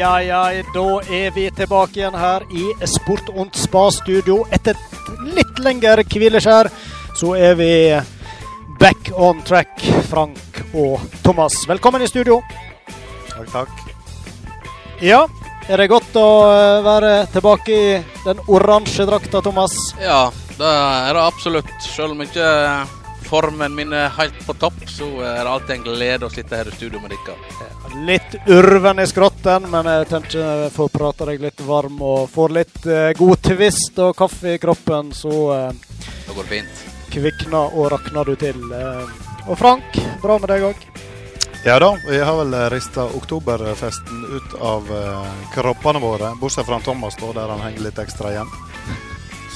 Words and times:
ja, 0.00 0.22
ja. 0.22 0.62
Da 0.74 1.00
er 1.12 1.30
vi 1.34 1.50
tilbake 1.52 2.00
igjen 2.00 2.16
her 2.16 2.44
i 2.56 2.70
Sport 2.88 3.28
und 3.36 3.56
Spa-studio. 3.58 4.44
Etter 4.52 4.78
et 4.78 5.10
litt 5.36 5.60
lengre 5.60 6.04
hvileskjær 6.08 6.70
så 7.18 7.34
er 7.36 7.58
vi 7.58 7.72
back 8.80 9.10
on 9.12 9.42
track, 9.44 9.82
Frank 10.08 10.62
og 10.72 11.02
Thomas. 11.24 11.58
Velkommen 11.68 12.00
i 12.00 12.08
studio. 12.08 12.38
Takk, 13.28 13.50
takk. 13.52 13.82
Ja, 15.04 15.26
er 15.68 15.82
det 15.82 15.90
godt 15.92 16.16
å 16.16 16.28
eh, 16.48 16.78
være 16.86 17.12
tilbake 17.34 17.76
i 17.76 17.92
den 18.24 18.40
oransje 18.48 19.04
drakta, 19.08 19.44
Thomas? 19.44 19.76
Ja, 20.00 20.30
det 20.56 20.70
er 20.70 21.12
det 21.12 21.26
absolutt. 21.26 21.76
Selv 21.84 22.16
om 22.16 22.24
ikke 22.24 22.48
formen 23.30 23.74
min 23.74 23.92
er 23.94 24.10
helt 24.18 24.36
på 24.46 24.54
topp, 24.58 24.80
så 24.90 25.06
er 25.22 25.40
det 25.44 25.50
alltid 25.54 25.74
en 25.76 25.84
glede 25.86 26.26
å 26.28 26.32
sitte 26.34 26.58
her 26.58 26.68
i 26.68 26.74
studio 26.74 27.00
med 27.00 27.14
dere. 27.14 27.36
Litt 28.06 28.36
urven 28.50 29.00
i 29.02 29.06
skrotten, 29.10 29.68
men 29.70 29.86
jeg 29.90 30.08
tenker 30.10 30.38
jeg 30.40 30.72
får 30.74 30.90
prate 30.94 31.26
deg 31.30 31.40
litt 31.46 31.62
varm 31.66 32.00
og 32.02 32.28
får 32.34 32.54
litt 32.58 32.86
eh, 32.86 33.10
god 33.18 33.42
tvist 33.46 33.98
og 34.02 34.16
kaffe 34.18 34.54
i 34.56 34.60
kroppen, 34.62 35.12
så 35.16 35.34
eh, 35.56 35.72
Det 36.28 36.36
går 36.36 36.50
fint. 36.50 36.84
kvikner 37.10 37.74
og 37.78 37.90
rakner 37.94 38.24
du 38.30 38.36
til. 38.38 38.60
Eh. 38.70 39.48
Og 39.50 39.56
Frank, 39.58 39.96
bra 40.22 40.36
med 40.38 40.50
deg 40.52 40.66
òg? 40.70 40.86
Ja 41.64 41.74
da, 41.82 41.90
vi 42.08 42.16
har 42.24 42.36
vel 42.38 42.54
rista 42.72 43.04
oktoberfesten 43.18 44.22
ut 44.32 44.54
av 44.64 44.86
uh, 44.88 45.26
kroppene 45.52 46.00
våre. 46.00 46.30
Bortsett 46.40 46.64
fra 46.64 46.78
Thomas, 46.80 47.18
da, 47.20 47.32
der 47.36 47.50
han 47.52 47.60
henger 47.60 47.82
litt 47.84 47.98
ekstra 48.00 48.30
igjen. 48.32 48.48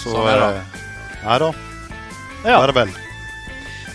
Så 0.02 0.12
Sånn 0.12 0.28
er 0.28 0.42
det. 0.42 0.50
eh, 0.58 0.82
Nei 1.24 1.38
da, 1.41 1.48
Ja. 2.44 2.58
bare 2.60 2.74
vel. 2.77 2.92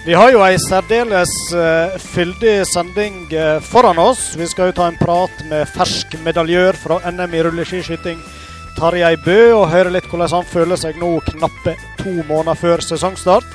Vi 0.10 0.16
har 0.18 0.32
jo 0.34 0.40
ei 0.42 0.56
særdeles 0.58 1.32
eh, 1.54 1.98
fyldig 2.02 2.64
sending 2.66 3.28
eh, 3.30 3.60
foran 3.62 4.00
oss. 4.02 4.32
Vi 4.40 4.48
skal 4.50 4.72
jo 4.72 4.74
ta 4.80 4.88
en 4.90 4.98
prat 4.98 5.44
med 5.52 5.70
fersk 5.70 6.16
medaljør 6.26 6.80
fra 6.82 6.98
NM 7.12 7.36
i 7.38 7.44
rulleskiskyting, 7.46 8.24
Tarjei 8.74 9.20
Bø, 9.22 9.38
og 9.60 9.68
høre 9.70 9.92
litt 9.94 10.08
hvordan 10.10 10.34
han 10.34 10.50
føler 10.50 10.82
seg 10.82 10.98
nå 10.98 11.12
knappe 11.28 11.76
to 12.02 12.16
måneder 12.24 12.58
før 12.58 12.82
sesongstart. 12.88 13.54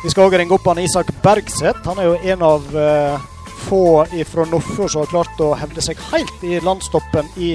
Vi 0.00 0.14
skal 0.14 0.30
òg 0.30 0.38
ringe 0.40 0.56
opp 0.56 0.72
han 0.72 0.80
Isak 0.80 1.12
Bergseth. 1.20 1.84
Han 1.84 2.00
er 2.00 2.08
jo 2.08 2.16
en 2.38 2.46
av 2.48 2.72
eh, 2.86 3.28
få 3.66 3.84
fra 4.32 4.48
Nordfjord 4.48 4.96
som 4.96 5.04
har 5.04 5.12
klart 5.12 5.44
å 5.44 5.52
hevde 5.60 5.84
seg 5.84 6.00
helt 6.08 6.48
i 6.48 6.56
landstoppen 6.64 7.28
i 7.36 7.52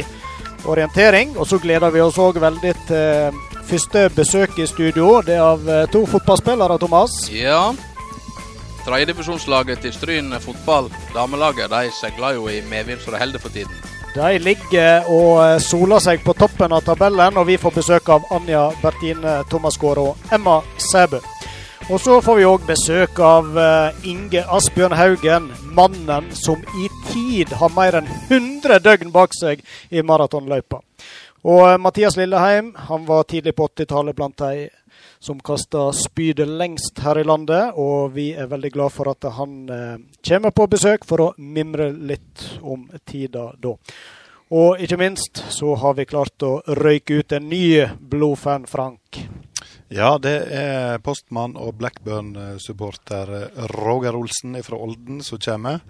orientering. 0.70 1.34
Og 1.42 1.50
så 1.50 1.58
gleder 1.58 1.90
vi 1.90 2.06
oss 2.06 2.22
òg 2.22 2.38
veldig 2.46 2.78
til 2.86 3.44
første 3.66 4.08
besøk 4.14 4.62
i 4.62 4.70
studio. 4.70 5.24
Det 5.26 5.42
er 5.42 5.46
av 5.50 5.70
to 5.90 6.06
fotballspillere, 6.06 6.78
Thomas. 6.86 7.24
Ja. 7.34 7.72
Tredjedivisjonslaget 8.88 9.82
til 9.84 9.92
Stryn 9.92 10.32
fotball, 10.40 10.86
damelaget, 11.12 11.68
de 11.68 11.90
seiler 11.92 12.38
jo 12.38 12.46
i 12.48 12.62
medvind 12.70 13.02
så 13.04 13.12
det 13.12 13.20
holder 13.20 13.42
for 13.44 13.52
tiden. 13.52 13.74
De 14.16 14.38
ligger 14.40 15.10
og 15.12 15.34
eh, 15.44 15.58
soler 15.60 16.00
seg 16.00 16.24
på 16.24 16.34
toppen 16.40 16.72
av 16.72 16.86
tabellen, 16.88 17.36
og 17.36 17.50
vi 17.50 17.58
får 17.60 17.76
besøk 17.76 18.08
av 18.16 18.30
Anja 18.32 18.70
Bertine 18.80 19.42
Thomasgaard 19.52 20.00
og 20.06 20.32
Emma 20.32 20.62
Sæbø. 20.80 21.20
Og 21.92 22.00
så 22.00 22.22
får 22.24 22.40
vi 22.40 22.48
òg 22.48 22.64
besøk 22.70 23.20
av 23.20 23.60
eh, 23.60 24.08
Inge 24.08 24.46
Asbjørn 24.56 24.96
Haugen, 24.96 25.52
mannen 25.76 26.32
som 26.36 26.64
i 26.80 26.88
tid 27.12 27.52
har 27.60 27.76
mer 27.76 28.00
enn 28.00 28.08
100 28.30 28.80
døgn 28.88 29.12
bak 29.12 29.36
seg 29.36 29.68
i 29.92 30.00
maratonløypa. 30.00 30.80
Og 31.44 31.62
eh, 31.68 31.78
Mathias 31.84 32.16
Lilleheim 32.16 32.72
han 32.88 33.04
var 33.08 33.28
tidlig 33.28 33.58
på 33.60 33.68
80-tallet 33.68 34.16
blant 34.16 34.40
de 34.48 34.70
som 35.20 35.40
kaster 35.40 35.92
spydet 35.96 36.50
lengst 36.50 37.02
her 37.04 37.20
i 37.20 37.26
landet, 37.26 37.74
og 37.76 38.14
vi 38.16 38.30
er 38.38 38.50
veldig 38.52 38.72
glad 38.74 38.94
for 38.94 39.10
at 39.12 39.28
han 39.38 39.58
eh, 39.70 39.98
kommer 40.30 40.54
på 40.56 40.68
besøk 40.72 41.08
for 41.08 41.24
å 41.24 41.34
mimre 41.38 41.90
litt 41.92 42.46
om 42.62 42.88
tida 43.06 43.50
da. 43.58 43.76
Og 44.58 44.80
ikke 44.80 45.00
minst 45.02 45.42
så 45.52 45.74
har 45.76 45.98
vi 45.98 46.08
klart 46.08 46.44
å 46.46 46.62
røyke 46.68 47.20
ut 47.20 47.34
en 47.36 47.50
ny 47.50 47.84
blodfan, 48.00 48.68
Frank. 48.70 49.20
Ja, 49.92 50.16
det 50.20 50.38
er 50.52 51.02
postmann 51.04 51.58
og 51.60 51.76
Blackburn-supporter 51.82 53.34
Roger 53.74 54.16
Olsen 54.16 54.56
fra 54.64 54.80
Olden 54.80 55.20
som 55.24 55.40
kommer. 55.44 55.84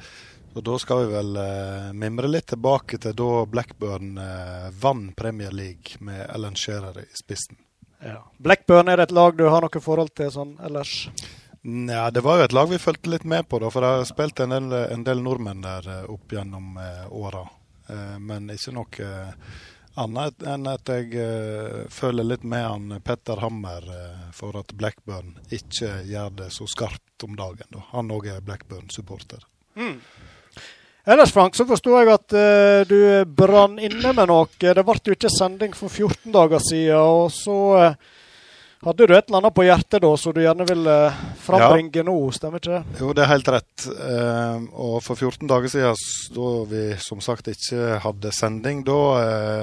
Og 0.58 0.64
da 0.66 0.80
skal 0.82 1.04
vi 1.04 1.14
vel 1.14 1.38
eh, 1.38 1.92
mimre 1.94 2.30
litt 2.32 2.48
tilbake 2.50 2.98
til 3.02 3.14
da 3.18 3.46
Blackburn 3.46 4.18
eh, 4.18 4.68
vant 4.82 5.14
Premier 5.18 5.54
League 5.54 6.02
med 6.02 6.24
Ellen 6.34 6.58
Shearer 6.58 6.98
i 7.04 7.08
spissen. 7.14 7.60
Ja. 8.04 8.22
Blackburn 8.38 8.88
er 8.92 9.00
det 9.00 9.10
et 9.10 9.16
lag 9.18 9.38
du 9.38 9.48
har 9.50 9.64
noe 9.66 9.82
forhold 9.82 10.14
til 10.18 10.30
sånn 10.34 10.58
ellers? 10.64 11.08
Ja, 11.68 12.10
det 12.14 12.22
var 12.24 12.38
jo 12.38 12.46
et 12.46 12.54
lag 12.56 12.70
vi 12.70 12.78
fulgte 12.80 13.10
litt 13.12 13.26
med 13.28 13.48
på, 13.50 13.60
da, 13.60 13.72
for 13.74 13.84
det 13.84 13.90
har 13.96 14.06
spilt 14.08 14.40
en 14.40 14.54
del, 14.54 14.76
en 14.94 15.04
del 15.04 15.24
nordmenn 15.26 15.66
der 15.66 15.90
eh, 15.92 16.06
opp 16.14 16.32
gjennom 16.32 16.78
eh, 16.80 17.08
åra. 17.12 17.42
Eh, 17.90 18.14
men 18.24 18.48
ikke 18.54 18.76
noe 18.78 19.10
eh, 19.10 19.58
annet 19.98 20.46
enn 20.48 20.70
at 20.70 20.94
jeg 20.94 21.10
eh, 21.18 21.82
føler 21.92 22.28
litt 22.30 22.46
med 22.48 22.64
han 22.64 23.02
Petter 23.04 23.42
Hammer 23.42 23.90
eh, 23.98 24.24
for 24.38 24.56
at 24.62 24.72
Blackburn 24.78 25.34
ikke 25.50 26.06
gjør 26.08 26.38
det 26.44 26.52
så 26.56 26.70
skarpt 26.70 27.26
om 27.28 27.36
dagen. 27.36 27.68
Da. 27.74 27.84
Han 27.96 28.14
òg 28.14 28.30
er 28.32 28.46
Blackburn-supporter. 28.46 29.44
Ellers, 31.08 31.32
Frank, 31.32 31.56
så 31.56 31.64
forsto 31.64 31.94
jeg 31.96 32.10
at 32.12 32.34
uh, 32.36 32.82
du 32.84 33.00
brann 33.32 33.78
inne 33.80 34.12
med 34.12 34.28
noe. 34.28 34.50
Det 34.60 34.84
ble 34.84 34.96
jo 35.08 35.16
ikke 35.16 35.32
sending 35.32 35.72
for 35.72 35.88
14 35.88 36.34
dager 36.36 36.60
siden, 36.60 37.00
og 37.00 37.30
så 37.32 37.56
uh, 37.80 38.18
hadde 38.84 39.08
du 39.08 39.14
et 39.16 39.30
eller 39.30 39.40
annet 39.40 39.56
på 39.56 39.64
hjertet 39.64 40.04
da, 40.04 40.10
så 40.20 40.34
du 40.36 40.42
gjerne 40.44 40.68
ville 40.68 40.98
frambringe 41.46 42.04
nå, 42.10 42.18
stemmer 42.36 42.60
ikke 42.60 42.74
det? 42.74 43.00
Jo, 43.00 43.14
det 43.16 43.24
er 43.24 43.32
helt 43.32 43.52
rett. 43.56 43.86
Og 44.76 44.98
for 45.06 45.16
14 45.16 45.48
dager 45.48 45.72
siden, 45.72 46.04
da 46.36 46.52
vi 46.74 46.84
som 47.02 47.24
sagt 47.24 47.48
ikke 47.56 48.02
hadde 48.04 48.36
sending, 48.36 48.84
da 48.86 49.00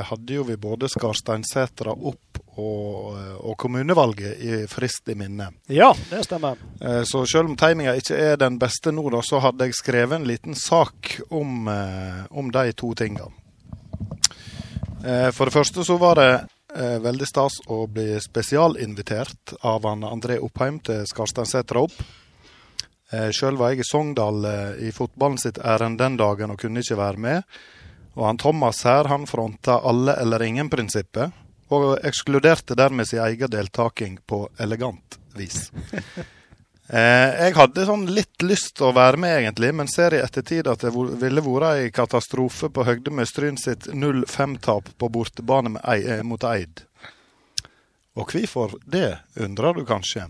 hadde 0.08 0.40
jo 0.40 0.48
vi 0.48 0.56
både 0.58 0.88
Skarsteinsetra 0.90 1.92
opp 1.92 2.33
og, 2.56 3.16
eh, 3.18 3.36
og 3.44 3.56
kommunevalget 3.58 4.40
i 4.40 4.58
frist 4.70 5.08
i 5.08 5.16
minne. 5.18 5.50
Ja, 5.68 5.92
det 6.10 6.24
stemmer. 6.26 6.58
Eh, 6.80 7.02
Så 7.04 7.26
selv 7.26 7.50
om 7.50 7.56
timinga 7.56 7.94
ikke 7.98 8.16
er 8.16 8.36
den 8.36 8.58
beste 8.58 8.92
nå, 8.92 9.10
da, 9.10 9.20
så 9.22 9.40
hadde 9.40 9.66
jeg 9.66 9.74
skrevet 9.74 10.20
en 10.20 10.28
liten 10.28 10.54
sak 10.54 11.20
om, 11.30 11.68
eh, 11.68 12.26
om 12.30 12.50
de 12.50 12.72
to 12.72 12.94
tinga. 12.94 13.28
For 15.04 15.44
det 15.44 15.52
første 15.52 15.84
så 15.84 15.98
var 15.98 16.14
det 16.16 16.48
veldig 17.04 17.26
stas 17.28 17.58
å 17.68 17.86
bli 17.86 18.16
spesialinvitert 18.18 19.52
av 19.62 19.84
han 19.84 20.00
André 20.00 20.38
Oppheim 20.40 20.78
til 20.82 21.04
Skarsteinsetra 21.04 21.82
opp. 21.82 21.92
Sjøl 23.12 23.58
var 23.60 23.74
jeg 23.74 23.80
i 23.80 23.84
Sogndal 23.84 24.78
i 24.80 24.90
fotballen 24.96 25.36
sitt 25.38 25.58
ærend 25.60 25.98
den 25.98 26.16
dagen 26.16 26.50
og 26.50 26.58
kunne 26.58 26.80
ikke 26.80 26.96
være 26.96 27.20
med. 27.20 27.42
Og 28.16 28.26
han 28.26 28.40
Thomas 28.40 28.82
her, 28.82 29.04
han 29.04 29.26
fronta 29.26 29.80
alle 29.84 30.16
eller 30.22 30.42
ingen-prinsippet, 30.46 31.32
og 31.72 31.98
ekskluderte 32.04 32.76
dermed 32.76 33.08
sin 33.08 33.22
egen 33.24 33.50
deltaking 33.50 34.18
på 34.26 34.48
elegant 34.58 35.18
vis. 35.36 35.70
Eh, 36.84 37.30
jeg 37.46 37.54
hadde 37.56 37.86
sånn 37.88 38.02
litt 38.12 38.42
lyst 38.44 38.74
til 38.76 38.90
å 38.90 38.92
være 38.92 39.16
med, 39.16 39.38
egentlig, 39.38 39.70
men 39.72 39.88
ser 39.88 40.12
i 40.12 40.18
ettertid 40.20 40.66
at 40.68 40.82
det 40.84 40.90
ville 40.92 41.40
vært 41.40 41.78
ei 41.80 41.86
katastrofe 41.96 42.68
på 42.68 42.84
høgde 42.84 43.08
med 43.08 43.24
Stryn 43.24 43.56
sitt 43.56 43.86
0-5-tap 43.88 44.90
på 45.00 45.08
bortebane 45.08 45.80
Ei- 45.80 46.04
eh, 46.04 46.20
mot 46.22 46.44
Eid. 46.44 46.82
Og 48.20 48.28
hvorfor 48.36 48.76
det, 48.84 49.16
undrer 49.40 49.80
du 49.80 49.86
kanskje? 49.88 50.26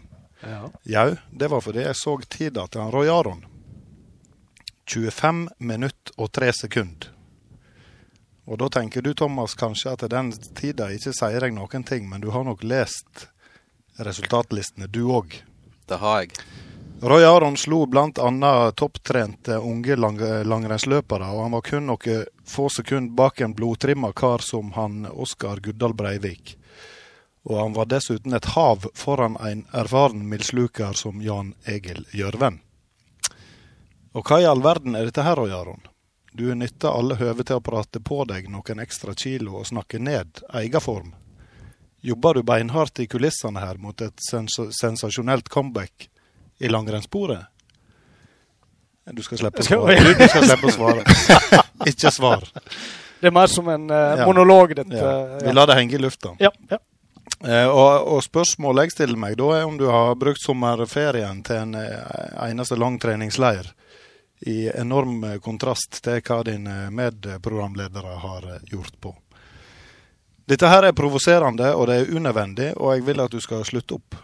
Ja. 0.47 0.61
Jau, 0.95 1.17
det 1.35 1.51
var 1.51 1.61
fordi 1.67 1.83
jeg 1.89 1.99
så 1.99 2.15
tida 2.23 2.69
til 2.71 2.85
han 2.85 2.95
Roy 2.95 3.11
Aron. 3.11 3.43
25 4.87 5.49
minutt 5.59 6.15
og 6.17 6.31
3 6.39 6.53
sekunder. 6.53 7.11
Og 8.45 8.59
da 8.61 8.69
tenker 8.69 9.03
du, 9.03 9.15
Thomas, 9.15 9.55
kanskje 9.55 9.95
at 9.95 10.05
den 10.13 10.33
tida 10.57 10.91
ikke 10.93 11.15
sier 11.17 11.41
deg 11.41 11.55
noen 11.57 11.85
ting, 11.89 12.09
men 12.11 12.21
du 12.21 12.29
har 12.35 12.45
nok 12.45 12.65
lest 12.65 13.29
resultatlistene, 13.97 14.87
du 14.87 15.07
òg. 15.09 15.39
Det 15.89 16.01
har 16.01 16.25
jeg. 16.25 16.35
Roy 17.05 17.25
Aron 17.25 17.57
slo 17.57 17.87
bl.a. 17.87 18.73
topptrente 18.73 19.59
unge 19.59 19.97
lang 19.97 20.21
langrennsløpere, 20.45 21.27
og 21.33 21.43
han 21.43 21.57
var 21.57 21.65
kun 21.67 21.89
noen 21.91 22.29
få 22.49 22.69
sekunder 22.73 23.17
bak 23.17 23.41
en 23.41 23.55
blodtrimma 23.57 24.13
kar 24.17 24.45
som 24.45 24.73
han 24.73 25.07
Oskar 25.11 25.61
Guddal 25.61 25.95
Breivik. 25.95 26.57
Og 27.45 27.59
han 27.61 27.77
var 27.77 27.91
dessuten 27.93 28.33
et 28.33 28.49
hav 28.55 28.87
foran 28.97 29.37
en 29.41 29.67
erfaren 29.73 30.25
mildsluker 30.29 30.97
som 30.97 31.21
Jan 31.21 31.53
Egil 31.69 32.07
Gjørven. 32.13 32.61
Og 34.15 34.25
hva 34.25 34.41
i 34.41 34.49
all 34.49 34.63
verden 34.65 34.97
er 34.97 35.09
dette 35.09 35.25
her, 35.27 35.37
Roy 35.37 35.53
Aron? 35.53 35.83
Du 36.37 36.49
nytter 36.55 36.91
alle 36.91 37.15
høve 37.15 37.45
til 37.47 37.61
å 37.61 37.63
prate 37.63 38.01
på 38.03 38.25
deg 38.27 38.49
noen 38.51 38.81
ekstra 38.83 39.13
kilo 39.15 39.61
og 39.61 39.69
snakke 39.69 40.01
ned 40.03 40.41
egen 40.59 40.83
form. 40.83 41.13
Jobber 42.03 42.35
du 42.35 42.43
beinhardt 42.43 42.99
i 42.99 43.07
kulissene 43.07 43.63
her 43.63 43.79
mot 43.79 44.03
et 44.03 44.19
sens 44.19 44.59
sensasjonelt 44.81 45.47
comeback 45.49 46.09
i 46.59 46.71
langrennssporet? 46.73 47.47
Du 49.15 49.23
skal 49.23 49.45
slippe 49.45 49.63
å 49.63 49.69
svare. 49.69 49.95
Du, 50.01 50.25
skal 50.27 50.49
slippe 50.49 50.73
å 50.73 50.75
svare. 50.75 51.07
Ikke 51.93 52.11
svar. 52.11 52.43
Det 53.21 53.31
er 53.31 53.37
mer 53.39 53.55
som 53.55 53.71
en 53.71 53.87
eh, 53.95 54.19
Ja. 54.19 54.27
monolog, 54.27 54.75
dette. 54.75 54.99
Ja. 54.99 55.39
Vi 55.39 55.55
lar 55.55 55.71
det 55.71 55.79
henge 55.79 55.95
i 55.95 56.03
lufta. 56.03 56.35
Ja, 56.43 56.51
ja. 56.73 56.81
Uh, 57.45 57.69
og, 57.69 58.11
og 58.17 58.27
spørsmålet 58.27 58.89
jeg 58.89 58.97
stiller 58.97 59.21
meg, 59.21 59.39
da 59.39 59.53
er 59.61 59.69
om 59.69 59.79
du 59.79 59.87
har 59.87 60.19
brukt 60.19 60.43
sommerferien 60.43 61.45
til 61.47 61.63
en 61.63 61.79
eh, 61.79 62.51
eneste 62.51 62.75
lang 62.81 62.99
treningsleir 62.99 63.71
i 64.47 64.69
enorm 64.69 65.23
kontrast 65.41 66.03
til 66.05 66.21
hva 66.21 66.43
dine 66.45 66.91
medprogramledere 66.93 68.19
har 68.21 68.49
gjort 68.69 69.01
på. 69.01 69.15
Dette 70.45 70.69
her 70.69 70.85
er 70.85 70.97
provoserende 70.97 71.71
og 71.73 71.87
det 71.89 71.97
er 72.03 72.11
unødvendig, 72.13 72.75
og 72.77 72.93
jeg 72.93 73.07
vil 73.07 73.23
at 73.25 73.33
du 73.33 73.41
skal 73.41 73.65
slutte 73.65 73.97
opp. 73.97 74.19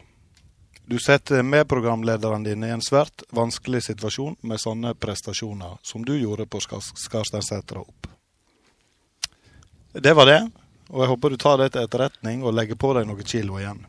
Du 0.90 0.98
setter 0.98 1.44
medprogramlederne 1.46 2.44
dine 2.44 2.68
i 2.68 2.74
en 2.74 2.82
svært 2.84 3.22
vanskelig 3.32 3.84
situasjon 3.86 4.36
med 4.42 4.60
sånne 4.60 4.92
prestasjoner 4.98 5.78
som 5.86 6.04
du 6.04 6.16
gjorde 6.18 6.48
på 6.50 6.60
Skarsteinsetra 6.60 7.80
opp. 7.80 8.10
Det 9.92 10.12
var 10.14 10.26
det, 10.26 10.40
og 10.90 11.00
jeg 11.02 11.10
håper 11.12 11.30
du 11.30 11.38
tar 11.40 11.62
det 11.62 11.70
til 11.72 11.86
etterretning 11.86 12.44
og 12.44 12.54
legger 12.58 12.78
på 12.78 12.92
deg 12.98 13.08
noen 13.08 13.24
kilo 13.24 13.56
igjen. 13.62 13.80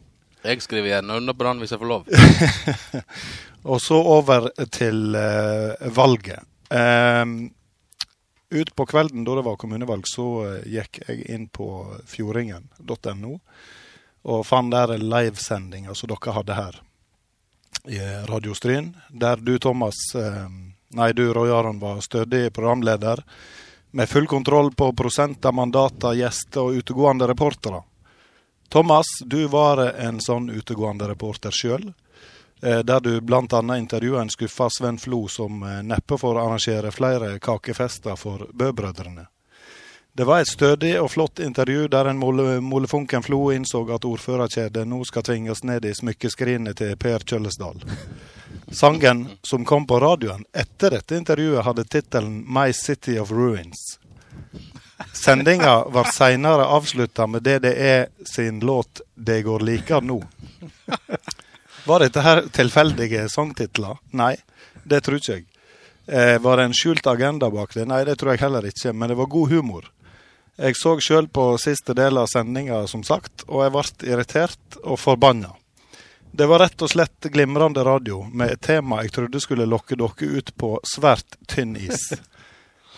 Jeg 0.42 0.62
skriver 0.66 0.96
gjerne 0.96 1.18
under 1.22 1.36
den 1.38 1.62
hvis 1.62 1.74
jeg 1.74 1.82
får 1.82 1.90
lov. 1.90 2.08
og 3.70 3.82
så 3.82 3.98
over 3.98 4.50
til 4.74 5.14
uh, 5.14 5.90
valget. 5.94 6.48
Um, 6.72 7.52
ut 8.52 8.72
på 8.76 8.86
kvelden 8.90 9.26
da 9.28 9.36
det 9.38 9.46
var 9.46 9.60
kommunevalg, 9.62 10.08
så 10.10 10.28
uh, 10.42 10.56
gikk 10.66 11.04
jeg 11.06 11.28
inn 11.30 11.46
på 11.54 11.68
fjordingen.no 12.10 13.36
og 14.22 14.46
fant 14.46 14.70
der 14.74 15.00
livesendinga 15.02 15.96
som 15.98 16.12
dere 16.12 16.34
hadde 16.36 16.58
her 16.58 16.82
i 17.90 17.98
Radio 18.30 18.54
Stryn, 18.54 18.92
der 19.10 19.42
du, 19.42 19.56
Thomas, 19.62 19.98
uh, 20.18 20.50
nei, 20.98 21.12
du, 21.18 21.28
Roy 21.34 21.54
Aron, 21.54 21.82
var 21.82 22.02
stødig 22.06 22.50
programleder 22.54 23.24
med 23.92 24.10
full 24.10 24.28
kontroll 24.30 24.72
på 24.78 24.92
prosent 24.98 25.46
av 25.46 25.54
mandater, 25.58 26.16
gjester 26.18 26.66
og 26.66 26.82
utegående 26.82 27.28
reportere. 27.30 27.82
Thomas, 28.72 29.06
du 29.26 29.48
var 29.48 29.78
en 30.00 30.22
sånn 30.24 30.46
utegående 30.50 31.10
reporter 31.10 31.52
sjøl. 31.52 31.90
Eh, 32.64 32.80
der 32.80 33.00
du 33.04 33.22
bl.a. 33.22 33.78
intervjua 33.78 34.22
en 34.22 34.30
skuffa 34.32 34.70
Sven 34.70 34.98
Flo, 34.98 35.28
som 35.28 35.64
eh, 35.64 35.82
neppe 35.84 36.18
får 36.18 36.40
arrangere 36.40 36.92
flere 36.92 37.40
kakefester 37.40 38.16
for 38.16 38.48
Bø-brødrene. 38.54 39.26
Det 40.14 40.24
var 40.24 40.40
et 40.40 40.48
stødig 40.48 40.94
og 41.02 41.12
flott 41.12 41.40
intervju 41.44 41.90
der 41.92 42.14
en 42.14 42.24
molefunken 42.64 43.24
Flo 43.28 43.50
innså 43.52 43.84
at 43.96 44.08
ordførerkjedet 44.08 44.88
nå 44.88 45.04
skal 45.04 45.24
tvinges 45.28 45.64
ned 45.68 45.86
i 45.88 45.92
smykkeskrinet 45.96 46.80
til 46.80 46.96
Per 46.96 47.28
Kjøllesdal. 47.28 47.84
Sangen 48.72 49.26
som 49.44 49.68
kom 49.68 49.88
på 49.88 50.00
radioen 50.00 50.48
etter 50.56 50.96
dette 50.96 51.20
intervjuet, 51.20 51.66
hadde 51.68 51.84
tittelen 51.84 52.44
'My 52.48 52.72
City 52.72 53.18
of 53.20 53.32
Ruins'. 53.32 54.00
Sendinga 55.14 55.84
var 55.94 56.10
seinere 56.14 56.66
avslutta 56.66 57.28
med 57.28 57.44
DDE 57.44 58.08
sin 58.26 58.60
låt 58.60 59.02
'Det 59.16 59.42
går 59.42 59.60
likar 59.60 60.02
nå'. 60.02 60.24
Var 61.86 62.00
dette 62.00 62.22
her 62.22 62.42
tilfeldige 62.54 63.30
sangtitler? 63.30 63.98
Nei, 64.12 64.36
det 64.84 65.02
tror 65.02 65.18
ikke 65.18 65.34
jeg. 65.34 65.46
Eh, 66.08 66.40
var 66.40 66.58
det 66.58 66.64
en 66.64 66.74
skjult 66.74 67.08
agenda 67.08 67.50
bak 67.50 67.74
det? 67.74 67.86
Nei, 67.86 68.04
det 68.06 68.20
tror 68.20 68.34
jeg 68.34 68.44
heller 68.44 68.66
ikke, 68.66 68.94
men 68.94 69.10
det 69.10 69.18
var 69.18 69.26
god 69.26 69.50
humor. 69.50 69.90
Jeg 70.62 70.76
så 70.78 71.00
sjøl 71.02 71.28
på 71.28 71.58
siste 71.58 71.96
del 71.98 72.20
av 72.22 72.28
sendinga, 72.30 72.84
som 72.88 73.04
sagt, 73.04 73.46
og 73.48 73.64
jeg 73.64 73.74
ble 73.74 74.12
irritert 74.12 74.78
og 74.84 75.00
forbanna. 75.00 75.56
Det 76.32 76.46
var 76.48 76.62
rett 76.64 76.82
og 76.82 76.92
slett 76.92 77.28
glimrende 77.34 77.84
radio, 77.84 78.22
med 78.24 78.54
et 78.54 78.62
tema 78.62 79.02
jeg 79.04 79.12
trodde 79.16 79.42
skulle 79.44 79.68
lokke 79.68 79.98
dere 80.00 80.30
ut 80.38 80.54
på 80.56 80.76
svært 80.88 81.40
tynn 81.48 81.74
is. 81.76 82.12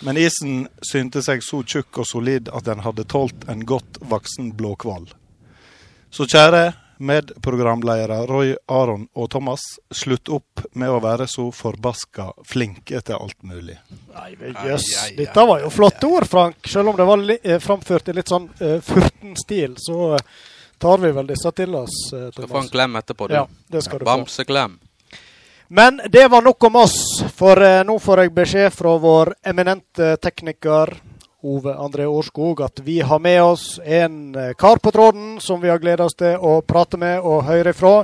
Men 0.04 0.20
isen 0.20 0.68
syntes 0.84 1.30
seg 1.30 1.44
så 1.46 1.62
tjukk 1.64 2.02
og 2.04 2.08
solid 2.10 2.50
at 2.52 2.68
den 2.68 2.84
hadde 2.84 3.06
tålt 3.08 3.46
en 3.48 3.64
godt 3.68 4.02
voksen 4.12 4.52
blåkval. 4.60 5.08
Så 6.14 6.28
kjære 6.30 6.74
medprogramledere 7.04 8.26
Roy, 8.28 8.56
Aron 8.68 9.08
og 9.14 9.30
Thomas, 9.32 9.64
slutt 9.92 10.30
opp 10.30 10.64
med 10.78 10.92
å 10.92 11.00
være 11.04 11.28
så 11.28 11.48
forbaska 11.56 12.30
flinke 12.48 13.02
til 13.02 13.18
alt 13.18 13.40
mulig. 13.48 13.78
Nei, 14.14 14.30
jøss. 14.70 14.90
Dette 15.18 15.48
var 15.50 15.64
jo 15.64 15.72
flotte 15.74 16.10
ord, 16.10 16.28
Frank. 16.30 16.62
Selv 16.70 16.94
om 16.94 17.00
det 17.00 17.08
var 17.10 17.26
eh, 17.40 17.60
framført 17.64 18.12
i 18.12 18.18
litt 18.20 18.32
sånn 18.32 18.50
uh, 18.62 18.80
furten 18.84 19.36
stil, 19.40 19.76
så 19.82 20.16
tar 20.80 21.04
vi 21.04 21.12
vel 21.16 21.32
disse 21.32 21.52
til 21.58 21.76
oss. 21.80 22.00
Uh, 22.14 22.30
skal 22.32 22.52
få 22.52 22.64
en 22.64 22.74
klem 22.76 23.00
etterpå, 23.02 23.32
du. 23.32 23.38
Ja, 23.40 23.48
det 23.74 23.84
skal 23.88 24.04
du 24.04 24.08
Bamseklem. 24.08 24.78
Men 25.76 26.02
det 26.10 26.28
var 26.28 26.42
nok 26.42 26.64
om 26.64 26.76
oss, 26.76 27.24
for 27.36 27.58
eh, 27.62 27.80
nå 27.82 27.96
får 28.00 28.20
jeg 28.22 28.32
beskjed 28.36 28.74
fra 28.76 28.92
vår 29.02 29.32
eminente 29.50 30.12
tekniker 30.22 30.92
Ove 31.42 31.74
André 31.74 32.06
Årskog 32.06 32.62
at 32.62 32.84
vi 32.86 33.00
har 33.02 33.18
med 33.20 33.40
oss 33.42 33.80
en 33.82 34.36
eh, 34.36 34.52
kar 34.54 34.78
på 34.78 34.92
tråden 34.94 35.40
som 35.42 35.58
vi 35.64 35.72
har 35.74 35.82
gleda 35.82 36.06
oss 36.06 36.14
til 36.20 36.38
å 36.38 36.60
prate 36.62 37.00
med 37.02 37.26
og 37.26 37.48
høre 37.48 37.74
ifra. 37.74 38.04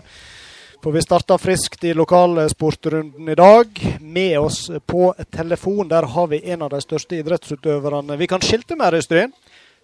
For 0.81 0.97
vi 0.97 1.03
starta 1.05 1.37
friskt 1.37 1.85
i 1.85 1.93
lokalsportrunden 1.93 3.29
i 3.29 3.37
dag. 3.37 3.83
Med 4.01 4.39
oss 4.39 4.71
på 4.89 5.13
telefon, 5.29 5.85
der 5.93 6.09
har 6.09 6.27
vi 6.33 6.41
en 6.49 6.65
av 6.65 6.73
de 6.73 6.81
største 6.81 7.21
idrettsutøverne 7.21 8.17
vi 8.17 8.31
kan 8.33 8.41
skilte 8.41 8.79
med, 8.81 8.95
Røystryn. 8.97 9.37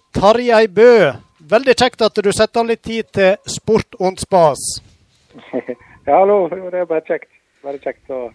Tarjei 0.09 0.65
Bø. 0.73 1.13
Veldig 1.53 1.77
kjekt 1.77 2.01
at 2.09 2.17
du 2.17 2.33
setter 2.33 2.65
av 2.65 2.73
litt 2.73 2.81
tid 2.81 3.13
til 3.13 3.37
sport 3.59 4.01
og 4.01 4.17
spas. 4.25 4.67
ja, 5.53 6.17
hallo. 6.17 6.47
Det 6.49 6.81
er 6.81 6.89
bare 6.89 7.05
kjekt 7.05 7.34
veldig 7.65 7.83
kjekt. 7.83 8.09
å 8.09 8.29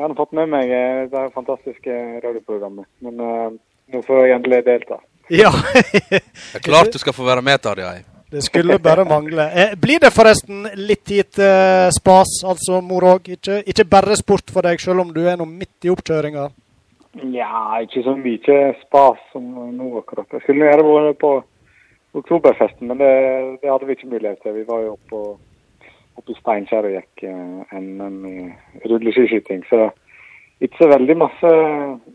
jeg 0.00 0.06
har 0.08 0.14
fått 0.16 0.30
med 0.32 0.48
meg 0.48 0.70
eh, 0.72 1.02
det 1.12 1.26
fantastiske 1.34 1.96
radioprogrammet. 2.24 2.86
Men 3.04 3.18
uh, 3.20 3.50
nå 3.92 4.00
får 4.06 4.22
jeg 4.24 4.36
endelig 4.38 4.62
delta. 4.64 4.96
Ja. 5.28 5.50
det 6.08 6.56
er 6.56 6.64
klart 6.64 6.94
du 6.94 6.96
skal 7.02 7.12
få 7.12 7.26
være 7.26 7.44
med, 7.44 7.60
Tarjei. 7.60 7.98
Det 8.30 8.40
skulle 8.46 8.78
bare 8.78 9.04
mangle. 9.04 9.44
Eh, 9.52 9.74
blir 9.76 10.00
det 10.00 10.12
forresten 10.14 10.68
litt 10.78 11.02
tid 11.10 11.40
eh, 11.42 11.90
spas, 11.92 12.38
altså 12.46 12.78
mor 12.80 13.04
òg? 13.16 13.28
Ikke, 13.34 13.58
ikke, 13.66 13.84
bare 13.90 14.16
sport 14.16 14.52
for 14.54 14.64
deg, 14.64 14.80
selv 14.80 15.02
om 15.02 15.10
du 15.12 15.24
er 15.26 15.36
nå 15.36 15.44
midt 15.50 15.84
i 15.84 15.92
oppkjøringa? 15.92 16.46
Ja, 17.34 17.60
ikke 17.82 18.04
så 18.06 18.14
mye 18.14 18.58
spas 18.84 19.20
som 19.34 19.52
nå 19.74 19.92
akkurat. 20.00 20.30
Jeg 20.32 20.46
skulle 20.46 20.70
gjerne 20.70 20.86
vært 20.86 21.20
på 21.20 21.34
oktoberfesten, 22.22 22.86
men 22.86 23.02
det, 23.02 23.12
det, 23.60 23.68
hadde 23.68 23.88
vi 23.88 23.98
ikke 23.98 24.12
mulighet 24.14 24.40
til. 24.46 24.56
Vi 24.62 24.68
var 24.68 24.86
jo 24.86 24.94
oppe 24.94 25.10
på 25.10 25.24
oppe 26.20 26.34
i 26.34 26.38
Steinkjer 26.38 26.88
og 26.88 26.96
gikk 26.96 27.24
eh, 27.28 27.76
NM 27.80 28.18
i 28.28 28.36
rulleskiskyting. 28.86 29.64
Så 29.70 29.88
ikke 30.60 30.82
så 30.82 30.90
veldig 30.92 31.16
masse 31.20 31.52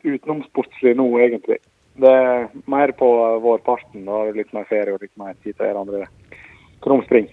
utenomsportslig 0.05 0.95
nå, 0.97 1.07
egentlig. 1.25 1.59
Det 1.97 2.11
er 2.11 2.49
mer 2.69 2.91
på 2.97 3.07
vårparten. 3.43 4.03
Da 4.05 4.19
har 4.19 4.29
du 4.29 4.39
litt 4.39 4.53
mer 4.53 4.67
ferie 4.69 4.93
og 4.93 5.01
litt 5.01 5.15
mer 5.19 5.33
tid 5.41 5.55
til 5.55 5.65
å 5.65 5.69
gjøre 5.69 5.83
andre 5.85 6.05
krumspring. 6.85 7.29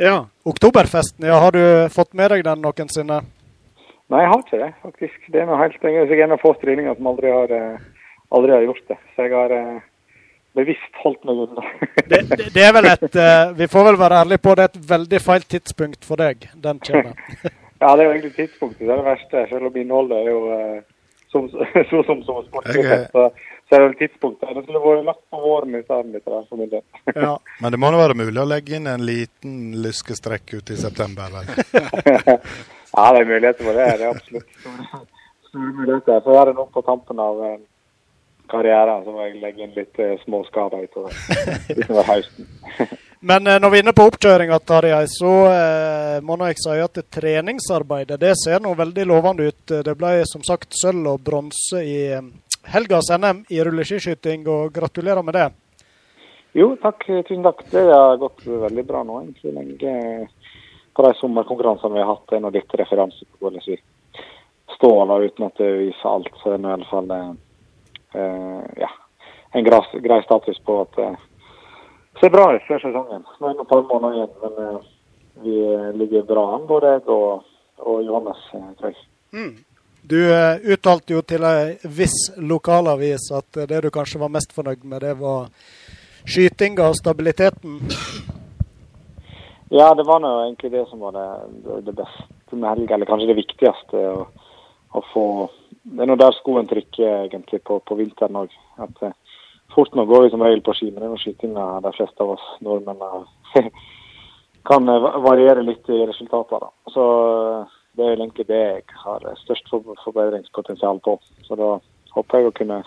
Ja. 0.00 0.26
Oktoberfesten, 0.46 1.26
ja, 1.26 1.40
har 1.42 1.56
du 1.56 1.88
fått 1.92 2.14
med 2.14 2.30
deg 2.32 2.44
den 2.46 2.62
noensinne? 2.64 3.22
Nei, 4.12 4.22
jeg 4.22 4.30
har 4.30 4.42
ikke 4.44 4.60
det, 4.60 4.70
faktisk. 4.84 5.20
Det 5.34 5.40
er 5.42 5.48
noe 5.48 5.58
helt, 5.58 5.82
jeg 5.82 6.06
er 6.06 6.24
en 6.26 6.36
av 6.36 6.42
få 6.42 6.52
stillinger 6.60 6.94
som 6.94 7.08
aldri 7.10 7.32
har, 7.32 7.52
eh, 7.52 7.86
aldri 8.36 8.54
har 8.54 8.66
gjort 8.68 8.84
det. 8.92 8.98
Så 9.14 9.26
jeg 9.26 9.34
har 9.34 9.54
eh, 9.56 9.80
bevisst 10.56 10.98
holdt 11.02 11.22
meg 11.28 11.44
unna. 11.44 11.64
det, 12.10 12.20
det, 12.30 12.48
det, 12.54 12.64
er 12.64 12.74
vel 12.76 12.88
et 12.90 13.18
uh, 13.20 13.54
Vi 13.58 13.68
får 13.70 13.88
vel 13.90 14.00
være 14.00 14.20
ærlige 14.24 14.42
på 14.46 14.56
det 14.56 14.66
er 14.66 14.72
et 14.72 14.90
veldig 14.90 15.22
feil 15.22 15.46
tidspunkt 15.54 16.08
for 16.08 16.22
deg, 16.22 16.48
den 16.64 16.80
kommer. 16.88 17.16
ja, 17.82 17.88
det 17.92 18.00
er 18.00 18.04
jo 18.04 18.12
egentlig 18.14 18.34
tidspunktet 18.36 18.86
det 18.86 18.92
er 18.92 19.02
det 19.02 19.08
verste. 19.10 19.46
Selv 19.52 19.70
om 19.70 19.80
innholdet 19.82 20.22
er 20.22 20.30
jo 20.32 20.40
uh, 20.52 20.78
som, 21.32 21.48
så 21.90 22.02
som 22.08 22.24
som 22.24 22.42
sportsfest. 22.48 23.12
Så, 23.12 23.30
så 23.68 23.76
er 23.76 23.82
det 23.82 23.88
vel 23.88 23.98
tidspunktet. 24.00 24.54
Det 24.56 24.64
skulle 24.64 24.82
vært 24.84 25.08
lagt 25.10 25.24
på 25.30 25.42
våren 25.42 25.74
i 25.74 25.82
stedet. 25.84 26.22
for 26.24 26.56
min 26.56 26.72
del. 26.72 26.84
ja. 27.14 27.34
Men 27.60 27.74
det 27.74 27.82
må 27.82 27.90
nå 27.90 28.00
være 28.00 28.18
mulig 28.18 28.42
å 28.42 28.48
legge 28.48 28.78
inn 28.78 28.88
en 28.90 29.06
liten 29.06 29.56
lyskestrekk 29.84 30.58
ut 30.58 30.70
i 30.70 30.80
september? 30.80 31.32
vel? 31.34 31.52
ja, 32.96 33.06
det 33.12 33.20
er 33.20 33.32
muligheter 33.32 33.64
for 33.64 33.72
det. 33.80 33.88
Det 34.00 34.06
er 34.06 34.12
absolutt 34.12 34.50
store 35.50 35.72
muligheter. 35.80 36.22
Så 36.24 36.38
er 36.40 36.50
det 36.50 36.56
nå 36.60 36.68
på 36.72 36.84
tampen 36.86 37.20
av 37.22 37.42
uh, 37.42 37.56
karrieren, 38.50 39.04
så 39.04 39.12
må 39.12 39.26
jeg 39.26 39.40
legge 39.42 39.64
inn 39.64 39.74
litt 39.76 39.98
uh, 40.02 40.14
småskader 40.24 40.86
utover, 40.86 41.16
utover 41.72 42.08
høsten. 42.08 42.48
Men 43.28 43.48
uh, 43.48 43.56
når 43.62 43.72
vi 43.72 43.78
er 43.78 43.84
inne 43.84 43.94
på 43.96 44.06
oppkjøringa, 44.10 44.58
så 45.10 45.34
uh, 45.50 46.16
må 46.22 46.38
jeg 46.46 46.58
si 46.62 46.78
at 46.84 46.98
det 46.98 47.06
treningsarbeidet 47.16 48.20
det 48.22 48.34
ser 48.40 48.62
nå 48.62 48.74
veldig 48.78 49.06
lovende 49.08 49.48
ut. 49.50 49.62
Det 49.86 49.94
ble 49.98 50.18
som 50.28 50.44
sagt 50.46 50.76
sølv 50.78 51.14
og 51.14 51.22
bronse 51.26 51.82
i 51.82 51.98
helgas 52.72 53.10
NM 53.14 53.44
i 53.50 53.62
rulleskiskyting, 53.62 54.46
og 54.50 54.74
gratulerer 54.74 55.22
med 55.22 55.38
det. 55.38 55.48
Jo, 56.56 56.72
takk. 56.80 57.04
Tusen 57.06 57.44
takk. 57.44 57.66
Det 57.70 57.82
har 57.90 58.20
gått 58.20 58.46
veldig 58.46 58.86
bra 58.88 59.02
nå, 59.04 59.20
egentlig. 59.24 59.52
Lenge 59.52 60.28
på 60.96 61.04
de 61.04 61.16
sommerkonkurransene 61.18 61.98
vi 61.98 62.00
har 62.00 62.14
hatt, 62.14 62.32
er 62.32 62.40
nå 62.40 62.50
litt 62.54 62.78
referanse 62.80 63.26
på 63.26 63.44
hvordan 63.44 63.66
vi 63.66 63.76
står 64.76 65.02
der 65.10 65.26
uten 65.28 65.50
at 65.50 65.60
det 65.60 65.74
viser 65.82 66.08
alt. 66.08 66.32
Så 66.40 66.54
det 66.54 66.62
er 66.62 66.70
i 66.70 66.76
alle 66.78 66.88
fall 66.88 67.12
Eh, 67.12 67.34
ja, 68.14 68.90
en 69.56 69.64
grei 69.64 70.22
status 70.22 70.58
på 70.64 70.80
at 70.84 70.98
det 70.98 71.06
eh, 71.10 71.24
ser 72.20 72.32
bra 72.32 72.48
ut 72.54 72.66
før 72.68 72.80
sesongen. 72.80 73.24
Nå 73.40 73.48
er 73.48 73.56
det 73.56 73.64
et 73.64 73.70
par 73.70 73.82
måneder 73.90 74.18
igjen, 74.18 74.36
men 74.42 74.60
eh, 74.64 74.90
vi 75.44 75.56
ligger 76.00 76.28
bra 76.28 76.44
an, 76.56 76.66
både 76.68 76.94
jeg 76.94 77.08
og, 77.12 77.42
og 77.78 78.04
Johannes, 78.04 78.44
tror 78.52 78.92
jeg. 78.92 79.02
Mm. 79.36 79.56
Du 80.06 80.20
uttalte 80.72 81.16
jo 81.16 81.20
til 81.26 81.42
ei 81.44 81.74
viss 81.98 82.30
lokalavis 82.38 83.26
at 83.34 83.58
det 83.68 83.80
du 83.82 83.90
kanskje 83.90 84.20
var 84.22 84.30
mest 84.32 84.54
fornøyd 84.54 84.84
med, 84.86 85.02
det 85.02 85.16
var 85.18 85.50
skytinga 86.26 86.86
og 86.92 86.96
stabiliteten? 87.00 87.80
Ja, 89.74 89.90
det 89.98 90.06
var 90.06 90.22
nå 90.22 90.30
egentlig 90.44 90.70
det 90.72 90.84
som 90.88 91.02
var 91.02 91.16
det, 91.16 91.26
det 91.88 91.94
beste 91.98 92.54
med 92.54 92.68
helga, 92.70 92.94
eller 92.94 93.10
kanskje 93.10 93.32
det 93.32 93.40
viktigste. 93.40 94.02
Å, 94.14 94.26
å 94.94 95.02
få 95.10 95.26
det 95.86 96.02
er 96.02 96.10
nå 96.10 96.16
der 96.18 96.34
skoen 96.34 96.66
trykker 96.70 97.26
egentlig 97.26 97.62
på, 97.66 97.78
på 97.86 97.98
vinteren 97.98 98.40
òg. 98.42 98.54
Uh, 98.80 99.12
fort 99.74 99.94
nå 99.94 100.06
går 100.08 100.26
vi 100.26 100.32
som 100.34 100.42
regel 100.42 100.64
på 100.66 100.74
ski, 100.74 100.90
men 100.90 101.00
det 101.00 101.08
er 101.08 101.14
noe 101.14 101.22
skytinga 101.22 101.66
de 101.84 101.94
fleste 101.94 102.24
av 102.24 102.34
oss 102.34 102.46
nordmenn 102.64 103.04
kan 104.66 104.88
variere 105.22 105.62
litt 105.62 105.88
i 105.94 106.02
resultatene. 106.08 106.72
Så 106.90 107.04
det 107.96 108.04
er 108.04 108.16
egentlig 108.16 108.48
det 108.48 108.60
jeg 108.60 108.84
har 109.04 109.26
størst 109.44 109.70
forbedringspotensial 109.70 110.98
på. 111.04 111.16
Så 111.46 111.58
da 111.58 111.76
håper 112.16 112.40
jeg 112.40 112.50
å 112.50 112.56
kunne 112.56 112.80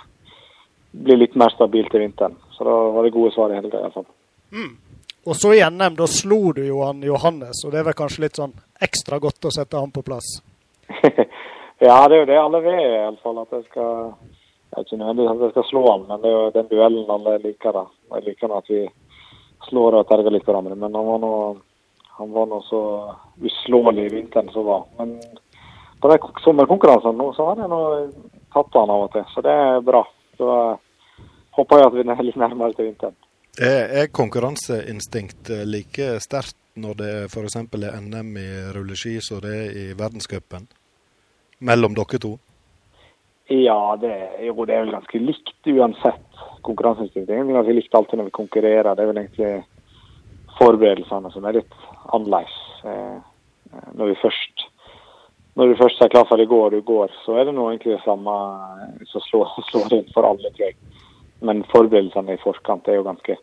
bli 0.91 1.15
litt 1.21 1.37
mer 1.39 1.53
stabil 1.55 1.87
til 1.89 2.03
vinteren. 2.03 2.35
Så 2.57 2.67
da 2.67 2.75
var 2.93 3.05
det 3.05 3.15
gode 3.15 3.31
svar 3.33 3.53
i 3.53 3.59
helga 3.59 3.79
iallfall. 3.79 4.07
Mm. 4.51 4.75
Og 5.29 5.35
så 5.37 5.53
i 5.55 5.63
NM, 5.63 5.95
da 5.99 6.07
slo 6.09 6.51
du 6.55 6.63
jo 6.65 6.81
han 6.83 7.03
Johannes, 7.05 7.63
og 7.65 7.73
det 7.73 7.81
er 7.81 7.89
vel 7.89 7.97
kanskje 7.97 8.25
litt 8.25 8.39
sånn 8.39 8.55
ekstra 8.81 9.19
godt 9.21 9.45
å 9.45 9.53
sette 9.53 9.79
han 9.79 9.91
på 9.93 10.03
plass? 10.05 10.39
ja, 11.79 12.07
det 12.07 12.15
er 12.15 12.19
jo 12.19 12.29
det 12.29 12.39
alle 12.39 12.61
vil, 12.65 12.79
iallfall. 12.79 13.41
At 13.43 13.55
jeg 13.55 13.67
skal 13.69 14.13
det 14.69 14.77
er 14.77 14.85
ikke 14.85 14.97
nødvendigvis 15.01 15.31
at 15.33 15.45
jeg 15.45 15.53
skal 15.55 15.65
slå 15.65 15.81
han, 15.89 16.03
men 16.05 16.19
det 16.21 16.29
er 16.29 16.35
jo 16.35 16.49
den 16.53 16.67
duellen 16.69 17.13
alle 17.13 17.37
liker. 17.41 17.71
da. 17.73 17.83
Jeg 18.15 18.25
liker 18.27 18.51
at 18.53 18.67
vi 18.69 18.83
slår 19.65 19.97
og 19.97 20.07
terger 20.07 20.35
litt 20.35 20.45
hverandre. 20.45 20.75
Men 20.77 20.93
han 20.93 21.07
var 21.07 21.21
nå 21.23 21.33
han 22.19 22.33
var 22.35 22.49
nå 22.51 22.59
så 22.67 22.81
uslåelig 23.47 24.05
i 24.05 24.13
vinteren 24.13 24.51
som 24.53 24.65
var. 24.67 24.83
Men 24.99 25.15
på 26.01 26.11
de 26.11 26.17
sommerkonkurransene 26.43 27.15
nå, 27.17 27.31
så 27.33 27.47
har 27.47 27.63
jeg 27.63 27.71
nå 27.71 27.81
tatt 28.53 28.75
han 28.75 28.93
av 28.93 29.05
og 29.07 29.11
til. 29.15 29.25
Så 29.33 29.43
det 29.45 29.55
er 29.55 29.81
bra. 29.87 30.03
Så 30.37 30.49
håper 31.57 31.79
jeg 31.79 31.89
at 31.89 31.95
vi 31.95 32.05
er 32.05 32.23
litt 32.27 32.41
nærmere 32.43 32.75
til 32.75 32.91
vinteren. 32.91 33.17
Er, 33.59 33.87
er 34.03 34.11
konkurranseinstinkt 34.13 35.49
like 35.65 36.11
sterkt 36.23 36.59
når 36.79 36.99
det 36.99 37.13
f.eks. 37.31 37.57
er 37.57 37.97
NM 38.03 38.35
i 38.39 38.49
rulleski 38.75 39.17
som 39.23 39.41
det 39.43 39.55
er 39.63 39.79
i 39.79 39.87
verdenscupen? 39.97 40.67
Mellom 41.59 41.95
dere 41.97 42.21
to? 42.21 42.37
Ja, 43.49 43.97
det, 43.99 44.13
jo, 44.45 44.53
det 44.65 44.75
er 44.75 44.83
vel 44.85 44.93
ganske 44.93 45.19
likt 45.19 45.67
uansett 45.67 46.41
konkurranseinstinktet. 46.61 47.27
Det 47.27 47.35
er 47.35 47.97
alltid 47.97 48.19
når 48.19 48.27
vi 48.29 48.37
konkurrerer. 48.37 48.91
Det 48.93 49.03
er 49.03 49.09
vel 49.09 49.21
egentlig 49.23 49.53
forberedelsene 50.59 51.31
som 51.33 51.47
er 51.49 51.57
litt 51.57 51.77
annerledes. 52.13 52.57
Eh, 52.85 53.15
eh, 53.73 53.87
når 53.97 54.11
vi 54.11 54.19
først 54.21 54.67
når 55.59 55.67
du 55.67 55.79
først 55.79 56.01
er 56.01 56.11
klar 56.13 56.27
for 56.29 56.39
det 56.39 56.47
går, 56.47 56.69
du 56.71 56.81
går, 56.87 57.11
så 57.25 57.33
er 57.35 57.47
det 57.49 57.53
nå 57.57 57.65
egentlig 57.67 57.97
det 57.97 58.03
samme 58.05 58.33
som 59.09 59.23
slår, 59.25 59.57
slår 59.67 59.95
inn 59.97 60.11
for 60.13 60.23
alle, 60.23 60.51
jeg. 60.55 60.77
Men 61.43 61.65
forberedelsene 61.71 62.37
i 62.37 62.39
forkant 62.39 62.87
er 62.87 62.99
jo 62.99 63.07
ganske 63.07 63.35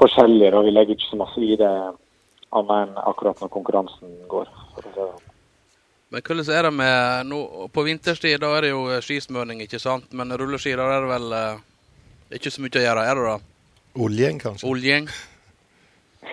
forskjellige, 0.00 0.54
og 0.56 0.66
vi 0.66 0.72
legger 0.74 0.96
ikke 0.96 1.10
så 1.12 1.20
masse 1.20 1.44
i 1.44 1.58
det 1.60 1.70
annet 1.70 2.74
enn 2.80 2.98
akkurat 3.04 3.38
når 3.44 3.52
konkurransen 3.54 4.16
går. 4.32 4.50
Men 6.12 6.20
hvordan 6.20 6.48
er 6.52 6.66
det 6.66 6.72
med 6.76 7.28
nå, 7.30 7.40
På 7.72 7.84
vinterstid 7.86 8.40
da 8.42 8.50
er 8.56 8.66
det 8.66 8.72
jo 8.74 8.84
skismøring, 9.00 9.62
ikke 9.64 9.80
sant? 9.80 10.10
Men 10.12 10.34
rulleski 10.36 10.74
da 10.76 10.90
er 10.92 11.04
det 11.06 11.12
vel 11.12 11.36
eh, 11.38 11.62
ikke 12.36 12.52
så 12.52 12.64
mye 12.64 12.80
å 12.80 12.86
gjøre, 12.86 13.04
er 13.08 13.18
det 13.18 13.28
da? 13.30 13.36
Oljen, 14.04 14.40
kanskje? 14.40 14.68
Oljen? 14.68 15.08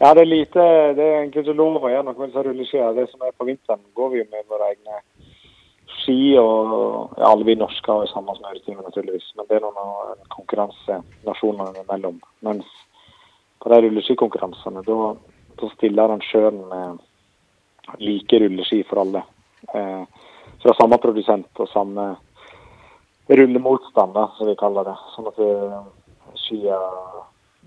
ja, 0.00 0.10
det 0.14 0.22
er 0.22 0.28
lite 0.28 0.66
Det 0.96 1.04
er 1.04 1.16
egentlig 1.20 1.42
ikke 1.44 1.56
lov 1.56 1.80
å 1.80 1.92
gjøre 1.92 2.06
noe 2.08 2.18
med 2.18 2.30
disse 2.30 2.44
rulleskiene. 2.44 2.92
Det 2.98 3.08
som 3.10 3.24
er 3.24 3.32
på 3.36 3.48
vinteren, 3.48 3.82
går 3.96 4.12
vi 4.14 4.26
med 4.28 4.52
våre 4.52 4.70
egne 4.74 5.00
ski. 6.02 6.36
og 6.40 7.16
ja, 7.16 7.32
Alle 7.32 7.48
vi 7.48 7.56
norske 7.56 7.92
har 7.92 8.04
jo 8.04 8.12
samme 8.12 8.36
smøretime, 8.36 8.84
naturligvis. 8.84 9.32
Men 9.36 9.48
det 9.48 9.58
er 9.58 9.64
noen 9.64 10.24
konkurranse 10.36 11.00
nasjonene 11.24 11.84
imellom. 11.86 12.20
Mens 12.44 12.68
på 13.64 13.72
de 13.72 13.80
rulleskikonkurransene, 13.86 14.84
da 14.84 15.72
stiller 15.72 16.04
arrangøren 16.04 16.64
med 16.68 17.04
like 17.98 18.40
rulleski 18.42 18.82
for 18.88 19.04
alle. 19.04 19.22
Eh, 19.74 20.02
det 20.62 20.72
er 20.72 20.80
samme 20.80 20.98
produsent 20.98 21.62
og 21.62 21.68
samme 21.70 22.08
rullemotstand, 23.30 24.18
som 24.38 24.48
vi 24.48 24.58
kaller 24.58 24.88
det. 24.88 24.96
Sånn 25.14 25.30
at 25.30 25.40
skia 26.40 26.78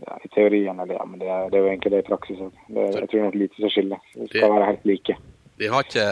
ja, 0.05 0.17
I 0.23 0.29
teorien 0.31 0.79
er 0.79 0.87
det, 0.87 0.95
ja, 0.95 1.05
men 1.05 1.19
det 1.19 1.27
er, 1.27 1.49
det 1.51 1.59
er 1.59 1.65
jo 1.65 1.71
egentlig 1.71 1.91
det 1.91 2.03
i 2.03 2.07
praksis 2.07 2.43
òg. 2.43 2.53
Jeg 2.75 3.09
tror 3.11 3.25
nok 3.25 3.39
lite 3.39 3.59
som 3.59 3.73
skiller. 3.73 4.03
Vi 4.15 4.27
skal 4.29 4.45
det, 4.45 4.51
være 4.53 4.69
helt 4.69 4.85
like. 4.87 5.15
Vi 5.59 5.71
har 5.73 5.87
ikke 5.87 6.05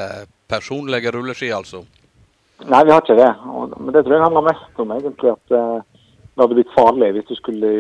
personlige 0.52 1.14
rulleski, 1.16 1.52
altså? 1.56 1.84
Nei, 2.66 2.82
vi 2.84 2.92
har 2.92 3.04
ikke 3.04 3.20
det. 3.20 3.30
Og, 3.54 3.78
men 3.80 3.94
det 3.96 4.04
tror 4.04 4.18
jeg 4.18 4.26
handler 4.26 4.48
mest 4.50 4.82
om 4.84 4.94
egentlig 4.96 5.34
at 5.34 5.56
eh, 5.56 6.04
det 6.28 6.44
hadde 6.44 6.60
blitt 6.60 6.76
farlig 6.76 7.12
hvis 7.16 7.30
du 7.30 7.36
skulle 7.40 7.72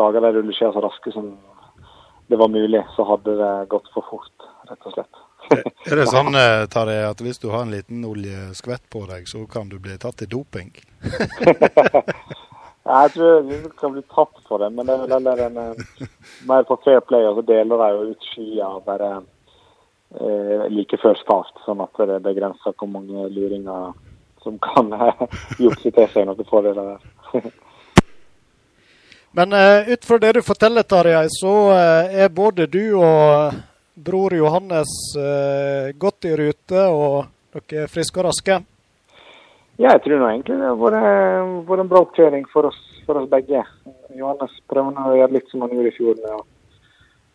lage 0.00 0.22
de 0.22 0.32
rulleskiene 0.36 0.72
så 0.76 0.84
raske 0.84 1.12
som 1.14 1.32
det 2.30 2.38
var 2.40 2.52
mulig. 2.52 2.82
Så 2.96 3.04
hadde 3.08 3.36
det 3.40 3.52
gått 3.74 3.90
for 3.94 4.06
fort, 4.08 4.39
rett 4.70 4.86
og 4.86 4.94
slett. 4.96 5.24
er 5.90 6.00
det 6.00 6.06
sånn, 6.14 6.32
Tari, 6.32 6.68
Tarjei, 6.74 7.00
at 7.10 7.24
hvis 7.26 7.42
du 7.42 7.50
har 7.50 7.66
en 7.66 7.74
liten 7.74 8.04
oljeskvett 8.06 8.86
på 8.92 9.04
deg, 9.10 9.28
så 9.28 9.44
kan 9.50 9.68
du 9.68 9.78
bli 9.82 9.98
tatt 10.00 10.22
i 10.24 10.30
doping? 10.30 10.72
Jeg 12.90 13.12
tror 13.12 13.42
vi 13.42 13.58
kan 13.78 13.92
bli 13.92 14.02
tatt 14.02 14.38
for 14.48 14.58
det, 14.58 14.70
men 14.74 14.86
det 14.88 14.94
er 14.96 15.20
vel 15.20 15.42
en 15.44 15.58
eh, 15.60 16.06
mer 16.48 16.64
på 16.66 16.78
fair 16.84 17.00
play. 17.04 17.26
Og 17.28 17.38
så 17.38 17.46
deler 17.46 17.82
de 17.82 17.88
jo 17.92 18.06
ut 18.10 18.28
skia 18.32 18.70
bare 18.86 19.10
eh, 20.16 20.64
like 20.72 20.98
før 21.02 21.18
start, 21.20 21.60
sånn 21.66 21.82
at 21.84 22.00
det 22.08 22.22
begrenser 22.24 22.74
hvor 22.74 22.90
mange 22.90 23.28
luringer 23.34 23.92
som 24.42 24.56
kan 24.64 24.92
eh, 24.96 25.26
jukse 25.60 25.92
til 25.92 26.08
seg 26.14 26.26
noen 26.26 26.48
fordeler 26.48 26.94
der. 26.94 27.50
men 29.38 29.52
uh, 29.54 29.86
ut 29.92 30.04
fra 30.08 30.18
det 30.18 30.32
du 30.34 30.42
forteller, 30.42 30.82
Tarjei, 30.82 31.26
så 31.30 31.54
uh, 31.70 32.08
er 32.10 32.32
både 32.34 32.66
du 32.66 32.96
og 32.98 33.60
bror 34.04 34.34
Johannes 34.34 34.90
uh, 35.18 35.90
godt 35.98 36.28
i 36.28 36.34
rute, 36.36 36.84
og 36.88 37.26
dere 37.54 37.84
er 37.86 37.92
friske 37.92 38.20
og 38.20 38.28
raske? 38.30 38.60
Ja, 39.80 39.94
jeg 39.94 40.02
tror 40.04 40.20
nå 40.20 40.28
egentlig 40.28 40.58
det 40.60 40.68
har 40.68 40.80
vært 40.80 41.82
en 41.82 41.90
bra 41.90 42.02
oppkjøring 42.04 42.44
for 42.52 42.68
oss, 42.68 42.80
for 43.06 43.20
oss 43.20 43.28
begge. 43.30 43.62
Johannes 44.16 44.58
prøver 44.68 44.98
å 45.00 45.14
gjøre 45.16 45.36
litt 45.36 45.48
som 45.52 45.64
han 45.64 45.72
gjorde 45.72 45.92
i 45.92 45.96
fjor, 45.96 46.18
med 46.20 46.42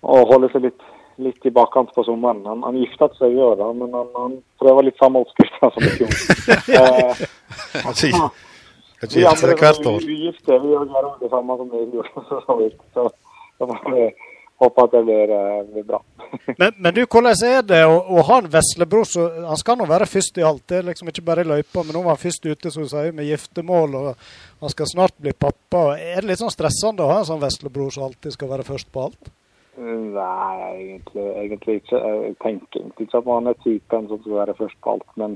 å, 0.05 0.19
holde 0.29 0.51
seg 0.53 0.67
litt, 0.67 0.85
litt, 1.25 1.39
i 1.49 1.53
bakkant 1.55 1.89
på 1.95 2.05
sommeren. 2.05 2.43
Han, 2.45 2.61
han 2.67 2.77
gifta 2.77 3.09
seg 3.17 3.33
i 3.33 3.41
år, 3.41 3.63
men 3.79 3.95
han, 3.97 4.11
han, 4.19 4.37
prøver 4.61 4.89
litt 4.89 5.01
samme 5.01 5.23
oppskrift 5.25 5.57
som 5.63 5.87
i 5.87 5.93
fjor. 5.95 6.13
eh, 6.77 7.25
vi 9.09 9.25
andre 9.27 9.57
er 9.57 9.81
ugifte, 9.81 10.61
vi 10.61 10.75
gjør 10.75 10.85
det 11.23 11.33
samme 11.33 11.57
som 11.63 11.73
i 11.73 11.83
fjor. 11.95 12.13
Så, 12.13 12.43
så, 12.45 13.09
så, 13.65 13.73
så, 13.81 14.05
håper 14.61 14.87
at 14.87 14.91
det 14.95 15.03
blir, 15.03 15.31
eh, 15.35 15.63
blir 15.73 15.83
bra. 15.83 16.01
men, 16.59 16.73
men, 16.77 16.91
du, 16.95 17.01
hvordan 17.03 17.31
er 17.47 17.63
det 17.67 17.81
å, 17.87 17.95
å 17.99 18.25
ha 18.29 18.39
en 18.41 18.51
veslebror? 18.51 19.07
Så, 19.09 19.27
han 19.47 19.61
skal 19.61 19.79
nå 19.79 19.87
være 19.89 20.07
først 20.09 20.39
i 20.39 20.45
alt. 20.47 20.63
Det 20.69 20.79
er 20.79 20.89
liksom 20.89 21.11
ikke 21.11 21.25
bare 21.27 21.45
i 21.45 21.49
løypa, 21.49 21.83
men 21.83 21.97
nå 21.97 22.03
var 22.05 22.15
han 22.15 22.23
først 22.25 22.45
ute 22.47 22.73
som 22.73 22.87
sier, 22.89 23.15
med 23.15 23.29
giftermål, 23.29 23.97
og 24.01 24.29
han 24.63 24.73
skal 24.73 24.91
snart 24.91 25.17
bli 25.21 25.35
pappa. 25.35 25.87
Er 25.99 26.21
det 26.21 26.31
litt 26.31 26.43
sånn 26.43 26.53
stressende 26.53 27.05
å 27.05 27.11
ha 27.11 27.21
en 27.21 27.31
sånn 27.31 27.43
veslebror 27.43 27.91
som 27.95 28.07
alltid 28.07 28.35
skal 28.37 28.53
være 28.53 28.67
først 28.67 28.91
på 28.93 29.09
alt? 29.09 29.33
Nei, 29.75 30.59
egentlig, 30.71 31.25
egentlig 31.41 31.81
ikke. 31.81 31.99
Jeg 31.99 32.37
tenker 32.39 32.79
egentlig 32.79 33.09
ikke 33.09 33.19
at 33.19 33.27
han 33.27 33.51
er 33.51 33.57
typen 33.65 34.07
som 34.07 34.21
skal 34.21 34.39
være 34.39 34.55
først 34.61 34.79
på 34.79 34.93
alt. 34.95 35.09
Men 35.19 35.35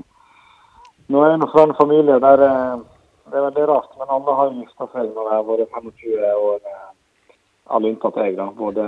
nå 1.12 1.26
er 1.26 1.34
jeg 1.34 1.50
fra 1.52 1.66
en 1.66 1.76
familie 1.76 2.16
der 2.24 2.46
eh, 2.46 2.86
det 3.30 3.38
er 3.38 3.46
veldig 3.46 3.66
rart, 3.68 3.92
men 3.98 4.10
alle 4.10 4.36
har 4.38 4.54
gifta 4.56 4.86
seg 4.94 5.12
når 5.14 5.28
de 5.28 5.34
har 5.34 5.44
vært 5.46 5.74
25 5.76 6.24
år 6.30 6.56
eh, 6.72 6.88
alle 7.70 7.92
unntatt 7.94 8.18
jeg, 8.22 8.36
da. 8.38 8.48
Både 8.56 8.86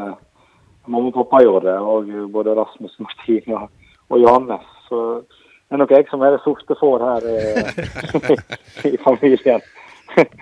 mamma 0.86 1.10
og 1.10 1.18
pappa 1.20 1.42
gjorde 1.44 1.70
det, 1.70 1.78
og 1.78 2.32
både 2.34 2.56
Rasmus, 2.58 2.96
Martin 3.02 3.54
og, 3.58 3.68
og 4.10 4.22
Johannes. 4.22 4.66
Så 4.88 5.02
det 5.22 5.76
er 5.76 5.80
nok 5.80 5.94
jeg 5.94 6.08
som 6.10 6.22
er 6.22 6.34
det 6.34 6.42
sorte 6.44 6.76
får 6.76 7.06
her 7.08 7.28
i, 7.32 8.90
i 8.94 8.98
familien. 9.04 9.62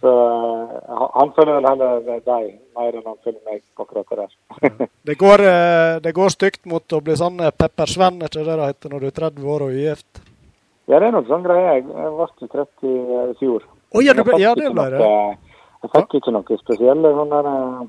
Så 0.00 0.10
uh, 0.14 1.08
han 1.14 1.32
følger 1.34 1.56
vel 1.56 1.66
heller 1.66 2.20
deg 2.22 2.50
mer 2.78 2.94
enn 2.94 3.02
han 3.08 3.16
følger 3.24 3.40
meg 3.48 3.64
akkurat 3.82 4.06
det 4.06 4.18
der. 4.20 4.86
det, 5.10 5.16
går, 5.18 5.42
uh, 5.42 5.96
det 6.04 6.12
går 6.14 6.30
stygt 6.30 6.68
mot 6.70 6.94
å 6.94 7.00
bli 7.02 7.16
sånn 7.18 7.42
uh, 7.42 7.50
Pepper-Sven, 7.50 8.20
er 8.22 8.30
ikke 8.30 8.44
det 8.46 8.58
det 8.60 8.68
heter 8.70 8.94
når 8.94 9.02
du 9.02 9.08
er 9.08 9.16
30 9.16 9.48
år 9.56 9.64
og 9.66 9.74
ugift? 9.74 10.22
Ja, 10.86 11.00
det 11.00 11.08
er 11.08 11.16
nok 11.16 11.26
sånn 11.26 11.42
greie. 11.44 11.74
Jeg 11.74 12.14
ble 12.14 12.48
30 12.54 12.94
i 12.94 13.34
fjor. 13.42 13.66
Oh, 13.90 14.04
ja, 14.04 14.14
du, 14.14 14.22
ja, 14.38 14.54
det 14.54 14.70
ble 14.70 14.86
det. 14.94 15.10
Jeg 15.82 15.92
fikk 15.94 16.18
ikke 16.18 16.34
noe 16.34 16.58
spesielle 16.58 17.14
sånne 17.14 17.42
eh, 17.52 17.86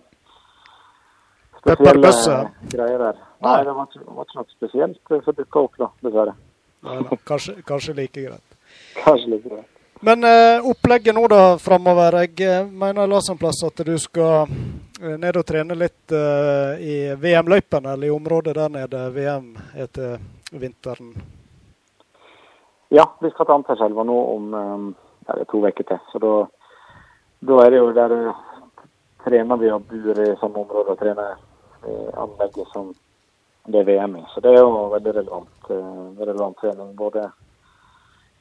spesielle 1.64 2.14
greier 2.74 3.02
der. 3.08 3.26
Nei, 3.44 3.58
det 3.66 3.74
var 3.74 3.90
ikke, 3.90 4.06
var 4.06 4.28
ikke 4.28 4.40
noe 4.40 4.54
spesielt 4.54 5.18
som 5.26 5.36
dukka 5.42 5.66
opp, 5.66 5.76
da, 5.80 5.90
dessverre. 6.06 6.38
Nei, 6.88 7.02
kanskje, 7.28 7.58
kanskje, 7.68 7.98
like 7.98 8.24
greit. 8.24 8.58
Kanskje 9.04 9.34
like 9.34 9.50
greit. 9.50 9.68
Men 10.02 10.24
eh, 10.24 10.64
opplegget 10.64 11.16
nå 11.16 11.26
da 11.28 11.58
framover. 11.60 12.22
Jeg 12.24 12.40
eh, 12.48 12.68
mener 12.68 13.04
jeg 13.04 13.12
las 13.12 13.30
en 13.34 13.40
plass 13.40 13.60
at 13.68 13.82
du 13.84 13.98
skal 14.00 14.48
eh, 14.48 15.18
ned 15.20 15.36
og 15.36 15.44
trene 15.48 15.76
litt 15.76 16.14
eh, 16.16 16.80
i 16.80 16.96
VM-løypene, 17.20 17.96
eller 17.96 18.08
i 18.08 18.14
området 18.16 18.56
der 18.56 18.72
nede 18.72 19.02
VM 19.16 19.50
etter 19.76 20.16
vinteren. 20.56 21.12
Ja, 22.96 23.10
vi 23.20 23.30
skal 23.34 23.46
til 23.46 23.58
Anterselva 23.58 24.08
nå 24.08 24.16
om 24.38 24.56
ja, 24.56 25.36
to 25.52 25.60
uker 25.68 25.84
til. 25.84 26.00
Så 26.14 26.24
da 26.24 26.32
da 27.40 27.60
er 27.64 27.72
det 27.72 27.78
jo 27.80 27.92
der 27.96 28.16
trener 29.24 29.60
vi 29.60 29.72
og 29.72 29.86
bor 29.88 30.24
i 30.24 30.32
samme 30.40 30.64
område 30.64 30.96
og 30.96 31.00
trener 31.00 31.38
i 31.88 31.96
anlegget 32.20 32.68
som 32.74 32.92
det 33.70 33.80
er 33.80 33.88
VM 33.88 34.18
i. 34.20 34.24
Så 34.34 34.42
det 34.42 34.54
er 34.54 34.60
jo 34.60 34.90
veldig 34.94 35.14
relevant, 35.16 35.70
eh, 35.70 36.20
relevant 36.20 36.58
trening. 36.58 36.96
Både 36.96 37.30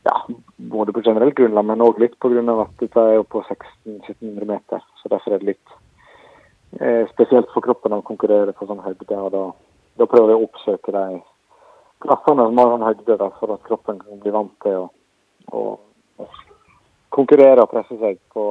ja, 0.04 0.14
både 0.56 0.92
på 0.92 1.02
generelt 1.04 1.34
grunnlag, 1.34 1.64
men 1.64 1.84
òg 1.84 1.98
litt 1.98 2.18
pga. 2.18 2.60
at 2.62 2.70
dette 2.78 3.00
er 3.00 3.14
jo 3.14 3.22
på 3.22 3.42
1600-1700 3.42 4.44
meter. 4.44 4.84
Så 5.02 5.08
derfor 5.08 5.32
er 5.32 5.38
det 5.38 5.46
litt 5.46 5.68
eh, 6.80 7.08
spesielt 7.12 7.50
for 7.52 7.60
kroppen 7.60 7.92
å 7.92 8.02
konkurrere 8.02 8.52
på 8.52 8.66
sånn 8.66 8.80
høyde. 8.80 9.16
og 9.16 9.32
da, 9.32 9.44
da 9.98 10.06
prøver 10.06 10.30
jeg 10.30 10.38
å 10.38 10.48
oppsøke 10.48 10.92
de 10.92 11.20
plassene 12.00 12.46
som 12.46 12.58
har 12.58 12.72
sånn 12.72 12.88
høyde, 12.88 13.16
da, 13.16 13.30
for 13.40 13.52
at 13.54 13.66
kroppen 13.66 13.98
kan 13.98 14.22
bli 14.22 14.30
vant 14.30 14.54
til 14.62 14.88
å 15.52 15.78
konkurrere 17.10 17.62
og 17.62 17.70
presse 17.70 17.96
seg 17.98 18.18
på, 18.32 18.44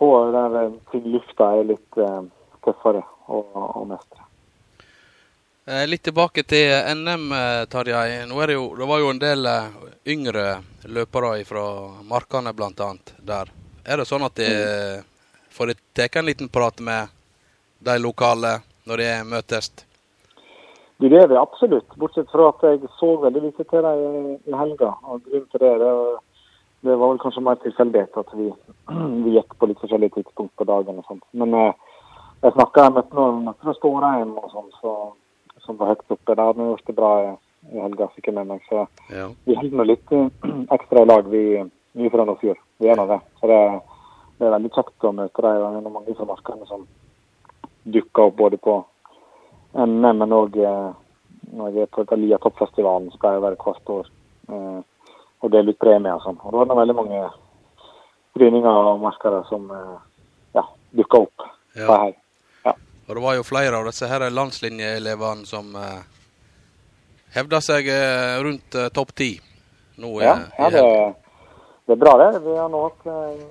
på 0.00 0.10
der 0.32 0.72
ting 0.90 1.04
lufta 1.12 1.50
er 1.58 1.66
litt 1.74 2.00
eh, 2.00 2.22
tøffere 2.64 3.04
å, 3.28 3.44
å 3.52 3.84
mestre. 3.84 4.24
Eh, 5.68 5.84
litt 5.86 6.02
tilbake 6.02 6.42
til 6.48 6.72
NM, 6.96 7.26
eh, 7.36 7.64
Tarjei. 7.68 8.24
Nå 8.26 8.40
er 8.40 8.50
det, 8.50 8.56
jo, 8.56 8.70
det 8.78 8.88
var 8.88 9.02
jo 9.02 9.10
en 9.12 9.20
del 9.20 9.46
eh, 9.46 9.66
yngre 10.08 10.46
løpere 10.88 11.34
fra 11.44 11.64
Markane 12.08 12.54
bl.a. 12.56 12.88
der. 13.28 13.52
Er 13.84 14.00
det 14.00 14.08
sånn 14.08 14.24
at 14.24 14.40
de 14.40 14.48
mm. 14.48 15.04
får 15.52 15.70
de 15.70 15.76
tatt 16.00 16.16
en 16.16 16.26
liten 16.26 16.48
prat 16.48 16.80
med 16.80 17.12
de 17.84 17.98
lokale 18.00 18.56
når 18.88 19.04
de 19.04 19.12
møtes? 19.28 19.70
Det 21.00 21.12
er 21.16 21.28
det 21.28 21.38
absolutt, 21.40 21.92
bortsett 22.00 22.32
fra 22.32 22.50
at 22.50 22.64
jeg 22.66 22.88
så 22.96 23.14
veldig 23.22 23.44
lite 23.46 23.64
til 23.68 23.84
dem 23.84 24.32
i 24.48 24.56
helga. 24.56 24.90
og 25.04 25.22
grunnen 25.28 25.46
til 25.52 25.62
det, 25.62 25.76
det, 25.84 25.92
det 26.80 26.96
var 26.96 27.10
vel 27.10 27.22
kanskje 27.22 27.44
mer 27.44 27.58
tilfeldighet 27.62 28.20
at 28.22 28.34
vi, 28.38 28.50
vi, 29.24 29.36
gikk 29.36 29.56
på 29.58 29.68
litt 29.70 29.80
forskjellige 29.82 30.18
tidspunkt 30.18 30.54
på 30.56 30.68
dagen. 30.68 31.00
og 31.00 31.08
sånt. 31.08 31.24
Men 31.32 31.56
jeg 32.40 32.54
snakka 32.56 32.90
med 32.94 33.10
noen 33.16 33.50
fra 33.60 33.74
Stårheim 33.76 34.32
og 34.40 34.52
sånn, 34.54 34.70
så 34.80 34.94
som 35.64 35.76
var 35.76 35.92
høyt 35.92 36.14
oppe. 36.14 36.34
Det 36.34 36.46
hadde 36.46 36.68
gjort 36.70 36.86
det 36.86 36.96
bra 36.96 37.10
i, 37.24 37.30
helga, 37.76 38.08
fikk 38.14 38.30
jeg 38.30 38.36
med 38.38 38.50
meg. 38.50 38.64
Så 38.68 38.84
ja. 39.12 39.28
vi 39.46 39.56
holder 39.58 39.80
nå 39.80 39.86
litt 39.88 40.14
eh, 40.16 40.28
ekstra 40.76 41.04
i 41.04 41.10
lag, 41.10 41.28
vi, 41.30 41.44
vi 41.98 42.12
fra 42.12 42.26
Nordfjord. 42.26 42.62
Vi 42.80 42.90
er 42.90 42.98
nå 42.98 43.06
det. 43.10 43.20
Så 43.40 43.50
det, 43.50 43.60
det, 44.38 44.46
er 44.46 44.56
veldig 44.56 44.72
kjekt 44.76 45.08
å 45.08 45.14
møte 45.16 45.44
dem. 45.46 45.76
Det 45.76 45.82
er 45.82 45.98
mange 45.98 46.16
fra 46.18 46.28
markene 46.32 46.70
som 46.70 46.86
dukker 47.90 48.28
opp 48.28 48.38
både 48.40 48.60
på 48.60 48.78
NM, 49.78 50.22
men 50.22 50.36
òg 50.36 50.56
eh, 50.60 50.88
når 51.56 51.76
jeg 51.76 51.86
er 51.86 51.92
på 51.94 52.06
Galia 52.08 52.38
toppfestivalen, 52.42 53.10
skal 53.14 53.36
jeg 53.36 53.44
være 53.44 53.60
hvert 53.60 53.92
år 53.96 54.08
eh, 54.50 54.80
og 55.40 55.52
dele 55.52 55.74
ut 55.74 55.80
premier 55.80 56.16
og 56.18 56.24
sånn. 56.24 56.38
Og 56.44 56.52
da 56.52 56.62
var 56.62 56.70
det 56.70 56.78
veldig 56.82 56.96
mange 56.98 57.24
gryninger 58.36 58.92
og 58.92 59.02
merkere 59.02 59.42
som 59.48 59.66
eh, 59.74 59.98
ja, 60.58 60.64
dukka 60.96 61.24
opp. 61.26 61.50
Ja. 61.76 62.00
Og 63.10 63.16
det 63.16 63.22
var 63.24 63.34
jo 63.34 63.46
flere 63.46 63.78
av 63.78 63.88
disse 63.88 64.06
her 64.06 64.22
landslinjeelevene 64.30 65.48
som 65.48 65.72
eh, 65.74 66.02
hevda 67.34 67.58
seg 67.64 67.88
eh, 67.90 68.36
rundt 68.44 68.76
eh, 68.78 68.90
topp 68.94 69.14
ti. 69.18 69.32
Ja, 70.00 70.36
ja 70.56 70.68
det, 70.72 70.84
det, 71.84 71.96
er 71.96 72.00
bra 72.00 72.14
det. 72.20 72.30
Vi 72.44 72.54
har 72.56 72.70
nå 72.72 72.84
eh, 72.86 73.42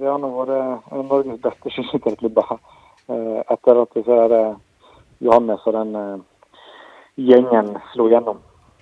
vi 0.00 0.08
har 0.08 0.18
nå 0.18 0.32
vært 0.34 0.90
Norges 1.06 1.40
beste 1.44 1.70
skiskytterklubber 1.76 2.58
etter 3.10 3.78
at 3.80 3.96
disse 3.96 4.18
Johannes 5.24 5.64
og 5.66 5.74
den 5.74 5.96
gjengen 7.18 7.72
slo 7.94 8.06
gjennom. 8.10 8.38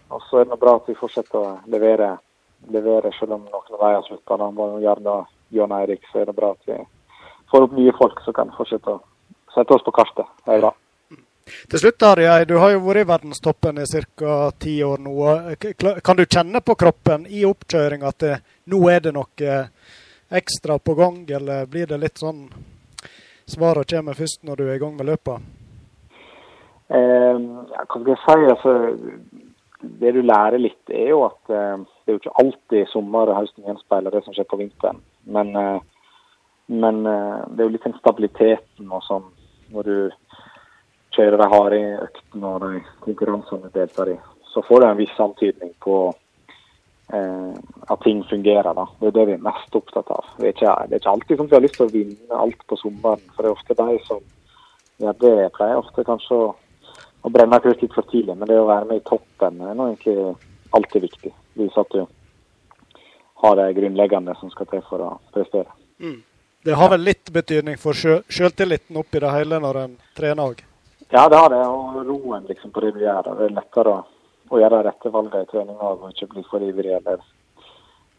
Og 0.08 0.22
så 0.28 0.40
er 0.40 0.48
det 0.48 0.60
bra 0.60 0.76
at 0.78 0.88
vi 0.88 0.96
fortsetter 0.96 1.38
å 1.38 1.58
levere, 1.68 2.14
levere 2.72 3.12
selv 3.18 3.36
om 3.36 3.44
noen 3.44 3.74
av 3.74 3.78
dem 3.78 3.84
har 3.86 4.06
slutta. 4.06 4.38
Gjerne 4.82 5.16
John 5.54 5.72
Eirik, 5.72 6.04
så 6.12 6.22
er 6.22 6.30
det 6.30 6.36
bra 6.36 6.52
at 6.54 6.68
vi 6.68 6.78
får 7.50 7.66
opp 7.66 7.76
nye 7.76 7.94
folk 7.96 8.20
som 8.24 8.36
kan 8.36 8.52
fortsette 8.56 8.96
å 8.96 9.00
sette 9.54 9.74
oss 9.74 9.84
på 9.84 9.94
kartet. 9.96 10.28
Det 10.44 10.56
er 10.56 10.64
bra. 10.64 10.74
Til 11.68 11.80
slutt, 11.80 12.02
Arjei, 12.04 12.44
du 12.44 12.58
har 12.60 12.74
jo 12.74 12.82
vært 12.84 13.02
i 13.02 13.08
verdenstoppen 13.08 13.80
i 13.80 13.86
ca. 13.88 14.50
ti 14.60 14.74
år 14.84 15.00
nå. 15.00 15.14
Kan 16.04 16.18
du 16.18 16.26
kjenne 16.26 16.60
på 16.60 16.76
kroppen 16.76 17.24
i 17.26 17.44
oppkjøring 17.48 18.04
at 18.04 18.18
det, 18.20 18.34
nå 18.68 18.82
er 18.92 19.00
det 19.00 19.14
noe 19.16 19.60
ekstra 20.28 20.78
på 20.78 20.94
gang, 20.94 21.22
eller 21.30 21.66
blir 21.66 21.86
det 21.88 21.98
litt 22.02 22.20
sånn 22.20 22.48
svaret 23.48 23.88
kommer 23.88 24.12
først 24.12 24.44
når 24.44 24.56
du 24.56 24.64
er 24.66 24.74
i 24.76 24.82
gang 24.82 24.96
med 24.96 25.08
løpet? 25.08 25.40
Eh, 26.92 27.38
hva 27.38 27.84
skal 27.88 28.10
jeg 28.12 28.20
si? 28.24 28.36
Altså, 28.52 28.74
det 29.80 30.12
du 30.16 30.22
lærer 30.22 30.58
litt, 30.60 30.90
er 30.90 31.12
jo 31.12 31.22
at 31.28 31.52
eh, 31.54 31.78
det 32.04 32.12
er 32.12 32.16
jo 32.16 32.22
ikke 32.22 32.38
alltid 32.42 32.90
sommer 32.92 33.30
og 33.30 33.40
høsten 33.40 33.66
gjenspeiler 33.66 34.14
det 34.14 34.24
som 34.24 34.36
skjer 34.36 34.48
på 34.50 34.60
vinteren. 34.60 35.00
Men, 35.30 35.54
eh, 35.56 35.80
men 36.72 37.02
eh, 37.06 37.42
det 37.50 37.62
er 37.62 37.68
jo 37.68 37.74
litt 37.76 37.86
den 37.86 37.98
stabiliteten 38.00 38.88
og 38.90 39.04
sånn 39.06 39.28
når 39.74 39.90
du 39.90 39.98
kjører 41.16 41.40
de 41.40 41.50
harde 41.52 41.82
øktene 42.06 42.54
og 42.54 42.64
de 42.64 42.80
konkurransene 43.04 43.68
du 43.68 43.74
deltar 43.74 44.12
i, 44.12 44.16
så 44.52 44.62
får 44.64 44.80
du 44.80 44.88
en 44.88 45.00
viss 45.00 45.20
antydning 45.20 45.74
på 45.84 45.98
eh, 47.14 47.52
at 47.92 48.04
ting 48.04 48.22
fungerer. 48.30 48.72
da. 48.74 48.86
Det 49.00 49.10
er 49.10 49.16
det 49.18 49.26
vi 49.30 49.36
er 49.36 49.44
mest 49.44 49.76
opptatt 49.76 50.10
av. 50.14 50.32
Det 50.38 50.48
er 50.48 50.56
ikke, 50.56 50.76
det 50.88 50.96
er 50.96 51.02
ikke 51.02 51.14
alltid 51.16 51.40
som 51.40 51.50
vi 51.50 51.56
har 51.58 51.64
lyst 51.66 51.78
til 51.80 51.88
å 51.88 51.94
vinne 51.94 52.40
alt 52.44 52.64
på 52.66 52.80
sommeren. 52.80 53.24
For 53.34 53.44
det 53.44 53.50
er 53.50 53.58
ofte 53.58 53.78
de 53.78 53.98
som 54.08 54.24
ja, 54.98 55.12
det 55.22 55.34
pleier 55.54 55.78
ofte 55.78 56.06
kanskje 56.06 56.38
å, 56.38 56.48
å 57.22 57.32
brenne 57.32 57.60
krut 57.62 57.82
litt 57.82 57.94
for 57.94 58.06
tidlig. 58.10 58.36
Men 58.36 58.48
det 58.50 58.60
å 58.60 58.68
være 58.68 58.88
med 58.90 59.00
i 59.00 59.06
toppen 59.08 59.60
er 59.64 59.74
nå 59.76 59.90
egentlig 59.90 60.16
alltid 60.76 61.04
viktig. 61.08 61.34
Viser 61.58 61.82
at 61.82 61.94
du 61.94 62.06
har 63.42 63.56
det 63.56 63.72
grunnleggende 63.78 64.34
som 64.40 64.50
skal 64.50 64.66
til 64.70 64.82
for 64.88 65.04
å 65.04 65.12
prestere. 65.34 65.70
Mm. 65.98 66.20
Det 66.64 66.74
har 66.74 66.90
vel 66.90 67.04
litt 67.06 67.30
betydning 67.30 67.78
for 67.78 67.94
sjøltilliten 67.94 68.98
oppi 68.98 69.22
det 69.22 69.30
hele 69.30 69.60
når 69.62 69.80
en 69.84 69.98
trener 70.18 70.50
òg? 70.50 70.62
Ja, 71.08 71.28
det 71.30 71.38
har 71.38 71.50
det. 71.52 71.60
Og 71.64 72.00
roen 72.06 72.48
liksom, 72.48 72.72
på 72.74 72.82
det 72.84 72.96
du 72.96 73.04
gjør. 73.04 73.28
Det 73.28 73.46
er 73.46 73.54
lettere 73.56 73.94
å, 73.94 74.00
å 74.50 74.60
gjøre 74.60 74.80
de 74.80 74.88
rette 74.88 75.12
valgene 75.14 75.46
i 75.46 75.50
treninga 75.52 75.92
og 75.94 76.08
ikke 76.10 76.32
bli 76.34 76.42
for 76.50 76.64
ivrig 76.66 76.96
eller 76.98 77.22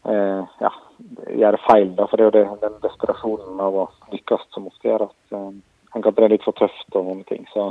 eh, 0.08 0.56
ja, 0.64 0.72
gjøre 1.42 1.60
feil. 1.66 1.92
Da. 1.98 2.08
For 2.08 2.16
det 2.16 2.24
er 2.24 2.30
jo 2.30 2.36
det, 2.38 2.46
den 2.64 2.80
desperasjonen 2.86 3.60
av 3.66 3.78
å 3.84 3.86
lykkes 4.14 4.48
som 4.56 4.66
ofte 4.72 4.88
gjør 4.88 5.06
at 5.10 5.36
eh, 5.36 5.52
en 5.94 6.06
kan 6.06 6.16
trene 6.16 6.32
litt 6.34 6.46
for 6.46 6.56
tøft 6.58 6.96
og 6.96 7.12
sånne 7.12 7.28
ting. 7.28 7.46
Så, 7.52 7.70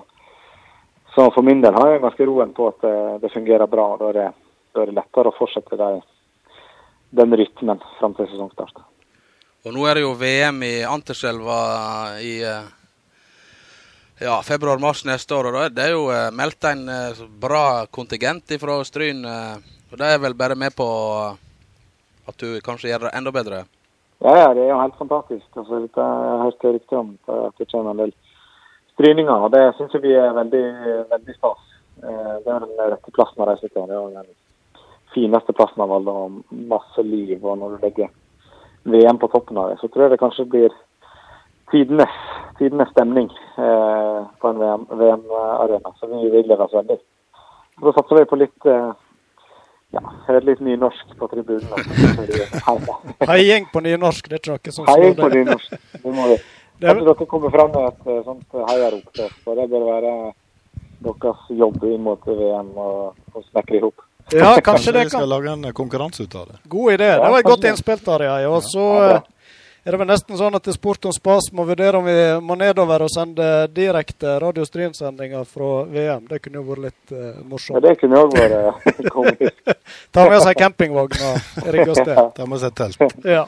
så, 1.19 1.31
for 1.31 1.43
min 1.43 1.61
del 1.61 1.75
har 1.75 1.89
jeg 1.91 1.99
ganske 1.99 2.25
roen 2.29 2.53
på 2.55 2.69
at 2.71 2.85
det, 2.85 3.27
eh, 3.27 3.33
fungerer 3.33 3.67
bra. 3.67 3.87
Da 3.99 4.09
er 4.09 4.13
det, 4.13 4.27
da 4.71 4.81
er 4.81 4.85
det 4.87 4.95
lettere 4.95 5.27
å 5.27 5.35
fortsette 5.35 5.75
der, 5.75 5.97
den 7.19 7.35
rytmen 7.35 7.81
fram 7.99 8.15
til 8.15 8.29
sesongstart. 8.29 8.79
Og 9.67 9.75
nå 9.75 9.83
er 9.89 9.99
det 9.99 10.05
jo 10.05 10.13
VM 10.15 10.63
i 10.63 10.77
Anterselva 10.87 11.57
i 12.23 12.37
eh, 12.47 12.69
ja, 14.21 14.37
februar-mars 14.47 15.03
neste 15.09 15.35
år. 15.35 15.51
og 15.51 15.75
Det 15.75 15.89
er 15.89 15.91
jo 15.91 16.07
eh, 16.07 16.29
meldt 16.31 16.69
en 16.71 16.87
bra 17.41 17.83
kontingent 17.91 18.55
fra 18.61 18.79
Stryn. 18.87 19.25
og 19.25 19.99
Det 19.99 20.13
er 20.13 20.23
vel 20.23 20.39
bare 20.39 20.55
med 20.55 20.71
på 20.71 20.87
at 22.31 22.39
du 22.39 22.61
kanskje 22.63 22.93
gjør 22.93 23.09
det 23.09 23.15
enda 23.19 23.35
bedre? 23.35 23.65
Ja, 24.23 24.37
ja 24.37 24.47
det 24.55 24.63
er 24.63 24.71
jo 24.71 24.81
helt 24.85 24.95
fantastisk. 25.03 25.51
Altså, 25.51 25.83
jeg 25.83 25.91
har 25.99 26.43
hørt 26.47 26.63
rykter 26.63 27.03
om 27.03 27.17
at 27.27 27.59
det 27.59 27.67
kommer 27.67 27.91
en 27.91 28.05
del 28.05 28.15
stryninger. 28.99 29.47
og 29.47 29.55
Det 29.55 29.63
syns 29.79 29.95
vi 30.03 30.13
er 30.19 30.35
veldig, 30.35 30.65
veldig 31.15 31.35
stas. 31.39 31.65
Det 31.99 32.51
er 32.51 32.63
den 32.67 32.77
rette 32.79 33.15
plassen 33.15 33.43
å 33.43 33.47
reise 33.47 33.67
til. 33.67 33.87
Det 33.87 33.95
er 33.95 34.11
den 34.19 34.35
fineste 35.15 35.55
plassen 35.55 35.81
av 35.81 35.95
alle. 35.95 36.11
og 36.11 36.59
Masse 36.75 37.03
liv. 37.03 37.39
og 37.45 37.57
når 37.57 37.77
du 37.77 37.85
legger 37.87 38.11
VM 38.83 39.17
på 39.17 39.27
toppen 39.27 39.57
av 39.57 39.69
det, 39.69 39.79
så 39.81 39.87
tror 39.87 40.03
jeg 40.03 40.11
det 40.11 40.21
kanskje 40.21 40.45
blir 40.45 40.75
tidenes, 41.71 42.15
tidenes 42.59 42.89
stemning 42.93 43.29
eh, 43.57 44.21
på 44.41 44.47
en 44.49 44.59
VM-arena. 44.99 45.91
VM 45.91 45.99
så 45.99 46.07
vi 46.07 46.29
vil 46.29 46.43
glede 46.47 46.65
oss 46.65 46.73
veldig. 46.73 46.97
Så 47.79 47.93
satser 47.95 48.19
vi 48.19 48.29
på 48.29 48.39
litt 48.39 48.65
eh, 48.65 48.91
ja, 49.95 50.01
et 50.29 50.45
litt 50.45 50.61
nynorsk 50.61 51.15
på 51.19 51.27
tribunen. 51.31 51.69
Heiing 53.31 53.69
på 53.73 53.83
nynorsk, 53.85 54.29
det 54.29 54.39
er 54.39 54.57
ikke 54.59 54.71
noe 54.71 54.77
som 54.77 54.89
Heiing 54.89 55.15
på 55.17 55.29
nynorsk, 55.33 55.77
det 56.03 56.15
må 56.15 56.31
vi. 56.33 56.39
Kanskje 56.79 57.07
dere 57.07 57.25
kommer 57.27 57.51
fram 57.55 57.71
med 57.75 57.87
et 57.89 58.11
eh, 58.11 58.21
sånt 58.27 58.61
heiarop. 58.69 59.23
Så 59.43 59.55
det 59.57 59.65
bør 59.71 59.87
være 59.89 60.13
deres 61.03 61.49
jobb 61.63 61.83
inn 61.87 62.05
mot 62.05 62.27
VM 62.27 62.71
og 62.75 63.43
snekre 63.49 63.79
i 63.79 63.83
hop. 63.83 64.05
Ja, 64.29 64.53
kanskje, 64.53 64.61
kanskje 64.61 64.91
det 64.91 64.99
kan. 64.99 65.05
vi 65.05 65.09
skal 65.09 65.29
lage 65.29 65.51
en 65.51 65.73
konkurranse 65.73 66.23
ut 66.23 66.35
av 66.35 66.47
det. 66.47 66.61
God 66.63 66.93
idé. 66.93 67.11
Det 67.17 67.29
var 67.33 67.39
et 67.39 67.45
godt 67.45 67.63
innspill, 67.63 67.99
Tarjei. 68.05 68.45
Og 68.47 68.63
så 68.63 68.85
ja, 68.99 69.21
er 69.83 69.95
det 69.95 69.99
vel 70.01 70.09
nesten 70.11 70.37
sånn 70.37 70.57
at 70.57 70.67
Sport 70.75 71.07
om 71.09 71.13
spas 71.15 71.49
må 71.55 71.63
vurdere 71.65 71.97
om 71.97 72.05
vi 72.05 72.17
må 72.45 72.57
nedover 72.59 73.05
og 73.05 73.11
sende 73.13 73.47
direkte 73.73 74.35
Radio 74.43 74.67
Stream-sendinger 74.67 75.47
fra 75.49 75.69
VM. 75.89 76.27
Det 76.29 76.41
kunne 76.43 76.61
jo 76.61 76.65
vært 76.67 76.83
litt 76.89 77.15
uh, 77.15 77.39
morsomt. 77.47 77.79
Ja, 77.79 77.85
det 77.87 77.95
kunne 78.01 78.21
òg 78.21 78.35
vært 78.37 79.09
komisk. 79.15 79.63
Ta 80.13 80.27
med 80.27 80.37
oss 80.37 80.49
ei 80.51 80.59
campingvogn 80.59 81.25
og 81.31 81.71
rigge 81.73 81.95
oss 81.95 82.03
til. 82.03 82.21
Ta 82.37 82.45
med 82.45 82.59
oss 82.59 82.67
et 82.69 82.77
telt. 82.77 83.17
Ja. 83.25 83.47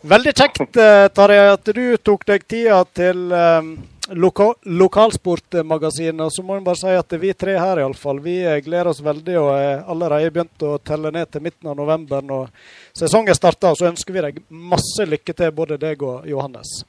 Veldig 0.00 0.32
kjekt, 0.32 0.76
uh, 0.80 1.06
Tarjei, 1.12 1.48
at 1.52 1.72
du 1.76 1.84
tok 2.00 2.22
deg 2.28 2.44
tida 2.48 2.78
til 2.96 3.26
um, 3.36 3.74
loka 4.16 4.46
lokalsportmagasinet. 4.64 6.32
Så 6.32 6.44
må 6.44 6.56
jeg 6.56 6.64
bare 6.64 6.80
si 6.80 6.94
at 6.96 7.16
vi 7.20 7.34
tre 7.36 7.58
her 7.60 7.82
iallfall, 7.82 8.22
vi 8.24 8.38
gleder 8.64 8.92
oss 8.94 9.02
veldig 9.04 9.36
og 9.42 9.50
er 9.58 9.84
allerede 9.84 10.32
begynt 10.32 10.64
å 10.64 10.78
telle 10.80 11.12
ned 11.12 11.28
til 11.28 11.44
midten 11.44 11.68
av 11.68 11.76
november 11.76 12.24
når 12.24 12.48
sesongen 12.96 13.36
starter. 13.36 13.76
Så 13.76 13.90
ønsker 13.90 14.16
vi 14.16 14.24
deg 14.24 14.40
masse 14.48 15.04
lykke 15.04 15.36
til, 15.36 15.52
både 15.52 15.76
deg 15.80 16.00
og 16.02 16.24
Johannes. 16.28 16.80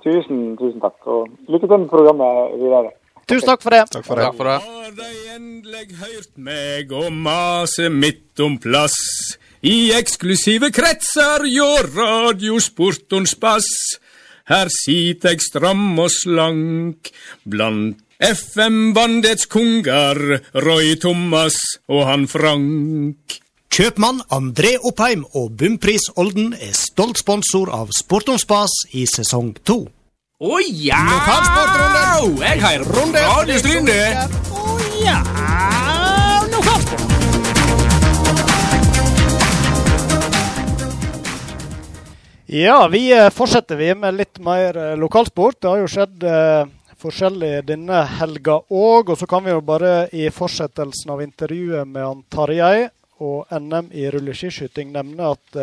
Tusen, 0.00 0.54
tusen 0.56 0.80
takk. 0.80 0.96
Og 1.04 1.28
lykke 1.52 1.68
til 1.68 1.82
med 1.82 1.90
programmet 1.92 2.56
videre. 2.56 2.96
Tusen 3.26 3.50
takk 3.50 3.64
for 3.64 3.74
det. 3.74 3.84
Takk 3.92 4.06
for 4.06 4.16
det. 4.16 4.30
Takk 4.30 4.38
for 4.38 4.48
det. 4.48 4.60
Har 4.64 4.92
de 4.96 5.12
endelig 5.36 5.88
hørt 6.00 6.36
meg 6.40 6.92
og 6.94 7.10
mase 7.12 7.90
midt 7.92 8.40
om 8.40 8.56
plass? 8.62 8.96
I 9.66 9.90
eksklusive 9.96 10.68
kretser 10.70 11.42
gjør 11.50 11.88
radiosporten 11.96 13.24
spass. 13.26 13.66
Her 14.46 14.70
sit 14.70 15.24
eg 15.26 15.42
stram 15.42 15.96
og 15.98 16.12
slank 16.14 17.10
blant 17.42 17.98
FM-bandets 18.22 19.48
konger, 19.50 20.38
Roy 20.62 20.94
Thomas 21.02 21.58
og 21.90 22.06
han 22.06 22.28
Frank. 22.30 23.40
Kjøpmann 23.74 24.22
André 24.32 24.76
Oppheim 24.78 25.26
og 25.34 25.56
Bumpris 25.58 26.06
Olden 26.14 26.54
er 26.54 26.72
stolt 26.72 27.18
sponsor 27.20 27.72
av 27.74 27.90
Sport 27.96 28.30
om 28.32 28.38
spas 28.38 28.72
i 28.94 29.02
sesong 29.10 29.50
to. 29.66 29.82
Å 30.38 30.60
ja! 30.70 31.02
Jeg 32.38 32.62
har 32.62 32.86
runde 32.86 33.26
Radio 33.34 33.58
Å 34.62 34.78
Ja, 35.02 35.20
vi 42.90 43.12
eh, 43.12 43.30
fortsetter 43.30 43.76
vi 43.76 43.94
med 43.94 44.14
litt 44.14 44.38
mer 44.38 44.76
eh, 44.76 44.96
lokalsport. 44.96 45.60
Det 45.60 45.68
har 45.68 45.80
jo 45.80 45.88
skjedd 45.90 46.22
eh, 46.22 46.68
forskjellig 47.02 47.64
denne 47.66 48.04
helga 48.20 48.60
òg. 48.70 49.10
Og 49.10 49.18
så 49.18 49.26
kan 49.26 49.42
vi 49.42 49.50
jo 49.50 49.64
bare 49.66 50.06
i 50.14 50.28
fortsettelsen 50.30 51.10
av 51.10 51.24
intervjuet 51.24 51.88
med 51.88 52.06
han 52.06 52.22
Tarjei 52.30 52.86
og 53.18 53.50
NM 53.50 53.88
i 53.96 54.04
rulleskiskyting 54.12 54.90
nevne 54.92 55.30
at 55.32 55.54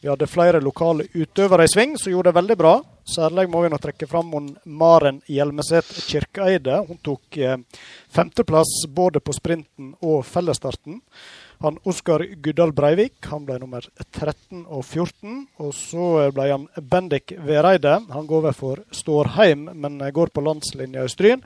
vi 0.00 0.08
hadde 0.08 0.24
flere 0.32 0.62
lokale 0.64 1.04
utøvere 1.12 1.66
i 1.66 1.68
sving 1.68 1.92
som 2.00 2.08
gjorde 2.08 2.30
det 2.30 2.38
veldig 2.38 2.56
bra. 2.56 2.72
Særlig 3.04 3.44
må 3.52 3.60
vi 3.60 3.68
nå 3.68 3.76
trekke 3.76 4.08
fram 4.08 4.32
hun 4.32 4.46
Maren 4.64 5.18
Hjelmeset 5.28 5.90
Kirkeeide. 6.06 6.78
Hun 6.88 6.96
tok 7.04 7.36
femteplass 8.08 8.72
både 8.88 9.20
på 9.20 9.36
sprinten 9.36 9.92
og 10.00 10.24
fellesstarten. 10.24 11.02
Han 11.60 11.76
Oskar 11.84 12.22
Guddal 12.40 12.70
Breivik 12.72 13.26
han 13.28 13.42
ble 13.44 13.58
nummer 13.60 13.84
13 14.16 14.62
og 14.64 14.80
14. 14.80 15.42
Og 15.60 15.74
så 15.76 16.06
ble 16.32 16.46
han 16.48 16.64
Bendik 16.80 17.34
Vereide. 17.36 17.98
Han 18.14 18.28
går 18.30 18.38
over 18.46 18.56
for 18.56 18.80
Stårheim, 18.96 19.66
men 19.76 20.00
går 20.00 20.32
på 20.32 20.40
landslinja 20.46 21.04
i 21.04 21.12
Stryn. 21.12 21.44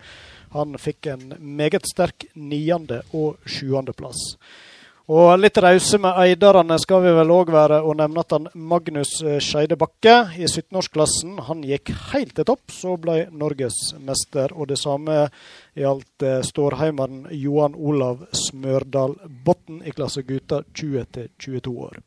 Han 0.54 0.78
fikk 0.78 1.08
en 1.10 1.34
meget 1.42 1.90
sterk 1.90 2.28
niende- 2.38 3.02
og 3.10 3.42
sjuendeplass. 3.42 4.36
Og 5.12 5.34
litt 5.36 5.58
rause 5.60 5.98
med 6.00 6.16
eiderne 6.16 6.78
skal 6.80 7.02
vi 7.04 7.10
vel 7.12 7.32
òg 7.34 7.50
være, 7.52 7.82
og 7.84 7.98
nevne 7.98 8.22
at 8.22 8.32
han 8.32 8.46
Magnus 8.56 9.18
eh, 9.20 9.36
Skeide 9.36 9.76
Bakke 9.76 10.14
i 10.40 10.46
17-årsklassen 10.48 11.42
han 11.44 11.60
gikk 11.68 11.92
helt 12.14 12.32
til 12.38 12.46
topp, 12.48 12.72
så 12.72 12.94
ble 12.96 13.26
norgesmester. 13.28 14.54
Og 14.56 14.70
det 14.72 14.78
samme 14.80 15.26
gjaldt 15.76 16.24
eh, 16.24 16.40
stårheimeren 16.48 17.26
Johan 17.36 17.76
Olav 17.76 18.24
Smørdal 18.32 19.18
Botten 19.44 19.82
i 19.84 19.92
klasse 19.92 20.24
gutter 20.24 20.64
20-22 20.72 21.76
år. 21.84 22.00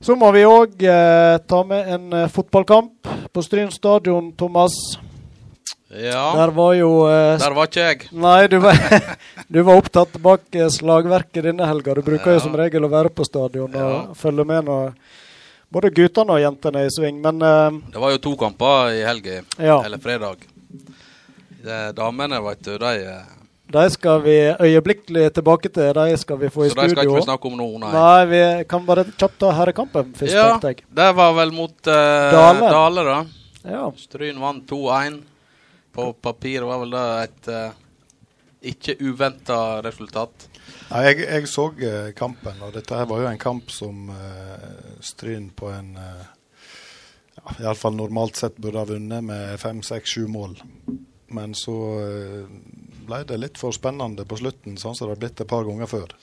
Så 0.00 0.16
må 0.20 0.28
vi 0.36 0.44
òg 0.48 0.80
eh, 0.84 1.38
ta 1.48 1.64
med 1.64 1.88
en 1.96 2.12
eh, 2.20 2.28
fotballkamp 2.32 3.08
på 3.32 3.42
Stryn 3.48 3.72
stadion, 3.72 4.34
Thomas. 4.36 4.76
Ja, 5.90 6.36
Der 6.38 6.52
var 6.54 6.74
jo 6.78 6.90
eh, 7.10 7.36
der 7.42 7.54
var 7.56 7.66
ikke 7.66 7.82
jeg. 7.88 8.04
Nei, 8.14 8.46
du 8.46 8.58
var, 8.62 8.76
du 9.54 9.58
var 9.66 9.80
opptatt 9.80 10.12
bak 10.22 10.44
eh, 10.54 10.68
slagverket 10.70 11.42
denne 11.48 11.66
helga. 11.66 11.96
Du 11.98 12.02
bruker 12.06 12.36
jo 12.36 12.42
som 12.44 12.54
regel 12.54 12.86
å 12.86 12.90
være 12.92 13.10
på 13.10 13.26
stadion 13.26 13.74
og 13.74 13.80
Ja. 13.80 13.96
følge 14.14 14.44
med 14.46 14.68
når 14.70 14.92
både 15.72 15.90
guttene 15.94 16.36
og 16.36 16.40
jentene 16.44 16.84
er 16.84 16.86
i 16.86 16.94
sving. 16.94 17.18
Men 17.24 17.42
eh, 17.42 17.80
Det 17.90 17.98
var 18.04 18.14
jo 18.14 18.20
to 18.22 18.36
kamper 18.38 18.92
i 18.94 19.02
helga, 19.02 19.40
ja, 19.58 19.80
eller 19.82 19.98
fredag. 19.98 20.46
Det, 21.60 21.80
damene, 21.98 22.38
vet 22.46 22.62
du, 22.64 22.76
de 22.78 22.92
eh, 23.10 23.36
de 23.70 23.82
skal 23.94 24.22
vi 24.24 24.32
øyeblikkelig 24.58 25.28
tilbake 25.34 25.68
til. 25.70 25.90
De 25.94 26.16
skal 26.18 26.38
vi 26.40 26.48
få 26.50 26.64
i 26.66 26.70
studio. 26.70 26.82
Så 26.82 26.88
de 26.88 26.94
skal 26.94 27.06
ikke 27.10 27.18
vi 27.20 27.26
snakke 27.26 27.50
om 27.50 27.58
nå, 27.58 27.66
nei. 27.82 27.90
Nei, 27.94 28.22
vi 28.30 28.40
kan 28.70 28.82
bare 28.86 29.04
kjapt 29.12 29.36
ta 29.42 29.50
herrekampen 29.58 30.14
først, 30.18 30.34
Ja, 30.34 30.46
tenkte 30.56 30.72
jeg. 30.72 30.86
det 31.02 31.10
var 31.18 31.34
vel 31.38 31.52
mot 31.54 31.90
eh, 31.90 32.30
Dale. 32.34 32.70
Dale. 32.74 33.04
da. 33.10 33.18
Ja. 33.70 33.84
Stryn 33.98 34.38
vant 34.42 34.64
2-1. 34.70 35.20
På 35.92 36.12
papiret 36.12 36.66
var 36.66 36.82
vel 36.82 36.94
det 36.94 37.06
et 37.24 37.48
eh, 37.50 37.78
ikke 38.70 38.96
uventa 39.00 39.80
resultat. 39.84 40.48
Nei, 40.90 41.04
jeg, 41.08 41.22
jeg 41.24 41.48
så 41.50 41.68
eh, 41.80 42.10
kampen, 42.16 42.60
og 42.64 42.74
dette 42.76 42.98
her 42.98 43.08
var 43.08 43.22
jo 43.22 43.30
en 43.30 43.40
kamp 43.40 43.72
som 43.72 44.10
uh, 44.12 44.98
Stryn 45.04 45.48
på 45.56 45.70
en 45.72 45.94
uh, 45.96 46.26
ja, 47.38 47.54
Iallfall 47.64 47.96
normalt 47.96 48.40
sett 48.40 48.60
burde 48.60 48.82
ha 48.82 48.88
vunnet 48.90 49.24
med 49.24 49.56
fem, 49.62 49.80
seks, 49.86 50.16
sju 50.16 50.28
mål. 50.30 50.58
Men 51.32 51.54
så 51.58 51.76
uh, 52.04 52.52
ble 53.08 53.22
det 53.26 53.40
litt 53.40 53.60
for 53.60 53.74
spennende 53.76 54.26
på 54.28 54.38
slutten, 54.42 54.76
sånn 54.80 54.98
som 54.98 55.08
det 55.08 55.16
har 55.16 55.24
blitt 55.24 55.42
et 55.42 55.50
par 55.50 55.66
ganger 55.66 55.90
før. 55.90 56.14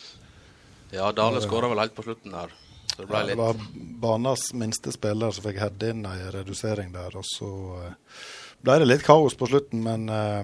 Ja, 0.94 1.10
Dale 1.12 1.42
skåra 1.44 1.72
vel 1.72 1.82
helt 1.84 1.98
på 1.98 2.06
slutten 2.06 2.36
der. 2.36 2.54
Så 2.98 3.06
det 3.06 3.12
ble 3.14 3.22
Ja, 3.22 3.30
det 3.30 3.38
var 3.38 3.62
banas 4.02 4.50
minste 4.58 4.92
spiller 4.92 5.32
som 5.32 5.46
fikk 5.46 5.62
heade 5.62 5.94
inn 5.94 6.04
ei 6.10 6.18
redusering 6.34 6.92
der. 6.98 7.14
Og 7.16 7.26
så 7.30 7.54
uh, 7.78 8.28
ble 8.66 8.82
det 8.82 8.90
litt 8.90 9.06
kaos 9.06 9.38
på 9.38 9.48
slutten, 9.54 9.86
men 9.86 10.10
uh, 10.10 10.42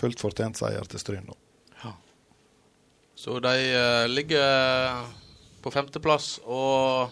fullt 0.00 0.22
fortjent 0.22 0.62
seier 0.62 0.86
til 0.86 1.02
Stryn. 1.02 1.26
nå. 1.26 1.36
Så 3.20 3.36
de 3.44 3.56
uh, 3.76 4.08
ligger 4.08 5.02
på 5.60 5.70
femteplass 5.70 6.38
og 6.46 7.10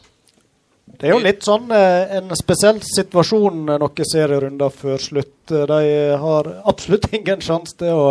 Det 0.89 1.11
er 1.11 1.13
jo 1.13 1.21
litt 1.21 1.45
sånn 1.45 1.69
uh, 1.69 2.15
en 2.17 2.33
spesiell 2.39 2.79
situasjon 2.81 3.67
eh, 3.69 3.81
noen 3.83 4.09
serierunder 4.09 4.73
før 4.73 5.03
slutt. 5.05 5.53
Eh, 5.53 5.67
De 5.69 5.83
har 6.23 6.49
absolutt 6.65 7.11
ingen 7.19 7.45
sjanse 7.45 7.77
til 7.83 7.93
å, 7.93 8.07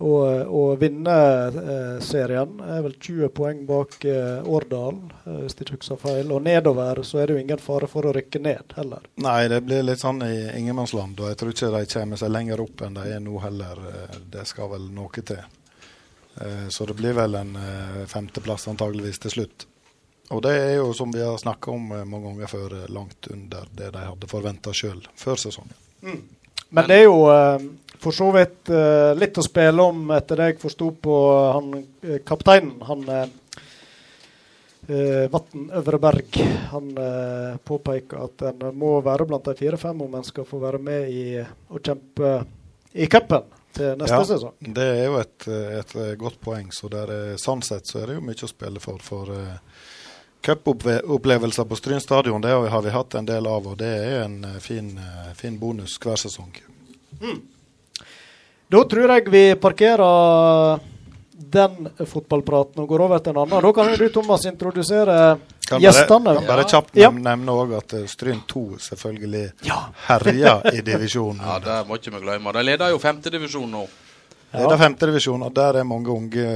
å, 0.00 0.76
vinne 0.80 1.14
eh, 1.46 2.00
serien. 2.04 2.56
Er 2.64 2.82
vel 2.84 2.94
20 2.96 3.28
poeng 3.36 3.62
bak 3.68 3.96
eh, 4.08 4.40
Årdal, 4.48 4.98
eh, 5.26 5.38
hvis 5.44 5.56
ikke 5.60 5.76
husker 5.76 6.00
feil. 6.00 6.32
Og 6.32 6.42
nedover 6.46 7.02
så 7.06 7.20
er 7.20 7.28
det 7.30 7.36
jo 7.36 7.42
ingen 7.44 7.60
fare 7.62 7.88
for 7.90 8.08
å 8.08 8.14
rykke 8.16 8.40
ned 8.42 8.74
heller. 8.78 9.04
Nei, 9.20 9.48
det 9.52 9.62
blir 9.66 9.84
litt 9.86 10.02
sånn 10.02 10.22
i 10.26 10.34
ingenmannsland, 10.58 11.20
og 11.20 11.32
jeg 11.32 11.40
tror 11.40 11.54
ikke 11.54 11.72
de 11.76 11.82
kommer 11.94 12.20
seg 12.22 12.32
lenger 12.34 12.64
opp 12.64 12.84
enn 12.86 12.96
de 13.00 13.08
er 13.16 13.24
nå 13.24 13.40
heller. 13.44 13.82
Eh, 13.94 14.20
Det 14.30 14.46
skal 14.48 14.70
vel 14.72 14.88
noe 14.94 15.24
til. 15.24 15.42
Eh, 16.40 16.68
Så 16.68 16.86
det 16.86 16.96
blir 16.96 17.12
vel 17.18 17.34
en 17.34 17.56
eh, 17.56 18.06
femteplass 18.06 18.68
antageligvis 18.72 19.18
til 19.26 19.30
slutt. 19.36 19.66
Og 20.30 20.42
det 20.46 20.52
er 20.54 20.74
jo, 20.78 20.92
som 20.94 21.10
vi 21.12 21.20
har 21.20 21.36
snakka 21.42 21.72
om 21.74 21.92
eh, 21.92 22.04
mange 22.06 22.28
ganger 22.30 22.46
før, 22.52 22.76
langt 22.88 23.26
under 23.34 23.66
det 23.74 23.92
de 23.96 24.04
hadde 24.06 24.28
forventa 24.30 24.72
sjøl 24.72 25.02
før 25.18 25.36
sesongen. 25.42 25.74
Men 26.70 26.86
det 26.86 27.00
er 27.00 27.08
jo 27.08 27.24
for 28.00 28.16
så 28.16 28.30
vidt 28.34 28.70
eh, 28.72 29.12
litt 29.18 29.38
å 29.38 29.44
spille 29.44 29.84
om, 29.84 30.06
etter 30.16 30.40
det 30.40 30.48
jeg 30.52 30.60
forsto 30.62 30.90
på 31.04 31.16
han 31.56 31.70
eh, 31.80 32.18
kapteinen. 32.26 32.74
Han 32.88 33.04
eh, 33.12 33.28
eh, 34.88 35.28
Vatn 35.32 35.68
Øvreberg. 35.80 36.40
Han 36.72 36.90
eh, 36.96 37.56
påpeker 37.64 38.24
at 38.24 38.46
en 38.50 38.66
må 38.78 38.96
være 39.04 39.28
blant 39.30 39.44
de 39.50 39.56
fire-fem 39.58 40.00
om 40.06 40.18
en 40.18 40.26
skal 40.26 40.48
få 40.48 40.60
være 40.62 40.80
med 40.82 41.12
i 41.12 41.24
å 41.44 41.78
kjempe 41.80 42.34
i 42.92 43.06
cupen 43.06 43.44
til 43.76 43.92
neste 44.00 44.16
Ja. 44.16 44.24
sesong. 44.26 44.56
Det 44.74 44.82
er 44.96 45.04
jo 45.06 45.20
et, 45.20 45.46
eh, 45.46 45.78
et 45.78 45.94
eh, 45.96 46.14
godt 46.18 46.40
poeng. 46.42 46.72
så 46.74 46.88
der 46.90 47.10
er, 47.14 47.36
Sånn 47.38 47.62
sett 47.62 47.86
så 47.86 48.00
er 48.02 48.06
det 48.06 48.18
jo 48.18 48.26
mye 48.26 48.44
å 48.44 48.50
spille 48.50 48.80
for. 48.82 48.98
For 48.98 49.30
uh, 49.30 49.58
cupopplevelser 50.42 51.64
på 51.68 51.76
Stryn 51.76 52.00
stadion 52.00 52.40
det 52.40 52.50
har 52.50 52.82
vi 52.82 52.90
hatt 52.90 53.14
en 53.14 53.26
del 53.28 53.46
av, 53.46 53.66
og 53.66 53.76
det 53.78 53.92
er 53.92 54.22
en 54.24 54.44
eh, 54.44 54.58
fin, 54.64 54.90
eh, 54.98 55.32
fin 55.36 55.58
bonus 55.60 55.98
hver 56.00 56.16
sesong. 56.16 56.50
Da 58.70 58.84
tror 58.86 59.10
jeg 59.16 59.30
vi 59.32 59.44
parkerer 59.58 60.80
den 61.50 61.88
fotballpraten 62.06 62.78
og 62.84 62.88
går 62.92 63.02
over 63.08 63.18
til 63.18 63.32
en 63.34 63.40
annen. 63.42 63.64
Da 63.64 63.72
kan 63.74 63.88
jo 63.90 63.96
du, 63.98 64.08
Thomas, 64.14 64.44
introdusere 64.46 65.16
Kan 65.66 65.82
gjestene. 65.82 66.22
bare, 66.24 66.36
kan 66.44 66.46
bare 66.52 66.66
kjapt 66.70 66.94
Ja. 66.98 67.10
nevne, 67.10 67.50
òg 67.50 67.72
at 67.78 67.94
eh, 67.98 68.04
Stryn 68.06 68.44
2 68.46 68.62
selvfølgelig 68.78 69.50
herjer 70.06 70.68
i 70.76 70.84
divisjonen. 70.86 71.42
Ja, 71.42 71.58
det 71.64 71.80
må 71.88 71.98
ikke 71.98 72.14
vi 72.14 72.22
glemme. 72.22 72.52
De 72.54 72.62
leder 72.62 72.94
jo 72.94 72.98
femtedivisjon 73.02 73.70
nå. 73.70 73.82
Det 74.50 74.66
er 74.66 74.78
femtedivisjon, 74.78 75.42
og 75.46 75.52
der 75.54 75.76
er 75.78 75.84
mange 75.86 76.10
unge 76.10 76.46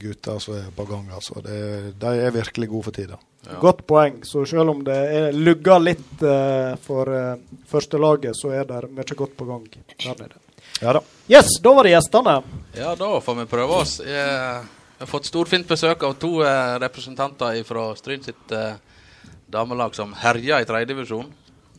gutter 0.00 0.40
som 0.42 0.56
er 0.58 0.70
på 0.74 0.86
gang. 0.88 1.04
altså. 1.14 1.38
Det, 1.42 1.58
de 1.98 2.14
er 2.26 2.34
virkelig 2.34 2.68
gode 2.68 2.86
for 2.88 2.94
tida. 2.96 3.18
Ja. 3.46 3.58
Godt 3.62 3.84
poeng. 3.86 4.24
Så 4.26 4.42
selv 4.46 4.70
om 4.70 4.80
det 4.86 4.96
er 4.96 5.30
lugga 5.38 5.78
litt 5.78 6.22
uh, 6.26 6.74
for 6.82 7.06
uh, 7.06 7.36
førstelaget, 7.70 8.34
så 8.34 8.50
er 8.58 8.66
det 8.66 8.90
mye 8.90 9.14
godt 9.14 9.36
på 9.38 9.46
gang 9.46 9.68
der 9.70 10.18
nede. 10.18 10.42
Ja 10.82 10.96
da. 10.98 11.02
Yes, 11.28 11.46
da 11.62 11.74
var 11.74 11.84
det 11.84 11.90
gjestene. 11.90 12.42
Ja, 12.72 12.94
da 12.96 13.20
får 13.20 13.34
vi 13.34 13.44
prøve 13.46 13.82
oss. 13.82 13.98
Jeg 14.00 14.62
har 14.98 15.08
fått 15.10 15.26
storfint 15.28 15.68
besøk 15.68 16.00
av 16.08 16.14
to 16.16 16.38
eh, 16.40 16.76
representanter 16.80 17.58
fra 17.68 17.82
Stryn 18.00 18.24
sitt 18.24 18.54
eh, 18.56 18.78
damelag 19.44 19.92
som 19.92 20.14
herjer 20.16 20.64
i 20.64 20.68
tredjedivisjon. 20.70 21.28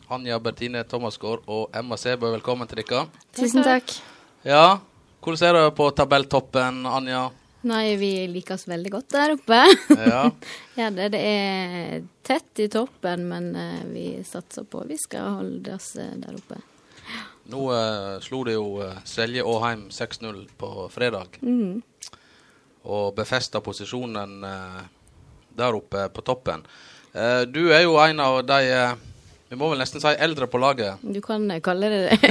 Anja 0.06 0.38
Bertine 0.38 0.84
Thomasgaard 0.86 1.50
og 1.50 1.74
Emma 1.74 1.98
Sæbø, 1.98 2.30
velkommen 2.36 2.70
til 2.70 2.84
dere. 2.84 3.02
Tusen 3.34 3.66
takk. 3.66 3.90
Ja, 4.46 4.78
hvordan 5.18 5.42
ser 5.42 5.58
du 5.58 5.74
på 5.74 5.90
tabelltoppen, 5.98 6.84
Anja? 6.86 7.26
Nei, 7.66 7.96
vi 7.98 8.14
liker 8.30 8.54
oss 8.54 8.70
veldig 8.70 8.96
godt 9.00 9.12
der 9.18 9.34
oppe. 9.34 9.64
Ja, 9.98 10.24
ja, 10.78 10.94
det, 10.94 11.10
det 11.18 11.26
er 11.26 12.02
tett 12.22 12.62
i 12.62 12.70
toppen, 12.70 13.26
men 13.34 13.50
eh, 13.58 13.86
vi 13.90 14.10
satser 14.22 14.62
på 14.62 14.86
vi 14.86 15.02
skal 15.08 15.40
holde 15.42 15.74
oss 15.74 15.96
der 15.98 16.38
oppe. 16.38 16.62
Nå 17.50 17.66
eh, 17.74 18.20
slo 18.22 18.44
det 18.46 18.54
jo 18.54 18.66
eh, 18.84 18.98
Selje 19.04 19.42
Åheim 19.42 19.88
6-0 19.90 20.44
på 20.60 20.88
fredag. 20.92 21.40
Mm. 21.42 21.80
Og 22.86 23.14
befesta 23.16 23.60
posisjonen 23.64 24.44
eh, 24.46 24.80
der 25.58 25.74
oppe 25.74 26.06
på 26.14 26.22
toppen. 26.22 26.62
Eh, 27.12 27.42
du 27.50 27.72
er 27.74 27.82
jo 27.84 27.96
en 27.98 28.22
av 28.22 28.38
de 28.46 28.60
eh, 28.70 28.92
Vi 29.50 29.58
må 29.58 29.72
vel 29.72 29.82
nesten 29.82 30.02
si 30.02 30.12
eldre 30.14 30.46
på 30.46 30.60
laget. 30.62 31.02
Du 31.02 31.18
kan 31.24 31.50
eh, 31.50 31.58
kalle 31.64 31.90
det 31.90 32.00
det. 32.06 32.30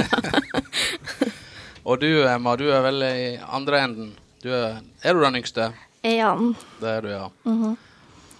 Og 1.88 2.00
du, 2.00 2.08
Emma, 2.28 2.56
du 2.56 2.66
er 2.72 2.80
vel 2.84 3.04
i 3.04 3.28
andre 3.44 3.84
enden. 3.84 4.10
Du 4.40 4.48
er, 4.52 4.80
er 5.04 5.16
du 5.16 5.20
den 5.24 5.36
yngste? 5.40 5.70
Ja. 6.06 6.32
Det 6.80 6.96
er 6.96 7.04
du, 7.04 7.12
ja. 7.12 7.28
Mhm. 7.44 7.76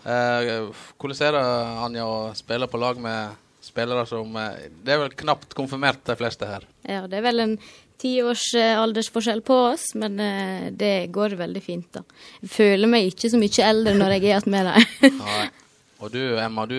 Eh, 0.01 0.83
hvordan 0.97 1.23
er 1.27 1.37
det, 1.37 1.45
Anja, 1.85 2.05
å 2.09 2.33
spille 2.37 2.69
på 2.73 2.81
lag 2.81 3.01
med 3.01 3.37
spillere 3.71 4.07
som 4.09 4.37
eh, 4.37 4.67
Det 4.83 4.95
er 4.95 5.05
vel 5.05 5.15
knapt 5.23 5.55
konfirmert, 5.57 6.03
de 6.07 6.17
fleste 6.19 6.49
her. 6.49 6.67
Ja, 6.83 7.07
det 7.11 7.21
er 7.21 7.27
vel 7.29 7.45
en 7.45 7.57
ti 8.01 8.15
års 8.25 8.47
eh, 8.59 8.77
aldersforskjell 8.81 9.43
på 9.47 9.57
oss, 9.71 9.91
men 10.01 10.21
eh, 10.25 10.71
det 10.73 11.11
går 11.15 11.37
veldig 11.41 11.63
fint, 11.65 11.89
da. 11.95 12.05
Jeg 12.43 12.53
føler 12.55 12.91
meg 12.91 13.11
ikke 13.11 13.33
så 13.33 13.41
mye 13.41 13.67
eldre 13.67 13.97
når 13.99 14.17
jeg 14.17 14.23
er 14.23 14.29
igjen 14.31 14.55
med 14.55 14.71
dem. 14.71 15.21
Og 16.01 16.09
du, 16.15 16.23
Emma, 16.41 16.65
du 16.65 16.79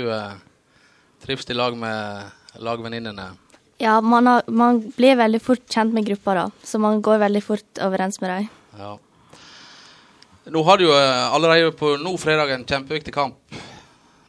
trives 1.21 1.45
i 1.53 1.57
lag 1.57 1.75
med 1.77 2.57
lagvenninnene. 2.65 3.27
Ja, 3.81 3.99
man, 4.01 4.27
har, 4.29 4.47
man 4.49 4.79
blir 4.95 5.19
veldig 5.19 5.41
fort 5.41 5.61
kjent 5.69 5.93
med 5.93 6.07
gruppa, 6.09 6.33
da. 6.37 6.47
Så 6.65 6.81
man 6.81 7.03
går 7.05 7.21
veldig 7.21 7.41
fort 7.45 7.81
overens 7.85 8.17
med 8.21 8.33
dem. 8.33 8.47
Ja. 8.81 8.95
Nå 10.51 10.63
har 10.65 10.81
du 10.81 10.87
jo 10.87 10.95
allerede 10.97 11.69
på 11.77 11.93
nå 12.01 12.15
fredag 12.17 12.49
en 12.55 12.65
kjempeviktig 12.65 13.13
kamp. 13.13 13.37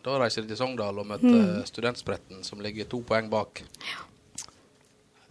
Da 0.03 0.19
reiser 0.19 0.43
de 0.43 0.49
til 0.49 0.57
Sogndal 0.59 0.99
og 0.99 1.07
møter 1.07 1.29
Mm. 1.31 1.59
eh, 1.59 1.65
Studentspretten, 1.65 2.43
som 2.45 2.61
ligger 2.61 2.85
to 2.91 3.01
poeng 3.03 3.29
bak. 3.31 3.63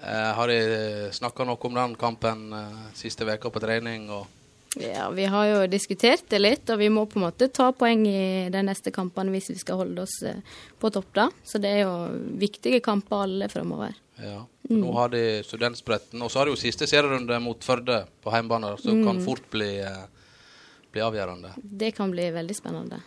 Eh, 0.03 0.33
har 0.33 0.47
de 0.47 1.09
snakka 1.13 1.45
noe 1.45 1.57
om 1.67 1.73
den 1.77 1.95
kampen 1.99 2.53
eh, 2.53 2.77
siste 2.97 3.25
veka 3.27 3.51
på 3.53 3.59
trening? 3.61 4.07
Ja, 4.79 5.09
vi 5.11 5.25
har 5.27 5.45
jo 5.49 5.67
diskutert 5.67 6.23
det 6.31 6.39
litt, 6.39 6.69
og 6.71 6.79
vi 6.79 6.87
må 6.89 7.03
på 7.05 7.19
en 7.19 7.25
måte 7.27 7.49
ta 7.51 7.71
poeng 7.75 8.05
i 8.07 8.49
de 8.49 8.61
neste 8.63 8.89
kampene 8.95 9.29
hvis 9.35 9.49
vi 9.51 9.57
skal 9.59 9.77
holde 9.83 10.01
oss 10.01 10.21
eh, 10.23 10.39
på 10.79 10.89
topp, 10.95 11.11
da. 11.13 11.27
Så 11.43 11.59
det 11.61 11.69
er 11.75 11.83
jo 11.83 11.93
viktige 12.39 12.79
kamper 12.81 13.25
alle 13.27 13.49
framover. 13.51 13.93
ja. 14.17 14.45
Mm. 14.71 14.77
Nå 14.85 14.93
har 14.95 15.09
de 15.11 15.41
Studentspretten. 15.43 16.21
Og 16.23 16.29
så 16.31 16.39
har 16.39 16.45
de 16.47 16.51
jo 16.53 16.55
siste 16.61 16.87
serierunde 16.87 17.35
mot 17.43 17.59
Førde 17.59 18.05
på 18.23 18.31
hjemmebane, 18.31 18.69
som 18.79 18.95
Mm. 19.01 19.03
kan 19.03 19.17
fort 19.25 19.49
bli, 19.51 19.79
eh, 19.81 20.05
bli 20.93 21.01
avgjørende. 21.01 21.51
Det 21.61 21.93
kan 21.95 22.09
bli 22.09 22.29
veldig 22.31 22.55
spennende. 22.55 23.01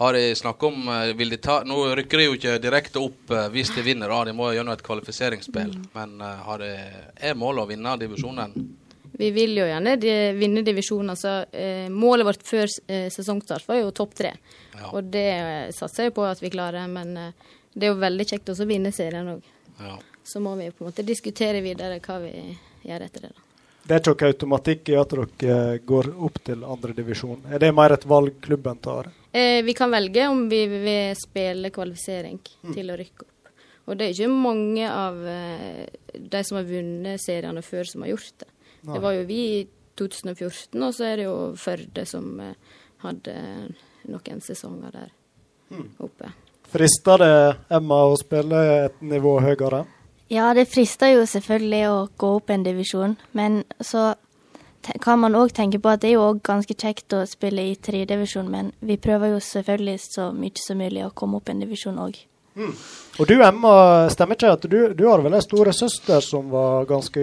Har 0.00 0.16
de 0.16 0.34
snakket 0.34 0.68
om 0.68 0.88
eh, 0.88 1.10
de 1.16 1.36
ta, 1.36 1.62
Nå 1.68 1.94
rykker 1.94 2.18
de 2.18 2.24
jo 2.24 2.36
ikke 2.38 2.58
direkte 2.62 3.00
opp 3.02 3.30
eh, 3.30 3.48
hvis 3.52 3.74
de 3.76 3.84
vinner, 3.84 4.08
da. 4.08 4.22
de 4.24 4.36
må 4.36 4.48
gjennom 4.54 4.74
et 4.74 4.84
kvalifiseringsspill. 4.84 5.74
Mm. 5.78 5.88
Men 5.94 6.14
eh, 6.20 6.46
har 6.46 6.62
de, 6.64 6.70
er 7.20 7.36
målet 7.38 7.66
å 7.66 7.70
vinne 7.70 7.96
divisjonen? 8.00 8.56
Vi 9.12 9.28
vil 9.30 9.58
jo 9.58 9.66
gjerne 9.68 9.96
de, 10.00 10.12
vinne 10.38 10.64
divisjonen. 10.64 11.16
Så 11.18 11.34
eh, 11.52 11.88
målet 11.92 12.26
vårt 12.26 12.46
før 12.48 12.66
eh, 12.86 13.08
sesongstart 13.12 13.68
var 13.68 13.82
jo 13.82 13.92
topp 13.94 14.16
tre. 14.22 14.32
Ja. 14.78 14.88
Og 14.90 15.12
det 15.12 15.28
satser 15.76 16.08
jeg 16.08 16.16
på 16.16 16.24
at 16.26 16.40
vi 16.42 16.52
klarer, 16.54 16.88
men 16.90 17.12
eh, 17.20 17.52
det 17.74 17.88
er 17.88 17.92
jo 17.94 18.00
veldig 18.00 18.28
kjekt 18.32 18.52
også 18.52 18.64
å 18.64 18.72
vinne 18.72 18.92
serien 18.96 19.28
òg. 19.36 19.46
Ja. 19.78 19.98
Så 20.24 20.40
må 20.40 20.54
vi 20.56 20.70
på 20.70 20.84
en 20.84 20.92
måte 20.92 21.04
diskutere 21.04 21.60
videre 21.64 22.00
hva 22.00 22.18
vi 22.22 22.32
gjør 22.88 23.04
etter 23.08 23.28
det. 23.28 23.34
da. 23.36 23.51
Det 23.82 23.96
er 23.96 24.02
ikke 24.02 24.14
noe 24.14 24.30
automatikk 24.30 24.92
i 24.92 24.96
at 25.00 25.12
dere 25.42 25.80
går 25.86 26.12
opp 26.22 26.38
til 26.46 26.62
andredivisjon. 26.62 27.48
Er 27.50 27.62
det 27.62 27.72
mer 27.74 27.96
et 27.96 28.06
valg 28.06 28.36
klubben 28.44 28.78
tar? 28.82 29.10
Eh, 29.32 29.58
vi 29.66 29.74
kan 29.74 29.90
velge 29.90 30.28
om 30.30 30.44
vi 30.50 30.62
vil 30.70 31.16
spille 31.18 31.72
kvalifisering 31.74 32.38
til 32.74 32.92
å 32.92 32.98
rykke 33.00 33.26
opp. 33.26 33.52
Og 33.90 33.98
det 33.98 34.06
er 34.06 34.14
ikke 34.14 34.30
mange 34.30 34.86
av 34.86 35.18
eh, 35.26 35.86
de 36.14 36.42
som 36.46 36.60
har 36.60 36.68
vunnet 36.68 37.22
seriene 37.22 37.64
før, 37.66 37.88
som 37.90 38.04
har 38.04 38.12
gjort 38.12 38.44
det. 38.44 38.50
Nei. 38.82 38.94
Det 38.94 39.02
var 39.02 39.16
jo 39.16 39.24
vi 39.26 39.40
i 39.56 39.64
2014, 39.98 40.78
og 40.78 40.94
så 40.94 41.08
er 41.08 41.18
det 41.18 41.26
jo 41.26 41.34
Førde 41.58 42.06
som 42.08 42.28
eh, 42.40 42.78
hadde 43.02 43.34
noen 44.10 44.44
sesonger 44.44 44.94
der 44.94 45.10
oppe. 46.02 46.30
Frister 46.72 47.20
det 47.20 47.34
Emma 47.74 47.98
å 48.08 48.14
spille 48.20 48.62
et 48.86 49.02
nivå 49.04 49.34
høyere? 49.44 49.82
Ja, 50.32 50.54
det 50.56 50.70
frister 50.72 51.10
jo 51.12 51.26
selvfølgelig 51.28 51.82
å 51.90 51.96
gå 52.16 52.28
opp 52.38 52.50
en 52.50 52.62
divisjon, 52.64 53.18
men 53.36 53.62
så 53.84 54.14
kan 55.04 55.20
man 55.20 55.36
òg 55.36 55.52
tenke 55.54 55.78
på 55.82 55.90
at 55.92 56.00
det 56.02 56.08
er 56.10 56.16
jo 56.16 56.28
òg 56.30 56.40
ganske 56.46 56.72
kjekt 56.72 57.12
å 57.12 57.26
spille 57.28 57.66
i 57.68 57.74
tredjedivisjon, 57.76 58.48
men 58.50 58.72
vi 58.80 58.96
prøver 58.96 59.34
jo 59.34 59.42
selvfølgelig 59.44 59.98
så 60.02 60.30
mye 60.32 60.62
som 60.62 60.80
mulig 60.80 61.04
å 61.04 61.12
komme 61.14 61.36
opp 61.38 61.52
en 61.52 61.60
divisjon 61.62 62.00
òg. 62.00 62.16
Og 62.56 63.28
du 63.28 63.34
Emma, 63.40 63.74
stemmer 64.12 64.36
ikke 64.36 64.54
at 64.56 64.64
du, 64.68 64.80
du 64.96 65.04
har 65.08 65.22
vel 65.24 65.36
en 65.36 65.44
store 65.44 65.72
søster 65.76 66.20
som 66.24 66.50
var 66.52 66.88
ganske 66.88 67.22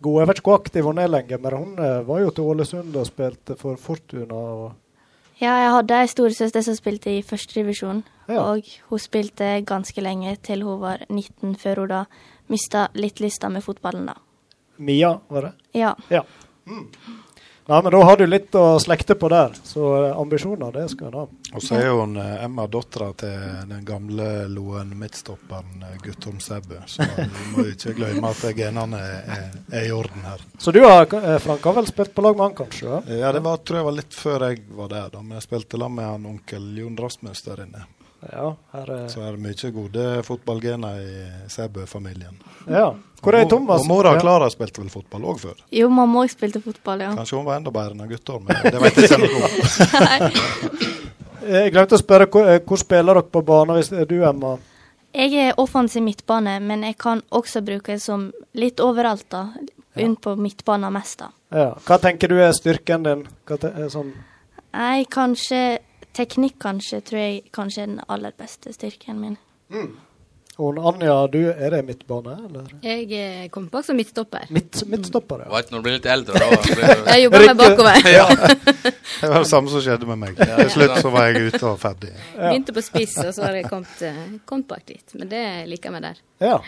god? 0.00 0.20
Jeg 0.20 0.30
vet 0.30 0.40
ikke 0.40 0.50
hvor 0.50 0.62
aktiv 0.62 0.86
hun 0.86 1.02
er 1.02 1.10
lenger, 1.10 1.42
men 1.42 1.56
hun 1.58 1.82
eh, 1.82 1.98
var 2.06 2.22
jo 2.24 2.32
til 2.34 2.48
Ålesund 2.50 2.96
og 2.96 3.06
spilte 3.06 3.58
for 3.60 3.78
Fortuna. 3.78 4.34
og 4.34 5.42
Ja, 5.42 5.54
jeg 5.64 5.74
hadde 5.76 6.00
ei 6.00 6.10
storesøster 6.10 6.66
som 6.66 6.78
spilte 6.78 7.12
i 7.14 7.22
førstedivisjon, 7.26 8.02
Ja. 8.30 8.44
og 8.52 8.68
hun 8.90 9.02
spilte 9.02 9.52
ganske 9.66 10.04
lenge 10.04 10.36
til 10.46 10.64
hun 10.66 10.80
var 10.82 11.06
19, 11.08 11.54
før 11.60 11.84
hun 11.84 11.94
da 11.94 12.04
mista 12.50 12.88
litt 12.94 13.20
lysta 13.22 13.50
med 13.52 13.64
fotballen, 13.64 14.10
da. 14.10 14.18
Mia, 14.80 15.18
var 15.28 15.50
det? 15.50 15.52
Ja. 15.76 15.94
Ja. 16.08 16.24
Nei, 17.70 17.82
men 17.82 17.92
da 17.92 17.98
har 18.02 18.16
du 18.16 18.24
litt 18.26 18.54
å 18.58 18.80
slekte 18.82 19.14
på 19.14 19.28
der, 19.30 19.52
så 19.62 19.90
eh, 20.00 20.16
ambisjoner, 20.18 20.72
det 20.74 20.88
skal 20.90 21.06
en 21.06 21.18
ha. 21.20 21.24
Og 21.54 21.62
så 21.62 21.76
er 21.78 21.92
hun 21.94 22.16
eh, 22.18 22.40
Emma 22.42 22.64
dattera 22.66 23.12
til 23.20 23.36
den 23.70 23.84
gamle 23.86 24.26
Loen 24.50 24.90
midtstopperen 24.98 25.84
eh, 25.86 25.92
Guttorm 26.02 26.40
Sæbø. 26.42 26.80
Så 26.90 27.06
du 27.06 27.36
må 27.52 27.68
ikke 27.70 27.94
glemme 28.00 28.32
at 28.32 28.42
genene 28.58 28.98
er, 29.04 29.54
er 29.70 29.86
i 29.86 29.94
orden 29.94 30.26
her. 30.26 30.42
Så 30.58 30.74
du 30.74 30.80
har, 30.82 31.06
Frank, 31.44 31.62
har 31.62 31.78
vel 31.78 31.92
spilt 31.92 32.16
på 32.16 32.26
lag 32.26 32.34
med 32.34 32.48
han, 32.48 32.58
kanskje? 32.64 32.90
Ja? 32.90 33.00
Ja, 33.26 33.32
det 33.38 33.44
var, 33.46 33.62
tror 33.62 33.82
jeg 33.82 33.90
var 33.92 33.98
litt 34.00 34.18
før 34.18 34.48
jeg 34.48 34.64
var 34.80 34.90
der, 34.96 35.14
da. 35.14 35.22
Men 35.22 35.38
jeg 35.38 35.46
spilte 35.46 35.78
sammen 35.78 36.00
med 36.00 36.10
han 36.10 36.28
onkel 36.32 36.70
Jon 36.80 36.98
Rasmus 36.98 37.46
der 37.46 37.68
inne. 37.68 37.86
Ja, 38.20 38.50
her 38.74 38.90
er, 38.92 39.06
Så 39.08 39.22
er 39.24 39.32
det 39.36 39.40
mye 39.40 39.70
gode 39.72 40.22
fotballgener 40.26 40.98
i 41.00 41.48
Sæbø-familien. 41.48 42.36
ja. 42.68 42.90
Hvor 43.20 43.34
er 43.36 43.44
Thomas? 43.44 43.82
Og 43.82 43.86
mora 43.88 44.14
Ja. 44.14 44.20
Klara 44.20 44.46
spilte 44.50 44.80
vel 44.80 44.88
fotball 44.88 45.22
òg 45.28 45.38
før. 45.42 45.56
Jo, 45.72 45.88
mamma 45.92 46.22
òg 46.24 46.30
spilte 46.32 46.60
fotball, 46.64 47.00
ja. 47.04 47.10
Kanskje 47.14 47.36
hun 47.36 47.44
var 47.44 47.56
enda 47.60 47.70
bedre 47.70 47.92
enn 47.92 48.08
Guttorm, 48.08 48.46
men 48.48 48.56
det 48.64 48.80
vet 48.80 48.96
jeg 48.96 49.10
ikke 49.10 49.18
noe 49.20 49.44
om. 49.44 50.70
Eh, 51.40 51.56
Jeg 51.64 51.72
glemte 51.72 51.96
å 51.96 52.00
spørre, 52.00 52.26
hvor, 52.28 52.46
eh, 52.48 52.60
hvor 52.60 52.76
spiller 52.76 53.14
dere 53.16 53.22
på 53.32 53.40
banen 53.44 53.76
hvis 53.78 53.92
er 53.96 54.04
du, 54.04 54.18
Emma? 54.22 54.58
Jeg 55.14 55.32
er 55.34 55.54
offensiv 55.58 56.02
midtbane, 56.04 56.60
men 56.60 56.82
jeg 56.82 56.98
kan 56.98 57.22
også 57.32 57.62
bruke 57.64 57.94
det 57.94 58.02
som 58.02 58.32
litt 58.54 58.76
overalt, 58.80 59.24
da. 59.32 59.46
Inn 59.96 60.16
på 60.16 60.36
midtbanen 60.38 60.92
mest, 60.92 61.18
da. 61.18 61.30
Ja. 61.50 61.70
Hva 61.86 61.98
tenker 61.98 62.28
du 62.28 62.36
er 62.38 62.52
styrken 62.52 63.02
din? 63.02 63.24
Hva 63.48 63.58
er 63.72 63.88
sånn 63.88 64.12
Nei, 64.72 65.04
kanskje 65.10 65.78
Teknikk, 66.16 66.58
kanskje, 66.62 67.00
tror 67.06 67.20
jeg 67.20 67.42
kanskje 67.54 67.82
er 67.84 67.90
den 67.92 68.00
aller 68.10 68.32
beste 68.38 68.72
styrken 68.74 69.20
min. 69.22 69.36
Og 70.60 70.76
Anja, 70.90 71.14
du, 71.32 71.38
er 71.48 71.72
det 71.72 71.78
midtbane, 71.88 72.34
eller? 72.48 72.66
Jeg 72.84 73.06
er 73.16 73.46
kom 73.54 73.70
bak 73.72 73.86
som 73.86 73.96
midtstopper. 73.96 74.50
Midt, 74.52 74.82
midtstopper, 74.90 75.46
ja. 75.46 75.52
Vet, 75.54 75.70
når 75.72 75.80
du 75.80 75.86
blir 75.86 75.96
litt 75.96 76.08
eldre, 76.10 76.42
da 76.42 76.58
blir 76.66 76.90
Jeg 77.14 77.22
jobber 77.24 77.46
meg 77.46 77.60
bakover. 77.62 78.08
ja. 78.18 78.26
Det 78.34 79.30
var 79.30 79.38
det 79.38 79.48
samme 79.48 79.72
som 79.72 79.84
skjedde 79.86 80.08
med 80.10 80.20
meg. 80.20 80.36
Til 80.42 80.72
slutt 80.74 80.98
så 81.00 81.12
var 81.14 81.30
jeg 81.30 81.48
ute 81.48 81.62
og 81.70 81.78
ferdig. 81.80 82.12
Begynte 82.36 82.76
på 82.76 82.84
spiss, 82.84 83.16
og 83.24 83.32
så 83.36 83.46
har 83.46 83.56
jeg 83.56 83.70
kommet, 83.72 84.02
eh, 84.04 84.22
kommet 84.44 84.68
bak 84.68 84.84
dit. 84.90 85.16
Men 85.16 85.32
det 85.32 85.44
liker 85.70 85.88
jeg 85.88 85.96
meg 85.96 86.08
der. 86.10 86.24
ja. 86.50 86.58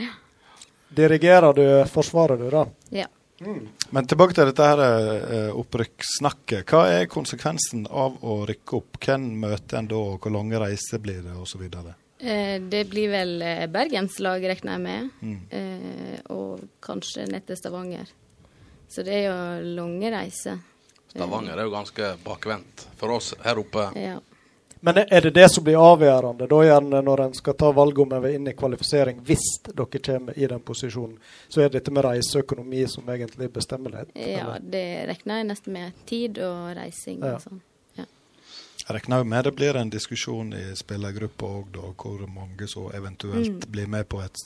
Dirigerer 0.92 1.55
du 1.57 1.62
forsvaret, 1.88 2.37
du, 2.37 2.50
da? 2.52 2.66
Ja. 2.92 3.07
Men 3.92 4.09
tilbake 4.09 4.37
til 4.37 4.48
dette 4.48 4.66
her 4.66 4.83
eh, 4.83 5.50
opprykkssnakket. 5.59 6.64
Hva 6.68 6.85
er 6.90 7.11
konsekvensen 7.11 7.87
av 7.90 8.18
å 8.24 8.42
rykke 8.48 8.78
opp? 8.78 8.98
Hvem 9.02 9.26
møter 9.42 9.81
en 9.81 9.90
da, 9.90 10.00
og 10.14 10.22
hvor 10.22 10.35
lange 10.35 10.61
reiser 10.62 11.02
blir 11.02 11.20
det, 11.24 11.35
osv.? 11.37 11.62
Eh, 12.22 12.59
Det 12.72 12.83
blir 12.90 13.12
vel 13.12 13.37
eh, 13.42 13.66
bergenslag, 13.72 14.44
regner 14.52 14.76
jeg 14.78 14.85
med. 14.87 15.09
Mm. 15.20 15.38
Eh, 15.50 16.18
og 16.35 16.66
kanskje 16.85 17.26
ned 17.31 17.46
til 17.48 17.59
Stavanger. 17.59 18.12
Så 18.92 19.05
det 19.07 19.22
er 19.22 19.24
jo 19.31 19.72
lange 19.81 20.12
reiser. 20.12 20.61
Stavanger 21.12 21.59
er 21.59 21.66
jo 21.66 21.72
ganske 21.74 22.12
bakvendt 22.24 22.87
for 23.00 23.16
oss 23.18 23.33
her 23.44 23.61
oppe. 23.61 23.90
Ja. 23.98 24.18
Men 24.85 24.99
er 24.99 25.21
det 25.21 25.31
det 25.37 25.45
som 25.53 25.62
blir 25.64 25.79
avgjørende, 25.79 26.49
da 26.51 26.59
gjerne 26.66 27.03
når 27.07 27.21
en 27.29 27.35
skal 27.38 27.55
ta 27.55 27.68
valget 27.73 27.99
om 28.03 28.12
en 28.16 28.23
vil 28.25 28.35
inn 28.35 28.49
i 28.51 28.55
kvalifisering, 28.59 29.21
hvis 29.23 29.45
dere 29.68 30.01
kommer 30.03 30.35
i 30.38 30.47
den 30.51 30.61
posisjonen, 30.66 31.18
så 31.49 31.61
er 31.62 31.68
det 31.71 31.79
dette 31.81 31.92
med 31.95 32.03
reiseøkonomi 32.09 32.81
som 32.90 33.07
egentlig 33.14 33.53
bestemmer 33.55 33.95
det? 33.95 34.09
ja, 34.18 34.57
det 34.59 34.83
regner 35.12 35.38
jeg 35.38 35.47
nesten 35.53 35.73
med. 35.77 35.92
Tid 36.11 36.38
og 36.42 36.73
reising 36.81 37.21
Ja. 37.23 37.37
og 37.37 37.45
sånn. 37.47 37.61
Jeg 38.83 38.97
regner 38.97 39.23
med 39.25 39.45
det 39.45 39.53
blir 39.55 39.77
en 39.79 39.90
diskusjon 39.90 40.49
i 40.59 40.62
spillergruppa 40.75 41.47
òg, 41.47 41.77
hvor 42.03 42.27
mange 42.27 42.66
som 42.66 42.88
eventuelt 42.90 43.68
blir 43.71 43.87
med 43.87 44.09
på 44.11 44.18
et, 44.25 44.40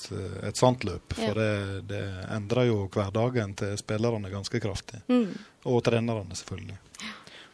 et 0.44 0.56
sånt 0.60 0.84
løp. 0.84 1.14
For 1.16 1.32
Ja. 1.32 1.32
det, 1.32 1.86
det 1.88 2.02
endrer 2.36 2.66
jo 2.68 2.82
hverdagen 2.92 3.54
til 3.56 3.72
spillerne 3.80 4.28
ganske 4.30 4.60
kraftig. 4.60 5.00
Mm. 5.08 5.30
Og 5.64 5.80
trenerne, 5.82 6.36
selvfølgelig. 6.36 6.76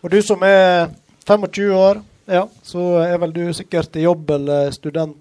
Og 0.02 0.10
du 0.10 0.18
som 0.26 0.42
er 0.42 0.90
25 1.24 1.70
år, 1.70 2.02
ja, 2.26 2.44
så 2.62 2.82
er 3.02 3.18
vel 3.22 3.32
du 3.34 3.42
sikkert 3.56 3.96
i 3.98 4.04
jobb 4.06 4.30
eller 4.36 4.70
student 4.74 5.16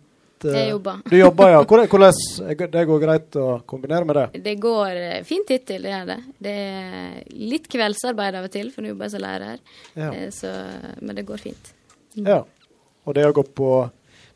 eh, 0.46 0.56
Jeg 0.58 0.70
jobber. 0.72 1.02
Du 1.10 1.16
jobber, 1.18 1.50
ja. 1.54 1.62
Hvordan, 1.66 2.20
det 2.72 2.84
går 2.90 3.02
greit 3.04 3.36
å 3.42 3.48
kombinere 3.70 4.06
med 4.06 4.16
det? 4.20 4.42
Det 4.46 4.56
går 4.62 5.00
eh, 5.02 5.24
fint 5.28 5.50
hittil, 5.54 5.82
det 5.86 5.92
gjør 5.94 6.06
det. 6.12 6.20
Det 6.48 6.56
er 6.58 7.18
litt 7.52 7.68
kveldsarbeid 7.72 8.38
av 8.40 8.48
og 8.50 8.54
til, 8.54 8.72
for 8.74 8.82
nå 8.86 8.94
jobber 8.94 9.08
jeg 9.10 9.16
som 9.16 9.24
lærer. 9.26 9.58
Ja. 9.96 10.12
Eh, 10.14 10.30
Så, 10.34 10.52
men 11.02 11.16
det 11.18 11.26
går 11.30 11.38
fint. 11.50 11.74
ja. 12.16 12.44
Og 13.02 13.16
det 13.18 13.24
å 13.26 13.32
gå 13.34 13.42
på 13.58 13.68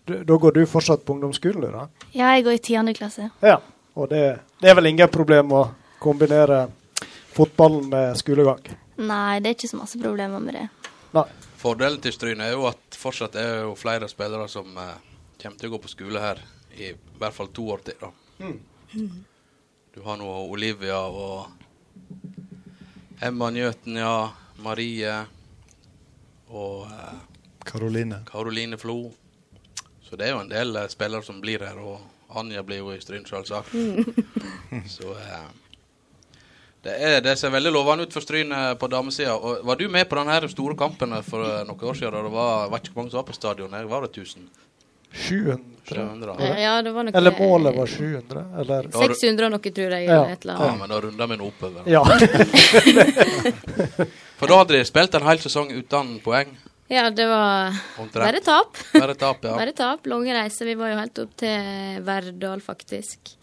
Da 0.10 0.36
går 0.42 0.52
du 0.56 0.64
fortsatt 0.66 1.04
på 1.06 1.14
ungdomsskolen, 1.14 1.62
du, 1.62 1.68
da? 1.70 1.84
Ja, 2.14 2.32
jeg 2.34 2.44
går 2.48 2.56
i 2.58 2.62
tiende 2.66 2.94
klasse. 2.98 3.28
Ja. 3.42 3.60
Og 3.96 4.10
det, 4.10 4.40
det 4.62 4.70
er 4.72 4.76
vel 4.78 4.90
ingen 4.90 5.10
problem 5.10 5.54
å 5.54 5.62
kombinere 6.02 6.64
fotballen 7.36 7.86
med 7.90 8.18
skolegang? 8.18 8.60
Nei, 8.98 9.40
det 9.42 9.50
er 9.52 9.56
ikke 9.58 9.70
så 9.70 9.78
masse 9.80 10.00
problemer 10.02 10.42
med 10.42 10.58
det. 10.58 10.66
Nei. 11.16 11.26
Fordelen 11.66 11.98
til 11.98 12.14
Stryn 12.14 12.44
er 12.46 12.52
jo 12.54 12.68
at 12.70 12.94
fortsatt 12.94 13.36
er 13.42 13.64
jo 13.66 13.72
flere 13.74 14.06
spillere 14.06 14.46
som 14.52 14.68
eh, 14.78 14.98
kommer 15.42 15.58
til 15.58 15.72
å 15.72 15.74
gå 15.74 15.80
på 15.82 15.90
skole 15.90 16.22
her 16.22 16.42
i 16.78 16.92
hvert 17.18 17.34
fall 17.34 17.50
to 17.58 17.66
år 17.74 17.82
til. 17.88 17.98
da. 18.04 18.12
Du 19.96 20.04
har 20.06 20.20
nå 20.22 20.28
Olivia 20.44 21.00
og 21.10 21.48
Emma 23.18 23.50
Njøten, 23.50 23.98
ja. 23.98 24.30
Marie 24.62 25.16
og 26.54 26.86
eh, 26.86 27.18
Karoline. 27.66 28.22
Karoline 28.30 28.78
Flo. 28.78 29.00
Så 30.06 30.22
det 30.22 30.30
er 30.30 30.36
jo 30.36 30.44
en 30.46 30.54
del 30.54 30.78
eh, 30.78 30.90
spillere 30.94 31.26
som 31.26 31.42
blir 31.42 31.66
her, 31.66 31.82
og 31.82 32.38
Anja 32.38 32.62
blir 32.62 32.84
jo 32.84 32.94
i 32.94 33.02
Stryn, 33.02 33.26
selvsagt. 33.26 33.74
Så 35.00 35.18
eh, 35.18 35.50
det, 36.86 36.94
er, 37.02 37.22
det 37.26 37.34
ser 37.42 37.50
veldig 37.50 37.72
lovende 37.74 38.06
ut 38.06 38.14
for 38.14 38.22
Stryn 38.22 38.52
eh, 38.54 38.74
på 38.78 38.88
damesida. 38.92 39.34
Var 39.66 39.80
du 39.80 39.88
med 39.90 40.06
på 40.10 40.20
den 40.20 40.50
store 40.52 40.76
kampen 40.78 41.16
for 41.26 41.42
eh, 41.42 41.64
noen 41.66 41.82
år 41.90 41.98
siden? 41.98 42.14
da 42.14 42.22
Det 42.28 42.34
var, 42.36 42.70
var 42.70 42.84
ikke 42.84 42.94
mange 43.00 43.10
som 43.10 43.18
var 43.24 43.28
på 43.32 43.34
stadion. 43.34 43.74
Jeg 43.74 43.90
var 43.90 44.06
det 44.06 44.12
1000? 44.14 44.46
700? 45.16 45.64
700? 45.88 46.36
Eh, 46.40 46.62
Ja, 46.62 46.82
det 46.82 46.92
var 46.92 47.08
noe 47.08 47.16
Eller 47.16 47.34
målet 47.40 47.78
var 47.78 47.88
700? 47.88 48.44
Eller 48.62 48.90
600 48.92 49.48
og 49.48 49.52
noe, 49.56 49.72
tror 49.80 49.96
jeg. 49.98 50.06
Ja. 50.12 50.22
Eller 50.36 50.62
Ja, 50.62 50.76
men 50.78 50.94
da 50.94 51.00
runder 51.08 51.28
vi 51.32 51.38
nå 51.40 51.48
oppover. 51.50 51.82
Ja. 51.90 52.04
For 54.36 54.52
da 54.52 54.58
hadde 54.60 54.76
de 54.76 54.84
spilt 54.86 55.16
en 55.16 55.26
hel 55.26 55.40
sesong 55.42 55.72
uten 55.74 56.20
poeng. 56.26 56.52
Ja, 56.92 57.08
det 57.10 57.26
var 57.26 57.74
bare 58.14 58.42
tap. 58.46 58.78
Bare 58.94 59.16
tap, 59.18 59.42
ja. 59.42 59.56
Bare 59.58 59.74
tap. 59.74 60.06
Lange 60.12 60.36
reiser. 60.38 60.70
Vi 60.70 60.76
var 60.78 60.92
jo 60.92 61.00
helt 61.00 61.24
opp 61.24 61.34
til 61.42 62.04
Verdal, 62.06 62.62
faktisk. 62.62 63.34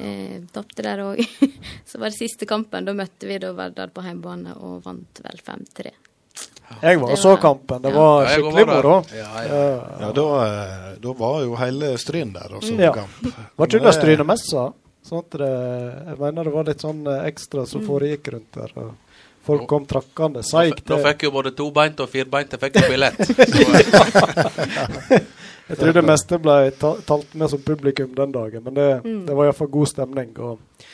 Eh, 0.00 0.40
Tapte 0.52 0.82
der 0.82 0.98
òg. 1.04 1.20
Så 1.88 1.98
var 1.98 2.08
det 2.10 2.16
siste 2.18 2.46
kampen. 2.48 2.84
Da 2.88 2.92
møtte 2.96 3.26
vi 3.28 3.36
da 3.42 3.52
Verdal 3.56 3.90
på 3.92 4.00
hjemmebane 4.06 4.54
og 4.56 4.80
vant 4.86 5.20
vel 5.24 5.38
5-3. 5.44 5.90
Jeg 6.82 7.00
var 7.02 7.10
og 7.12 7.18
så 7.20 7.34
kampen. 7.36 7.82
Det 7.84 7.90
var 7.92 8.22
Ja, 8.24 8.28
skikkelig 8.32 8.66
moro. 8.70 8.94
Ja, 9.12 9.32
ja. 9.44 9.58
Ja, 10.00 10.08
da, 10.16 10.24
eh, 10.46 10.94
da 11.02 11.12
var 11.18 11.42
jo 11.44 11.52
hele 11.60 11.90
Stryn 12.00 12.32
der 12.32 12.54
og 12.56 12.62
så 12.64 12.72
Ja. 12.80 12.92
kamp. 12.96 13.10
Var 13.58 13.66
ikke 13.68 13.78
under 13.82 13.92
Strynemessa? 13.92 14.70
Sånn 15.04 15.18
at 15.18 15.30
det, 15.36 15.50
jeg 16.06 16.16
mener 16.18 16.44
det 16.44 16.52
var 16.54 16.64
litt 16.64 16.80
sånn 16.80 17.04
eh, 17.10 17.26
ekstra 17.28 17.66
som 17.66 17.82
foregikk 17.84 18.28
rundt 18.32 18.52
der. 18.56 18.70
Og 18.76 18.94
folk 19.44 19.66
kom 19.68 19.84
trakkende 19.90 20.42
seigt. 20.46 20.84
da 20.86 20.96
fikk 21.02 21.22
jo 21.26 21.30
både 21.34 21.50
tobeinte 21.58 22.02
og 22.06 22.08
firbeinte 22.08 22.56
fikk 22.62 22.74
jo 22.80 22.88
billett. 22.88 23.18
Jeg 25.68 25.78
tror 25.78 25.94
det 25.96 26.04
meste 26.04 26.38
ble 26.42 26.56
talt 26.78 27.36
med 27.38 27.50
som 27.52 27.62
publikum 27.62 28.16
den 28.16 28.34
dagen, 28.34 28.64
men 28.64 28.74
det, 28.76 28.88
det 29.26 29.36
var 29.36 29.48
iallfall 29.48 29.70
god 29.72 29.90
stemning. 29.92 30.32
Og, 30.42 30.86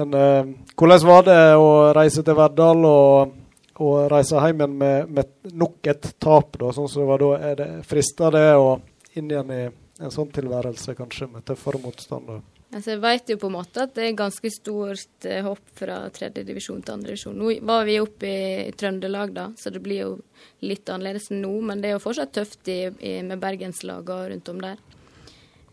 men 0.00 0.16
eh, 0.16 0.54
hvordan 0.78 1.06
var 1.06 1.26
det 1.28 1.40
å 1.60 1.68
reise 1.96 2.24
til 2.26 2.38
Verdal 2.38 2.86
og, 2.88 3.34
og 3.80 3.98
reise 4.12 4.40
hjem 4.40 4.64
igjen 4.64 4.78
med, 4.80 5.12
med 5.18 5.52
nok 5.52 5.92
et 5.92 6.14
tap, 6.18 6.56
da, 6.56 6.72
sånn 6.76 6.88
som 6.88 7.04
det 7.04 7.10
var 7.12 7.24
da? 7.24 7.34
Er 7.50 7.60
det, 7.60 7.68
frister 7.90 8.34
det 8.34 8.48
å 8.56 8.72
inn 9.14 9.30
igjen 9.30 9.54
i 9.54 9.62
en 10.00 10.14
sånn 10.14 10.32
tilværelse, 10.32 10.96
kanskje, 10.98 11.28
med 11.34 11.44
tøffere 11.48 11.82
motstand? 11.82 12.40
Altså, 12.70 12.92
jeg 12.92 13.00
vet 13.02 13.30
jo 13.32 13.38
på 13.42 13.48
en 13.50 13.56
måte 13.56 13.82
at 13.82 13.96
det 13.96 14.04
er 14.06 14.18
ganske 14.18 14.50
stort 14.54 15.26
eh, 15.26 15.42
hopp 15.42 15.72
fra 15.74 16.04
tredje 16.14 16.44
divisjon 16.46 16.84
til 16.84 16.94
andre 16.94 17.10
divisjon. 17.10 17.34
Nå 17.34 17.56
var 17.66 17.82
vi 17.88 17.96
oppe 17.98 18.30
i 18.30 18.70
Trøndelag, 18.78 19.32
da, 19.34 19.48
så 19.58 19.72
det 19.74 19.82
blir 19.82 20.04
jo 20.04 20.12
litt 20.62 20.86
annerledes 20.86 21.32
nå. 21.34 21.50
Men 21.66 21.82
det 21.82 21.90
er 21.90 21.96
jo 21.96 22.04
fortsatt 22.04 22.36
tøft 22.38 22.70
i, 22.70 22.84
i, 22.94 23.16
med 23.26 23.42
bergenslagene 23.42 24.30
rundt 24.30 24.52
om 24.54 24.62
der. 24.62 24.78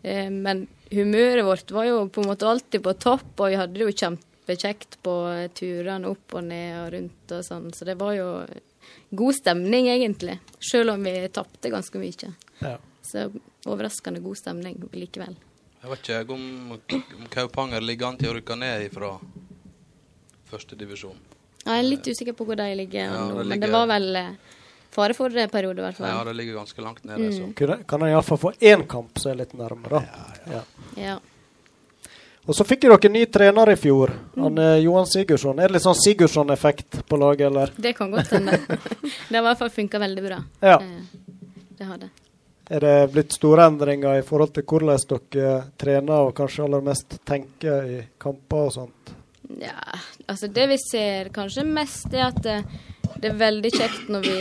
Eh, 0.02 0.26
men 0.34 0.66
humøret 0.90 1.46
vårt 1.46 1.70
var 1.76 1.86
jo 1.86 2.02
på 2.10 2.24
en 2.24 2.32
måte 2.32 2.50
alltid 2.50 2.82
på 2.82 2.96
topp, 2.98 3.30
og 3.36 3.46
vi 3.46 3.62
hadde 3.62 3.78
det 3.78 3.86
jo 3.86 3.94
kjempekjekt 4.02 4.98
på 5.06 5.16
turene 5.54 6.10
opp 6.10 6.34
og 6.34 6.48
ned 6.50 6.80
og 6.82 6.92
rundt 6.96 7.38
og 7.38 7.46
sånn. 7.46 7.70
Så 7.78 7.86
det 7.86 7.94
var 8.02 8.18
jo 8.18 8.30
god 9.22 9.38
stemning, 9.38 9.86
egentlig. 9.94 10.40
Selv 10.58 10.96
om 10.96 11.06
vi 11.06 11.20
tapte 11.30 11.70
ganske 11.70 12.02
mye. 12.02 12.34
Ja. 12.58 12.80
Så 13.06 13.28
overraskende 13.70 14.24
god 14.24 14.42
stemning 14.42 14.82
likevel. 14.98 15.38
Jeg 15.82 15.90
vet 15.92 16.08
ikke 16.10 16.34
om, 16.34 16.72
om 16.74 17.26
Kaupanger 17.30 17.84
ligger 17.84 18.10
an 18.10 18.18
til 18.18 18.32
å 18.32 18.36
rykke 18.38 18.56
ned 18.58 18.88
fra 18.92 19.12
første 20.50 20.76
divisjon. 20.78 21.16
Ja, 21.64 21.76
Jeg 21.76 21.84
er 21.84 21.88
litt 21.88 22.06
usikker 22.08 22.36
på 22.36 22.46
hvor 22.48 22.56
de 22.56 22.66
ligger 22.78 23.04
Ja, 23.04 23.24
nå, 23.28 23.42
det 23.42 23.48
men 23.50 23.60
det 23.60 23.70
var 23.72 23.88
vel 23.90 24.16
eh, 24.16 24.28
fare 24.94 25.14
for 25.16 25.28
det 25.34 25.48
periode, 25.52 25.82
i 25.82 25.86
hvert 25.86 25.98
Ja, 26.00 26.20
det 26.24 26.36
ligger 26.38 26.60
ganske 26.62 26.84
langt 26.84 27.04
nede. 27.04 27.30
Så. 27.34 27.50
Kunne, 27.58 27.80
kan 27.88 28.02
en 28.02 28.12
iallfall 28.14 28.40
få 28.40 28.52
én 28.60 28.86
kamp 28.88 29.18
som 29.20 29.32
er 29.34 29.42
litt 29.42 29.52
nærmere, 29.58 30.00
da. 30.00 30.30
Ja. 30.54 30.62
Ja. 30.96 31.18
Og 32.48 32.56
så 32.56 32.64
fikk 32.64 32.86
dere 32.86 33.10
ny 33.12 33.26
trener 33.28 33.74
i 33.74 33.76
fjor, 33.76 34.14
han 34.38 34.58
eh, 34.62 34.78
Johan 34.86 35.06
Sigurdsson. 35.10 35.58
Er 35.60 35.68
det 35.68 35.76
litt 35.76 35.84
sånn 35.84 35.98
Sigurdsson-effekt 35.98 37.02
på 37.06 37.18
laget, 37.20 37.50
eller? 37.50 37.74
Det 37.76 37.92
kan 37.98 38.14
godt 38.14 38.32
hende. 38.32 38.56
det 39.28 39.36
har 39.36 39.42
i 39.42 39.46
hvert 39.50 39.60
fall 39.60 39.74
funka 39.74 40.00
veldig 40.00 40.24
bra. 40.24 40.40
Ja. 40.64 40.78
Eh, 40.80 41.36
Det 41.78 41.86
har 41.86 42.00
det. 42.00 42.08
Er 42.68 42.84
det 42.84 42.96
blitt 43.14 43.32
store 43.32 43.64
endringer 43.70 44.18
i 44.18 44.24
forhold 44.26 44.52
til 44.56 44.66
hvordan 44.68 45.00
dere 45.32 45.52
trener 45.80 46.28
og 46.28 46.34
kanskje 46.36 46.66
aller 46.66 46.84
mest 46.84 47.16
tenker 47.24 47.88
i 47.88 48.00
kamper 48.20 48.66
og 48.66 48.74
sånt? 48.74 49.12
Ja, 49.56 49.80
altså 50.28 50.50
det 50.52 50.66
vi 50.68 50.76
ser 50.82 51.30
kanskje 51.32 51.64
mest, 51.64 52.12
er 52.12 52.26
at 52.26 52.42
det, 52.44 52.58
det 53.16 53.30
er 53.30 53.38
veldig 53.40 53.70
kjekt 53.72 54.10
når 54.12 54.26
vi 54.26 54.40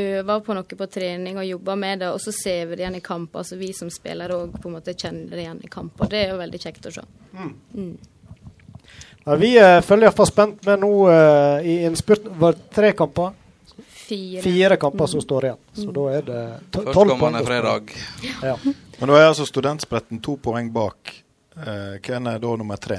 øver 0.00 0.40
på 0.40 0.56
noe 0.56 0.78
på 0.78 0.88
trening 0.88 1.36
og 1.36 1.44
jobber 1.44 1.76
med 1.76 2.00
det, 2.00 2.08
og 2.14 2.20
så 2.24 2.32
ser 2.32 2.70
vi 2.70 2.78
det 2.78 2.86
igjen 2.86 2.96
i 2.96 3.04
kamp. 3.04 3.36
Altså 3.36 3.60
vi 3.60 3.72
som 3.76 3.92
spillere 3.92 4.38
òg 4.38 4.56
på 4.56 4.70
en 4.70 4.78
måte 4.78 4.96
kjenner 4.96 5.36
det 5.36 5.44
igjen 5.44 5.60
i 5.60 5.70
kamp, 5.72 6.00
og 6.00 6.08
det 6.08 6.22
er 6.22 6.32
jo 6.32 6.40
veldig 6.40 6.62
kjekt 6.62 6.88
å 6.88 6.94
se. 6.96 7.04
Nei, 9.22 9.36
vi 9.38 9.52
eh, 9.60 9.78
følger 9.84 10.08
iallfall 10.08 10.30
spent 10.30 10.64
med 10.66 10.80
nå 10.82 10.90
uh, 11.06 11.60
i 11.62 11.82
innspurten. 11.86 12.32
Var 12.40 12.56
tre 12.74 12.96
kamper? 12.96 13.36
Fire. 14.02 14.42
Fire 14.42 14.76
kamper 14.82 15.06
som 15.06 15.20
står 15.22 15.44
igjen. 15.48 15.60
Så 15.78 15.92
da 15.94 16.06
er 16.16 16.22
det 16.26 16.38
tolv 16.74 16.84
poeng. 16.84 16.94
Førstkommende 16.94 17.44
fredag. 17.46 17.92
Ja. 18.42 18.56
Men 18.98 19.08
da 19.12 19.18
er 19.20 19.28
altså 19.30 19.46
studentspretten 19.48 20.20
to 20.24 20.36
poeng 20.42 20.72
bak. 20.74 21.12
Eh, 21.56 22.00
hvem 22.02 22.26
er 22.32 22.42
da 22.42 22.56
nummer 22.58 22.80
tre? 22.82 22.98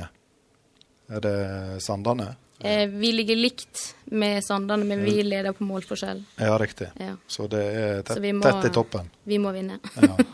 Er 1.11 1.19
det 1.25 1.35
Sandane? 1.83 2.29
Eh, 2.63 2.85
vi 2.87 3.11
ligger 3.11 3.35
likt 3.35 3.95
med 4.15 4.43
Sandane, 4.45 4.85
men 4.87 5.03
vi 5.03 5.17
leder 5.23 5.51
på 5.53 5.65
målforskjell. 5.67 6.23
Ja, 6.39 6.55
riktig. 6.61 6.87
Ja. 6.99 7.15
Så 7.27 7.49
det 7.51 7.63
er 7.65 7.97
Så 7.97 8.13
tett, 8.13 8.21
vi 8.23 8.31
må- 8.31 8.43
tett 8.45 8.69
i 8.71 8.73
toppen. 8.73 9.09
Vi 9.23 9.37
må 9.37 9.51
vinne. 9.51 9.79
Ja. 10.01 10.15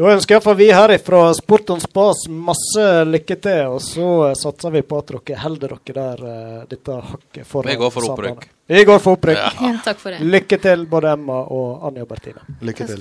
Da 0.00 0.06
ønsker 0.14 0.38
iallfall 0.38 0.54
vi 0.56 0.70
her 0.72 0.92
fra 1.04 1.34
Sport 1.36 1.70
on 1.74 1.80
Spas 1.82 2.22
masse 2.32 2.84
lykke 3.04 3.36
til, 3.42 3.66
og 3.74 3.82
så 3.84 4.30
satser 4.38 4.72
vi 4.72 4.80
på 4.86 4.96
at 4.96 5.10
dere 5.10 5.36
holder 5.42 5.74
dere 5.74 5.92
der 5.98 6.22
eh, 6.30 6.62
dette 6.70 6.94
hakket 7.10 7.44
foran 7.50 7.68
Vi 7.68 7.76
går 7.76 7.90
for 7.92 8.06
opprykk. 8.14 8.46
Vi 8.70 8.84
går 8.84 8.98
for 9.02 9.16
opprykk. 9.16 9.38
Ja. 9.38 9.70
Takk 9.82 9.98
for 9.98 10.14
det. 10.14 10.20
Lykke 10.22 10.56
til, 10.62 10.84
både 10.86 11.10
Emma 11.10 11.40
og 11.42 11.88
Anja 11.88 12.04
Bertine. 12.06 12.38
Lykke 12.62 12.84
til. 12.86 13.00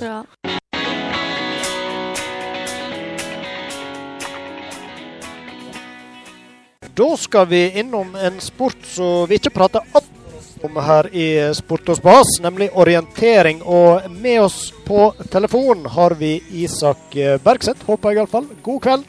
Da 6.98 7.10
skal 7.22 7.46
vi 7.52 7.60
innom 7.84 8.18
en 8.18 8.42
sport 8.42 8.82
som 8.96 9.30
vi 9.30 9.38
ikke 9.38 9.54
prater 9.60 9.86
om 10.66 10.82
her 10.90 11.12
i 11.14 11.28
Sport 11.54 11.94
og 11.94 12.02
Spas, 12.02 12.34
nemlig 12.42 12.72
orientering. 12.74 13.62
Og 13.62 14.10
med 14.10 14.42
oss 14.48 14.74
på 14.90 15.12
telefon 15.30 15.86
har 15.86 16.18
vi 16.18 16.40
Isak 16.66 17.14
Bergseth, 17.46 17.86
håper 17.86 18.10
jeg 18.18 18.24
iallfall. 18.24 18.50
God 18.66 18.82
kveld. 18.90 19.08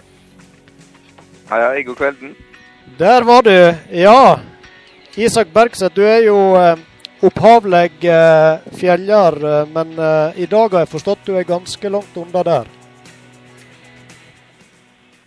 Hei, 1.49 1.65
hei, 1.65 1.83
god 1.89 2.01
kvelden. 2.05 2.37
Der 3.01 3.25
var 3.25 3.49
du. 3.49 3.57
Ja. 3.97 4.50
Isak 5.17 5.49
Bergseth, 5.55 5.95
du 5.97 6.05
er 6.07 6.23
jo 6.23 6.37
eh, 6.55 6.79
opphavlig 7.27 8.05
eh, 8.07 8.61
fjeller, 8.79 9.37
eh, 9.43 9.69
men 9.75 9.97
eh, 9.99 10.39
i 10.45 10.47
dag 10.47 10.71
har 10.71 10.85
jeg 10.85 10.93
forstått 10.93 11.27
du 11.27 11.35
er 11.35 11.49
ganske 11.49 11.91
langt 11.91 12.17
unna 12.17 12.45
der. 12.47 12.71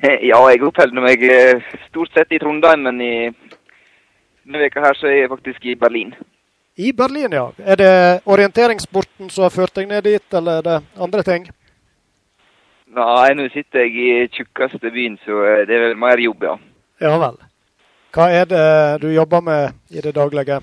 Ja, 0.03 0.39
jeg 0.51 0.63
oppholder 0.63 1.03
meg 1.03 1.23
eh, 1.27 1.63
stort 1.89 2.15
sett 2.15 2.31
i 2.31 2.39
Trondheim, 2.39 2.88
men 2.88 3.01
i 3.03 3.13
denne 3.31 4.63
veka 4.63 4.84
her 4.84 4.97
så 4.99 5.07
er 5.11 5.21
jeg 5.21 5.34
faktisk 5.36 5.67
i 5.67 5.75
Berlin. 5.79 6.15
I 6.79 6.91
Berlin, 6.95 7.36
ja. 7.36 7.49
Er 7.59 7.77
det 7.79 7.93
orienteringssporten 8.25 9.29
som 9.29 9.45
har 9.45 9.53
ført 9.53 9.75
deg 9.75 9.91
ned 9.91 10.07
dit, 10.07 10.25
eller 10.34 10.59
er 10.59 10.67
det 10.69 10.81
andre 10.95 11.23
ting? 11.27 11.47
Nei, 12.93 13.31
nå 13.36 13.47
sitter 13.51 13.84
jeg 13.84 13.95
i 13.99 14.27
tjukkeste 14.31 14.91
byen, 14.95 15.19
så 15.25 15.43
eh, 15.43 15.65
det 15.67 15.75
er 15.75 15.89
vel 15.89 15.99
mer 15.99 16.23
jobb, 16.23 16.47
ja. 16.47 16.55
Ja 17.03 17.17
vel. 17.19 17.43
Hva 18.14 18.28
er 18.30 18.45
det 18.45 19.01
du 19.01 19.07
jobber 19.09 19.41
med 19.41 19.74
i 19.89 20.01
det 20.05 20.11
daglige? 20.14 20.59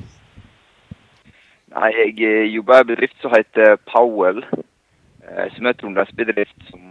Nei, 1.75 1.89
jeg 1.97 2.13
eh, 2.23 2.45
jobber 2.55 2.79
i 2.79 2.85
en 2.85 2.91
bedrift 2.93 3.17
som 3.23 3.33
heter 3.35 3.75
Powell, 3.91 4.39
eh, 4.53 5.49
som 5.55 5.67
er 5.67 5.73
en 5.73 5.81
trondheimsbedrift 5.81 6.69
som 6.69 6.85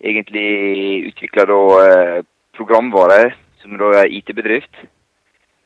egentlig 0.00 1.10
utvikler 1.10 1.48
da 1.50 1.58
eh, 1.82 2.22
programvare, 2.56 3.34
som 3.60 3.76
da 3.80 3.90
er 4.00 4.14
IT-bedrift. 4.16 4.80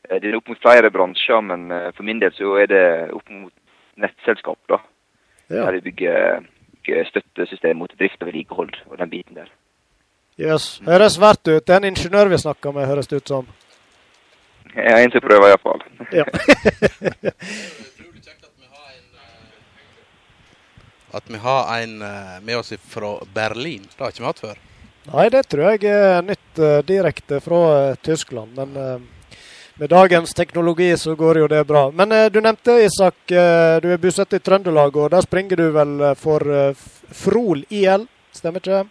Det 0.09 0.27
er 0.27 0.35
opp 0.35 0.51
mot 0.51 0.59
flere 0.59 0.91
bransjer, 0.91 1.39
men 1.45 1.69
for 1.93 2.03
min 2.03 2.19
del 2.19 2.33
så 2.33 2.55
er 2.59 2.67
det 2.71 2.83
opp 3.13 3.27
mot 3.29 3.53
nettselskap, 4.01 4.57
da. 4.71 4.79
Ja. 5.47 5.67
Der 5.67 5.77
vi 5.77 5.81
bygger, 5.91 6.43
bygger 6.73 7.09
støttesystem 7.11 7.77
mot 7.77 7.93
drift 7.99 8.19
og 8.19 8.31
vedlikehold 8.31 8.73
og 8.89 8.97
den 8.97 9.11
biten 9.11 9.39
der. 9.39 9.51
Yes. 10.39 10.79
Høres 10.87 11.19
verdt 11.21 11.47
ut. 11.47 11.67
Det 11.67 11.75
er 11.75 11.83
en 11.83 11.91
ingeniør 11.91 12.31
vi 12.33 12.41
snakker 12.41 12.73
med, 12.73 12.89
høres 12.89 13.11
det 13.11 13.21
ut 13.21 13.35
som. 13.35 13.51
Jeg 14.75 14.91
har 14.91 14.99
en 15.01 15.11
prøvd 15.21 15.47
iallfall. 15.49 15.81
Ja. 16.13 16.25
At 21.11 21.23
vi 21.27 21.37
har 21.37 21.81
en 21.81 22.01
eh, 22.01 22.41
med 22.41 22.57
oss 22.57 22.73
fra 22.85 23.19
Berlin. 23.33 23.81
Det 23.97 24.03
har 24.03 24.11
ikke 24.13 24.21
vi 24.21 24.27
hatt 24.27 24.43
før. 24.43 24.59
Nei, 25.09 25.29
det 25.33 25.47
tror 25.49 25.71
jeg 25.73 25.89
er 25.89 26.21
nytt 26.25 26.61
eh, 26.61 26.81
direkte 26.85 27.39
fra 27.41 27.61
eh, 27.77 27.95
Tyskland. 28.05 28.53
Men 28.59 29.07
med 29.79 29.89
dagens 29.89 30.35
teknologi 30.37 30.91
så 30.97 31.15
går 31.17 31.39
jo 31.41 31.47
det 31.49 31.63
bra. 31.65 31.87
Men 31.95 32.11
du 32.29 32.41
nevnte, 32.43 32.75
Isak, 32.83 33.15
du 33.25 33.87
er 33.87 34.01
bosatt 34.01 34.35
i 34.35 34.41
Trøndelag, 34.43 34.97
og 34.99 35.07
der 35.13 35.23
springer 35.23 35.55
du 35.55 35.69
vel 35.71 35.93
for 36.19 36.43
Frol 37.15 37.63
IL, 37.71 38.03
stemmer 38.35 38.59
ikke 38.59 38.73
det? 38.73 38.81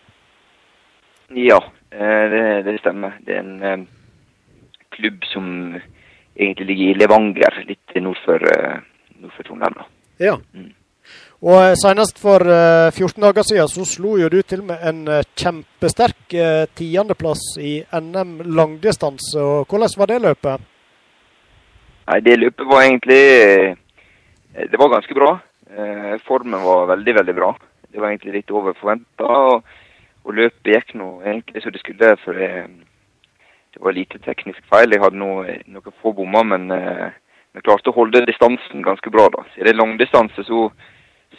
Ja, 1.44 1.58
det, 1.92 2.42
det 2.64 2.78
stemmer. 2.80 3.20
Det 3.20 3.36
er 3.36 3.44
en 3.44 3.84
klubb 4.98 5.24
som 5.32 5.46
egentlig 6.38 6.66
ligger 6.66 6.90
i 6.90 6.98
Levanger, 6.98 7.62
litt 7.68 8.02
nord 8.02 8.18
for, 8.24 8.42
eh, 8.50 8.82
nord 9.22 9.32
for 9.36 9.46
Trondheim. 9.46 9.80
Ja. 10.22 10.36
Og 11.38 11.54
eh, 11.54 11.76
senest 11.78 12.18
for 12.18 12.42
eh, 12.42 12.90
14 12.90 13.22
dager 13.22 13.46
siden 13.46 13.70
så 13.70 13.84
slo 13.86 14.16
jo 14.18 14.30
du 14.32 14.40
til 14.42 14.64
med 14.66 14.82
en 14.82 15.04
eh, 15.06 15.26
kjempesterk 15.38 16.34
eh, 16.34 16.64
tiendeplass 16.78 17.44
i 17.62 17.78
NM 17.94 18.40
langdistanse. 18.58 19.38
Og 19.38 19.70
hvordan 19.70 19.94
var 20.00 20.10
det 20.10 20.22
løpet? 20.24 20.66
Nei, 22.08 22.20
det 22.24 22.38
løpet 22.40 22.66
var 22.66 22.82
egentlig 22.82 23.22
eh, 23.22 23.76
Det 24.58 24.80
var 24.80 24.94
ganske 24.96 25.14
bra. 25.14 25.36
Eh, 25.70 26.14
Formen 26.26 26.64
var 26.64 26.90
veldig, 26.90 27.14
veldig 27.20 27.36
bra. 27.36 27.52
Det 27.92 28.00
var 28.00 28.10
egentlig 28.10 28.40
litt 28.40 28.50
over 28.50 28.74
forventa. 28.74 29.28
Og, 29.28 29.62
og 30.26 30.34
løpet 30.34 30.74
gikk 30.74 30.94
nå 30.98 31.20
egentlig 31.22 31.62
som 31.62 31.74
det 31.74 31.84
skulle. 31.84 32.16
For 32.24 32.34
det, 32.34 32.50
det 33.74 33.80
var 33.84 33.92
lite 33.96 34.18
teknisk 34.24 34.60
feil. 34.70 34.90
Jeg 34.94 35.02
hadde 35.02 35.20
noe, 35.20 35.58
noen 35.66 35.96
få 36.02 36.12
bommer, 36.16 36.44
men 36.54 36.70
eh, 36.74 37.10
vi 37.54 37.64
klarte 37.64 37.90
å 37.92 37.96
holde 37.96 38.24
distansen 38.26 38.82
ganske 38.84 39.10
bra. 39.12 39.28
da. 39.34 39.44
Så 39.52 39.60
I 39.60 39.66
det 39.66 39.74
er 39.74 39.80
langdistanse 39.80 40.44
så 40.46 40.68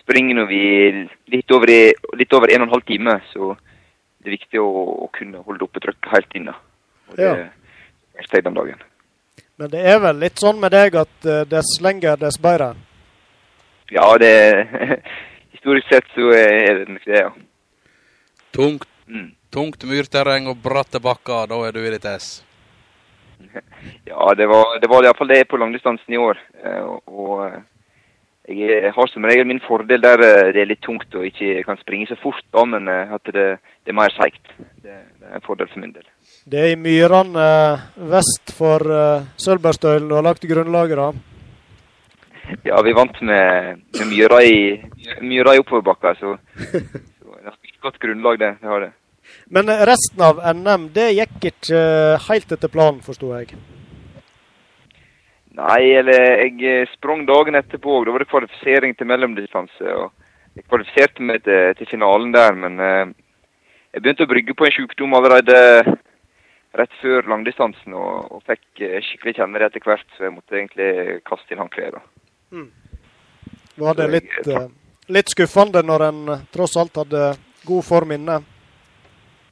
springer 0.02 0.46
vi 0.50 0.62
litt 1.34 1.52
over, 1.52 1.72
i, 1.74 1.94
litt 2.20 2.34
over 2.38 2.52
en 2.54 2.64
og 2.64 2.70
en 2.70 2.76
halv 2.78 2.86
time. 2.88 3.18
Så 3.34 3.56
det 4.20 4.30
er 4.32 4.38
viktig 4.38 4.62
å, 4.62 4.70
å 5.06 5.10
kunne 5.16 5.42
holde 5.46 5.66
oppe 5.66 5.82
trykket 5.84 6.14
helt 6.14 6.38
inn. 6.38 6.52
da. 6.52 6.58
Og 7.10 7.18
det 7.18 7.26
Ja. 7.30 7.50
jeg 8.34 8.44
den 8.44 8.54
dagen. 8.54 8.82
Men 9.58 9.70
det 9.70 9.80
er 9.92 10.00
vel 10.00 10.20
litt 10.20 10.40
sånn 10.40 10.60
med 10.60 10.72
deg 10.72 10.96
at 10.96 11.26
uh, 11.26 11.44
dess 11.48 11.80
lenger, 11.82 12.16
dess 12.20 12.38
bedre? 12.40 12.74
Ja, 13.92 14.18
det 14.18 14.32
Historisk 15.56 15.90
sett 15.92 16.06
så 16.16 16.30
er 16.32 16.78
det 16.80 16.90
nok 16.94 17.06
det, 17.06 17.20
ja. 17.26 17.32
Tungt, 18.56 18.88
Mm. 19.10 19.32
Tungt 19.54 19.84
myrterreng 19.90 20.48
og 20.52 20.62
bratte 20.64 21.02
bakker, 21.04 21.50
da 21.50 21.60
er 21.68 21.76
du 21.76 21.82
i 21.84 21.92
ditt 21.96 22.06
ess. 22.10 22.40
Ja, 24.10 24.34
det 24.36 24.48
var, 24.50 24.80
det 24.82 24.90
var 24.92 25.06
iallfall 25.06 25.30
det 25.32 25.46
på 25.48 25.58
langdistansen 25.58 26.14
i 26.14 26.18
år. 26.20 26.40
Eh, 26.66 26.88
Og, 27.08 27.46
eh, 27.46 27.62
jeg 28.50 28.92
har 28.96 29.08
som 29.08 29.24
regel 29.30 29.48
min 29.48 29.62
fordel 29.64 30.02
der 30.02 30.20
eh, 30.26 30.50
det 30.56 30.64
er 30.64 30.70
litt 30.72 30.82
tungt 30.84 31.14
og 31.16 31.28
ikke 31.28 31.64
kan 31.64 31.80
springe 31.80 32.10
så 32.10 32.18
fort, 32.20 32.42
da, 32.52 32.66
men 32.66 32.90
at 32.90 33.32
det, 33.32 33.46
det 33.86 33.94
er 33.94 33.98
mer 34.02 34.12
seigt. 34.18 34.44
Det, 34.58 34.98
det 35.22 35.30
er 35.30 35.38
en 35.40 35.46
fordel 35.46 35.70
for 35.72 35.80
min 35.80 35.94
del. 35.96 36.06
Det 36.50 36.60
er 36.60 36.74
i 36.74 36.80
myrene 36.80 37.48
vest 38.12 38.52
for 38.58 38.84
Sølvbergstølen 39.40 40.10
du 40.10 40.18
har 40.18 40.26
lagt 40.26 40.48
grunnlaget, 40.50 41.00
da. 41.00 41.12
Ja, 42.66 42.82
vi 42.82 42.94
vant 42.98 43.22
med, 43.22 43.84
med 44.00 44.08
myra 44.10 44.42
i, 44.44 44.82
myra 45.22 45.54
i 45.56 45.62
oppoverbakka, 45.62 46.16
så, 46.20 46.36
så 46.58 46.80
det 46.82 47.46
er 47.46 47.54
et 47.54 47.82
godt 47.86 48.00
grunnlag, 48.02 48.40
det. 48.42 48.56
det 48.62 48.74
har 48.74 48.88
det. 48.88 48.96
Men 49.50 49.66
resten 49.66 50.22
av 50.22 50.38
NM 50.56 50.90
det 50.94 51.08
gikk 51.18 51.46
ikke 51.50 51.78
eh, 51.78 52.26
helt 52.28 52.52
etter 52.54 52.70
planen, 52.70 53.02
forsto 53.02 53.32
jeg. 53.34 53.56
Nei, 55.58 55.86
eller 55.98 56.20
jeg 56.44 56.60
eh, 56.62 56.92
sprang 56.94 57.24
dagen 57.26 57.58
etterpå, 57.58 58.04
da 58.06 58.14
var 58.14 58.24
det 58.24 58.30
kvalifisering 58.30 58.94
til 58.96 59.10
mellomdistanse. 59.10 59.96
og 59.96 60.12
Jeg 60.54 60.68
kvalifiserte 60.68 61.26
meg 61.26 61.42
til, 61.48 61.74
til 61.80 61.90
finalen 61.90 62.36
der, 62.36 62.54
men 62.62 62.78
eh, 62.78 63.16
jeg 63.96 64.06
begynte 64.06 64.30
å 64.30 64.32
brygge 64.36 64.54
på 64.54 64.70
en 64.70 64.76
sykdom 64.76 65.18
allerede 65.18 65.58
rett 66.78 66.94
før 67.02 67.26
langdistansen, 67.34 67.98
og, 67.98 68.30
og 68.30 68.46
fikk 68.46 68.84
skikkelig 69.08 69.40
kjenne 69.40 69.58
det 69.58 69.72
etter 69.72 69.90
hvert, 69.90 70.06
så 70.14 70.28
jeg 70.28 70.36
måtte 70.36 70.60
egentlig 70.60 70.92
kaste 71.26 71.56
inn 71.56 71.64
håndkleet. 71.64 71.98
Mm. 72.54 72.70
Var 73.82 73.98
det 73.98 74.10
litt, 74.14 74.40
litt 75.10 75.34
skuffende 75.34 75.82
når 75.82 76.06
en 76.12 76.24
tross 76.54 76.78
alt 76.78 77.02
hadde 77.02 77.32
god 77.66 77.90
form 77.90 78.14
inne? 78.14 78.38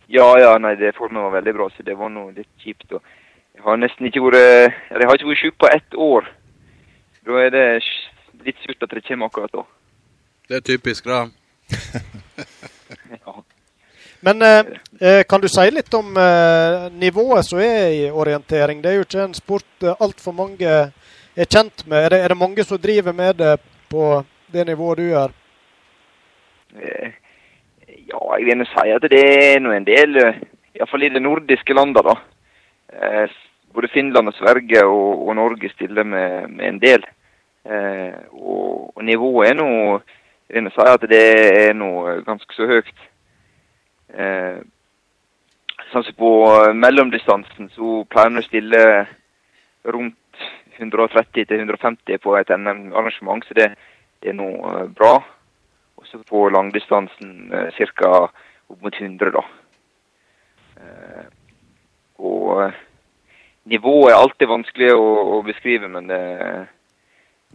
Ja, 0.08 0.28
ja, 0.40 0.54
nei, 0.58 0.76
det 0.80 0.96
formen 0.96 1.24
var 1.26 1.34
veldig 1.36 1.54
bra, 1.58 1.70
så 1.70 1.84
det 1.84 1.98
var 2.00 2.12
noe 2.14 2.32
litt 2.36 2.50
kjipt. 2.64 2.92
og 2.96 3.02
Jeg 3.56 3.64
har 3.66 3.80
nesten 3.82 4.08
ikke 4.08 4.24
vært 4.24 4.38
eller 4.40 5.04
jeg 5.04 5.10
har 5.10 5.20
ikke 5.20 5.32
vært 5.32 5.42
syk 5.44 5.58
på 5.60 5.72
ett 5.74 5.98
år. 5.98 6.30
Da 7.28 7.42
er 7.44 7.52
det 7.52 7.66
litt 8.46 8.64
surt 8.64 8.84
at 8.86 8.96
det 8.96 9.04
kommer 9.08 9.28
akkurat 9.28 9.52
da. 9.52 9.66
Det 10.48 10.62
er 10.62 10.66
typisk, 10.74 11.06
da. 11.06 11.28
Ja. 13.12 13.34
Men 14.20 14.42
eh, 14.42 14.66
eh, 15.00 15.24
kan 15.24 15.42
du 15.42 15.48
si 15.52 15.66
litt 15.72 15.94
om 15.94 16.16
eh, 16.18 16.88
nivået 16.92 17.46
som 17.46 17.60
er 17.60 17.92
i 17.92 18.06
orientering? 18.10 18.82
Det 18.82 18.90
er 18.90 18.96
jo 18.98 19.06
ikke 19.06 19.26
en 19.28 19.36
sport 19.38 19.84
eh, 19.84 20.00
altfor 20.00 20.34
mange 20.34 20.72
er 21.38 21.50
kjent 21.52 21.84
med. 21.86 22.06
Er 22.06 22.10
det, 22.16 22.20
er 22.24 22.34
det 22.34 22.40
mange 22.40 22.66
som 22.66 22.82
driver 22.82 23.14
med 23.14 23.38
det 23.44 23.58
på 23.92 24.24
det 24.54 24.66
nivået 24.68 24.98
du 24.98 25.06
gjør? 25.12 25.36
Eh, 26.80 27.12
Ja, 28.08 28.20
jeg 28.38 28.46
vil 28.46 28.66
si 28.70 28.94
at 28.96 29.10
det 29.12 29.24
er 29.28 29.60
nå 29.60 29.74
en 29.76 29.86
del, 29.88 30.18
eh, 30.22 30.40
iallfall 30.78 31.04
i 31.04 31.12
de 31.12 31.20
nordiske 31.20 31.76
landene, 31.76 32.04
da. 32.08 32.16
Eh, 32.94 33.28
Både 33.78 33.88
Finland 33.94 34.28
og 34.28 34.34
Sverige 34.34 34.86
og, 34.86 35.28
og 35.28 35.36
Norge 35.36 35.70
stiller 35.70 36.04
med, 36.04 36.48
med 36.48 36.66
en 36.66 36.80
del. 36.82 37.04
Eh, 37.66 38.14
og, 38.32 38.98
og 38.98 39.04
nivået 39.06 39.50
er 39.50 39.54
nå 39.54 39.68
Jeg 40.50 40.64
vil 40.64 40.72
si 40.72 40.86
at 40.88 41.04
det 41.12 41.26
er 41.68 41.74
nå 41.76 41.90
ganske 42.26 42.56
så 42.56 42.66
høyt. 42.66 43.02
Eh, 44.16 44.64
sånn 45.92 46.08
på 46.18 46.32
mellomdistansen 46.74 47.68
så 47.76 48.06
pleier 48.10 48.32
vi 48.32 48.40
å 48.40 48.46
stille 48.48 48.84
rundt 49.94 50.48
130-150 50.80 52.24
på 52.24 52.38
et 52.40 52.54
NM-arrangement, 52.56 53.44
så 53.44 53.58
det, 53.60 53.68
det 54.24 54.32
er 54.32 54.40
nå 54.40 54.48
eh, 54.72 54.86
bra. 54.96 55.18
Og 55.98 56.06
så 56.08 56.20
på 56.24 56.44
langdistansen 56.54 57.54
eh, 57.54 57.86
ca. 57.98 58.12
opp 58.68 58.82
mot 58.84 58.94
100, 59.02 59.32
da. 59.34 59.44
Eh, 60.78 61.26
og 62.18 62.64
eh, 62.64 62.80
nivået 63.66 64.14
er 64.14 64.22
alltid 64.22 64.52
vanskelig 64.52 64.92
å, 64.94 65.08
å 65.38 65.42
beskrive, 65.46 65.90
men, 65.92 66.10
det, 66.12 66.22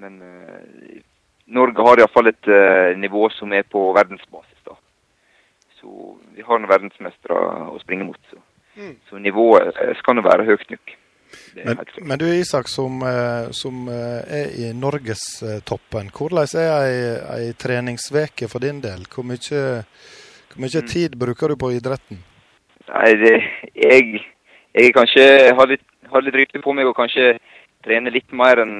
men 0.03 0.19
eh, 0.27 1.03
Norge 1.53 1.87
har 1.87 2.03
iallfall 2.03 2.33
et 2.33 2.51
eh, 2.51 2.97
nivå 2.99 3.29
som 3.37 3.53
er 3.53 3.67
på 3.69 3.91
verdensbasis, 3.97 4.65
da. 4.67 4.79
Så 5.81 6.17
vi 6.35 6.45
har 6.47 6.59
noen 6.59 6.71
verdensmestere 6.71 7.39
å 7.73 7.79
springe 7.83 8.07
mot. 8.09 8.21
Så, 8.31 8.43
så 9.09 9.23
nivået 9.23 9.75
eh, 9.77 9.95
skal 10.01 10.19
nå 10.19 10.27
være 10.27 10.47
høyt 10.49 10.69
nok. 10.73 10.97
Men, 11.55 11.81
men 12.03 12.19
du 12.19 12.27
Isak, 12.27 12.69
som, 12.69 13.03
eh, 13.03 13.51
som 13.57 13.89
eh, 13.89 14.21
er 14.41 14.53
i 14.57 14.73
norgestoppen. 14.77 16.11
Hvordan 16.17 16.49
er 16.59 16.73
ei, 16.73 16.99
ei 17.37 17.55
treningsveke 17.59 18.49
for 18.49 18.65
din 18.65 18.81
del? 18.85 19.07
Hvor 19.13 19.27
mye, 19.27 19.63
hvor 20.53 20.65
mye 20.65 20.85
tid 20.89 21.17
bruker 21.21 21.53
du 21.53 21.59
på 21.61 21.73
idretten? 21.77 22.23
Nei, 22.89 23.11
det, 23.21 23.35
jeg, 23.77 24.23
jeg 24.75 24.95
kanskje 24.97 25.27
har 25.57 25.71
litt, 25.71 25.85
har 26.13 26.25
litt 26.25 26.41
rykte 26.41 26.63
på 26.65 26.75
meg 26.77 26.89
og 26.89 26.97
kanskje 26.99 27.37
trene 27.83 28.13
litt 28.15 28.33
mer 28.37 28.63
enn 28.63 28.75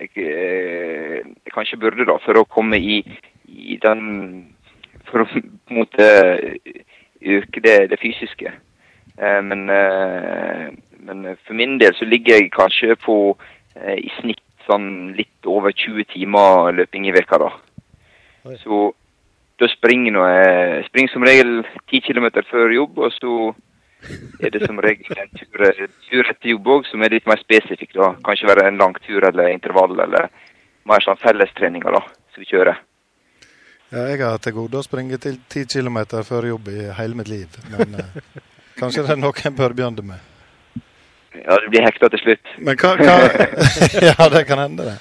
jeg, 0.00 0.12
eh, 0.22 1.22
jeg 1.22 1.54
kanskje 1.54 1.80
burde, 1.80 2.06
da, 2.08 2.18
for 2.24 2.40
å 2.40 2.46
komme 2.48 2.80
i, 2.80 3.00
i 3.46 3.78
den 3.82 4.52
For 5.06 5.22
å 5.22 5.26
på 5.30 5.38
en 5.38 5.76
måte 5.76 6.06
øke 7.22 7.60
det, 7.62 7.76
det 7.92 7.98
fysiske. 8.02 8.50
Eh, 9.18 9.42
men, 9.42 9.68
eh, 9.70 10.72
men 11.08 11.36
for 11.46 11.54
min 11.54 11.78
del 11.78 11.94
så 11.96 12.04
ligger 12.04 12.36
jeg 12.40 12.52
kanskje 12.52 12.96
på 13.00 13.36
eh, 13.76 13.96
i 13.96 14.10
snitt 14.20 14.42
sånn 14.66 15.14
litt 15.16 15.46
over 15.46 15.72
20 15.72 16.08
timer 16.10 16.72
løping 16.74 17.06
i 17.06 17.14
veka 17.14 17.38
da. 17.40 17.52
Oi. 18.46 18.56
Så 18.62 18.90
da 19.60 19.68
springer 19.72 20.12
nå 20.12 20.24
jeg 20.28 20.88
springer 20.90 21.12
som 21.14 21.24
regel 21.24 21.52
10 21.86 22.02
km 22.08 22.26
før 22.50 22.74
jobb, 22.74 22.98
og 22.98 23.14
så 23.14 23.36
er 24.44 24.52
det 24.52 24.66
som 24.66 24.80
regel 24.82 25.16
en 25.16 25.30
tur, 25.38 25.70
tur 26.10 26.32
etter 26.32 26.50
jobb 26.50 26.68
òg, 26.74 26.90
som 26.90 27.02
er 27.02 27.14
litt 27.14 27.30
mer 27.30 27.40
spesifikk. 27.40 27.94
da. 27.96 28.10
Kanskje 28.26 28.50
være 28.50 28.66
en 28.68 28.82
lang 28.82 28.98
tur 29.06 29.24
eller 29.24 29.54
intervall, 29.54 29.96
eller 30.02 30.28
mer 30.86 31.06
sånn 31.06 31.18
fellestreninger 31.22 31.96
da, 31.96 32.02
som 32.34 32.44
vi 32.44 32.50
kjører. 32.50 32.82
Ja, 33.94 34.02
jeg 34.10 34.18
har 34.20 34.38
til 34.42 34.56
gode 34.56 34.80
å 34.80 34.84
springe 34.84 35.16
til 35.22 35.38
10 35.46 35.70
km 35.70 35.98
før 36.26 36.50
jobb 36.50 36.68
i 36.74 36.88
hele 36.98 37.18
mitt 37.18 37.30
liv. 37.30 37.54
Men 37.70 38.00
eh, 38.02 38.20
kanskje 38.78 39.04
det 39.06 39.14
er 39.16 39.20
noe 39.20 39.44
en 39.44 39.56
bør 39.58 39.74
begynne 39.76 40.04
med. 40.06 40.32
Ja, 41.36 41.58
du 41.60 41.68
blir 41.72 41.84
hekta 41.84 42.08
til 42.12 42.22
slutt. 42.22 42.54
Men 42.58 42.78
hva, 42.80 42.94
hva 43.00 43.16
Ja, 44.08 44.28
det 44.32 44.46
kan 44.48 44.62
hende, 44.62 44.88
det. 44.88 44.96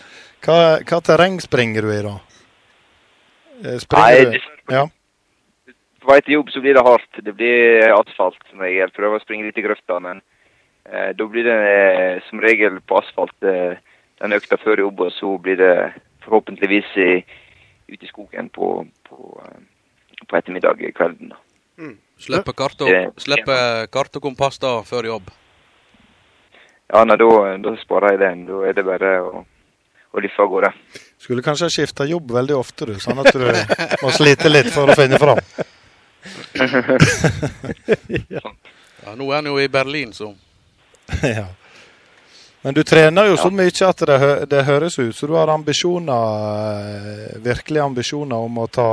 Hva, 0.45 0.57
hva 0.83 0.99
terreng 1.03 1.39
springer 1.41 1.85
du 1.85 1.91
i, 1.93 2.01
da? 2.05 2.15
Eh, 3.63 3.77
Springer 3.81 4.31
Nei, 4.31 4.39
du 4.39 4.75
Ja. 4.75 4.85
På 6.05 6.11
vei 6.11 6.19
til 6.21 6.35
jobb 6.35 6.51
så 6.53 6.61
blir 6.61 6.75
det 6.77 6.83
hardt. 6.85 7.21
Det 7.25 7.33
blir 7.33 7.87
asfalt 7.95 8.37
som 8.51 8.61
regel. 8.61 8.91
Prøver 8.93 9.17
å 9.17 9.23
springe 9.23 9.47
litt 9.47 9.57
i 9.57 9.63
grøfta, 9.65 9.97
men 10.03 10.19
eh, 10.85 11.15
da 11.17 11.29
blir 11.29 11.47
det 11.47 11.55
eh, 11.71 12.19
som 12.27 12.43
regel 12.43 12.77
på 12.85 12.99
asfalt 12.99 13.47
eh, 13.47 13.79
den 14.21 14.35
økta 14.37 14.59
før 14.61 14.83
jobb, 14.85 15.01
og 15.07 15.15
så 15.15 15.31
blir 15.41 15.57
det 15.59 15.73
forhåpentligvis 16.27 16.91
i, 17.01 17.09
ute 17.89 18.05
i 18.05 18.11
skogen 18.11 18.51
på, 18.53 18.69
på, 19.09 19.17
eh, 19.47 20.21
på 20.27 20.37
ettermiddag 20.37 20.85
kvelden. 20.93 21.33
da. 21.33 21.41
Slipper 22.19 22.53
kart 22.55 22.79
og, 22.81 22.87
Det- 22.87 23.23
slipper 23.23 23.87
kart 23.91 24.15
og 24.15 24.21
kompass 24.23 24.57
da 24.59 24.77
før 24.87 25.05
jobb. 25.09 25.29
Ja, 26.93 27.03
nei, 27.03 27.17
da, 27.17 27.27
da 27.57 27.73
sparer 27.81 28.11
jeg 28.15 28.19
den. 28.21 28.45
Da 28.47 28.61
er 28.69 28.73
det 28.77 28.85
bare 28.85 29.09
å, 29.25 29.41
å 30.15 30.21
liffe 30.23 30.39
av 30.43 30.49
gårde. 30.53 30.69
Skulle 31.19 31.41
kanskje 31.43 31.69
skifte 31.73 32.05
jobb 32.07 32.31
veldig 32.31 32.55
ofte, 32.55 32.85
du. 32.85 32.93
Sånn 33.01 33.19
at 33.19 33.33
du 33.33 33.41
må 34.03 34.11
slite 34.13 34.49
litt 34.51 34.69
for 34.71 34.87
å 34.93 34.95
finne 34.95 35.19
fram. 35.19 35.41
Ja, 39.05 39.13
nå 39.13 39.27
er 39.29 39.35
han 39.37 39.45
jo 39.45 39.59
i 39.61 39.67
Berlin, 39.69 40.13
så 40.17 40.31
ja. 41.21 41.45
Men 42.65 42.73
du 42.73 42.83
trener 42.83 43.27
jo 43.29 43.35
så 43.37 43.51
mye 43.53 43.69
at 43.85 43.99
det, 44.09 44.15
hø 44.17 44.29
det 44.49 44.63
høres 44.65 44.95
ut 44.97 45.13
så 45.13 45.27
du 45.29 45.35
har 45.37 45.51
ambisjoner, 45.53 46.37
eh, 46.89 47.33
virkelige 47.45 47.83
ambisjoner 47.85 48.47
om 48.47 48.55
å 48.57 48.65
ta, 48.65 48.85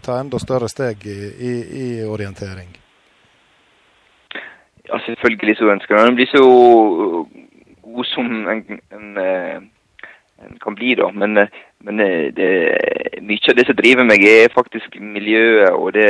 ta 0.00 0.14
enda 0.22 0.38
større 0.40 0.70
steg 0.72 1.04
i, 1.04 1.18
i, 1.28 1.50
i 1.82 1.88
orientering. 2.08 2.70
Ja, 4.86 4.96
selvfølgelig 5.04 5.56
så 5.58 5.68
ønsker 5.68 5.98
jeg. 5.98 6.06
Han 6.06 6.16
blir 6.16 6.30
så 6.32 6.46
god 7.90 8.08
som 8.08 8.30
en, 8.54 8.62
en, 8.88 9.12
eh, 9.20 10.08
en 10.46 10.56
kan 10.64 10.78
bli, 10.80 10.94
da. 11.02 11.10
Men, 11.12 11.36
eh, 11.44 11.60
men 11.84 12.00
det, 12.40 12.48
mye 13.20 13.52
av 13.52 13.60
det 13.60 13.68
som 13.68 13.78
driver 13.82 14.08
meg, 14.08 14.24
er 14.24 14.56
faktisk 14.56 14.96
miljøet. 14.96 15.68
Og 15.76 15.92
det, 15.98 16.08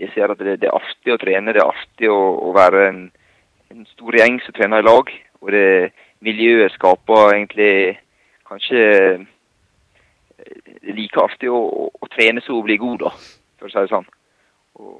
jeg 0.00 0.16
ser 0.16 0.32
at 0.32 0.40
det, 0.40 0.56
det 0.64 0.72
er 0.72 0.80
artig 0.80 1.12
å 1.12 1.20
trene. 1.20 1.52
Det 1.52 1.60
er 1.60 1.76
artig 1.76 2.08
å, 2.08 2.18
å 2.48 2.56
være 2.56 2.88
en, 2.88 3.04
en 3.68 3.86
stor 3.92 4.16
gjeng 4.22 4.40
som 4.46 4.56
trener 4.56 4.80
i 4.80 4.88
lag. 4.88 5.12
Og 5.44 5.52
det 5.52 5.92
miljøet 6.24 6.72
skaper 6.72 7.34
egentlig 7.34 7.98
kanskje 8.48 8.80
eh, 8.80 9.24
like 10.88 11.20
artig 11.20 11.50
å, 11.52 11.58
å, 11.60 11.88
å 12.00 12.08
trene 12.12 12.40
som 12.44 12.56
å 12.58 12.64
bli 12.64 12.78
god, 12.80 13.04
da, 13.04 13.12
for 13.60 13.68
å 13.68 13.72
si 13.72 13.82
det 13.82 13.92
sånn. 13.92 14.08
Og, 14.80 14.94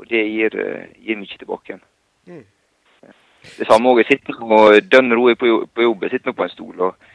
og 0.00 0.08
det 0.08 0.24
gir, 0.24 0.56
eh, 0.62 0.88
gir 1.04 1.20
mye 1.20 1.40
tilbake 1.42 1.74
igjen. 1.74 1.84
Mm. 2.32 2.44
Det 3.46 3.68
samme 3.68 3.92
òg. 3.92 4.00
Jeg 4.02 4.16
sitter 4.16 4.40
nå 4.40 4.62
dønn 4.90 5.14
rolig 5.14 5.36
på, 5.38 5.52
på 5.70 5.84
jobb. 5.84 6.06
Jeg 6.06 6.16
sitter 6.16 6.32
nå 6.32 6.38
på 6.38 6.46
en 6.46 6.54
stol 6.54 6.84
og, 6.88 7.08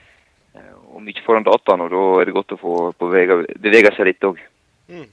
eh, 0.55 0.73
og 0.93 1.01
mye 1.03 1.25
foran 1.25 1.47
dataen, 1.47 1.85
og 1.87 1.91
da 1.91 2.07
er 2.21 2.29
det 2.29 2.37
godt 2.37 2.55
å 2.55 2.61
få 2.61 2.75
bevege 3.01 3.95
seg 3.97 4.07
litt 4.07 4.29
òg. 4.29 4.41
Mm. 4.91 5.07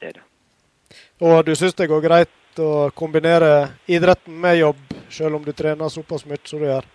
Det 0.00 0.12
er 0.12 0.20
det. 0.20 0.28
Og 1.20 1.42
du 1.44 1.52
syns 1.58 1.76
det 1.76 1.90
går 1.90 2.06
greit 2.06 2.39
å 2.58 2.90
kombinere 2.96 3.76
idretten 3.86 4.34
med 4.40 4.58
jobb, 4.58 4.80
selv 5.08 5.38
om 5.38 5.44
du 5.44 5.52
trener 5.52 5.88
såpass 5.88 6.26
mye 6.26 6.42
som 6.44 6.60
du 6.60 6.66
gjør? 6.66 6.86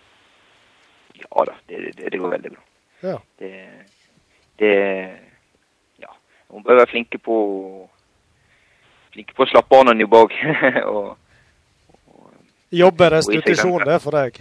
Ja 1.15 1.45
da, 1.47 1.55
det, 1.67 1.95
det, 1.95 2.09
det 2.11 2.19
går 2.19 2.35
veldig 2.35 2.51
bra. 2.51 2.63
Ja. 3.05 3.19
Det, 3.39 3.53
det 4.59 4.75
Ja. 6.01 6.11
Man 6.51 6.63
bør 6.63 6.81
være 6.81 6.91
flinke 6.91 7.17
på 7.17 7.35
flinke 9.15 9.35
på 9.35 9.45
å 9.45 9.49
slappe 9.49 9.77
av 9.79 9.85
når 9.87 10.01
jobber 10.03 10.25
òg. 10.25 10.31
og 10.95 11.07
Jobb 12.75 13.01
er 13.05 13.13
restitusjon, 13.15 13.85
det, 13.87 13.97
for 14.03 14.11
deg. 14.17 14.31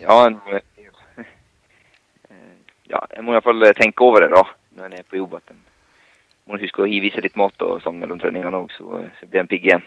ja, 0.00 0.16
en 0.26 0.38
ja, 2.92 3.00
jeg 3.12 3.22
må 3.24 3.34
iallfall 3.34 3.66
tenke 3.76 4.00
over 4.06 4.18
det 4.24 4.30
da, 4.32 4.44
når 4.78 4.84
en 4.88 4.96
er 5.00 5.06
på 5.08 5.20
jobb. 5.20 5.32
At 5.40 5.46
en 5.52 5.60
må 6.46 6.58
huske 6.60 6.82
å 6.84 6.88
hive 6.88 7.08
i 7.08 7.12
seg 7.14 7.24
litt 7.24 7.36
mat 7.40 7.62
og 7.64 7.78
sånn 7.84 7.96
mellom 8.00 8.18
treningene 8.20 8.58
òg, 8.64 8.72
så, 8.76 9.04
så 9.20 9.26
blir 9.30 9.40
en 9.40 9.48
pigg 9.50 9.64
igjen. 9.64 9.84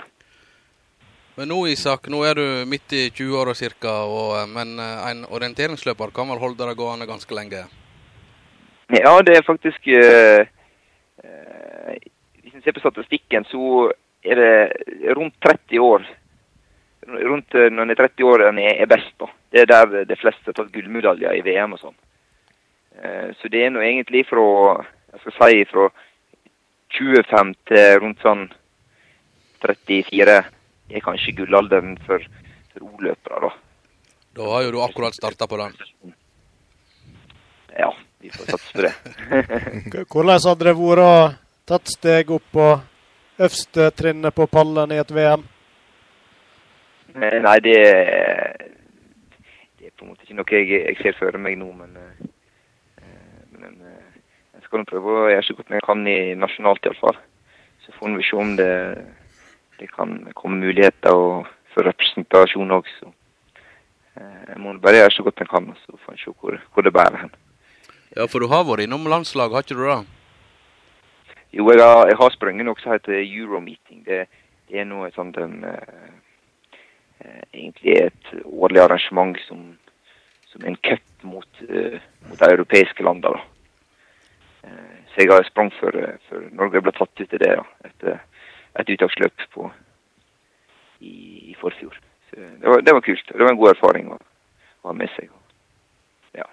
Men 1.37 1.51
nå, 1.51 1.59
Isak, 1.69 2.07
nå 2.09 2.23
er 2.25 2.33
du 2.39 2.45
midt 2.65 2.93
i 2.97 3.03
20-åra 3.13 3.53
ca., 3.53 3.93
og- 4.09 4.49
men 4.49 4.79
eh, 4.81 5.09
en 5.11 5.25
orienteringsløper 5.29 6.09
kan 6.15 6.27
vel 6.33 6.39
holde 6.41 6.65
deg 6.65 6.77
gående 6.79 7.05
ganske 7.05 7.35
lenge? 7.37 7.67
Ja, 8.89 9.21
det 9.21 9.35
er 9.37 9.43
faktisk 9.43 9.83
øh, 9.91 10.45
øh, 11.23 11.95
Hvis 12.41 12.53
en 12.55 12.61
ser 12.63 12.71
på 12.71 12.79
statistikken, 12.79 13.43
så 13.51 13.91
er 14.23 14.35
det 14.39 15.13
rundt 15.17 15.35
30 15.43 15.79
år 15.83 16.05
Rundt 17.07 17.53
eh, 17.55 17.69
når 17.71 17.83
en 17.83 17.91
er 17.93 17.99
30 18.01 18.23
år 18.27 18.47
en 18.49 18.57
er, 18.59 18.85
best. 18.89 19.13
da. 19.19 19.27
Det 19.51 19.61
er 19.61 19.69
der 19.69 20.03
de 20.09 20.15
fleste 20.19 20.49
har 20.49 20.57
tatt 20.57 20.71
gullmedaljer 20.73 21.37
i 21.37 21.43
VM 21.45 21.77
og 21.77 21.79
sånn. 21.79 21.95
Eh, 22.97 23.29
så 23.39 23.47
det 23.53 23.61
er 23.63 23.69
nå 23.71 23.79
egentlig 23.85 24.25
fra 24.27 24.43
jeg 25.13 25.21
skal 25.21 25.35
si 25.37 25.61
fra 25.69 25.85
25 26.95 27.53
til 27.67 27.99
rundt 28.01 28.23
sånn 28.23 28.47
34 29.65 30.37
er 30.87 31.03
kanskje 31.03 31.35
gullalderen 31.41 31.97
for, 32.05 32.23
for 32.73 32.85
O-løpere, 32.87 33.47
da. 33.47 33.51
Da 34.37 34.51
har 34.53 34.67
jo 34.67 34.71
du 34.75 34.81
akkurat 34.85 35.15
starta 35.17 35.47
på 35.49 35.57
den. 35.57 36.13
Ja, 37.77 37.89
vi 38.19 38.29
får 38.29 38.45
satse 38.45 38.73
på 38.73 38.85
det. 38.85 38.93
Hvordan 40.11 40.39
hadde 40.45 40.69
det 40.69 40.75
vært 40.77 41.03
å 41.03 41.13
tatt 41.67 41.91
steg 41.91 42.31
opp 42.31 42.45
på 42.53 42.67
øverste 43.37 43.91
trinnet 43.97 44.35
på 44.35 44.47
pallen 44.47 44.93
i 44.93 45.01
et 45.01 45.11
VM? 45.13 45.43
Eh, 47.17 47.37
Nei, 47.41 47.57
det, 47.65 47.77
det 49.77 49.89
er 49.89 49.93
på 49.97 50.05
en 50.05 50.13
måte 50.13 50.25
ikke 50.25 50.37
noe 50.37 50.53
jeg, 50.53 50.69
jeg 50.85 50.97
ser 51.01 51.17
for 51.19 51.41
meg 51.41 51.57
nå, 51.57 51.71
men, 51.73 51.97
eh, 51.97 52.13
men 52.21 52.36
eh, 54.67 54.77
jeg 54.77 54.85
du 54.85 54.91
prøve 54.91 55.13
å 55.13 55.29
gjøre 55.31 55.45
så 55.47 55.55
godt 55.57 55.75
jeg 55.75 55.85
kan 55.85 56.07
i 56.07 56.35
nasjonalt 56.35 56.85
iallfall. 56.85 57.17
Så 57.85 57.93
får 57.95 58.17
vi 58.17 58.25
se 58.27 58.35
om 58.35 58.55
det, 58.57 58.73
det 59.79 59.87
kan 59.93 60.19
komme 60.35 60.59
muligheter 60.59 61.47
for 61.73 61.87
representasjon 61.87 62.75
òg. 62.75 62.87
Så 62.99 63.11
eh, 64.19 64.43
jeg 64.51 64.59
må 64.59 64.75
bare 64.83 65.03
gjøre 65.03 65.15
så 65.15 65.23
godt 65.23 65.39
jeg 65.39 65.51
kan, 65.51 65.71
så 65.85 65.97
får 66.03 66.17
vi 66.17 66.23
se 66.25 66.35
hvor, 66.35 66.59
hvor 66.73 66.83
det 66.83 66.93
bærer 66.93 67.23
hen. 67.23 67.33
Ja, 68.15 68.27
for 68.27 68.39
du 68.39 68.47
har 68.51 68.65
vært 68.67 68.87
innom 68.87 69.07
landslag, 69.07 69.51
har 69.53 69.63
ikke 69.63 69.77
du 69.77 69.85
det? 69.87 70.03
Jo, 71.55 71.71
jeg 71.71 71.81
har, 71.83 72.07
jeg 72.09 72.17
har 72.19 72.31
sprunget 72.35 72.67
noe 72.67 72.79
som 72.81 72.91
heter 72.91 73.19
Euromeeting. 73.21 74.03
Det, 74.05 74.25
det 74.67 74.81
er 74.81 74.87
nå 74.87 75.05
et 75.05 75.15
sånt 75.15 75.37
en, 75.39 75.61
eh, 75.63 76.15
eh, 77.23 77.43
egentlig 77.53 77.99
et 78.01 78.33
årlig 78.43 78.83
arrangement 78.83 79.37
som, 79.47 79.77
som 80.51 80.65
en 80.67 80.75
cup 80.83 81.23
mot, 81.23 81.61
eh, 81.69 82.01
mot 82.27 82.41
europeiske 82.41 83.05
landene. 83.05 83.37
da. 83.37 83.56
Eh, 84.67 84.97
så 85.13 85.23
jeg 85.23 85.31
har 85.31 85.47
sprang 85.47 85.71
for, 85.79 85.95
eh, 85.95 86.19
for 86.29 86.43
Norge 86.51 86.81
ble 86.83 86.93
tatt 86.95 87.23
ut 87.23 87.33
i 87.33 87.41
det 87.41 87.53
etter 87.87 88.19
et 88.77 88.93
uttaksløp 88.93 89.47
på, 89.53 89.71
i, 90.99 91.13
i 91.51 91.55
forfjor. 91.61 91.95
Så 92.29 92.35
det, 92.35 92.67
var, 92.67 92.81
det 92.81 92.93
var 92.93 93.05
kult. 93.05 93.31
Det 93.33 93.43
var 93.43 93.53
en 93.53 93.59
god 93.61 93.73
erfaring 93.73 94.11
å, 94.13 94.19
å 94.83 94.91
ha 94.91 94.95
med 94.97 95.09
seg. 95.15 95.31
Ja, 96.37 96.45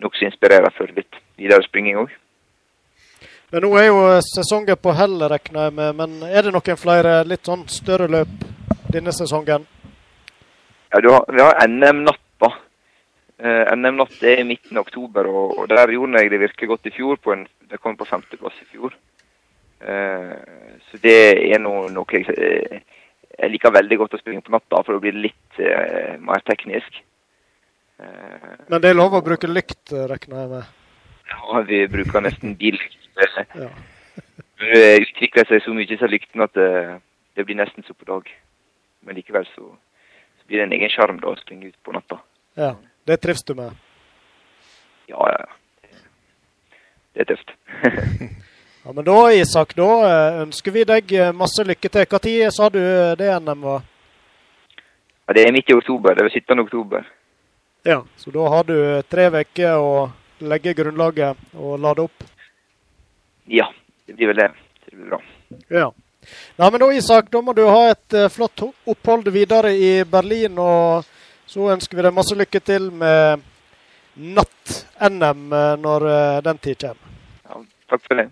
som 0.00 0.26
inspirerer 0.30 0.72
for 0.76 0.92
litt 0.96 1.20
videre 1.40 1.66
springing 1.66 2.00
òg. 2.04 2.14
Men 3.50 3.64
nå 3.66 3.72
er 3.80 3.88
jo 3.88 4.02
sesongen 4.22 4.78
på 4.78 4.94
hell, 4.94 5.18
regner 5.26 5.66
jeg 5.66 5.74
med. 5.74 5.96
Men 5.98 6.28
er 6.28 6.46
det 6.46 6.54
noen 6.54 6.78
flere 6.78 7.20
litt 7.26 7.48
sånn 7.48 7.66
større 7.68 8.06
løp 8.06 8.44
denne 8.94 9.10
sesongen? 9.14 9.66
Ja, 10.90 11.00
du 11.02 11.08
har, 11.10 11.24
vi 11.34 11.42
har 11.42 11.58
NM-natt, 11.66 12.22
NM-natt 13.40 14.22
er 14.26 14.42
i 14.42 14.46
midten 14.48 14.76
av 14.76 14.86
oktober, 14.86 15.28
og, 15.30 15.62
der 15.70 15.92
gjorde 15.94 16.20
jeg 16.20 16.30
det 16.32 16.40
virkelig 16.42 16.68
godt 16.68 16.88
i 16.90 16.94
fjor. 16.94 17.16
På 17.22 17.32
en, 17.32 17.46
det 17.70 17.80
kom 17.80 17.96
på 17.96 18.08
femteplass 18.08 18.56
i 18.60 18.68
fjor. 18.72 18.96
Eh, 19.80 20.34
så 20.90 21.00
det 21.00 21.16
er 21.54 21.60
noe, 21.62 21.86
noe 21.92 22.04
jeg, 22.12 22.26
eh, 22.36 22.82
jeg 23.38 23.52
liker 23.54 23.72
veldig 23.72 23.96
godt 24.02 24.18
å 24.18 24.20
springe 24.20 24.44
på 24.44 24.52
natta, 24.52 24.82
for 24.84 24.96
det 24.98 25.04
blir 25.06 25.22
litt 25.28 25.60
eh, 25.62 26.18
mer 26.20 26.42
teknisk. 26.44 27.00
Eh, 28.00 28.50
Men 28.68 28.82
det 28.82 28.90
er 28.90 28.98
lov 28.98 29.16
å 29.16 29.22
bruke 29.24 29.48
lykt, 29.48 29.92
regner 29.92 30.42
jeg 30.42 30.50
med. 30.52 30.74
ja, 31.30 31.62
vi 31.70 31.86
bruker 31.88 32.26
nesten 32.26 32.56
bil. 32.60 32.80
Ja. 33.56 33.70
Det 34.60 34.80
utvikler 35.00 35.46
seg 35.48 35.62
så 35.64 35.72
mye 35.72 35.96
av 35.96 36.10
lykten 36.12 36.42
at 36.44 36.52
det, 36.52 36.68
det 37.32 37.46
blir 37.48 37.56
nesten 37.56 37.80
som 37.86 37.96
på 37.96 38.04
dag. 38.04 38.26
Men 39.08 39.16
likevel 39.16 39.46
så, 39.54 39.70
så 40.36 40.44
blir 40.50 40.60
det 40.60 40.66
en 40.66 40.74
egen 40.76 40.92
sjarm 40.92 41.16
å 41.24 41.32
springe 41.40 41.70
ut 41.70 41.78
på 41.80 41.94
natta. 41.96 42.18
ja. 42.60 42.74
Det 43.04 43.16
trives 43.16 43.44
du 43.44 43.54
med? 43.54 43.70
Ja, 45.06 45.20
ja, 45.32 45.38
ja. 45.38 45.96
Det 47.14 47.20
er 47.26 47.34
tøft. 47.34 47.50
Ja, 48.84 48.92
Men 48.96 49.04
da, 49.04 49.32
Isak, 49.32 49.74
da 49.76 49.88
eh, 50.08 50.36
ønsker 50.40 50.72
vi 50.72 50.86
deg 50.88 51.10
eh, 51.12 51.32
masse 51.36 51.60
lykke 51.68 51.88
til. 51.92 52.06
Når 52.10 52.50
sa 52.56 52.68
du 52.72 52.78
det 53.20 53.28
NM 53.44 53.60
var? 53.60 53.82
ja, 55.26 55.34
det 55.36 55.44
er 55.44 55.52
midt 55.52 55.68
i 55.68 55.76
oktober. 55.76 56.14
Det 56.16 56.24
er 56.24 56.32
17. 56.40 56.58
oktober. 56.58 57.04
Ja. 57.84 58.00
Så 58.16 58.30
da 58.30 58.48
har 58.48 58.64
du 58.64 59.02
tre 59.08 59.28
uker 59.30 59.76
å 59.76 60.10
legge 60.40 60.72
grunnlaget 60.74 61.36
og 61.54 61.78
lade 61.78 62.08
opp? 62.08 62.24
ja, 63.50 63.66
det 64.06 64.16
blir 64.16 64.32
vel 64.32 64.36
det. 64.36 64.50
Det 64.86 64.96
blir 64.96 65.10
bra. 65.10 65.20
Ja. 65.68 65.92
Nei, 66.56 66.70
men 66.70 66.80
da, 66.80 66.92
Isak, 66.92 67.30
da 67.30 67.40
må 67.42 67.52
du 67.52 67.64
ha 67.66 67.90
et 67.90 68.14
eh, 68.16 68.28
flott 68.32 68.62
opphold 68.88 69.28
videre 69.28 69.72
i 69.76 70.04
Berlin. 70.04 70.58
Og 70.58 71.04
så 71.50 71.70
ønsker 71.72 71.98
vi 71.98 72.02
deg 72.06 72.14
masse 72.14 72.36
lykke 72.38 72.60
til 72.62 72.90
med 72.94 73.42
natt-NM 74.14 75.52
eh, 75.52 75.72
når 75.82 76.06
eh, 76.10 76.42
den 76.46 76.60
tid 76.62 76.78
kommer. 76.84 77.16
Ja, 77.48 77.62
takk 77.90 78.04
for 78.06 78.20
det. 78.20 78.28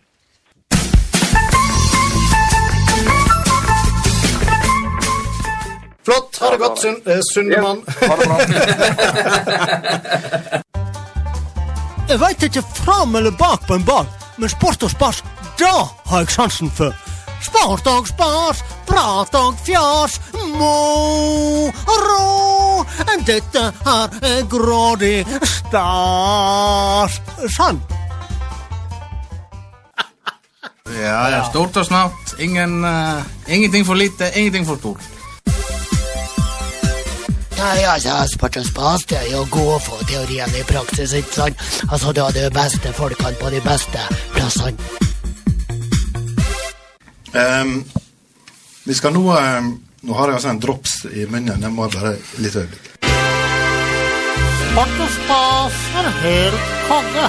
Flott. 6.06 6.38
Ha 6.40 6.52
det 6.54 6.60
godt, 6.62 6.78
Sund 6.78 7.10
eh, 7.10 7.20
Sundemann. 7.32 7.82
Bra. 7.84 8.38
Jeg 12.08 12.20
veit 12.22 12.46
ikke 12.46 12.62
fram 12.78 13.18
eller 13.18 13.34
bak 13.36 13.66
på 13.68 13.76
en 13.76 13.84
ball, 13.84 14.06
men 14.38 14.48
sport 14.48 14.86
og 14.86 14.94
spas, 14.94 15.24
da 15.60 15.74
har 16.08 16.22
jeg 16.24 16.36
sansen 16.38 16.70
for. 16.72 16.94
Sport 17.40 17.86
og 17.86 18.08
spas, 18.08 18.62
prat 18.86 19.34
og 19.34 19.54
fjas, 19.66 20.20
moro. 20.58 22.24
Dette 23.26 23.64
er 23.86 24.48
grådig 24.48 25.26
stas. 25.42 27.20
Sann. 27.56 27.82
Ja, 30.88 31.28
ja. 31.28 31.42
Stort 31.50 31.76
og 31.76 31.84
snart. 31.84 32.32
Ingen, 32.40 32.84
uh, 32.84 33.20
ingenting 33.46 33.84
for 33.86 33.94
lite, 33.94 34.30
ingenting 34.34 34.66
for 34.66 34.76
stort. 34.80 35.04
Nei, 37.58 37.82
altså, 37.84 38.14
sport 38.32 38.56
og 38.56 38.66
spas 38.66 39.04
det 39.10 39.18
er 39.18 39.26
jo 39.32 39.42
å 39.42 39.48
gå 39.50 39.66
for 39.82 40.06
teorien 40.06 40.52
i 40.54 40.62
praksis, 40.66 41.12
ikke 41.18 41.34
sant? 41.34 41.64
Altså, 41.90 42.14
du 42.14 42.22
har 42.22 42.32
de 42.32 42.46
beste 42.54 42.92
folkene 42.94 43.34
på 43.40 43.50
de 43.50 43.60
beste 43.64 44.04
plassene. 44.36 45.08
Ehm, 47.34 47.84
vi 48.84 48.94
skal 48.94 49.12
nå 49.12 49.24
um, 49.32 49.84
Nå 50.00 50.14
har 50.14 50.30
jeg 50.30 50.38
altså 50.38 50.48
en 50.52 50.60
drops 50.62 50.92
i 51.10 51.24
munnen. 51.26 51.58
Jeg 51.58 51.74
må 51.74 51.88
bare 51.90 52.12
litt 52.38 52.54
øyeblikk. 52.54 52.84
Sport 54.60 55.00
og 55.02 55.08
spas 55.10 55.80
er 55.98 56.10
helt 56.22 56.68
konge. 56.86 57.24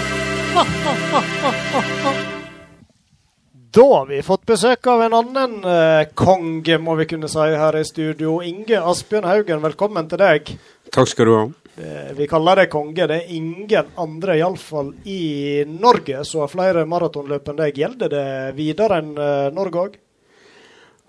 Da 3.73 3.85
har 3.95 4.05
vi 4.09 4.21
fått 4.25 4.45
besøk 4.49 4.87
av 4.93 5.01
en 5.07 5.17
annen 5.17 5.57
eh, 5.65 6.07
konge, 6.13 6.77
må 6.77 6.93
vi 7.01 7.09
kunne 7.09 7.29
si, 7.29 7.41
her 7.41 7.77
i 7.81 7.83
studio. 7.89 8.37
Inge 8.45 8.77
Asbjørn 8.81 9.27
Haugen, 9.29 9.65
velkommen 9.65 10.09
til 10.13 10.21
deg. 10.21 10.53
Takk 10.93 11.09
skal 11.09 11.25
du 11.25 11.33
ha. 11.39 11.43
Eh, 11.79 12.13
vi 12.13 12.27
kaller 12.27 12.59
deg 12.59 12.71
konge. 12.71 13.07
Det 13.07 13.15
er 13.15 13.31
ingen 13.31 13.93
andre, 13.95 14.35
iallfall 14.41 14.91
i 15.07 15.63
Norge, 15.67 16.25
som 16.27 16.43
har 16.43 16.51
flere 16.51 16.83
maratonløp 16.89 17.47
enn 17.47 17.61
deg. 17.61 17.79
Gjelder 17.79 18.11
det 18.11 18.27
videre 18.57 18.99
enn 18.99 19.13
eh, 19.15 19.47
Norge 19.55 19.83
òg? 19.85 19.95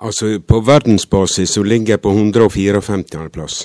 Altså, 0.01 0.31
på 0.41 0.61
verdensbasis 0.65 1.57
så 1.59 1.65
ligger 1.67 1.97
jeg 1.97 2.05
på 2.05 2.15
154. 2.15 3.29
plass. 3.35 3.65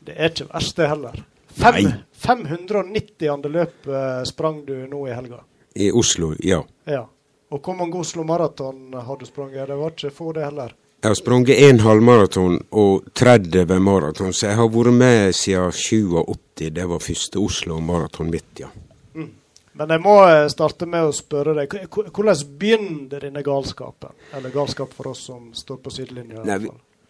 Det 0.00 0.16
er 0.16 0.32
ikke 0.32 0.48
verst, 0.48 0.76
det 0.80 0.88
heller. 0.90 1.20
Fem, 1.60 1.76
Nei. 1.84 1.94
590. 2.24 3.48
løp 3.52 3.86
eh, 3.86 4.22
sprang 4.26 4.64
du 4.66 4.76
nå 4.88 5.04
i 5.06 5.14
helga. 5.14 5.44
I 5.76 5.90
Oslo, 5.92 6.32
ja. 6.40 6.64
Ja. 6.88 7.04
Og 7.50 7.60
hvor 7.60 7.76
mange 7.76 8.00
Oslo 8.00 8.24
Maraton 8.24 8.94
har 8.94 9.18
du 9.18 9.26
sprunget? 9.26 9.68
Det 9.68 9.76
var 9.76 9.92
ikke 9.92 10.14
få, 10.14 10.32
det 10.32 10.46
heller. 10.48 10.72
Jeg 11.00 11.08
har 11.08 11.16
sprunget 11.16 11.58
én 11.64 11.80
halvmaraton 11.80 12.58
og 12.76 13.06
30 13.16 13.78
maraton, 13.80 14.34
så 14.36 14.50
jeg 14.50 14.58
har 14.58 14.68
vært 14.68 14.92
med 14.92 15.32
siden 15.32 15.72
87. 15.72 16.68
Det 16.76 16.88
var 16.88 17.00
første 17.00 17.40
Oslo 17.40 17.80
maraton 17.80 18.28
mitt, 18.30 18.50
ja. 18.60 18.68
Men 19.80 19.94
jeg 19.94 20.02
må 20.04 20.14
eh, 20.28 20.44
starte 20.52 20.84
med 20.90 21.08
å 21.08 21.12
spørre 21.14 21.54
deg, 21.56 21.72
hvordan 21.88 22.42
begynner 22.60 23.22
denne 23.22 23.40
galskapen? 23.46 24.12
Eller 24.36 24.52
galskap 24.52 24.92
for 24.92 25.14
oss 25.14 25.22
som 25.30 25.46
står 25.56 25.78
på 25.80 25.92
sidelinja. 25.94 26.42
Nei, 26.44 26.58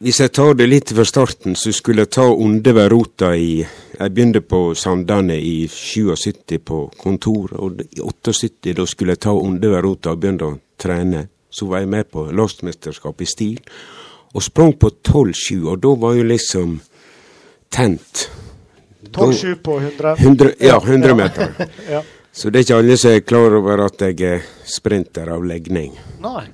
hvis 0.01 0.21
jeg 0.23 0.31
tar 0.39 0.55
det 0.55 0.69
litt 0.69 0.93
fra 0.95 1.05
starten, 1.09 1.57
så 1.59 1.73
skulle 1.75 2.07
jeg 2.07 2.13
ta 2.15 2.29
Ondever 2.31 2.87
rota 2.93 3.35
i 3.35 3.59
Jeg 3.65 4.15
begynte 4.15 4.41
på 4.41 4.61
Sandane 4.79 5.35
i 5.37 5.67
77 5.69 6.61
på 6.65 6.79
kontor, 7.01 7.57
og 7.59 7.83
i 7.83 8.01
78 8.01 8.77
da 8.79 8.87
skulle 8.87 9.19
jeg 9.19 9.25
ta 9.27 9.35
Ondever 9.35 9.83
rota 9.85 10.15
og 10.15 10.23
begynne 10.23 10.47
å 10.47 10.59
trene. 10.81 11.27
Så 11.51 11.67
var 11.67 11.83
jeg 11.83 11.91
med 11.91 12.11
på 12.11 12.29
lastmesterskap 12.31 13.21
i 13.21 13.27
stil, 13.27 13.59
og 14.35 14.43
sprang 14.43 14.77
på 14.79 14.93
12,7, 15.03 15.67
og 15.67 15.81
da 15.83 15.95
var 15.99 16.15
jo 16.15 16.29
liksom 16.29 16.79
tent. 17.71 18.29
12,7 19.11 19.55
på 19.65 19.81
100. 19.81 20.15
100, 20.19 20.55
ja, 20.61 20.79
100 20.79 21.15
meter. 21.15 21.55
ja. 21.95 22.03
Så 22.33 22.51
det 22.51 22.61
er 22.61 22.67
ikke 22.67 22.79
alle 22.79 22.97
som 23.01 23.11
er 23.11 23.27
klar 23.27 23.55
over 23.59 23.85
at 23.89 24.03
jeg 24.07 24.21
er 24.23 24.45
sprinter 24.69 25.33
av 25.35 25.45
legning. 25.45 25.97
Nei. 26.23 26.45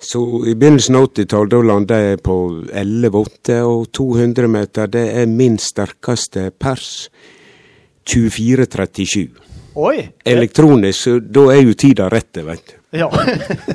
Så 0.00 0.22
i 0.48 0.54
begynnelsen 0.56 0.96
av 0.96 1.10
80-tallet 1.10 1.52
da 1.52 1.60
landa 1.68 1.98
jeg 2.00 2.22
på 2.24 2.36
11,8, 2.72 3.60
og 3.68 3.90
200 3.92 4.48
meter 4.48 4.90
det 4.90 5.04
er 5.20 5.28
min 5.28 5.60
sterkeste 5.60 6.48
pers. 6.58 7.10
24,37. 8.08 9.28
Oi! 9.78 9.96
Elektronisk, 10.26 10.98
så 10.98 11.18
da 11.20 11.50
er 11.52 11.60
jo 11.62 11.76
tida 11.78 12.08
rett, 12.10 12.40
veit 12.42 12.72
du. 12.72 12.79
Ja. 12.90 13.10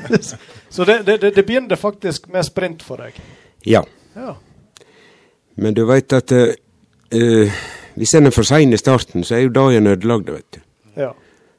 Så 0.69 0.85
det, 0.85 1.03
det, 1.05 1.17
det- 1.21 1.45
begynte 1.47 1.75
faktisk 1.79 2.27
med 2.27 2.45
sprint 2.45 2.83
for 2.83 2.99
deg? 2.99 3.15
Ja. 3.63 3.83
Ja. 4.15 4.35
Men 5.55 5.73
du 5.73 5.85
veit 5.87 6.11
at 6.13 6.31
uh, 6.35 6.51
eh, 7.15 7.53
hvis 7.95 8.13
en 8.17 8.27
er 8.27 8.35
for 8.35 8.43
sein 8.43 8.73
i 8.75 8.77
starten, 8.79 9.23
så 9.23 9.35
er 9.37 9.45
jo 9.45 9.53
dagen 9.55 9.87
ødelagt, 9.87 10.31
vet 10.31 10.57
du. 10.57 10.59
ja. 10.99 11.13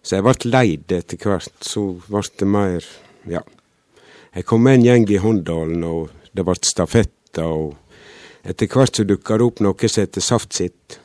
Så 0.07 0.17
jeg 0.21 0.23
ble 0.23 0.51
leid 0.53 0.93
etter 0.95 1.19
hvert. 1.19 1.57
Så 1.67 1.81
ble 2.07 2.21
det 2.39 2.47
mer 2.47 2.85
Ja. 3.27 3.41
Jeg 4.37 4.45
kom 4.47 4.63
med 4.63 4.75
en 4.77 4.85
gjeng 4.85 5.09
i 5.11 5.17
Håndalen, 5.19 5.83
og 5.85 6.11
det 6.37 6.45
ble 6.45 6.55
stafetter. 6.63 7.43
Og 7.43 7.75
etter 8.45 8.69
hvert 8.71 8.95
så 9.01 9.03
dukka 9.09 9.39
det 9.41 9.47
opp 9.49 9.63
noe 9.65 9.89
som 9.89 10.05
heter 10.05 10.23
Saft 10.23 10.53
sitt. 10.55 11.01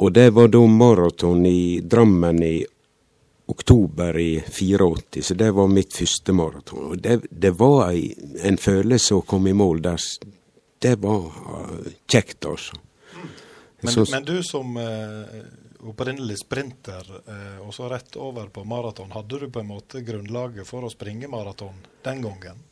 Og 0.00 0.12
det 0.14 0.30
var 0.32 0.48
da 0.48 0.62
maraton 0.70 1.44
i 1.46 1.80
Drammen 1.82 2.40
i 2.46 2.54
oktober 3.48 4.18
i 4.18 4.40
84, 4.40 5.22
så 5.22 5.34
det 5.38 5.50
var 5.54 5.68
mitt 5.70 5.94
første 5.94 6.32
maraton. 6.34 6.88
Og 6.92 6.98
det, 7.02 7.20
det 7.30 7.52
var 7.58 7.90
ei, 7.92 8.08
en 8.42 8.58
følelse 8.58 9.14
å 9.20 9.22
komme 9.26 9.52
i 9.52 9.56
mål 9.56 9.82
der. 9.84 10.02
Det 10.82 10.96
var 11.02 11.28
eh, 11.30 11.92
kjekt, 12.10 12.44
altså. 12.50 12.76
Men, 13.82 13.92
Så- 13.92 14.06
men 14.10 14.24
du 14.26 14.40
som 14.42 14.76
eh, 14.76 15.40
opprinnelig 15.86 16.40
sprinter, 16.42 17.06
eh, 17.22 17.58
og 17.62 17.70
så 17.76 17.88
rett 17.92 18.16
over 18.18 18.48
på 18.50 18.64
maraton, 18.66 19.12
hadde 19.14 19.38
du 19.44 19.48
på 19.52 19.60
en 19.62 19.70
måte 19.70 20.02
grunnlaget 20.02 20.66
for 20.66 20.82
å 20.88 20.90
springe 20.90 21.28
maraton 21.30 21.78
den 22.02 22.22
gangen? 22.26 22.64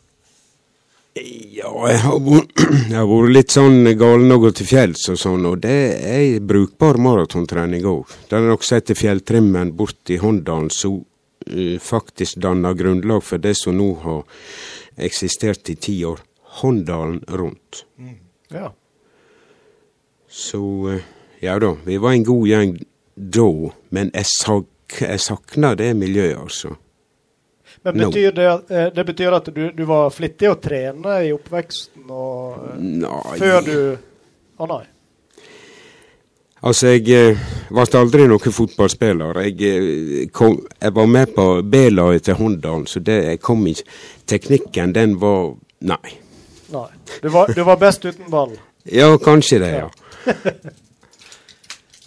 Ja, 1.14 1.70
jeg 1.86 2.00
har 2.02 2.16
vært, 2.18 2.62
jeg 2.90 2.96
har 2.96 3.06
vært 3.06 3.32
litt 3.36 3.54
sånn 3.54 3.86
galen 3.98 4.34
og 4.34 4.48
gått 4.48 4.56
til 4.58 4.66
fjells 4.66 5.04
og 5.12 5.18
sånn, 5.20 5.44
og 5.46 5.60
det 5.62 5.76
er 6.10 6.40
brukbar 6.42 6.98
maratontrening 6.98 7.86
òg. 7.86 8.10
Det 8.26 8.40
er 8.40 8.50
også 8.50 8.80
etter 8.80 8.98
fjelltrimmen 8.98 9.70
bort 9.78 10.10
i 10.10 10.18
Håndalen 10.18 10.72
som 10.74 10.98
eh, 11.46 11.78
faktisk 11.78 12.42
danner 12.42 12.74
grunnlag 12.74 13.22
for 13.22 13.38
det 13.38 13.54
som 13.60 13.78
nå 13.78 13.92
har 14.02 14.24
eksistert 15.06 15.70
i 15.70 15.78
ti 15.78 16.00
år. 16.08 16.18
Håndalen 16.58 17.22
rundt. 17.30 17.84
ja. 18.50 18.72
Så 20.26 20.64
eh, 20.90 21.06
ja 21.44 21.60
da, 21.62 21.76
vi 21.86 22.02
var 22.02 22.16
en 22.16 22.26
god 22.26 22.48
gjeng 22.50 22.78
da, 23.14 23.50
men 23.94 24.10
jeg, 24.10 24.26
sak, 24.34 24.98
jeg 24.98 25.22
sakna 25.22 25.76
det 25.78 25.92
miljøet, 25.94 26.40
altså. 26.42 26.74
Men 27.84 27.98
betyr 27.98 28.32
det, 28.32 28.48
eh, 28.70 28.88
det 28.94 29.04
betyr 29.04 29.36
at 29.36 29.48
du, 29.52 29.62
du 29.76 29.84
var 29.84 30.10
flittig 30.10 30.48
å 30.48 30.56
trene 30.56 31.18
i 31.26 31.32
oppveksten 31.34 32.08
og 32.08 32.66
eh, 32.70 32.82
Nei. 33.04 33.38
før 33.40 33.64
du 33.66 33.76
Å 34.54 34.66
nei. 34.70 34.84
Altså, 36.64 36.94
jeg 36.94 37.10
eh, 37.12 37.40
ble 37.68 37.84
aldri 37.98 38.24
noen 38.30 38.54
fotballspiller. 38.56 39.40
Jeg, 39.44 39.56
eh, 39.68 40.28
kom, 40.32 40.56
jeg 40.80 40.94
var 40.96 41.10
med 41.10 41.34
på 41.36 41.44
B-laget 41.60 42.30
til 42.30 42.38
Håndalen, 42.38 42.86
så 42.88 43.02
det, 43.04 43.18
jeg 43.26 43.42
kom 43.44 43.66
ikke 43.68 43.84
Teknikken, 44.32 44.94
den 44.96 45.18
var 45.20 45.52
Nei. 45.84 46.14
nei. 46.72 46.86
Du, 47.20 47.28
var, 47.28 47.52
du 47.52 47.60
var 47.68 47.76
best 47.76 48.06
uten 48.06 48.30
ball. 48.32 48.54
Ja, 48.88 49.10
kanskje 49.20 49.60
det, 49.60 49.74
ja. 49.82 49.90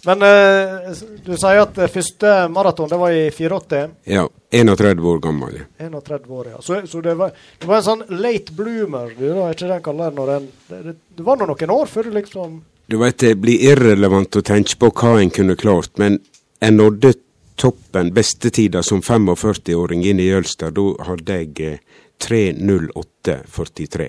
Men 0.08 0.24
uh, 0.24 0.88
du 1.26 1.34
sier 1.36 1.60
at 1.60 1.78
eh, 1.84 1.90
første 1.92 2.32
maraton 2.48 2.88
det 2.88 2.98
var 3.00 3.12
i 3.12 3.26
84? 3.28 3.82
Ja. 4.08 4.24
31 4.50 5.04
år 5.04 5.18
gammel. 5.20 5.58
31 5.76 6.30
år, 6.32 6.46
ja. 6.54 6.62
Så, 6.64 6.80
så 6.88 7.02
det, 7.04 7.14
var, 7.18 7.34
det, 7.58 7.68
var, 7.68 7.82
en 7.82 7.84
sånn 7.84 8.04
late 8.16 8.54
bloomer, 8.56 9.12
du 9.18 9.26
da, 9.26 9.50
ikke 9.52 9.68
den 9.68 9.82
kaller 9.84 10.14
når 10.16 10.34
en 10.38 10.46
det, 10.70 10.78
det, 10.86 10.94
det 11.18 11.26
var 11.26 11.36
nå 11.36 11.50
noen 11.50 11.74
år 11.74 11.90
før 11.90 12.08
du 12.08 12.16
liksom 12.16 12.62
Du 12.88 12.96
vet, 13.02 13.18
det 13.20 13.34
blir 13.42 13.60
irrelevant 13.68 14.40
å 14.40 14.44
tenke 14.48 14.78
på 14.80 14.88
hva 14.96 15.18
en 15.20 15.34
kunne 15.34 15.58
klart, 15.60 15.92
men 16.00 16.16
en 16.64 16.80
nådde 16.80 17.12
toppen, 17.60 18.14
bestetida, 18.16 18.80
som 18.82 19.02
45-åring 19.04 20.06
inn 20.08 20.22
i 20.22 20.30
Jølster. 20.30 20.72
Da 20.72 20.86
hadde 21.10 21.40
jeg 21.42 21.52
eh, 21.66 22.00
3.08,43. 22.24 24.08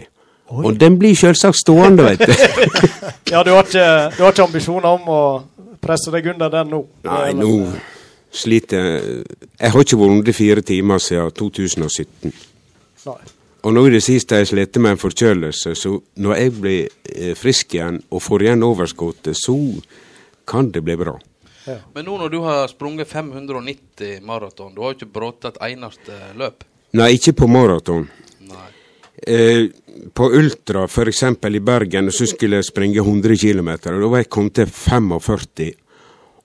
Oi. 0.50 0.64
Og 0.66 0.80
den 0.82 0.98
blir 0.98 1.14
selvsagt 1.18 1.60
stående, 1.62 2.08
vet 2.08 2.24
du. 2.26 2.34
ja, 3.34 3.44
du 3.46 3.52
har, 3.54 3.66
ikke, 3.68 3.88
du 4.18 4.24
har, 4.24 4.32
ikke, 4.34 4.46
ambisjoner 4.48 4.90
om 4.90 5.10
å 5.14 5.22
presse 5.82 6.10
deg 6.14 6.32
under 6.34 6.50
den 6.54 6.72
nå? 6.74 6.80
Nei, 7.06 7.34
nå 7.38 7.52
sliter 8.34 8.82
jeg 8.82 9.20
Jeg 9.60 9.74
har 9.74 9.86
ikke 9.86 10.00
vunnet 10.00 10.36
fire 10.36 10.64
timer 10.66 11.02
siden 11.02 11.36
2017. 11.38 12.34
Nei. 13.06 13.20
Og 13.60 13.76
nå 13.76 13.84
i 13.90 13.92
det 13.92 14.02
siste 14.02 14.36
har 14.36 14.46
jeg 14.46 14.54
slitt 14.54 14.78
med 14.80 14.96
en 14.96 15.02
forkjølelse, 15.02 15.74
så 15.76 15.98
når 16.24 16.38
jeg 16.38 16.54
blir 16.56 16.86
eh, 17.12 17.34
frisk 17.36 17.76
igjen 17.76 17.98
og 18.08 18.24
får 18.24 18.46
igjen 18.46 18.64
overskuddet, 18.64 19.36
så 19.36 19.56
kan 20.48 20.72
det 20.72 20.82
bli 20.88 20.96
bra. 21.00 21.18
Ja. 21.68 21.76
Men 21.94 22.08
nå 22.08 22.16
når 22.22 22.32
du 22.32 22.40
har 22.46 22.72
sprunget 22.72 23.12
590 23.12 24.24
maraton, 24.26 24.72
du 24.74 24.82
har 24.82 24.94
jo 24.94 25.02
ikke 25.02 25.12
brutt 25.20 25.50
et 25.50 25.60
eneste 25.70 26.16
løp? 26.40 26.64
Nei, 26.96 27.12
ikke 27.20 27.36
på 27.44 27.50
maraton. 27.52 28.08
Eh, 29.28 29.66
på 30.14 30.30
ultra, 30.32 30.86
f.eks. 30.88 31.24
i 31.24 31.60
Bergen, 31.60 32.12
så 32.12 32.28
skulle 32.30 32.60
jeg 32.60 32.70
springe 32.70 33.02
100 33.04 33.36
km. 33.38 33.70
Da 33.84 34.08
var 34.08 34.22
jeg 34.24 34.30
kommet 34.30 34.56
til 34.60 34.70
45. 34.72 35.74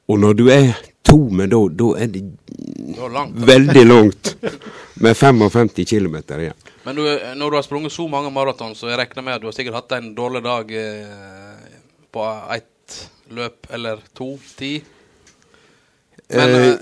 Og 0.08 0.20
når 0.20 0.34
du 0.34 0.48
er 0.52 0.74
to 1.04 1.18
med 1.30 1.52
da, 1.52 1.60
da 1.70 1.90
er 2.02 2.10
det 2.12 2.24
langt. 3.12 3.36
veldig 3.46 3.84
langt. 3.86 4.34
Med 4.94 5.16
55 5.16 5.84
km 5.88 6.16
igjen. 6.38 6.58
Men 6.84 6.96
du, 6.96 7.02
når 7.36 7.50
du 7.50 7.56
har 7.56 7.64
sprunget 7.64 7.92
så 7.92 8.06
mange 8.08 8.30
maraton, 8.30 8.74
så 8.76 8.90
jeg 8.90 8.98
regner 9.00 9.24
med 9.24 9.34
at 9.38 9.42
du 9.42 9.48
har 9.48 9.56
sikkert 9.56 9.78
hatt 9.78 9.94
en 9.96 10.10
dårlig 10.16 10.42
dag 10.44 10.70
eh, 10.70 11.70
på 12.12 12.26
ett 12.54 12.98
løp 13.34 13.70
eller 13.72 14.02
to, 14.14 14.34
ti. 14.58 14.76
Men, 16.28 16.50
Eh, 16.54 16.68
eh, 16.68 16.76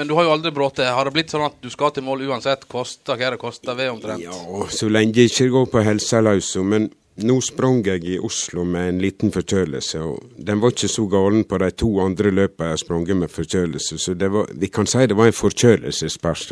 men 0.00 0.08
du 0.08 0.14
har 0.14 0.24
jo 0.24 0.30
aldri 0.32 0.50
brutt 0.50 0.78
det. 0.80 0.86
Har 0.88 1.04
det 1.04 1.10
blitt 1.12 1.28
sånn 1.28 1.42
at 1.44 1.58
du 1.60 1.68
skal 1.68 1.90
til 1.92 2.06
mål 2.06 2.22
uansett, 2.30 2.62
kosta 2.72 3.18
hva 3.20 3.34
det 3.34 3.36
koster 3.42 3.76
ved 3.76 3.90
omtrent? 3.92 4.22
Ja, 4.24 4.64
så 4.72 4.88
lenge 4.88 5.20
jeg 5.20 5.28
ikke 5.28 5.50
går 5.52 5.66
på 5.74 5.82
helsa 5.84 6.22
løs. 6.24 6.54
Men 6.64 6.86
nå 7.20 7.36
sprang 7.44 7.82
jeg 7.84 8.06
i 8.08 8.16
Oslo 8.16 8.64
med 8.64 8.94
en 8.94 9.02
liten 9.04 9.28
forkjølelse, 9.34 10.00
og 10.00 10.40
den 10.40 10.64
var 10.64 10.72
ikke 10.72 10.88
så 10.88 11.04
galen 11.12 11.44
på 11.44 11.60
de 11.60 11.68
to 11.84 11.90
andre 12.00 12.32
løpene 12.32 12.70
jeg 12.70 12.78
har 12.78 12.80
sprunget 12.80 13.20
med 13.20 13.34
forkjølelse, 13.34 14.00
så 14.00 14.16
det 14.16 14.32
var, 14.32 14.48
vi 14.56 14.72
kan 14.72 14.88
si 14.88 15.04
det 15.04 15.20
var 15.20 15.28
en 15.28 15.36
forkjølelsespers. 15.36 16.48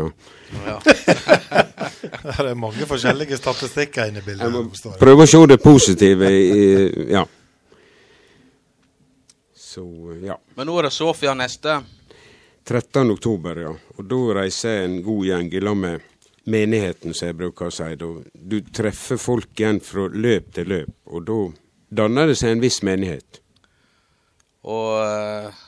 Ja. 0.69 0.79
Det 2.29 2.45
er 2.45 2.57
mange 2.59 2.85
forskjellige 2.87 3.39
statistikker 3.41 4.11
inne 4.11 4.21
i 4.21 4.27
bildet. 4.27 4.83
Prøve 5.01 5.25
å 5.25 5.31
se 5.31 5.41
det 5.49 5.63
positive 5.63 6.29
i 6.37 6.57
Ja. 7.15 7.25
Så, 9.57 9.85
ja. 10.25 10.37
Men 10.59 10.69
nå 10.69 10.77
er 10.81 10.89
det 10.89 10.93
Sofia 10.97 11.33
neste. 11.39 11.81
13. 12.69 13.11
oktober, 13.11 13.62
ja. 13.64 13.73
Og 13.97 14.05
da 14.05 14.19
reiser 14.43 14.75
jeg 14.75 14.89
en 14.89 14.99
god 15.07 15.25
gjeng 15.25 15.47
i 15.57 15.62
lag 15.64 15.77
med 15.81 16.09
menigheten, 16.49 17.14
som 17.16 17.31
jeg 17.31 17.39
bruker 17.39 17.71
å 17.71 17.73
si. 17.73 17.89
Du 18.33 18.59
treffer 18.75 19.21
folk 19.21 19.57
igjen 19.57 19.81
fra 19.85 20.05
løp 20.12 20.53
til 20.57 20.69
løp, 20.75 20.93
og 21.09 21.25
da 21.29 21.39
danner 22.03 22.29
det 22.29 22.37
seg 22.41 22.53
en 22.53 22.62
viss 22.64 22.83
menighet. 22.85 23.41
Og 24.69 25.01
eh, 25.01 25.64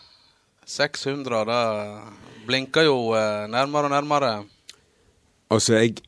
600, 0.68 1.42
da 1.48 1.61
blinker 2.44 2.88
jo 2.90 3.11
eh, 3.16 3.48
nærmere 3.48 3.88
og 3.88 3.96
nærmere. 3.96 4.32
Altså, 5.51 5.80
jeg, 5.80 6.03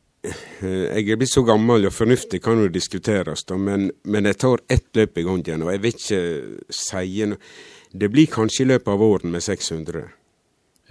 jeg 0.61 1.03
er 1.03 1.17
blitt 1.17 1.33
så 1.33 1.41
gammel, 1.47 1.89
og 1.89 1.95
fornuftig 1.97 2.41
kan 2.45 2.61
jo 2.61 2.69
diskuteres, 2.69 3.47
da, 3.49 3.57
men, 3.57 3.89
men 4.05 4.29
jeg 4.29 4.43
tar 4.45 4.67
ett 4.69 4.91
løp 4.93 5.17
i 5.17 5.25
gangen, 5.25 5.65
og 5.65 5.73
jeg 5.73 5.83
vil 5.83 5.97
ikke 5.97 6.25
si 6.83 7.31
noe. 7.33 7.55
Det 7.93 8.09
blir 8.09 8.29
kanskje 8.29 8.63
i 8.63 8.69
løpet 8.71 8.89
av 8.89 9.01
våren 9.01 9.33
med 9.33 9.43
600. 9.45 10.05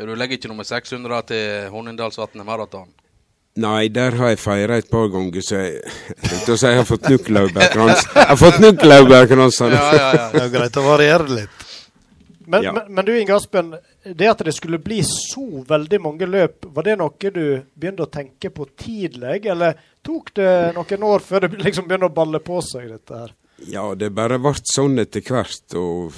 Ja, 0.03 0.07
du 0.09 0.17
legger 0.19 0.35
ikke 0.35 0.49
nummer 0.51 0.67
600 0.67 1.19
til 1.31 1.69
Hornindalsvatnet 1.71 2.43
maraton? 2.47 2.89
Nei, 3.63 3.85
der 3.93 4.17
har 4.19 4.33
jeg 4.33 4.41
feira 4.43 4.79
et 4.81 4.89
par 4.91 5.07
ganger, 5.13 5.45
så 5.47 5.61
jeg 5.61 5.83
tenkte 6.25 6.55
å 6.55 6.59
si 6.59 6.71
jeg 6.73 6.79
har 6.81 6.87
fått 6.89 7.05
nok 7.13 7.29
laurbærkrans. 7.37 8.07
Jeg 8.17 8.25
har 8.33 8.39
fått 8.41 8.59
nok 8.65 8.83
laurbærkranser! 8.89 9.77
Det 9.77 10.41
er 10.43 10.51
greit 10.57 10.79
å 10.81 10.85
variere 10.89 11.29
litt. 11.29 11.63
Men, 12.51 12.65
Ja. 12.67 12.73
men, 12.75 12.89
men 12.97 13.07
du 13.07 13.13
Inge 13.15 13.37
Aspen, 13.37 13.71
det 14.03 14.27
at 14.33 14.43
det 14.43 14.57
skulle 14.57 14.81
bli 14.83 14.99
så 15.07 15.45
veldig 15.69 16.01
mange 16.03 16.27
løp, 16.27 16.67
var 16.75 16.89
det 16.89 16.97
noe 16.99 17.31
du 17.31 17.45
begynte 17.79 18.09
å 18.09 18.11
tenke 18.11 18.51
på 18.51 18.67
tidlig, 18.75 19.45
eller 19.47 19.79
tok 20.03 20.33
det 20.35 20.51
noen 20.75 21.07
år 21.13 21.23
før 21.23 21.47
det 21.47 21.61
liksom 21.63 21.87
begynte 21.87 22.11
å 22.11 22.17
balle 22.17 22.41
på 22.43 22.59
seg, 22.67 22.89
dette 22.97 23.21
her? 23.21 23.37
Ja, 23.71 23.87
det 23.95 24.11
bare 24.17 24.41
ble 24.43 24.57
sånn 24.67 24.99
etter 24.99 25.23
hvert. 25.23 25.77
Og 25.79 26.11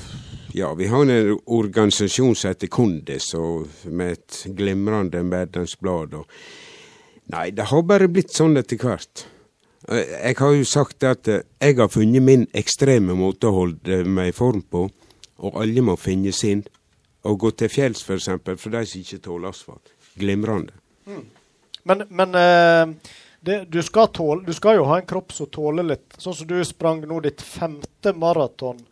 ja, 0.56 0.74
vi 0.74 0.86
har 0.86 1.02
en 1.02 1.38
organisasjon 1.46 2.36
som 2.36 2.48
heter 2.52 2.70
Kondis, 2.70 3.32
og 3.34 3.66
med 3.90 4.12
et 4.12 4.36
glimrende 4.54 5.24
medlemsblad. 5.26 6.14
Nei, 7.34 7.48
det 7.50 7.66
har 7.72 7.82
bare 7.82 8.06
blitt 8.06 8.30
sånn 8.30 8.54
etter 8.60 8.78
hvert. 8.78 9.24
Eh, 9.88 10.12
Jeg 10.28 10.38
har 10.38 10.54
jo 10.54 10.68
sagt 10.68 11.02
at 11.10 11.26
eh, 11.26 11.42
jeg 11.58 11.80
har 11.80 11.90
funnet 11.90 12.22
min 12.22 12.46
ekstreme 12.54 13.18
måte 13.18 13.50
å 13.50 13.56
holde 13.58 14.04
meg 14.06 14.30
i 14.30 14.36
form 14.36 14.62
på, 14.62 14.84
og 15.42 15.58
alle 15.58 15.82
må 15.82 15.98
finne 15.98 16.30
sin. 16.30 16.62
Å 17.26 17.34
gå 17.34 17.50
til 17.50 17.74
fjells, 17.74 18.04
f.eks., 18.04 18.06
for, 18.06 18.22
eksempel, 18.22 18.56
for 18.60 18.78
de 18.78 18.86
som 18.86 19.02
ikke 19.02 19.22
tåler 19.26 19.50
asfalt. 19.50 19.90
Glimrende. 20.14 20.78
Men, 21.82 22.06
men 22.14 22.38
uh, 22.38 23.12
det, 23.42 23.64
du, 23.74 23.82
skal 23.82 24.12
tåle, 24.14 24.44
du 24.46 24.54
skal 24.54 24.78
jo 24.78 24.86
ha 24.86 25.00
en 25.00 25.08
kropp 25.08 25.34
som 25.34 25.50
tåler 25.50 25.96
litt. 25.96 26.12
Sånn 26.14 26.36
som 26.36 26.46
du 26.46 26.60
sprang 26.62 27.02
nå 27.08 27.24
ditt 27.24 27.42
femte 27.42 28.14
maraton 28.14 28.84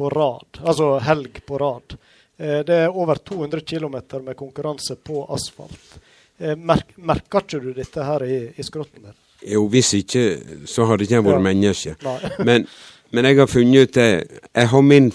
på 0.00 0.08
rad, 0.16 0.60
altså 0.64 0.94
helg 1.04 1.42
på 1.46 1.58
rad. 1.60 1.96
Eh, 2.40 2.60
det 2.66 2.76
er 2.86 2.94
over 2.96 3.20
200 3.20 3.60
km 3.68 3.98
med 4.24 4.36
konkurranse 4.38 4.96
på 5.04 5.26
asfalt. 5.34 5.98
Eh, 6.40 6.56
merk, 6.56 6.94
merker 6.96 7.44
ikke 7.44 7.60
du 7.60 7.74
dette 7.76 8.04
her 8.06 8.24
i, 8.24 8.38
i 8.56 8.64
skrotten 8.64 9.04
din? 9.10 9.18
Jo, 9.54 9.66
hvis 9.72 9.94
ikke, 9.96 10.22
så 10.68 10.84
hadde 10.88 11.04
ikke 11.06 11.18
jeg 11.18 11.24
vært 11.28 11.38
Ja. 11.38 11.44
menneske. 11.50 11.94
Men, 12.48 12.66
men 13.10 13.26
jeg 13.26 13.38
har 13.40 13.48
funnet 13.50 13.88
ut 13.88 13.94
det. 13.96 14.08
Jeg 14.54 14.68
har 14.70 14.82
min 14.86 15.08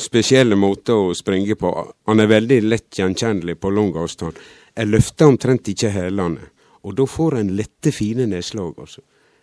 spesielle 0.00 0.56
måte 0.56 0.94
å 0.96 1.10
springe 1.14 1.52
på. 1.60 1.70
Han 2.08 2.22
er 2.22 2.30
veldig 2.30 2.60
lett 2.64 2.96
gjenkjennelig 2.96 3.58
på 3.60 3.70
lang 3.76 3.90
avstand. 4.00 4.38
Jeg 4.72 4.88
løfter 4.88 5.28
omtrent 5.28 5.68
ikke 5.68 5.90
hælene. 5.92 6.46
Og 6.82 6.94
da 6.96 7.04
får 7.06 7.36
en 7.42 7.50
lette, 7.58 7.92
fine 7.92 8.24
nedslag, 8.30 8.72
altså. 8.80 9.02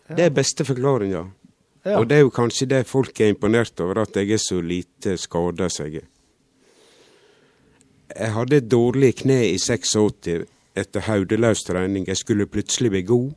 Det 0.09 0.25
er 0.25 0.33
beste 0.33 0.65
forklaringa. 0.65 1.21
Ja. 1.83 1.97
Og 1.99 2.07
det 2.09 2.17
er 2.17 2.25
jo 2.25 2.31
kanskje 2.33 2.67
det 2.67 2.87
folk 2.89 3.19
er 3.21 3.31
imponert 3.31 3.79
over, 3.79 4.01
at 4.03 4.15
jeg 4.19 4.33
er 4.35 4.41
så 4.43 4.59
lite 4.61 5.15
skada 5.17 5.69
som 5.71 5.87
jeg 5.87 6.03
er. 6.03 6.07
Jeg 8.09 8.33
hadde 8.35 8.57
et 8.57 8.71
dårlig 8.71 9.13
kne 9.21 9.37
i 9.51 9.57
86 9.61 10.47
etter 10.79 11.05
hodeløs 11.05 11.63
trening. 11.63 12.07
Jeg 12.07 12.17
skulle 12.17 12.49
plutselig 12.49 12.91
bli 12.91 13.03
god, 13.07 13.29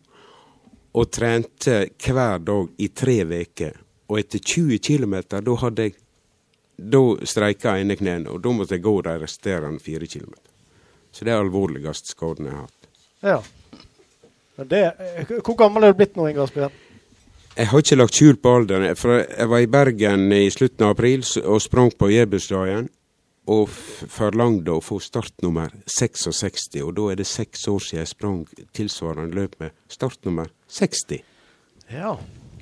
og 0.92 1.10
trente 1.12 1.76
hver 2.04 2.42
dag 2.44 2.68
i 2.78 2.88
tre 2.88 3.18
uker. 3.24 3.76
Og 4.08 4.18
etter 4.20 4.38
20 4.38 4.78
km, 4.78 5.14
da 5.40 5.58
hadde 5.64 5.88
jeg 5.88 5.98
Da 6.82 6.98
streika 7.28 7.76
ene 7.78 7.94
kneet, 7.94 8.24
og 8.26 8.40
da 8.42 8.50
måtte 8.50 8.74
jeg 8.74 8.82
gå 8.82 8.94
de 9.04 9.12
resterende 9.20 9.78
fire 9.78 10.06
km. 10.08 10.32
Så 11.12 11.24
det 11.24 11.30
er 11.30 11.38
alvorligste 11.38 12.08
skaden 12.08 12.48
jeg 12.48 12.54
har 12.56 12.64
hatt. 12.64 12.88
Ja. 13.22 13.36
Det, 14.64 14.80
hvor 15.44 15.54
gammel 15.60 15.84
er 15.84 15.92
du 15.92 16.00
blitt 16.00 16.16
nå, 16.16 16.26
Ingar 16.26 16.48
Asbjørn? 16.48 16.72
Jeg 17.52 17.68
har 17.68 17.82
ikke 17.84 17.96
lagt 18.00 18.16
skjul 18.16 18.36
på 18.40 18.52
alderen. 18.56 18.96
For 18.96 19.20
jeg 19.20 19.48
var 19.50 19.60
i 19.60 19.68
Bergen 19.70 20.32
i 20.32 20.46
slutten 20.52 20.86
av 20.86 20.94
april 20.94 21.24
og 21.44 21.60
sprang 21.60 21.90
på 21.98 22.08
Jebusdagen. 22.12 22.88
Og 23.52 23.66
forlangte 23.68 24.70
å 24.70 24.80
få 24.84 25.00
startnummer 25.02 25.72
66, 25.90 26.76
og 26.86 26.92
da 26.94 27.08
er 27.10 27.18
det 27.18 27.26
seks 27.26 27.64
år 27.72 27.82
siden 27.82 27.98
jeg 28.04 28.10
sprang 28.12 28.36
tilsvarende 28.70 29.34
løp 29.34 29.56
med 29.58 29.74
startnummer 29.90 30.52
60. 30.70 31.24
Ja. 31.90 32.12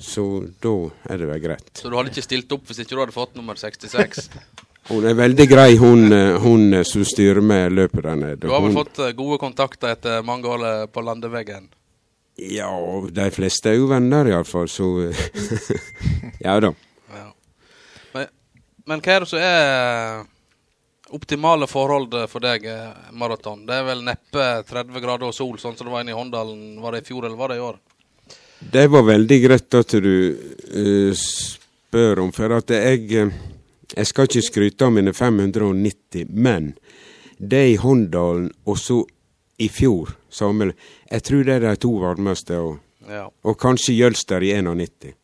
Så 0.01 0.25
da 0.65 0.73
er 1.13 1.21
det 1.21 1.29
vel 1.29 1.43
greit. 1.45 1.69
Så 1.77 1.93
du 1.93 1.99
hadde 1.99 2.09
ikke 2.15 2.25
stilt 2.25 2.55
opp 2.57 2.65
hvis 2.71 2.81
ikke 2.81 2.97
du 2.97 3.03
hadde 3.03 3.13
fått 3.15 3.37
nummer 3.37 3.61
66? 3.61 4.31
Hun 4.91 5.05
er 5.07 5.15
veldig 5.15 5.45
grei, 5.47 5.75
hun, 5.79 6.07
eh, 6.17 6.39
hun 6.41 6.73
eh, 6.75 6.83
som 6.89 7.05
styrer 7.07 7.45
med 7.45 7.77
løpet 7.77 8.01
der 8.03 8.17
nede. 8.17 8.39
Du 8.41 8.49
har 8.51 8.63
vel 8.65 8.73
Hun- 8.73 8.79
fått 8.81 8.99
eh, 9.05 9.13
gode 9.15 9.37
kontakter 9.39 9.93
etter 9.93 10.25
mange 10.27 10.49
år 10.49 10.65
på 10.91 11.05
landeveggen? 11.05 11.69
Ja, 12.41 12.73
de 13.13 13.31
fleste 13.35 13.73
er 13.73 13.81
jo 13.81 13.91
venner 13.91 14.29
iallfall, 14.31 14.69
så 14.73 14.87
Ja 16.47 16.57
da. 16.63 16.73
Men, 18.15 18.31
men 18.89 19.03
hva 19.05 19.17
er 19.17 19.25
det 19.27 19.29
som 19.29 19.43
er 19.45 20.23
optimale 21.11 21.67
forhold 21.69 22.15
for 22.31 22.43
deg, 22.45 22.65
eh, 22.71 23.13
maraton? 23.13 23.67
Det 23.67 23.77
er 23.77 23.87
vel 23.87 24.05
neppe 24.07 24.49
30 24.69 25.03
grader 25.03 25.29
og 25.29 25.37
sol, 25.37 25.59
sånn 25.61 25.77
som 25.77 25.89
det 25.89 25.93
var 25.93 26.05
inne 26.05 26.15
i 26.15 26.19
Håndalen. 26.19 26.81
Var 26.81 26.97
det 26.97 27.03
i 27.03 27.09
fjor, 27.11 27.27
eller 27.27 27.37
var 27.37 27.53
det 27.53 27.59
i 27.61 27.65
år? 27.67 27.81
Det 28.61 28.87
var 28.93 29.07
veldig 29.09 29.39
greit 29.43 29.75
at 29.75 29.95
du 30.05 30.15
uh, 30.37 31.13
spør 31.17 32.25
om, 32.25 32.33
for 32.33 32.53
at 32.59 32.71
jeg 32.77 33.07
eh, 33.17 33.39
Jeg 33.91 34.07
skal 34.07 34.29
ikke 34.29 34.47
skryte 34.47 34.87
av 34.87 34.93
mine 34.95 35.11
590, 35.11 36.29
men 36.31 36.75
det 37.39 37.63
i 37.73 37.79
Håndalen 37.81 38.53
og 38.71 38.77
så 38.79 39.01
i 39.61 39.69
fjor 39.69 40.15
Samuel. 40.33 40.73
Jeg 41.11 41.23
tror 41.27 41.45
det 41.47 41.55
er 41.59 41.65
de 41.69 41.75
to 41.83 41.91
varmeste, 42.01 42.57
og, 42.61 42.79
Ja. 43.09 43.27
og 43.45 43.59
kanskje 43.61 43.95
Jølster 43.97 44.43
i 44.43 44.53
91. 44.57 45.15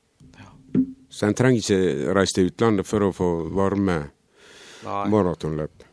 Så 1.09 1.27
en 1.27 1.35
trenger 1.35 1.63
ikke 1.63 2.15
reise 2.15 2.35
til 2.37 2.51
utlandet 2.51 2.87
for 2.87 3.01
å 3.07 3.13
få 3.15 3.29
varme 3.57 4.11
maratonløp. 4.85 5.85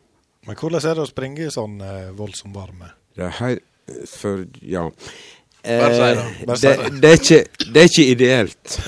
Men 0.47 0.55
hvordan 0.59 0.83
er 0.89 0.97
det 0.97 1.05
å 1.05 1.07
springe 1.07 1.45
i 1.45 1.51
sånn 1.53 1.77
eh, 1.81 2.09
voldsom 2.17 2.51
varme? 2.55 2.89
Det 3.15 3.23
er 3.29 3.37
helt 3.39 3.63
for 4.09 4.43
ja 4.61 4.89
Bare 5.63 5.93
si 5.95 6.67
det. 6.67 6.73
Eh, 6.73 6.91
det, 6.91 7.01
det, 7.01 7.09
er 7.09 7.13
ikke, 7.13 7.45
det 7.73 7.81
er 7.81 7.83
ikke 7.83 8.05
ideelt. 8.11 8.79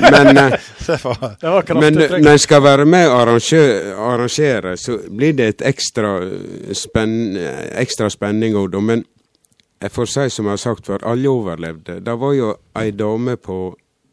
Men, 0.00 0.38
eh, 0.38 0.54
kraftig 0.88 1.76
men 1.76 1.98
når 1.98 2.30
en 2.32 2.38
skal 2.38 2.62
være 2.64 2.86
med 2.88 3.08
og 3.08 3.20
arrangere, 3.20 3.92
arrangere, 3.92 4.76
så 4.80 4.98
blir 5.10 5.36
det 5.36 5.48
et 5.48 5.66
ekstra, 5.68 6.14
eh, 6.24 6.72
spenn, 6.72 7.36
ekstra 7.76 8.08
spenning 8.12 8.56
òg, 8.56 8.72
da. 8.72 8.80
Men 8.80 9.04
jeg 9.84 9.92
får 9.92 10.12
si 10.14 10.28
som 10.32 10.48
jeg 10.48 10.56
har 10.56 10.64
sagt 10.64 10.88
før, 10.88 11.04
alle 11.04 11.28
overlevde. 11.28 12.00
Det 12.00 12.18
var 12.20 12.32
jo 12.32 12.54
ei 12.80 12.90
dame 12.96 13.36
på 13.36 13.60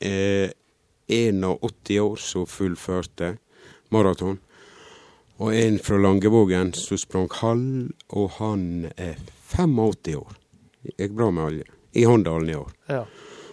eh, 0.04 0.52
81 1.08 2.00
år 2.00 2.16
som 2.20 2.48
fullførte 2.48 3.38
maraton. 3.92 4.40
Og 5.40 5.56
en 5.56 5.80
fra 5.80 5.98
Langevågen 5.98 6.74
som 6.78 7.00
sprang 7.00 7.32
halv, 7.40 7.94
og 8.10 8.34
han 8.38 8.92
er 8.98 9.16
85 9.56 10.18
år. 10.20 10.36
Det 10.84 10.98
gikk 10.98 11.16
bra 11.16 11.32
med 11.32 11.48
alle. 11.48 11.81
I 11.92 12.04
Håndalen 12.08 12.50
i 12.50 12.56
år. 12.56 12.72
Ja. 12.88 13.06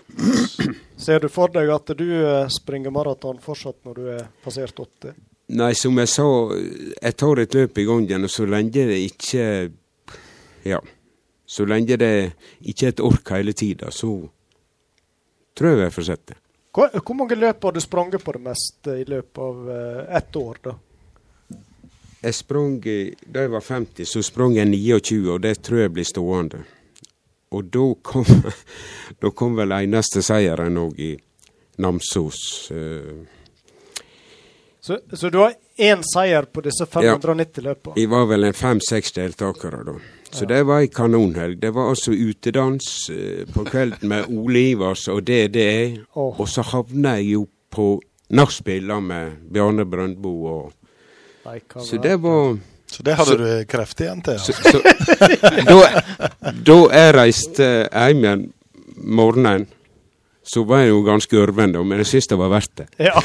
Ser 0.96 1.20
du 1.20 1.28
for 1.30 1.52
deg 1.54 1.70
at 1.70 1.90
du 1.98 2.06
eh, 2.18 2.48
springer 2.52 2.90
maraton 2.94 3.38
fortsatt 3.42 3.84
når 3.86 3.98
du 3.98 4.08
er 4.16 4.24
passert 4.44 4.78
80? 4.78 5.14
Nei, 5.58 5.72
som 5.78 5.96
jeg 5.96 6.10
sa, 6.12 6.26
jeg 7.00 7.16
tar 7.16 7.40
et 7.40 7.54
løp 7.56 7.78
i 7.80 7.86
gangen, 7.88 8.26
og 8.26 8.32
så 8.32 8.46
lenge 8.48 8.88
det 8.90 9.02
ikke 9.06 9.44
Ja. 10.68 10.80
Så 11.48 11.64
lenge 11.64 11.96
det 11.96 12.34
ikke 12.60 12.84
er 12.84 12.90
et 12.92 13.00
ork 13.00 13.30
hele 13.32 13.54
tida, 13.56 13.88
så 13.88 14.10
tror 15.56 15.70
jeg 15.70 15.86
jeg 15.86 15.94
får 15.94 16.04
sett 16.10 16.26
det. 16.28 16.36
Hvor, 16.76 16.90
hvor 16.92 17.16
mange 17.16 17.38
løp 17.38 17.64
har 17.64 17.72
du 17.72 17.80
sprunget 17.80 18.20
på 18.20 18.34
det 18.36 18.42
meste 18.44 18.98
i 19.00 19.06
løpet 19.08 19.40
av 19.46 19.70
eh, 19.72 20.02
ett 20.18 20.36
år, 20.36 20.60
da? 20.66 20.74
Jeg 22.18 22.34
sprang 22.34 22.80
Da 22.82 23.44
jeg 23.46 23.50
var 23.50 23.62
50, 23.62 24.04
så 24.04 24.22
sprang 24.26 24.56
jeg 24.58 24.68
29, 24.68 25.30
og 25.32 25.40
det 25.46 25.62
tror 25.62 25.86
jeg 25.86 25.94
blir 25.94 26.04
stående. 26.04 26.64
Og 27.50 27.64
da 27.72 27.86
kom, 28.02 28.24
da 29.22 29.30
kom 29.30 29.56
vel 29.56 29.72
eneste 29.78 30.22
seieren 30.24 30.76
òg 30.80 30.98
i 31.00 31.14
Namsos. 31.78 32.70
eh, 32.74 33.26
Så, 34.80 34.98
så 35.12 35.30
du 35.30 35.38
har 35.38 35.54
én 35.76 36.02
seier 36.06 36.46
på 36.48 36.62
disse 36.64 36.86
590 36.86 37.62
løpene? 37.64 37.94
Vi 37.96 38.06
var 38.06 38.26
vel 38.30 38.48
en 38.48 38.56
fem-seks 38.56 39.12
deltakere 39.12 39.82
da. 39.84 39.96
Så 40.30 40.44
det 40.48 40.62
var 40.68 40.82
ei 40.82 40.88
kanonhelg. 40.92 41.58
Det 41.60 41.70
var 41.76 41.90
altså 41.92 42.12
utedans 42.12 43.08
eh, 43.10 43.44
på 43.52 43.64
kvelden 43.68 44.08
med 44.08 44.28
Ole 44.38 44.64
Ivars 44.72 45.06
og 45.08 45.22
DDE. 45.28 46.04
Oh. 46.14 46.40
Og 46.40 46.48
så 46.48 46.62
havna 46.62 47.16
jeg 47.18 47.32
jo 47.34 47.46
på 47.72 47.90
nachspiel 48.34 48.92
med 49.00 49.38
Bjarne 49.52 49.84
Brøndbo 49.88 50.34
og 50.46 50.72
Så 51.80 51.96
det 52.02 52.18
var 52.20 52.58
Så 52.88 53.02
det 53.04 53.14
hadde 53.18 53.34
Så- 53.34 53.36
du 53.36 53.64
kreft 53.68 54.00
igjen 54.00 54.22
til? 54.24 54.38
så, 54.40 54.52
Altså. 54.52 54.78
da, 56.64 56.78
jeg 56.96 57.14
reiste 57.14 57.66
hjem 57.92 58.24
igjen 58.24 58.46
morgenen, 58.96 59.66
så 60.48 60.64
var 60.64 60.78
jeg 60.82 60.94
jo 60.94 61.02
ganske 61.04 61.36
ørven, 61.36 61.72
da, 61.76 61.82
men 61.84 62.00
jeg 62.00 62.06
syntes 62.08 62.30
det 62.32 62.38
var 62.40 62.48
verdt 62.54 62.74
det. 62.80 62.86
Ja. 62.98 63.20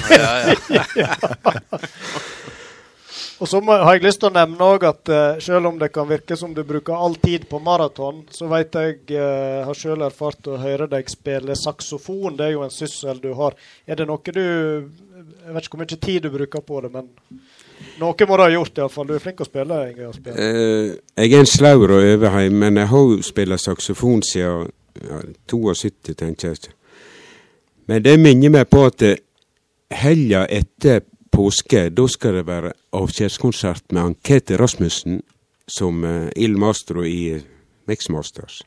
ja. 0.99 1.15
Og 3.43 3.49
så 3.49 3.59
må, 3.59 3.73
har 3.75 3.97
jeg 3.97 4.05
lyst 4.05 4.21
til 4.21 4.29
å 4.29 4.35
nevne 4.37 4.67
også 4.75 4.87
at 4.87 5.09
uh, 5.11 5.39
selv 5.43 5.67
om 5.67 5.79
det 5.79 5.89
kan 5.91 6.07
virke 6.07 6.35
som 6.39 6.53
du 6.55 6.61
bruker 6.67 6.95
all 6.95 7.15
tid 7.19 7.43
på 7.49 7.59
maraton, 7.59 8.21
så 8.31 8.47
vet 8.51 8.77
jeg, 8.77 8.99
uh, 9.17 9.65
har 9.67 9.75
selv 9.75 10.05
erfart 10.07 10.47
å 10.47 10.59
høre 10.61 10.87
deg 10.91 11.09
spille 11.11 11.57
saksofon. 11.59 12.37
Det 12.39 12.45
er 12.47 12.53
jo 12.53 12.63
en 12.63 12.71
syssel 12.71 13.19
du 13.23 13.33
har. 13.35 13.57
Er 13.83 13.99
det 13.99 14.07
noe 14.07 14.35
du 14.37 14.43
Jeg 14.43 15.55
vet 15.55 15.65
ikke 15.65 15.75
hvor 15.75 15.81
mye 15.83 15.99
tid 16.07 16.23
du 16.23 16.29
bruker 16.31 16.63
på 16.63 16.79
det, 16.85 16.93
men 16.93 17.09
noe 17.99 18.27
må 18.27 18.37
du 18.37 18.43
ha 18.43 18.49
gjort 18.51 18.77
iallfall. 18.77 19.07
Du 19.07 19.15
er 19.15 19.23
flink 19.23 19.41
å 19.43 19.47
spille, 19.47 19.79
Jeg, 19.87 20.07
å 20.07 20.13
spille. 20.15 20.37
Uh, 20.37 20.95
jeg 21.17 21.33
er 21.33 21.43
en 21.43 21.49
slaur 21.49 21.95
øve 21.99 22.31
hjemme, 22.31 22.69
men 22.69 22.81
jeg 22.81 22.91
har 22.93 23.13
spilt 23.25 23.61
saksofon 23.61 24.23
siden 24.25 24.71
ja, 25.03 25.21
72, 25.49 26.15
tenker 26.17 26.53
jeg. 26.53 26.73
Men 27.89 28.03
det 28.03 28.15
minner 28.19 28.53
meg 28.53 28.69
på 28.71 28.85
at 28.87 29.03
eh, 29.03 29.19
helga 29.91 30.45
etter 30.47 31.01
påske, 31.33 31.89
da 31.91 32.05
skal 32.07 32.37
det 32.37 32.45
være 32.47 32.71
avskjedskonsert 32.95 33.91
med 33.91 34.03
Ankete 34.03 34.57
Rasmussen 34.61 35.19
som 35.67 36.03
uh, 36.05 36.29
Il 36.35 36.57
Mastro 36.61 37.03
i 37.03 37.41
Mixmasters. 37.89 38.61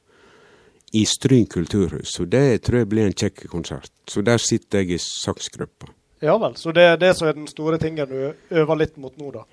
I 0.93 1.05
Stryn 1.07 1.47
kulturhus. 1.47 2.14
Så 2.14 2.24
det 2.24 2.62
tror 2.66 2.83
jeg 2.83 2.91
blir 2.91 3.09
en 3.09 3.16
kjekk 3.16 3.47
konsert. 3.53 3.93
Så 4.09 4.22
der 4.22 4.41
sitter 4.43 4.85
jeg 4.85 4.97
i 4.97 5.03
saksgruppa. 5.03 5.95
Ja 6.21 6.39
vel. 6.41 6.57
Så 6.57 6.73
det 6.73 6.83
er 6.83 7.01
det 7.01 7.12
som 7.17 7.29
er 7.29 7.37
den 7.37 7.49
store 7.51 7.79
tingen 7.79 8.09
du 8.09 8.33
øver 8.51 8.79
litt 8.81 8.97
mot 8.97 9.17
nå, 9.21 9.31
da? 9.35 9.45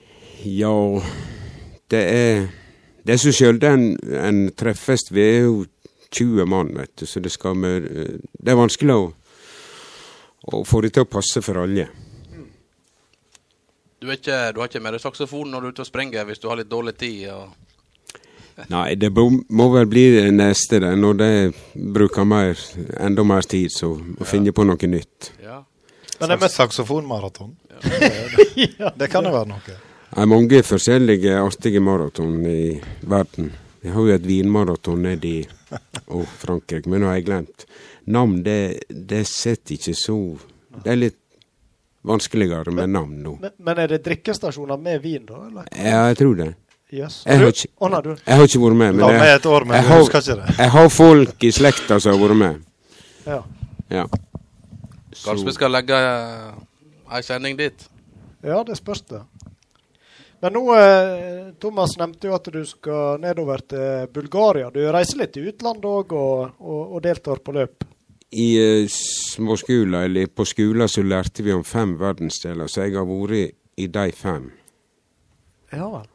Ja, 0.43 1.01
det 1.91 2.03
er 2.03 2.47
Det 3.03 3.14
er 3.14 3.20
så 3.20 3.32
sjelden 3.36 3.74
en, 3.74 4.16
en 4.16 4.51
treffes. 4.55 5.09
Vi 5.11 5.22
er 5.22 5.41
jo 5.43 5.66
20 6.14 6.45
mann, 6.45 6.70
vet 6.78 6.95
du, 6.95 7.05
så 7.05 7.20
det 7.20 7.32
skal 7.32 7.55
med, 7.55 7.89
Det 8.32 8.51
er 8.51 8.55
vanskelig 8.55 8.95
å, 8.95 9.09
å 10.53 10.64
få 10.64 10.82
det 10.86 10.93
til 10.95 11.03
å 11.03 11.09
passe 11.11 11.41
for 11.43 11.59
alle. 11.59 11.89
Du, 13.99 14.07
er 14.07 14.16
ikke, 14.16 14.38
du 14.53 14.61
har 14.61 14.72
ikke 14.72 14.80
med 14.84 14.95
deg 14.95 15.03
saksofon 15.03 15.51
når 15.51 15.61
du 15.61 15.68
er 15.68 15.76
ute 15.76 15.84
og 15.84 15.89
springer 15.89 16.26
hvis 16.28 16.39
du 16.39 16.47
har 16.47 16.59
litt 16.59 16.72
dårlig 16.72 16.95
tid? 16.99 17.28
Og... 17.32 17.51
Nei, 18.74 18.95
det 18.95 19.11
må, 19.16 19.30
må 19.49 19.68
vel 19.76 19.88
bli 19.91 20.05
det 20.16 20.26
neste, 20.36 20.80
det, 20.84 20.95
når 20.99 21.20
det 21.20 21.34
bruker 21.74 22.28
mer, 22.28 22.59
enda 22.99 23.28
mer 23.28 23.47
tid, 23.47 23.72
så 23.72 23.93
ja. 23.99 24.28
finne 24.32 24.55
på 24.55 24.64
noe 24.68 24.91
nytt. 24.91 25.34
Ja. 25.43 25.61
Men 26.24 26.32
det 26.32 26.38
er 26.38 26.43
med 26.45 26.53
saksofonmaraton. 26.53 27.55
Ja. 28.80 28.93
Det 28.95 29.09
kan 29.11 29.26
jo 29.28 29.34
være 29.34 29.49
noe. 29.49 29.59
Det 30.13 30.21
er 30.21 30.30
mange 30.30 30.61
forskjellige 30.63 31.34
artige 31.41 31.82
maraton 31.84 32.38
i 32.47 32.78
verden. 33.09 33.49
Vi 33.84 33.91
har 33.91 34.05
jo 34.07 34.13
et 34.15 34.24
vinmaraton 34.28 35.01
nede 35.03 35.28
i 35.28 35.39
oh, 36.07 36.24
Frankrike, 36.39 36.88
men 36.88 37.03
nå 37.03 37.09
har 37.09 37.17
jeg 37.17 37.26
glemt. 37.28 37.65
Navn, 38.13 38.38
det, 38.45 38.86
det 38.88 39.24
sitter 39.28 39.76
ikke 39.76 39.93
så 39.95 40.17
Det 40.84 40.91
er 40.91 40.99
litt 40.99 41.19
vanskeligere 42.03 42.71
med 42.76 42.93
navn 42.93 43.17
nå. 43.24 43.38
Men, 43.41 43.55
men 43.63 43.82
er 43.84 43.91
det 43.95 44.01
drikkestasjoner 44.05 44.80
med 44.80 45.01
vin, 45.03 45.26
da? 45.28 45.41
eller? 45.47 45.67
Ja, 45.76 46.05
jeg 46.11 46.19
tror 46.19 46.39
det. 46.39 46.49
Yes. 46.93 47.24
Jeg 47.26 47.41
har 47.41 47.51
ikke, 47.51 47.71
oh, 47.80 47.89
nei, 47.89 48.01
du. 48.05 48.11
jeg 48.13 48.38
har 48.38 48.47
ikke 48.47 48.61
vært 48.63 48.80
med. 48.84 48.99
Men 48.99 49.15
jeg, 49.17 49.36
et 49.36 49.45
år, 49.49 49.65
men 49.65 49.80
jeg, 49.80 49.88
har, 49.89 50.57
jeg 50.59 50.74
har 50.78 50.89
folk 50.93 51.47
i 51.47 51.51
slekta 51.55 51.97
som 51.99 52.13
har 52.13 52.21
vært 52.21 52.39
med. 52.43 52.61
Ja. 53.26 53.39
Ja. 53.91 54.05
Kanskje 55.22 55.49
vi 55.49 55.55
skal 55.55 55.74
legge 55.74 55.97
ei 57.14 57.24
sending 57.24 57.57
dit? 57.59 57.89
ja, 58.43 58.64
det 58.68 58.76
spørs 58.76 59.01
det. 59.07 59.22
Men 60.43 60.53
nå, 60.57 60.64
eh, 60.76 61.53
Thomas 61.59 61.95
nevnte 61.97 62.28
jo 62.28 62.36
at 62.36 62.49
du 62.51 62.59
skal 62.68 63.22
nedover 63.24 63.61
til 63.64 64.09
Bulgaria. 64.11 64.68
Du 64.76 64.82
reiser 64.91 65.22
litt 65.22 65.38
i 65.39 65.45
utlandet 65.47 65.88
òg 65.88 66.16
og, 66.20 66.57
og, 66.59 66.82
og 66.97 67.03
deltar 67.05 67.39
på 67.39 67.55
løp. 67.55 67.86
I 68.34 68.49
småskolen, 68.89 68.89
småskoler, 69.38 70.09
eller 70.09 70.28
på 70.28 70.45
skoler, 70.49 70.89
så 70.91 71.03
lærte 71.05 71.45
vi 71.45 71.53
om 71.55 71.64
fem 71.64 71.93
verdensdeler, 71.99 72.68
så 72.68 72.84
jeg 72.84 72.97
har 72.97 73.07
vært 73.07 73.55
i 73.80 73.88
de 73.88 74.07
fem. 74.18 74.49
Ja 75.72 75.88
vel. 75.93 76.09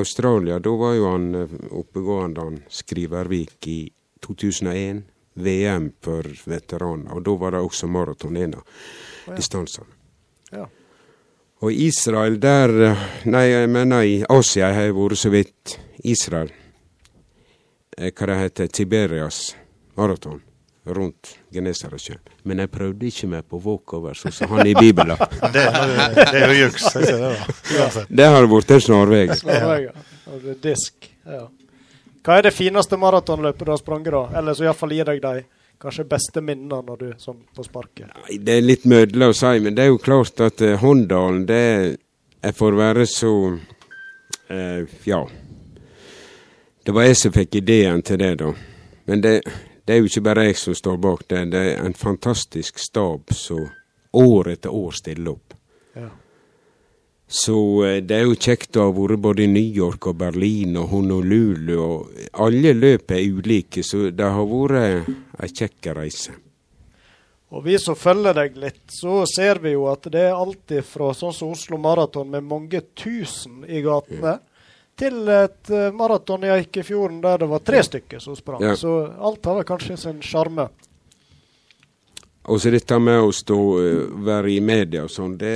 Australia, 0.00 0.58
da 0.62 0.74
var 0.78 0.94
jo 0.94 1.08
han 1.10 1.30
eh, 1.34 1.54
oppegående 1.80 2.44
han 2.44 2.58
Skrivervik 2.70 3.66
i 3.66 3.80
2001. 4.22 5.00
VM 5.34 5.92
for 6.02 6.26
veteraner, 6.50 7.12
og 7.14 7.24
da 7.24 7.36
var 7.38 7.54
det 7.54 7.62
også 7.64 7.86
maraton 7.86 8.36
en 8.36 8.54
av 8.58 8.64
ja. 9.26 9.36
distansene. 9.36 9.86
Ja. 10.50 10.66
Og 11.60 11.72
Israel, 11.72 12.38
der 12.40 12.72
eh, 12.88 13.06
Nei, 13.28 13.44
jeg 13.50 13.68
mener 13.70 14.02
i 14.08 14.20
Asia 14.32 14.72
har 14.72 14.88
jeg 14.88 14.96
vært 14.96 15.20
så 15.20 15.32
vidt. 15.32 15.78
Israel. 16.08 16.48
Eh, 17.98 18.08
Hva 18.16 18.30
det 18.30 18.38
heter 18.40 18.70
Tiberias 18.72 19.42
maraton 19.98 20.40
rundt 20.88 21.34
Genesaretsjøen. 21.52 22.22
Men 22.48 22.62
jeg 22.64 22.70
prøvde 22.72 23.06
ikke 23.10 23.28
meg 23.30 23.44
på 23.50 23.60
walkover, 23.60 24.16
sånn 24.16 24.32
som 24.32 24.54
han 24.54 24.66
i 24.66 24.74
Bibelen. 24.74 25.20
Det, 25.52 25.66
det 26.16 26.40
er 26.40 26.54
jo 26.54 26.56
juks. 26.64 26.86
det. 26.96 28.06
Det 28.08 28.28
har 28.32 28.48
vært 28.50 28.72
en 28.74 28.84
snarvei. 28.86 29.26
Ja. 29.28 29.92
Og 30.32 30.40
det 30.46 30.56
disk. 30.64 31.10
Ja. 31.28 31.44
Hva 32.24 32.36
er 32.36 32.48
det 32.48 32.52
fineste 32.52 32.98
maratonløpet 33.00 33.66
du 33.66 33.72
har 33.72 33.80
sprunget, 33.80 34.12
da? 34.12 34.38
Eller 34.38 34.56
så 34.56 34.66
iallfall 34.66 34.92
gir 34.92 35.08
deg 35.08 35.22
de 35.24 35.44
kanskje 35.80 36.04
beste 36.04 36.42
minnene 36.44 36.82
når 36.84 37.00
du 37.00 37.08
sånn 37.18 37.40
på 37.56 37.64
sparket. 37.64 38.10
Nei, 38.12 38.38
Det 38.44 38.58
er 38.58 38.66
litt 38.66 38.84
mødla 38.84 39.30
å 39.30 39.36
si, 39.36 39.52
men 39.64 39.76
det 39.76 39.86
er 39.86 39.92
jo 39.94 40.02
klart 40.02 40.40
at 40.44 40.60
uh, 40.60 40.76
Håndalen, 40.80 41.46
det 41.48 41.96
Jeg 42.40 42.56
får 42.56 42.76
være 42.76 43.06
så 43.06 43.32
uh, 44.50 44.82
Ja. 45.04 45.26
Det 46.84 46.92
var 46.96 47.04
jeg 47.04 47.16
som 47.16 47.32
fikk 47.32 47.54
ideen 47.60 48.02
til 48.02 48.18
det, 48.18 48.34
da. 48.40 48.54
Men 49.04 49.20
det, 49.20 49.34
det 49.84 49.94
er 49.94 49.98
jo 50.00 50.08
ikke 50.08 50.24
bare 50.24 50.46
jeg 50.48 50.56
som 50.56 50.74
står 50.74 50.96
bak 50.96 51.26
det. 51.28 51.44
Det 51.52 51.60
er 51.60 51.84
en 51.84 51.94
fantastisk 51.94 52.78
stab 52.80 53.32
som 53.36 53.68
år 54.16 54.48
etter 54.54 54.72
år 54.74 54.96
stiller 54.96 55.34
opp. 55.34 55.54
Ja. 55.94 56.08
Så 57.30 57.84
eh, 57.86 58.00
det 58.02 58.16
er 58.16 58.26
jo 58.26 58.34
kjekt 58.34 58.74
å 58.74 58.88
ha 58.88 58.92
vært 58.94 59.22
både 59.22 59.44
i 59.46 59.50
New 59.50 59.76
York 59.78 60.10
og 60.10 60.18
Berlin 60.18 60.74
og 60.80 60.90
Honolulu. 60.90 61.76
og 61.78 62.30
Alle 62.42 62.74
løp 62.74 63.14
er 63.14 63.22
ulike, 63.22 63.84
så 63.86 64.08
det 64.10 64.30
har 64.34 64.48
vært 64.50 65.10
ei 65.38 65.50
kjekk 65.54 65.92
reise. 65.94 66.34
Og 67.50 67.64
vi 67.66 67.78
som 67.82 67.94
følger 67.98 68.34
deg 68.34 68.58
litt, 68.62 68.82
så 68.90 69.24
ser 69.30 69.58
vi 69.62 69.76
jo 69.76 69.88
at 69.90 70.10
det 70.10 70.26
er 70.28 70.36
alltid 70.38 70.86
fra 70.86 71.10
sånn 71.14 71.34
som 71.34 71.54
Oslo 71.54 71.78
Maraton 71.82 72.30
med 72.30 72.46
mange 72.46 72.82
tusen 72.98 73.64
i 73.66 73.82
gatene, 73.82 74.36
til 74.98 75.22
et 75.32 75.70
eh, 75.72 75.88
maraton 75.96 76.44
i 76.44 76.50
Eikefjorden 76.58 77.22
der 77.24 77.40
det 77.40 77.48
var 77.48 77.62
tre 77.64 77.80
stykker 77.86 78.20
som 78.20 78.34
sprang. 78.36 78.62
Ja. 78.62 78.74
Så 78.76 78.92
alt 79.06 79.46
har 79.46 79.56
vel 79.58 79.66
kanskje 79.70 79.96
sin 79.96 80.18
sjarme. 80.22 80.66
Og 82.50 82.60
så 82.60 82.72
dette 82.74 82.98
med 83.00 83.22
å 83.22 83.30
stå, 83.34 83.60
eh, 83.80 84.02
være 84.26 84.52
i 84.52 84.60
media 84.60 85.06
og 85.06 85.14
sånn, 85.14 85.38
det 85.40 85.54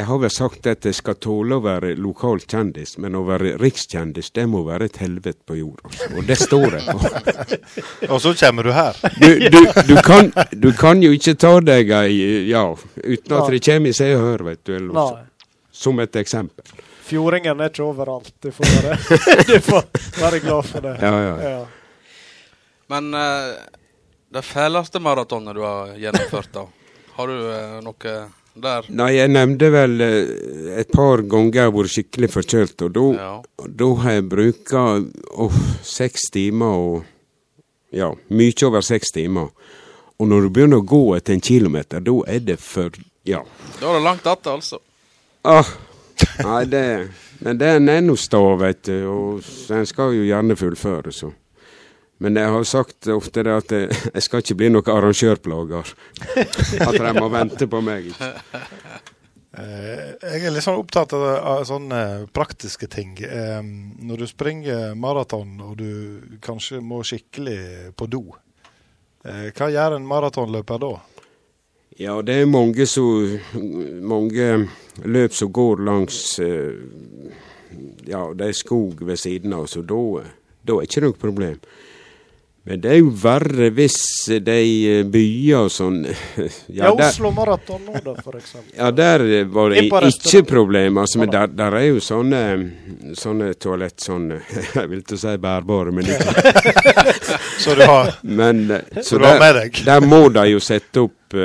Jeg 0.00 0.06
har 0.08 0.18
vel 0.22 0.30
sagt 0.32 0.64
at 0.70 0.86
jeg 0.88 0.96
skal 0.96 1.16
tåle 1.20 1.58
å 1.58 1.60
være 1.60 1.90
lokal 2.00 2.38
kjendis, 2.40 2.94
men 3.04 3.18
å 3.18 3.20
være 3.26 3.50
rikskjendis, 3.60 4.30
det 4.32 4.46
må 4.48 4.62
være 4.64 4.86
et 4.88 4.96
helvete 5.02 5.44
på 5.44 5.58
jord. 5.58 5.82
Altså. 5.84 6.06
Og 6.16 6.24
det 6.24 6.36
står 6.40 6.76
jeg 6.78 6.86
på. 6.88 7.10
Og 8.14 8.22
så 8.24 8.32
kommer 8.40 8.64
du 8.64 8.72
her. 8.72 8.96
Du, 9.20 9.28
du, 9.52 9.58
du, 9.90 9.92
kan, 10.06 10.32
du 10.56 10.70
kan 10.78 11.04
jo 11.04 11.12
ikke 11.12 11.36
ta 11.44 11.52
deg 11.60 11.92
ei 11.98 12.16
ja, 12.48 12.64
uten 12.72 13.36
at 13.42 13.52
det 13.52 13.60
kommer 13.68 13.92
i 13.92 13.98
Se 14.00 14.08
og 14.14 14.24
Hør, 14.24 14.46
vet 14.48 14.64
du. 14.64 14.72
Eller. 14.78 15.20
Som 15.82 16.00
et 16.00 16.16
eksempel. 16.16 16.80
Fjordingen 17.10 17.60
er 17.60 17.68
ikke 17.68 17.84
overalt. 17.84 18.32
Du 18.40 18.48
får 18.56 18.72
være, 18.72 18.98
du 19.52 19.54
får 19.68 19.84
være 20.16 20.42
glad 20.48 20.72
for 20.72 20.88
det. 20.88 20.96
Ja, 21.04 21.14
ja. 21.44 21.62
Men 22.88 23.12
uh, 23.12 23.52
det 24.32 24.48
fæleste 24.48 25.04
maratonet 25.04 25.60
du 25.60 25.64
har 25.68 25.92
gjennomført, 26.00 26.54
da? 26.56 26.68
Har 27.20 27.28
du 27.28 27.48
uh, 27.52 27.80
noe 27.84 28.20
der? 28.54 28.86
Nei, 28.88 29.12
jeg 29.16 29.30
nevnte 29.32 29.70
vel 29.72 30.00
eh, 30.04 30.80
et 30.80 30.90
par 30.92 31.22
ganger 31.22 31.60
jeg 31.60 31.68
har 31.68 31.74
vært 31.76 31.94
skikkelig 31.94 32.30
forkjølt, 32.34 32.84
og 32.86 32.92
da 32.96 33.06
ja. 33.16 33.88
har 34.02 34.16
jeg 34.16 34.28
bruka 34.32 34.84
seks 35.86 36.30
timer 36.34 36.84
og 36.90 37.08
Ja, 37.90 38.12
mye 38.30 38.54
over 38.68 38.84
seks 38.86 39.10
timer. 39.10 39.48
Og 40.22 40.28
når 40.30 40.44
du 40.44 40.50
begynner 40.54 40.78
å 40.78 40.86
gå 40.86 41.00
etter 41.16 41.34
en 41.34 41.42
kilometer, 41.42 41.98
da 41.98 42.12
er 42.30 42.44
det 42.46 42.60
for 42.62 42.94
Ja. 43.26 43.40
Da 43.80 43.88
er 43.88 43.98
det 43.98 44.04
langt 44.04 44.26
att, 44.26 44.46
altså. 44.46 44.78
Ah, 45.42 45.66
nei, 46.44 46.64
det 46.64 47.08
Men 47.40 47.58
den 47.58 47.88
er 47.88 48.00
nå 48.04 48.16
sta, 48.20 48.40
vet 48.60 48.82
du, 48.84 48.96
og 49.08 49.72
en 49.72 49.86
skal 49.88 50.12
jo 50.12 50.26
gjerne 50.28 50.56
fullføre, 50.60 51.12
så. 51.12 51.32
Men 52.20 52.36
jeg 52.36 52.52
har 52.52 52.64
sagt 52.68 53.08
ofte 53.08 53.42
det 53.46 53.52
at 53.54 53.72
jeg, 53.72 53.88
jeg 54.12 54.22
skal 54.26 54.42
ikke 54.44 54.56
bli 54.60 54.68
noen 54.74 54.90
arrangørplager. 54.92 55.92
At 56.84 56.98
de 57.00 57.12
må 57.16 57.30
vente 57.32 57.68
på 57.72 57.80
meg. 57.84 58.10
Eh, 59.56 60.12
Jeg 60.20 60.44
er 60.46 60.52
litt 60.54 60.62
sånn 60.66 60.78
opptatt 60.78 61.14
av, 61.16 61.64
sånne 61.66 62.28
praktiske 62.36 62.86
ting. 62.92 63.16
Eh, 63.24 63.62
Når 64.04 64.20
du 64.22 64.26
springer 64.30 64.92
maraton 65.00 65.56
og 65.64 65.78
du 65.80 66.36
kanskje 66.44 66.78
må 66.84 67.00
skikkelig 67.08 67.90
på 67.98 68.06
do, 68.12 68.22
eh, 69.24 69.48
hva 69.56 69.70
gjør 69.72 69.96
en 69.96 70.06
maratonløper 70.06 70.84
da? 70.84 70.92
Ja, 71.98 72.14
det 72.22 72.36
er 72.44 72.46
mange, 72.48 72.86
så, 72.86 73.02
mange 74.12 74.68
løp 75.04 75.34
som 75.36 75.50
går 75.52 75.82
langs 75.84 76.38
Ja, 78.06 78.22
det 78.34 78.46
er 78.46 78.56
skog 78.56 79.02
ved 79.04 79.18
siden 79.20 79.52
av, 79.56 79.66
så 79.72 79.82
da, 79.82 79.98
da 80.64 80.78
er 80.78 80.86
ikke 80.88 81.02
noe 81.04 81.18
problem. 81.18 81.58
Men 82.68 82.80
det 82.84 82.90
er 82.92 82.98
jo 83.00 83.08
verre 83.16 83.70
hvis 83.72 83.94
de 84.44 84.56
eh, 84.90 85.04
byer 85.08 85.62
og 85.64 85.70
sånn 85.72 86.02
Ja, 86.78 86.90
der- 86.92 87.06
Oslo 87.06 87.30
Maraton 87.32 87.86
nå, 87.88 87.94
da, 88.04 88.12
eksempel. 88.36 88.74
Ja, 88.76 88.90
der 88.92 89.24
eh, 89.24 89.46
var 89.48 89.72
det 89.72 89.86
ikke 89.86 89.94
problemer. 90.02 90.50
problem, 90.50 90.98
altså, 91.00 91.22
men 91.22 91.32
der, 91.32 91.46
der 91.56 91.76
er 91.78 91.86
jo 91.88 92.02
sånne, 92.04 92.42
sånne 93.16 93.48
toalett, 93.56 93.96
sånne 94.04 94.42
Jeg 94.76 94.90
vil 94.92 95.00
ikke 95.00 95.18
si 95.22 95.34
bærbare, 95.40 95.94
men 95.96 96.12
ikke 96.12 96.52
Så 97.64 97.74
du 97.80 97.82
har- 97.88 98.12
men, 98.22 98.62
eh, 98.76 99.00
så 99.02 99.16
du 99.16 99.24
har 99.24 99.38
der, 99.38 99.44
med 99.46 99.60
deg? 99.62 99.82
Der 99.88 100.04
må 100.12 100.20
de 100.36 100.44
jo 100.52 100.60
sette 100.60 101.06
opp 101.08 101.40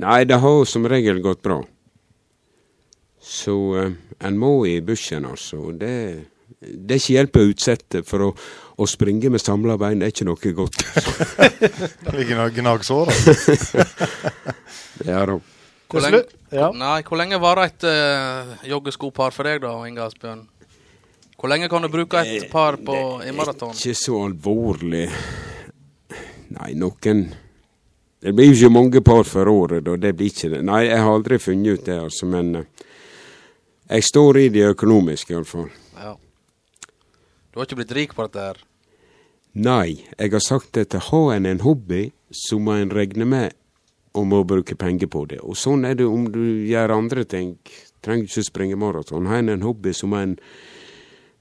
Nei, 0.00 0.22
det 0.24 0.38
har 0.40 0.62
som 0.64 0.86
regel 0.88 1.18
gått 1.20 1.42
bra. 1.44 1.58
Så 3.20 3.52
en 4.20 4.38
må 4.40 4.52
i 4.68 4.78
bushen, 4.80 5.26
altså. 5.28 5.72
Det, 5.76 5.90
det 6.60 6.94
er 6.96 7.00
ikke 7.02 7.16
hjelp 7.18 7.36
å 7.36 7.44
utsette, 7.50 8.00
for 8.08 8.24
å, 8.30 8.30
å 8.80 8.86
springe 8.88 9.28
med 9.32 9.42
samla 9.42 9.76
bein 9.80 10.02
er 10.02 10.12
ikke 10.12 10.26
noe 10.28 10.52
godt. 10.56 10.80
Det 12.00 12.14
ligger 12.16 12.38
noen 12.40 12.54
gnagsår 12.56 13.10
Ja 15.10 15.24
da. 15.28 15.40
Hvor 15.90 16.04
lenge, 16.04 16.22
nei, 16.78 16.98
hvor 17.02 17.18
lenge 17.18 17.38
varer 17.42 17.66
et 17.66 17.84
uh, 17.88 18.52
joggeskopar 18.68 19.34
for 19.34 19.48
deg, 19.48 19.58
da, 19.64 19.72
Inge 19.88 20.04
Asbjørn? 20.04 20.44
Hvor 21.40 21.50
lenge 21.50 21.70
kan 21.72 21.82
du 21.82 21.88
bruke 21.90 22.20
et 22.22 22.46
par 22.52 22.78
på, 22.78 22.94
i 23.26 23.32
maraton? 23.34 23.74
Ikke 23.74 23.96
så 23.98 24.20
alvorlig. 24.26 25.08
Nei, 26.54 26.70
noen 26.78 27.24
Det 28.20 28.34
blir 28.36 28.50
jo 28.50 28.54
ikke 28.54 28.72
mange 28.76 29.00
par 29.02 29.24
for 29.24 29.48
året, 29.48 29.82
da. 29.86 29.96
Det 29.96 30.14
blir 30.14 30.30
ikke 30.30 30.52
det. 30.52 30.62
Nei, 30.68 30.84
jeg 30.90 31.00
har 31.00 31.10
aldri 31.10 31.40
funnet 31.40 31.80
ut 31.80 31.86
det, 31.88 31.98
altså, 32.04 32.28
men 32.28 32.54
eh, 32.60 32.88
jeg 33.88 34.04
står 34.04 34.38
i 34.38 34.48
det 34.52 34.66
økonomiske, 34.76 35.32
iallfall. 35.32 35.70
Ja. 35.96 36.12
Du 37.50 37.58
har 37.58 37.66
ikke 37.66 37.80
blitt 37.80 37.96
rik 37.96 38.12
på 38.14 38.28
dette 38.28 38.50
her? 38.50 38.60
Nei, 39.52 40.06
jeg 40.18 40.32
har 40.32 40.42
sagt 40.44 40.78
at 40.78 40.94
har 41.10 41.32
en 41.34 41.46
en 41.46 41.60
hobby, 41.60 42.10
så 42.30 42.58
må 42.58 42.76
en 42.78 42.92
regne 42.94 43.26
med 43.26 43.56
å 44.14 44.24
må 44.24 44.42
bruke 44.44 44.74
penger 44.78 45.10
på 45.10 45.24
det. 45.30 45.40
Og 45.42 45.56
sånn 45.58 45.84
er 45.86 45.96
det 45.98 46.06
om 46.06 46.28
du 46.30 46.42
gjør 46.66 46.94
andre 46.96 47.24
ting. 47.24 47.56
Trenger 48.02 48.26
ikke 48.26 48.46
springe 48.46 48.78
maraton. 48.78 49.26
Har 49.26 49.42
en 49.42 49.48
en 49.48 49.62
hobby, 49.62 49.92
så 49.92 50.06
må 50.06 50.16
en 50.22 50.36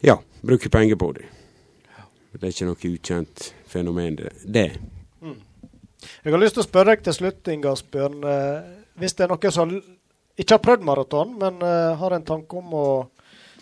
ja, 0.02 0.18
bruke 0.42 0.70
penger 0.70 0.96
på 0.96 1.12
det. 1.18 1.26
Det 2.32 2.44
er 2.46 2.54
ikke 2.54 2.70
noe 2.70 2.90
ukjent 2.94 3.54
fenomen, 3.66 4.16
det. 4.16 4.34
det. 4.46 4.70
Jeg 6.24 6.32
har 6.32 6.42
lyst 6.42 6.56
til 6.56 6.64
å 6.64 6.68
spørre 6.68 6.94
deg 6.94 7.06
til 7.06 7.16
slutt, 7.16 7.48
Inga 7.52 7.74
Asbjørn. 7.74 8.20
Eh, 8.24 8.68
hvis 9.02 9.16
det 9.18 9.26
er 9.26 9.32
noen 9.34 9.54
som 9.56 9.74
ikke 10.40 10.56
har 10.56 10.64
prøvd 10.64 10.86
maraton, 10.88 11.34
men 11.42 11.58
eh, 11.66 11.98
har 12.00 12.16
en 12.16 12.28
tanke 12.28 12.60
om 12.60 12.76
å 12.78 12.86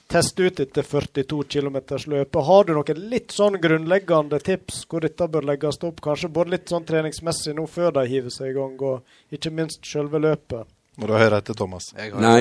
teste 0.07 0.47
ut 0.47 0.57
dette 0.57 0.83
42 0.83 1.43
km 1.43 1.77
løpet, 2.05 2.43
har 2.49 2.67
du 2.67 2.73
noen 2.77 3.01
litt 3.11 3.35
sånn 3.35 3.59
grunnleggende 3.61 4.39
tips 4.39 4.85
hvor 4.87 5.03
dette 5.03 5.27
bør 5.31 5.47
legges 5.51 5.81
opp? 5.83 6.01
Kanskje 6.03 6.31
både 6.33 6.55
litt 6.55 6.71
sånn 6.71 6.85
treningsmessig 6.87 7.55
nå 7.57 7.67
før 7.67 7.91
de 7.99 8.05
hiver 8.07 8.33
seg 8.33 8.51
i 8.51 8.57
gang, 8.57 8.77
og 8.79 9.35
ikke 9.35 9.53
minst 9.53 9.85
selve 9.87 10.21
løpet. 10.23 10.69
Må 10.97 11.09
du 11.09 11.13
høre 11.13 11.41
etter, 11.41 11.57
Thomas. 11.57 11.91
Nei, 11.93 12.39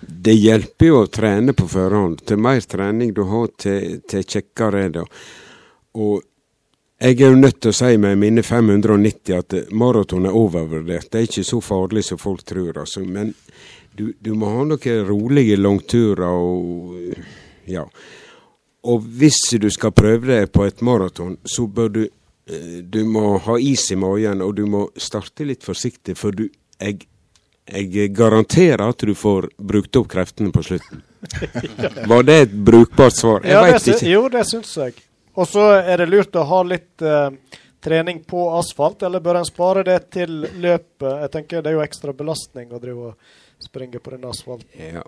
det 0.00 0.36
hjelper 0.38 0.88
jo 0.88 1.00
å 1.02 1.10
trene 1.12 1.52
på 1.56 1.66
forhånd. 1.68 2.22
Til 2.28 2.40
mer 2.40 2.62
trening 2.64 3.12
du 3.16 3.24
har, 3.28 3.50
til, 3.60 3.98
til 4.08 4.24
kjekkere 4.24 4.86
er 4.86 4.94
det. 4.94 5.04
Og 6.00 6.22
jeg 7.04 7.20
er 7.20 7.34
jo 7.34 7.36
nødt 7.36 7.58
til 7.60 7.74
å 7.74 7.76
si 7.76 7.96
med 8.00 8.16
mine 8.22 8.42
590 8.46 9.36
at 9.36 9.56
maraton 9.76 10.28
er 10.28 10.36
overvurdert. 10.38 11.10
Det 11.10 11.20
er 11.20 11.28
ikke 11.28 11.44
så 11.44 11.60
farlig 11.60 12.04
som 12.06 12.20
folk 12.22 12.44
tror, 12.48 12.78
altså. 12.80 13.02
Men 13.04 13.34
du, 13.94 14.12
du 14.20 14.32
må 14.34 14.50
ha 14.50 14.64
noen 14.66 15.06
rolige 15.08 15.56
langturer 15.60 16.26
og 16.26 17.14
ja. 17.70 17.86
Og 18.84 19.00
hvis 19.16 19.38
du 19.60 19.70
skal 19.72 19.94
prøve 19.96 20.28
deg 20.28 20.50
på 20.52 20.66
et 20.66 20.82
maraton, 20.84 21.38
så 21.48 21.64
bør 21.66 21.88
du 21.94 22.02
eh, 22.04 22.82
Du 22.84 23.00
må 23.08 23.38
ha 23.46 23.56
is 23.58 23.86
i 23.94 23.96
magen, 23.96 24.42
og 24.44 24.54
du 24.58 24.66
må 24.68 24.88
starte 25.00 25.46
litt 25.48 25.64
forsiktig, 25.64 26.18
for 26.20 26.36
du 26.36 26.44
jeg, 26.82 27.06
jeg 27.70 28.10
garanterer 28.12 28.82
at 28.84 29.00
du 29.00 29.14
får 29.16 29.48
brukt 29.56 29.96
opp 29.96 30.10
kreftene 30.12 30.52
på 30.52 30.62
slutten. 30.66 31.00
Var 32.10 32.26
det 32.28 32.38
et 32.42 32.52
brukbart 32.66 33.16
svar? 33.16 33.40
Jeg 33.46 33.54
Ja, 33.56 33.62
veit 33.64 33.88
ikke. 33.88 34.10
Jo, 34.10 34.26
det 34.28 34.42
syns 34.50 34.74
jeg. 34.76 34.98
Og 35.34 35.48
så 35.48 35.62
er 35.80 36.02
det 36.02 36.10
lurt 36.12 36.36
å 36.36 36.44
ha 36.50 36.58
litt 36.68 37.02
eh, 37.02 37.30
trening 37.82 38.20
på 38.28 38.42
asfalt, 38.58 39.02
eller 39.06 39.24
bør 39.24 39.40
en 39.40 39.48
spare 39.48 39.86
det 39.86 39.96
til 40.18 40.42
løpet? 40.44 41.08
Jeg 41.24 41.32
tenker 41.32 41.64
Det 41.64 41.72
er 41.72 41.78
jo 41.78 41.86
ekstra 41.86 42.12
belastning 42.12 42.68
å 42.74 42.82
drive 42.82 43.14
og 43.14 43.40
springe 43.64 44.00
på 44.00 44.14
den 44.14 44.26
asfalten. 44.28 44.70
Ja, 44.78 45.02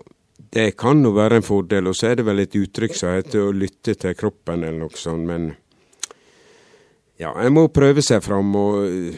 det 0.53 0.71
kan 0.77 1.01
jo 1.05 1.13
være 1.15 1.39
en 1.39 1.47
fordel. 1.47 1.89
Og 1.89 1.97
så 1.97 2.11
er 2.11 2.19
det 2.19 2.27
vel 2.27 2.43
et 2.43 2.57
uttrykk 2.57 2.95
som 2.97 3.15
heter 3.15 3.47
å 3.47 3.55
lytte 3.55 3.95
til 3.97 4.15
kroppen, 4.17 4.63
eller 4.63 4.85
noe 4.85 4.99
sånt. 4.99 5.27
Men 5.29 5.49
ja, 7.17 7.33
en 7.33 7.55
må 7.55 7.67
prøve 7.73 8.03
seg 8.05 8.21
fram. 8.25 8.53
Og, 8.55 9.17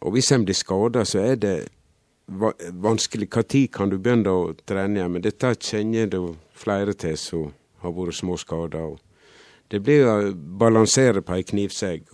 og 0.00 0.16
hvis 0.16 0.32
en 0.32 0.46
blir 0.48 0.56
skada, 0.56 1.04
så 1.08 1.24
er 1.32 1.40
det 1.40 1.56
va 2.26 2.52
vanskelig. 2.72 3.28
Når 3.28 3.66
kan 3.72 3.90
du 3.90 3.98
begynne 3.98 4.32
å 4.32 4.52
trene 4.66 5.00
igjen? 5.00 5.12
Men 5.12 5.24
dette 5.24 5.54
kjenner 5.60 6.08
det 6.10 6.22
flere 6.56 6.94
til 6.94 7.18
som 7.20 7.50
har 7.82 7.96
vært 7.96 8.20
småskada. 8.20 8.86
Det 9.68 9.80
blir 9.80 10.06
å 10.06 10.16
balansere 10.32 11.22
på 11.24 11.36
ei 11.36 11.44
knivsegg. 11.48 12.08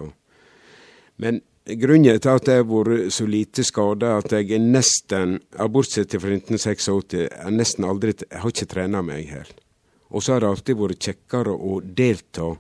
Men 1.19 1.43
grunnen 1.77 2.21
til 2.21 2.33
at 2.33 2.49
jeg 2.49 2.63
har 2.63 2.69
vært 2.69 3.13
så 3.13 3.27
lite 3.29 3.65
skada, 3.67 4.17
at 4.19 4.33
jeg 4.33 4.53
er 4.57 4.63
nesten, 4.63 5.39
bortsett 5.73 6.17
fra 6.17 6.33
1986, 6.33 6.89
jeg 7.13 7.55
nesten 7.55 7.85
aldri 7.89 8.15
Jeg 8.23 8.41
har 8.41 8.55
ikke 8.55 8.71
trena 8.71 9.03
meg 9.03 9.29
helt. 9.33 9.61
Og 10.09 10.25
så 10.25 10.35
har 10.35 10.41
det 10.41 10.49
alltid 10.49 10.79
vært 10.79 11.05
kjekkere 11.05 11.53
å 11.53 11.81
delta 11.83 12.55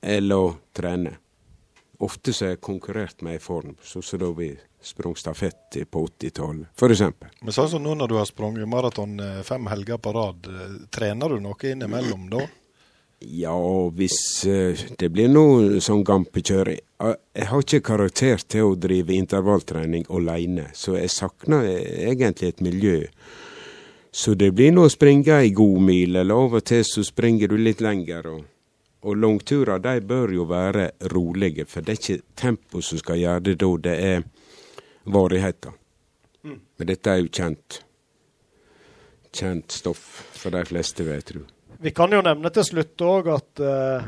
enn 0.00 0.32
å 0.32 0.44
trene. 0.72 1.18
Ofte 2.00 2.32
så 2.32 2.46
har 2.46 2.54
jeg 2.54 2.62
konkurrert 2.62 3.22
med 3.26 3.36
i 3.36 3.42
form, 3.42 3.74
sånn 3.82 4.04
som 4.06 4.20
da 4.22 4.30
vi 4.36 4.52
sprang 4.80 5.16
stafett 5.18 5.76
på 5.90 6.04
80-tallet, 6.06 6.70
for 6.78 6.94
eksempel. 6.94 7.32
Men 7.42 7.54
sånn 7.56 7.68
som 7.72 7.82
nå 7.82 7.96
når 7.98 8.12
du 8.12 8.14
har 8.20 8.28
sprunget 8.28 8.70
maraton 8.70 9.18
eh, 9.20 9.40
fem 9.44 9.66
helger 9.66 9.98
på 9.98 10.12
rad, 10.14 10.46
eh, 10.46 10.76
trener 10.94 11.34
du 11.34 11.42
noe 11.42 11.72
innimellom 11.72 12.28
da? 12.30 12.44
Ja, 13.18 13.58
hvis 13.98 14.46
eh, 14.46 14.78
det 14.98 15.08
blir 15.10 15.30
noe 15.32 15.80
sånn 15.82 16.04
gampekjøring 16.06 16.78
Eh, 17.02 17.14
Jeg 17.34 17.46
har 17.46 17.62
ikke 17.62 17.80
karakter 17.80 18.40
til 18.50 18.72
å 18.72 18.76
drive 18.78 19.14
intervalltrening 19.14 20.08
alene, 20.10 20.70
så 20.74 20.96
jeg 20.98 21.12
savner 21.14 21.68
eh, 21.70 22.10
egentlig 22.10 22.48
et 22.48 22.60
miljø 22.60 23.06
Så 24.10 24.34
det 24.34 24.50
blir 24.56 24.72
nå 24.72 24.86
å 24.86 24.90
springe 24.90 25.36
ei 25.36 25.50
god 25.54 25.82
mil, 25.84 26.16
eller 26.16 26.34
av 26.34 26.54
og 26.58 26.64
til 26.64 26.82
så 26.82 27.04
springer 27.04 27.48
du 27.48 27.58
litt 27.60 27.82
lenger. 27.84 28.26
Og, 28.26 28.46
og 29.04 29.18
langturer 29.20 29.78
de 29.78 30.00
bør 30.00 30.32
jo 30.32 30.46
være 30.48 30.88
rolige, 31.12 31.66
for 31.68 31.84
det 31.84 31.92
er 31.92 32.00
ikke 32.00 32.24
tempo 32.34 32.80
som 32.82 32.98
skal 32.98 33.20
gjøre 33.20 33.44
det 33.50 33.54
da, 33.60 33.68
det 33.84 33.96
er 34.08 34.24
varigheten. 35.04 35.76
Mm. 36.42 36.56
Men 36.78 36.88
dette 36.88 37.12
er 37.12 37.20
jo 37.20 37.28
kjent. 37.28 37.78
Kjent 39.30 39.76
stoff 39.76 40.08
for 40.40 40.56
de 40.56 40.64
fleste, 40.66 41.04
vil 41.04 41.20
jeg 41.20 41.28
tro. 41.28 41.44
Vi 41.80 41.90
kan 41.94 42.10
jo 42.10 42.22
nevne 42.26 42.50
til 42.50 42.64
slutt 42.66 43.02
òg 43.06 43.28
at 43.30 43.60
uh, 43.62 44.06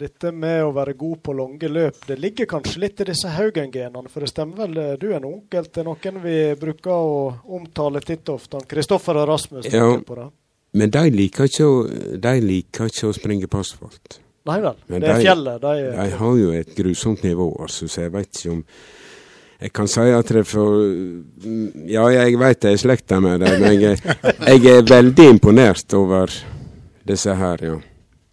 dette 0.00 0.30
med 0.32 0.62
å 0.64 0.70
være 0.72 0.94
god 0.96 1.18
på 1.26 1.34
lange 1.36 1.68
løp, 1.68 1.98
det 2.08 2.16
ligger 2.22 2.46
kanskje 2.48 2.80
litt 2.84 3.00
i 3.02 3.08
disse 3.10 3.28
Haugen-genene. 3.34 4.08
For 4.08 4.22
det 4.24 4.30
stemmer 4.30 4.62
vel, 4.62 4.76
eh, 4.78 4.92
du 5.00 5.08
er 5.10 5.16
en 5.18 5.26
onkel 5.32 5.66
til 5.66 5.88
noen 5.88 6.20
vi 6.22 6.36
bruker 6.60 6.92
å 6.94 7.16
omtale 7.58 8.00
titt 8.04 8.30
og 8.30 8.38
ofte. 8.38 8.62
Kristoffer 8.70 9.18
og 9.18 9.26
Rasmus. 9.32 9.66
Ja. 9.66 9.88
Men 10.78 10.92
de 10.94 11.02
liker 11.10 11.50
ikke 11.50 11.66
å, 11.66 11.74
de 12.22 12.34
liker 12.44 12.86
ikke 12.86 13.10
å 13.10 13.16
springe 13.16 13.50
på 13.50 13.60
asfalt. 13.64 14.20
Nei 14.46 14.60
vel. 14.62 14.78
Men 14.86 15.02
det 15.02 15.10
er 15.10 15.18
de- 15.18 15.26
fjellet. 15.26 15.60
De, 15.60 15.74
De 15.98 16.08
har 16.22 16.38
jo 16.38 16.52
et 16.62 16.70
grusomt 16.76 17.26
nivå, 17.26 17.50
altså, 17.60 17.88
så 17.90 18.06
jeg 18.06 18.12
vet 18.14 18.30
ikke 18.30 18.56
om 18.56 18.64
Jeg 19.60 19.72
kan 19.76 19.88
si 19.92 20.00
at 20.00 20.30
det 20.32 20.46
for 20.48 20.78
Ja, 21.84 22.06
jeg 22.08 22.38
vet 22.40 22.64
jeg 22.64 22.72
er 22.72 22.80
slekta 22.80 23.18
med 23.20 23.40
dem, 23.42 23.60
men 23.60 23.74
jeg, 23.82 23.98
jeg 24.00 24.64
er 24.70 24.86
veldig 24.88 25.26
imponert 25.34 25.92
over 25.98 26.32
disse 27.10 27.34
her, 27.36 27.64
ja. 27.64 27.78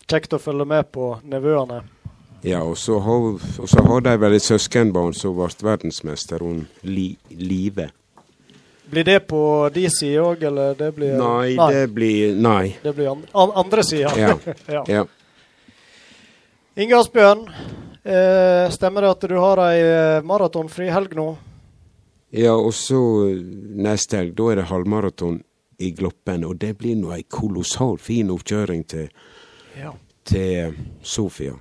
Kjekt 0.08 0.38
å 0.38 0.40
følge 0.40 0.66
med 0.70 0.88
på 0.96 1.18
nevøene. 1.28 1.82
Ja, 2.46 2.62
og 2.64 2.78
så 2.78 3.00
har, 3.04 3.30
og 3.60 3.70
så 3.70 3.84
har 3.84 4.04
de 4.06 4.14
vel 4.22 4.38
et 4.38 4.46
søskenbarn 4.46 5.16
som 5.18 5.36
ble 5.36 5.50
verdensmester, 5.66 6.44
hun 6.46 6.68
Li, 6.86 7.10
Live. 7.34 7.90
Blir 8.88 9.04
det 9.04 9.20
på 9.28 9.42
de 9.74 9.88
side 9.92 10.22
òg, 10.24 10.46
eller 10.48 10.78
det 10.80 10.94
blir 10.96 11.18
Nei, 11.20 11.58
det 11.58 11.88
blir 11.92 12.38
Nei. 12.40 12.78
Det 12.84 12.94
blir 12.96 13.10
an, 13.12 13.26
andre 13.34 13.84
sida. 13.84 14.14
Ja. 14.16 14.38
ja. 14.78 14.84
ja. 14.88 15.04
Inge 16.78 17.02
Asbjørn, 17.02 17.44
eh, 18.06 18.70
stemmer 18.72 19.04
det 19.04 19.12
at 19.16 19.28
du 19.28 19.36
har 19.42 19.64
ei 19.66 19.82
eh, 19.82 20.24
maratonfri 20.24 20.92
helg 20.94 21.18
nå? 21.18 21.32
Ja, 22.38 22.54
og 22.54 22.72
så 22.78 23.02
eh, 23.32 23.42
neste 23.82 24.22
helg, 24.22 24.38
da 24.38 24.52
er 24.54 24.62
det 24.62 24.70
halvmaraton 24.70 25.42
i 25.80 25.92
Gloppen, 25.92 26.44
og 26.46 26.58
det 26.58 26.74
blir 26.80 26.96
nå 26.98 27.12
ei 27.14 27.24
kolossal 27.30 27.98
fin 28.02 28.30
oppkjøring 28.34 28.84
til, 28.90 29.10
Ja. 29.78 29.92
til 30.26 30.54
eh, 30.58 30.74
Sofia. 31.04 31.54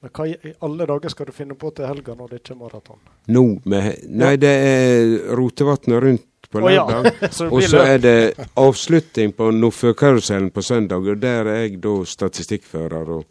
Men 0.00 0.10
hva 0.14 0.26
i 0.30 0.52
alle 0.62 0.86
dager 0.86 1.10
skal 1.10 1.26
du 1.26 1.32
finne 1.34 1.56
på 1.58 1.72
til 1.74 1.86
helga 1.90 2.14
når 2.14 2.28
det 2.30 2.38
ikke 2.40 2.54
er 2.54 2.58
maraton? 2.60 2.98
Nå 3.34 3.42
med 3.64 4.04
Nei, 4.08 4.36
det 4.38 4.52
er 4.54 5.34
Rotevatnet 5.36 6.02
rundt 6.04 6.24
på 6.50 6.62
Å 6.62 6.70
ja, 6.70 6.84
så 7.34 7.48
og 7.50 7.62
så 7.66 7.82
er 7.82 7.98
det 7.98 8.14
avslutning 8.56 9.34
på 9.36 9.50
Nordfjordkarusellen 9.52 10.52
på 10.54 10.62
søndag, 10.62 11.02
og 11.04 11.18
der 11.20 11.50
er 11.50 11.64
jeg 11.66 11.80
da 11.82 11.96
statistikkfører. 12.06 13.10
og 13.18 13.24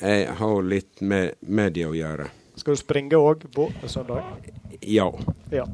jeg 0.00 0.28
har 0.38 0.62
litt 0.62 1.00
med 1.04 1.34
media 1.40 1.88
å 1.90 1.96
gjøre. 1.96 2.28
Skal 2.60 2.76
du 2.76 2.80
springe 2.80 3.16
òg 3.16 3.46
på 3.54 3.70
søndag? 3.88 4.24
Ja. 4.80 5.06
Ja. 5.50 5.66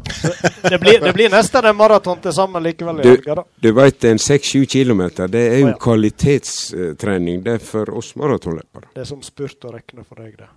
Det, 0.70 0.78
blir, 0.78 1.00
det 1.00 1.12
blir 1.12 1.30
nesten 1.30 1.66
en 1.66 1.76
maraton 1.76 2.20
til 2.22 2.32
sammen 2.34 2.62
likevel 2.62 3.02
Du, 3.02 3.10
helga, 3.10 3.44
du 3.62 3.68
veit 3.76 4.06
en 4.08 4.18
seks-sju 4.22 4.64
kilometer, 4.70 5.28
det 5.30 5.42
er 5.50 5.58
jo 5.60 5.72
ja. 5.72 5.76
kvalitetstrening. 5.82 7.42
Det 7.44 7.58
er 7.58 7.62
for 7.62 7.90
oss 7.98 8.14
maratonløpere. 8.18 8.90
Det 8.94 9.02
er 9.04 9.10
som 9.10 9.22
spurt 9.26 9.66
å 9.66 9.74
regne 9.74 10.06
for 10.06 10.22
deg, 10.22 10.38
det. 10.38 10.48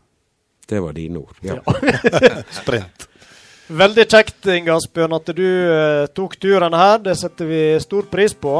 Det 0.69 0.81
var 0.85 0.93
dine 0.93 1.23
ord. 1.23 1.37
Ja. 1.41 1.57
Sprint. 2.61 3.09
Veldig 3.69 4.05
kjekt, 4.09 4.45
Inge 4.49 4.73
Asbjørn, 4.73 5.13
at 5.17 5.33
du 5.37 5.45
uh, 5.45 6.05
tok 6.13 6.37
turen 6.41 6.73
her. 6.73 7.01
Det 7.05 7.17
setter 7.17 7.49
vi 7.49 7.63
stor 7.81 8.05
pris 8.09 8.33
på. 8.33 8.53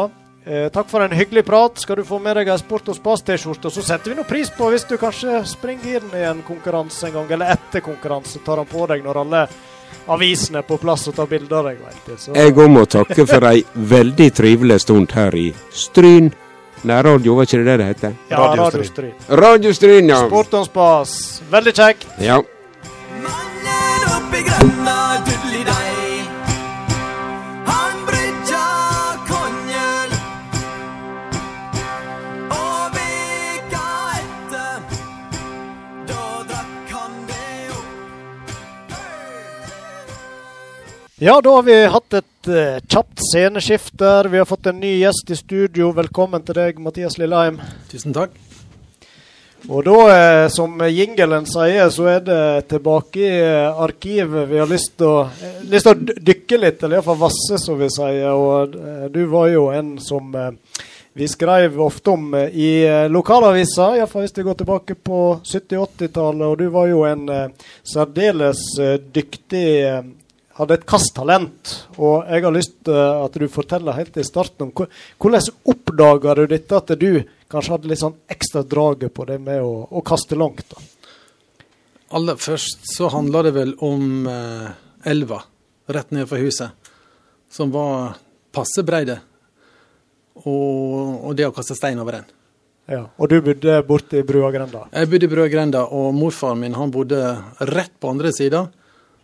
Eh, 0.50 0.70
takk 0.74 0.90
for 0.90 1.02
en 1.06 1.12
hyggelig 1.14 1.46
prat. 1.46 1.78
Skal 1.78 1.96
du 1.96 2.04
få 2.04 2.18
med 2.20 2.36
deg 2.40 2.50
ei 2.50 2.58
Sport 2.58 2.90
og 2.90 2.96
Spas-T-skjorte, 2.98 3.70
så 3.70 3.84
setter 3.86 4.10
vi 4.10 4.18
noe 4.18 4.26
pris 4.26 4.50
på 4.50 4.72
hvis 4.74 4.88
du 4.90 4.96
kanskje 4.98 5.44
springer 5.46 6.00
inn 6.00 6.16
i 6.18 6.24
en 6.26 6.42
konkurranse 6.48 7.06
en 7.06 7.20
gang, 7.20 7.32
eller 7.38 7.54
etter 7.54 7.86
konkurranse 7.86 8.42
tar 8.46 8.58
han 8.64 8.70
på 8.70 8.88
deg 8.90 9.06
når 9.06 9.22
alle 9.22 9.44
avisene 10.10 10.64
er 10.64 10.66
på 10.66 10.80
plass 10.82 11.06
og 11.12 11.20
tar 11.20 11.30
bilder 11.30 11.60
av 11.60 11.70
deg. 11.70 11.84
Vet 11.86 12.08
du. 12.08 12.18
Så, 12.18 12.34
Jeg 12.34 12.56
òg 12.58 12.70
må 12.74 12.86
takke 12.90 13.28
for 13.30 13.46
ei 13.52 13.62
veldig 13.76 14.30
trivelig 14.34 14.80
stund 14.88 15.14
her 15.14 15.38
i 15.38 15.52
Stryn 15.70 16.32
nærradio, 16.82 17.36
var 17.36 17.46
ikke 17.46 17.60
det 17.60 17.66
det 17.66 17.78
det 17.78 17.88
heter? 17.94 18.14
ja, 18.30 18.38
Radio 19.30 19.74
Stryn. 19.74 20.10
ja. 20.10 20.26
Sport 20.26 20.54
og 20.54 20.66
Spas. 20.66 21.42
Veldig 21.52 21.74
kjekt. 21.76 22.08
ja. 22.20 22.42
oppi 24.20 24.42
grønna 24.46 25.09
Ja, 41.20 41.42
da 41.44 41.52
har 41.52 41.64
vi 41.68 41.74
hatt 41.92 42.14
et 42.16 42.48
uh, 42.48 42.78
kjapt 42.88 43.98
der. 44.00 44.28
Vi 44.32 44.38
har 44.38 44.46
fått 44.48 44.70
en 44.72 44.80
ny 44.80 44.94
gjest 45.02 45.32
i 45.32 45.36
studio. 45.36 45.90
Velkommen 45.92 46.46
til 46.48 46.56
deg, 46.56 46.80
Mathias 46.80 47.18
Lilleheim. 47.20 47.58
Tusen 47.92 48.16
takk. 48.16 48.38
Og 49.68 49.84
da, 49.84 49.98
eh, 50.14 50.46
som 50.48 50.80
jingelen 50.88 51.44
sier, 51.44 51.90
så 51.92 52.06
er 52.08 52.22
det 52.24 52.70
tilbake 52.72 53.20
i 53.20 53.42
eh, 53.44 53.82
arkivet 53.84 54.48
vi 54.48 54.62
har 54.62 54.72
lyst 54.72 54.94
til 54.96 55.10
å, 55.10 55.18
eh, 55.28 55.58
lyst 55.68 55.90
å 55.92 55.98
dykke 56.00 56.62
litt, 56.62 56.80
eller 56.80 57.02
iallfall 57.02 57.20
vasse, 57.26 57.60
som 57.60 57.76
vi 57.76 57.92
sier. 57.92 58.32
Og 58.32 59.12
du 59.12 59.26
var 59.28 59.52
jo 59.52 59.68
en 59.76 59.98
som 60.00 60.32
vi 61.20 61.28
skrev 61.28 61.82
ofte 61.82 62.10
om 62.10 62.36
i 62.36 62.86
eh, 62.88 63.10
lokalaviser, 63.12 63.98
iallfall 63.98 64.24
hvis 64.24 64.38
vi 64.38 64.46
går 64.48 64.58
tilbake 64.62 64.96
på 65.04 65.20
70-80-tallet. 65.44 66.46
Og 66.48 66.58
du 66.62 66.70
var 66.72 66.88
jo 66.88 67.02
en 67.04 67.26
eh, 67.34 67.72
særdeles 67.84 68.62
eh, 68.80 68.96
dyktig 69.18 69.66
hadde 70.60 70.76
et 70.76 70.86
kasttalent. 70.88 71.74
Og 71.98 72.28
jeg 72.28 72.44
har 72.44 72.54
lyst 72.56 72.76
til 72.88 73.00
at 73.00 73.38
du 73.40 73.48
forteller 73.52 73.96
helt 73.98 74.18
i 74.20 74.26
starten 74.28 74.68
om 74.68 74.74
hvordan 74.76 75.50
oppdaga 75.72 76.36
du 76.40 76.46
dette, 76.52 76.82
at 76.82 76.94
du 77.00 77.24
kanskje 77.50 77.76
hadde 77.76 77.92
litt 77.92 78.02
sånn 78.02 78.18
ekstra 78.30 78.64
draget 78.68 79.14
på 79.16 79.26
det 79.30 79.40
med 79.44 79.64
å, 79.64 79.88
å 79.90 80.04
kaste 80.06 80.38
langt. 80.40 80.66
da. 80.70 80.84
Aller 82.18 82.40
først 82.42 82.90
så 82.90 83.10
handla 83.14 83.44
det 83.46 83.54
vel 83.56 83.76
om 83.86 84.26
eh, 84.28 84.70
elva 85.10 85.44
rett 85.90 86.12
ned 86.14 86.30
fra 86.30 86.40
huset, 86.42 86.92
som 87.50 87.72
var 87.74 88.18
passe 88.54 88.84
breide. 88.86 89.20
Og, 90.40 91.26
og 91.28 91.32
det 91.38 91.48
å 91.50 91.56
kaste 91.56 91.78
stein 91.78 92.00
over 92.02 92.20
den. 92.20 92.28
Ja. 92.90 93.04
Og 93.22 93.30
du 93.30 93.38
bodde 93.46 93.76
borte 93.86 94.22
i 94.22 94.26
Bruagrenda. 94.26 94.88
Jeg 94.90 95.10
bodde 95.12 95.28
i 95.28 95.32
Bruagrenda, 95.32 95.84
og 95.94 96.14
morfaren 96.18 96.64
min 96.64 96.78
han 96.78 96.94
bodde 96.94 97.20
rett 97.70 97.94
på 98.02 98.10
andre 98.10 98.32
sida. 98.34 98.66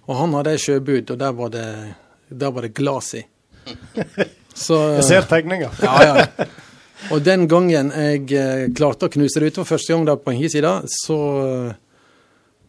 Og 0.06 0.18
han 0.20 0.36
hadde 0.38 0.54
ei 0.54 0.62
sjøbud, 0.62 1.14
og 1.14 1.22
der 1.22 1.34
var 1.38 1.54
det, 1.54 1.70
der 2.30 2.52
var 2.54 2.66
det 2.66 2.76
glass 2.78 3.16
i. 3.18 3.24
Så, 4.56 4.78
Jeg 5.02 5.08
ser 5.10 5.26
tegninga. 5.30 5.72
Ja, 5.84 5.96
ja. 6.06 6.46
Og 7.12 7.22
den 7.22 7.44
gangen 7.52 7.92
jeg 7.92 8.30
eh, 8.34 8.68
klarte 8.74 9.10
å 9.10 9.12
knuse 9.12 9.42
det 9.42 9.52
ut 9.52 9.58
for 9.60 9.76
første 9.76 9.92
gang 9.92 10.06
der 10.08 10.22
på 10.22 10.32
en 10.32 10.46
side, 10.50 10.72
så, 10.90 11.18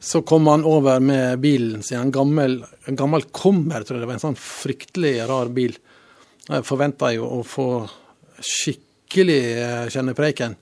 så 0.03 0.21
kom 0.27 0.51
han 0.51 0.67
over 0.67 0.99
med 1.01 1.39
bilen 1.41 1.85
sin, 1.87 2.01
en 2.03 2.11
gammel, 2.13 2.59
en 2.91 2.99
gammel 2.99 3.29
Kommer, 3.31 3.87
tror 3.87 3.97
jeg 3.97 4.03
det 4.03 4.11
var. 4.11 4.19
En 4.19 4.25
sånn 4.27 4.41
fryktelig 4.41 5.15
rar 5.31 5.53
bil. 5.55 5.79
Jeg 6.51 6.67
forventa 6.67 7.13
jo 7.15 7.31
å 7.39 7.41
få 7.47 7.69
skikkelig 8.43 9.41
kjenne 9.47 9.91
kjennepreiken. 9.95 10.59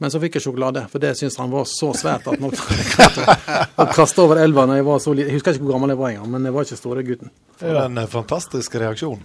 Men 0.00 0.08
så 0.12 0.20
fikk 0.22 0.38
jeg 0.38 0.46
sjokolade, 0.46 0.86
for 0.88 1.02
det 1.02 1.10
syntes 1.18 1.36
han 1.36 1.50
var 1.52 1.66
så 1.68 1.90
svært 1.96 2.28
at 2.30 2.40
nok 2.40 2.56
å 2.56 3.84
kaste 3.92 4.22
over 4.24 4.40
elva 4.40 4.64
når 4.68 4.78
jeg 4.80 4.86
var 4.86 5.02
så 5.04 5.12
liten. 5.12 5.28
Jeg 5.28 5.36
husker 5.36 5.58
ikke 5.58 5.66
hvor 5.66 5.74
gammel 5.76 5.92
jeg 5.92 6.00
var 6.00 6.14
engang, 6.14 6.30
men 6.32 6.46
jeg 6.48 6.54
var 6.56 6.68
ikke 6.68 6.78
store 6.78 7.02
gutten. 7.04 7.32
er 7.60 7.80
en 7.82 8.00
eh, 8.00 8.08
fantastisk 8.08 8.78
reaksjon. 8.80 9.20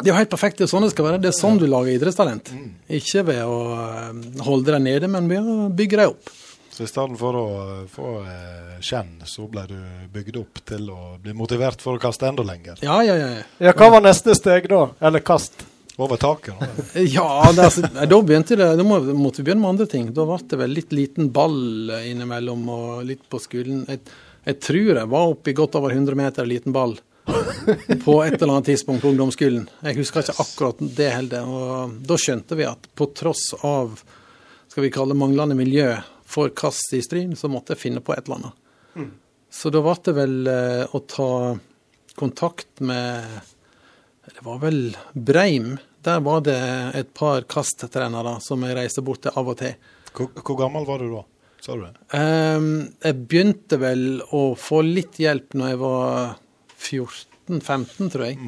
Det 0.00 0.06
er 0.06 0.12
jo 0.12 0.18
helt 0.20 0.30
perfekt. 0.32 0.60
Det 0.60 0.68
er 0.68 0.70
sånn 0.70 0.86
det 0.86 0.92
skal 0.94 1.08
være. 1.08 1.18
Det 1.24 1.32
er 1.32 1.34
sånn 1.36 1.58
du 1.58 1.66
lager 1.66 1.90
idrettstalent. 1.92 2.52
Ikke 3.00 3.24
ved 3.32 3.42
å 3.42 3.56
eh, 3.80 4.12
holde 4.46 4.76
deg 4.76 4.86
nede, 4.86 5.10
men 5.10 5.26
ved 5.32 5.50
å 5.50 5.66
bygge 5.82 6.00
deg 6.04 6.14
opp. 6.14 6.30
Så 6.70 6.86
i 6.86 6.92
stedet 6.92 7.18
for 7.18 7.40
å 7.40 7.44
eh, 7.64 7.82
få 7.90 8.14
kjenn, 8.78 9.10
så 9.26 9.48
ble 9.50 9.66
du 9.72 9.76
bygd 10.14 10.38
opp 10.44 10.62
til 10.70 10.86
å 10.94 11.16
bli 11.18 11.34
motivert 11.34 11.82
for 11.82 11.98
å 11.98 12.04
kaste 12.06 12.30
enda 12.30 12.46
lenger. 12.46 12.78
Ja, 12.86 13.02
ja, 13.02 13.18
ja. 13.18 13.42
Ja, 13.58 13.74
hva 13.74 13.90
var 13.96 14.06
neste 14.06 14.38
steg 14.38 14.70
da? 14.70 14.86
Eller 15.02 15.26
kast? 15.26 15.66
Over 16.00 16.20
taket. 16.20 16.56
da. 16.60 16.68
Ja, 17.04 17.28
det, 17.52 17.66
altså, 17.68 17.84
da 17.84 18.18
begynte 18.22 18.56
det, 18.56 18.70
da 18.80 18.86
må, 18.86 19.00
måtte 19.16 19.42
vi 19.42 19.50
begynne 19.50 19.64
med 19.64 19.74
andre 19.74 19.86
ting. 19.90 20.08
Da 20.16 20.24
ble 20.28 20.40
det 20.48 20.58
vel 20.62 20.74
litt 20.78 20.94
liten 20.96 21.30
ball 21.34 21.92
innimellom 22.00 22.66
og 22.72 23.04
litt 23.08 23.26
på 23.28 23.40
skolen. 23.42 23.84
Jeg, 23.90 24.02
jeg 24.48 24.60
tror 24.64 24.92
jeg 24.94 25.12
var 25.12 25.34
oppe 25.34 25.52
i 25.52 25.56
godt 25.56 25.76
over 25.80 25.92
100 25.92 26.18
meter 26.18 26.48
liten 26.48 26.74
ball 26.76 26.96
på 28.04 28.14
et 28.24 28.38
eller 28.38 28.54
annet 28.54 28.70
tidspunkt 28.72 29.04
på 29.04 29.12
ungdomsskolen. 29.12 29.68
Jeg 29.84 29.98
husker 30.00 30.24
ikke 30.24 30.40
akkurat 30.46 30.80
det 30.96 31.10
heller. 31.18 31.50
Og 31.50 32.00
da 32.08 32.18
skjønte 32.20 32.58
vi 32.58 32.68
at 32.68 32.88
på 32.96 33.10
tross 33.16 33.50
av 33.60 34.00
skal 34.70 34.86
vi 34.86 34.92
kalle 34.94 35.18
manglende 35.18 35.58
miljø 35.58 35.92
for 36.30 36.52
kast 36.54 36.92
i 36.94 37.02
Stryn, 37.02 37.34
så 37.36 37.50
måtte 37.50 37.74
jeg 37.74 37.82
finne 37.82 38.02
på 38.04 38.14
et 38.14 38.22
eller 38.22 38.38
annet. 38.38 38.58
Mm. 38.94 39.10
Så 39.50 39.72
da 39.74 39.82
ble 39.82 39.96
det 40.06 40.14
vel 40.14 40.36
eh, 40.50 40.94
å 40.94 41.00
ta 41.10 41.30
kontakt 42.20 42.82
med 42.84 43.40
Det 44.30 44.44
var 44.46 44.60
vel 44.62 44.96
Breim. 45.12 45.72
Der 46.06 46.20
var 46.24 46.40
det 46.44 46.60
et 46.96 47.10
par 47.16 47.44
kasttrenere 47.50 48.38
som 48.44 48.62
jeg 48.64 48.76
reiste 48.78 49.04
bort 49.04 49.24
til 49.26 49.36
av 49.36 49.50
og 49.52 49.58
til. 49.60 49.74
Hvor, 50.16 50.30
hvor 50.40 50.58
gammel 50.58 50.86
var 50.88 51.02
du 51.02 51.10
da? 51.12 51.24
Sa 51.60 51.76
du 51.76 51.84
det? 51.84 51.92
Ehm, 52.16 52.70
jeg 53.04 53.18
begynte 53.28 53.78
vel 53.80 54.04
å 54.32 54.54
få 54.56 54.80
litt 54.86 55.20
hjelp 55.20 55.56
når 55.60 55.74
jeg 55.74 55.80
var 55.82 56.38
14-15, 56.80 58.12
tror 58.14 58.24
jeg. 58.26 58.38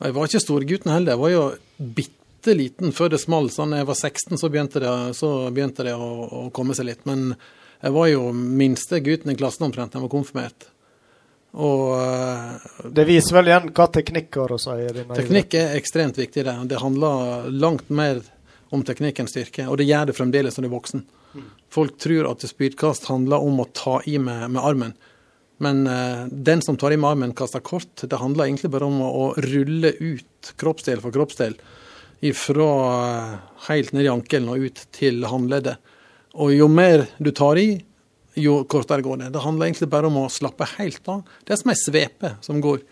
Og 0.00 0.08
jeg 0.08 0.16
var 0.16 0.30
ikke 0.30 0.42
storgutten 0.42 0.94
heller. 0.94 1.14
Jeg 1.14 1.22
var 1.22 1.32
jo 1.34 1.44
bitte 2.00 2.56
liten 2.56 2.94
før 2.96 3.14
det 3.14 3.22
smalt. 3.22 3.54
Sånn 3.54 3.74
da 3.74 3.82
jeg 3.82 3.90
var 3.92 4.00
16, 4.00 4.40
så 4.40 4.50
begynte 4.50 4.82
det, 4.82 4.92
så 5.18 5.30
begynte 5.54 5.86
det 5.86 5.94
å, 5.94 6.10
å 6.26 6.44
komme 6.56 6.74
seg 6.74 6.90
litt. 6.90 7.06
Men 7.06 7.30
jeg 7.80 7.94
var 7.94 8.10
jo 8.10 8.26
minste 8.34 8.98
gutten 9.04 9.32
i 9.32 9.38
klassen 9.38 9.68
omtrent 9.68 9.94
da 9.94 10.00
jeg 10.00 10.08
var 10.08 10.14
konfirmert. 10.18 10.70
Og 11.58 11.86
eh, 11.98 12.66
Det 12.94 13.06
viser 13.08 13.34
vel 13.40 13.50
igjen 13.50 13.70
hva 13.74 13.86
teknikk 13.90 14.38
har 14.38 14.52
å 14.54 14.58
si. 14.60 14.76
Teknikk 15.16 15.56
er 15.58 15.78
ekstremt 15.78 16.18
viktig. 16.20 16.44
Det 16.46 16.56
Det 16.70 16.82
handler 16.82 17.48
langt 17.50 17.90
mer 17.90 18.22
om 18.70 18.84
teknikk 18.86 19.18
enn 19.18 19.30
styrke, 19.30 19.66
og 19.66 19.80
det 19.80 19.88
gjør 19.88 20.06
det 20.06 20.14
fremdeles 20.14 20.56
når 20.56 20.62
du 20.62 20.68
er 20.68 20.76
voksen. 20.76 21.06
Folk 21.70 21.96
tror 22.02 22.28
at 22.30 22.44
spydkast 22.46 23.08
handler 23.10 23.42
om 23.42 23.62
å 23.62 23.66
ta 23.74 23.98
i 24.06 24.16
med, 24.18 24.50
med 24.54 24.62
armen. 24.62 24.94
Men 25.62 25.82
uh, 25.86 26.26
den 26.30 26.62
som 26.62 26.78
tar 26.80 26.94
i 26.94 26.98
med 26.98 27.10
armen, 27.10 27.34
kaster 27.36 27.60
kort. 27.60 27.92
Det 28.00 28.18
handler 28.18 28.46
egentlig 28.46 28.70
bare 28.72 28.88
om 28.88 29.02
å, 29.04 29.10
å 29.10 29.26
rulle 29.44 29.92
ut 29.98 30.54
kroppsdel 30.58 31.02
for 31.02 31.14
kroppsdel. 31.14 31.58
Fra 32.36 32.70
uh, 32.94 33.36
helt 33.68 33.92
ned 33.92 34.06
i 34.06 34.12
ankelen 34.12 34.50
og 34.54 34.70
ut 34.70 34.82
til 34.96 35.22
håndleddet. 35.28 35.82
Og 36.40 36.54
jo 36.54 36.70
mer 36.70 37.08
du 37.18 37.32
tar 37.36 37.58
i, 37.60 37.68
jo 38.38 38.60
kortere 38.70 39.02
går 39.02 39.16
det. 39.24 39.28
Det 39.34 39.42
handler 39.44 39.66
egentlig 39.66 39.90
bare 39.90 40.10
om 40.10 40.18
å 40.22 40.28
slappe 40.32 40.68
helt 40.76 41.08
av. 41.08 41.22
Det 41.44 41.54
er 41.54 41.60
som 41.60 41.72
ei 41.72 41.78
svepe 41.78 42.34
som 42.44 42.60
går. 42.62 42.82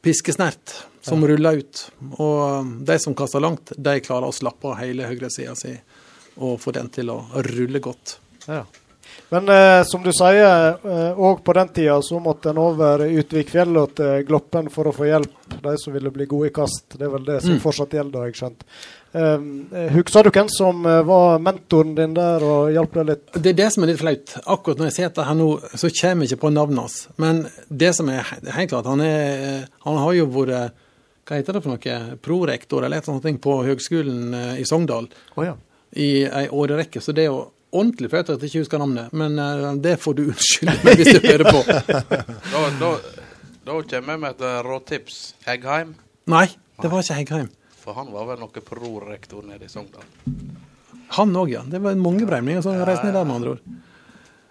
Piskesnert 0.00 0.74
som 1.04 1.24
ruller 1.28 1.60
ut. 1.60 1.82
Og 2.16 2.70
de 2.88 2.96
som 3.02 3.16
kaster 3.16 3.42
langt, 3.42 3.74
de 3.76 3.98
klarer 4.00 4.30
å 4.30 4.34
slappe 4.34 4.70
av 4.70 4.78
hele 4.80 5.08
høyresida 5.08 5.56
si 5.58 5.76
og 6.40 6.56
få 6.62 6.72
den 6.72 6.88
til 6.92 7.10
å 7.12 7.18
rulle 7.44 7.82
godt. 7.84 8.16
Ja. 8.46 8.62
Men 9.30 9.48
eh, 9.54 9.80
som 9.86 10.02
du 10.02 10.10
sier, 10.10 10.78
òg 11.14 11.42
på 11.46 11.54
den 11.54 11.68
tida 11.74 12.00
så 12.02 12.18
måtte 12.22 12.50
en 12.50 12.58
over 12.58 13.04
Utvikfjellet 13.06 13.78
og 13.82 13.92
til 14.00 14.24
Gloppen 14.26 14.70
for 14.74 14.90
å 14.90 14.94
få 14.94 15.06
hjelp, 15.06 15.36
de 15.62 15.74
som 15.78 15.94
ville 15.94 16.10
bli 16.14 16.26
gode 16.30 16.50
i 16.50 16.54
kast. 16.54 16.88
Det 16.96 17.06
er 17.06 17.12
vel 17.12 17.28
det 17.28 17.36
som 17.44 17.54
Mm. 17.54 17.60
fortsatt 17.62 17.94
gjelder, 17.94 18.18
har 18.18 18.26
jeg 18.32 18.40
skjønt. 18.40 18.64
Eh, 19.12 19.88
Husker 19.94 20.22
du 20.26 20.30
hvem 20.30 20.48
som 20.50 20.84
eh, 20.86 21.02
var 21.06 21.38
mentoren 21.42 21.94
din 21.94 22.14
der 22.14 22.42
og 22.46 22.72
hjalp 22.74 22.92
deg 22.98 23.06
litt? 23.06 23.24
Det 23.34 23.52
er 23.52 23.58
det 23.62 23.70
som 23.72 23.82
er 23.86 23.92
litt 23.92 24.02
flaut. 24.02 24.34
Akkurat 24.46 24.78
når 24.78 24.90
jeg 24.90 24.98
sitter 24.98 25.26
her 25.30 25.38
nå, 25.38 25.48
så 25.74 25.90
kommer 26.00 26.26
jeg 26.26 26.32
ikke 26.32 26.44
på 26.44 26.52
navnet 26.54 26.82
hans. 26.84 26.98
Men 27.16 27.44
det 27.70 27.94
som 27.94 28.08
er 28.10 28.22
helt 28.26 28.70
klart, 28.70 28.86
han, 28.90 29.00
er, 29.00 29.68
han 29.86 29.98
har 30.02 30.12
jo 30.18 30.26
vært 30.26 30.74
hva 31.30 31.38
heter 31.38 31.54
det 31.54 31.62
for 31.62 31.70
noe, 31.76 31.96
prorektor 32.18 32.82
eller 32.82 32.98
et 32.98 33.06
sånt 33.06 33.26
på 33.42 33.52
Høgskolen 33.62 34.34
eh, 34.34 34.60
i 34.62 34.66
Sogndal 34.66 35.06
oh, 35.36 35.44
ja. 35.46 35.54
i 35.94 36.24
ei 36.26 36.48
årrekke. 36.50 36.98
Så 36.98 37.14
det 37.14 37.28
jo 37.28 37.44
ordentlig 37.72 38.10
flaut 38.10 38.28
at 38.32 38.40
jeg 38.42 38.50
ikke 38.50 38.62
husker 38.64 38.82
navnet. 38.82 39.12
Men 39.16 39.38
eh, 39.38 39.66
det 39.84 39.96
får 40.02 40.16
du 40.18 40.22
unnskylde 40.28 40.76
meg 40.86 41.00
hvis 41.00 41.14
du 41.16 41.26
hører 41.28 41.50
på. 41.50 41.60
Da, 42.50 42.62
da, 42.80 42.90
da 43.66 43.76
kommer 43.86 44.14
jeg 44.16 44.22
med 44.24 44.30
et 44.34 44.44
eh, 44.48 44.60
råtips. 44.66 45.18
Heggheim. 45.46 45.94
Nei, 46.30 46.46
det 46.82 46.90
var 46.92 47.04
ikke 47.04 47.18
Heggheim. 47.20 47.50
For 47.80 47.96
han 47.96 48.10
var 48.12 48.26
vel 48.28 48.40
noe 48.42 48.62
prorektor 48.64 49.44
nede 49.46 49.64
i 49.68 49.70
Sogndal. 49.72 50.04
Han 51.16 51.36
òg, 51.40 51.52
ja. 51.54 51.62
Det 51.66 51.80
var 51.82 51.96
mange 51.98 52.26
bremninger 52.28 52.62
som 52.64 52.76
reiste 52.86 53.06
ned 53.08 53.16
der, 53.16 53.24
med 53.26 53.38
andre 53.40 53.54
ord. 53.56 53.62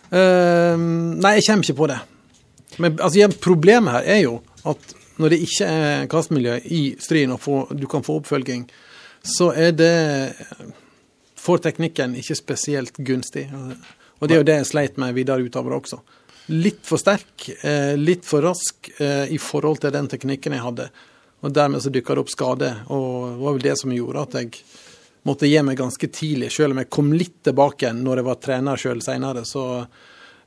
Uh, 0.09 0.75
nei, 1.21 1.35
jeg 1.37 1.45
kommer 1.45 1.67
ikke 1.67 1.77
på 1.77 1.87
det. 1.91 1.99
Men 2.81 2.97
altså, 3.05 3.27
problemet 3.41 3.93
her 3.99 4.07
er 4.15 4.21
jo 4.23 4.39
at 4.67 4.95
når 5.19 5.33
det 5.33 5.39
ikke 5.45 5.67
er 5.67 6.05
kastmiljø 6.09 6.55
i 6.73 6.81
striden 7.03 7.35
og 7.35 7.41
få- 7.43 7.67
du 7.75 7.85
kan 7.91 8.03
få 8.07 8.17
oppfølging, 8.21 8.65
så 9.23 9.49
er 9.51 9.71
det 9.75 9.93
for 11.49 11.61
teknikken 11.65 12.15
ikke 12.19 12.38
spesielt 12.38 12.97
gunstig. 13.05 13.47
Og 14.19 14.27
det 14.27 14.35
er 14.35 14.41
jo 14.43 14.47
det 14.49 14.57
jeg 14.61 14.69
sleit 14.73 14.97
med 15.01 15.15
videre 15.17 15.41
utover 15.45 15.77
også. 15.80 15.99
Litt 16.49 16.81
for 16.85 16.97
sterk, 17.01 17.45
eh, 17.61 17.93
litt 17.97 18.26
for 18.26 18.41
rask 18.45 18.89
eh, 18.99 19.26
i 19.34 19.38
forhold 19.41 19.81
til 19.84 19.93
den 19.93 20.07
teknikken 20.11 20.55
jeg 20.57 20.63
hadde. 20.65 20.88
Og 21.45 21.53
dermed 21.55 21.81
så 21.84 21.91
dukka 21.93 22.15
det 22.17 22.23
opp 22.26 22.31
skade, 22.34 22.69
og 22.91 23.09
det 23.31 23.41
var 23.45 23.53
vel 23.55 23.61
det 23.63 23.76
som 23.80 23.93
gjorde 23.95 24.23
at 24.26 24.34
jeg 24.41 24.61
måtte 25.30 25.47
gi 25.47 25.61
meg 25.63 25.77
ganske 25.80 26.09
tidlig, 26.11 26.49
selv 26.51 26.73
om 26.76 26.81
jeg 26.81 26.89
kom 26.91 27.11
litt 27.15 27.38
tilbake 27.47 27.91
når 27.95 28.19
jeg 28.21 28.27
var 28.27 28.39
trener 28.43 28.81
sjøl 28.81 28.99
seinere. 29.05 29.45
Så 29.47 29.63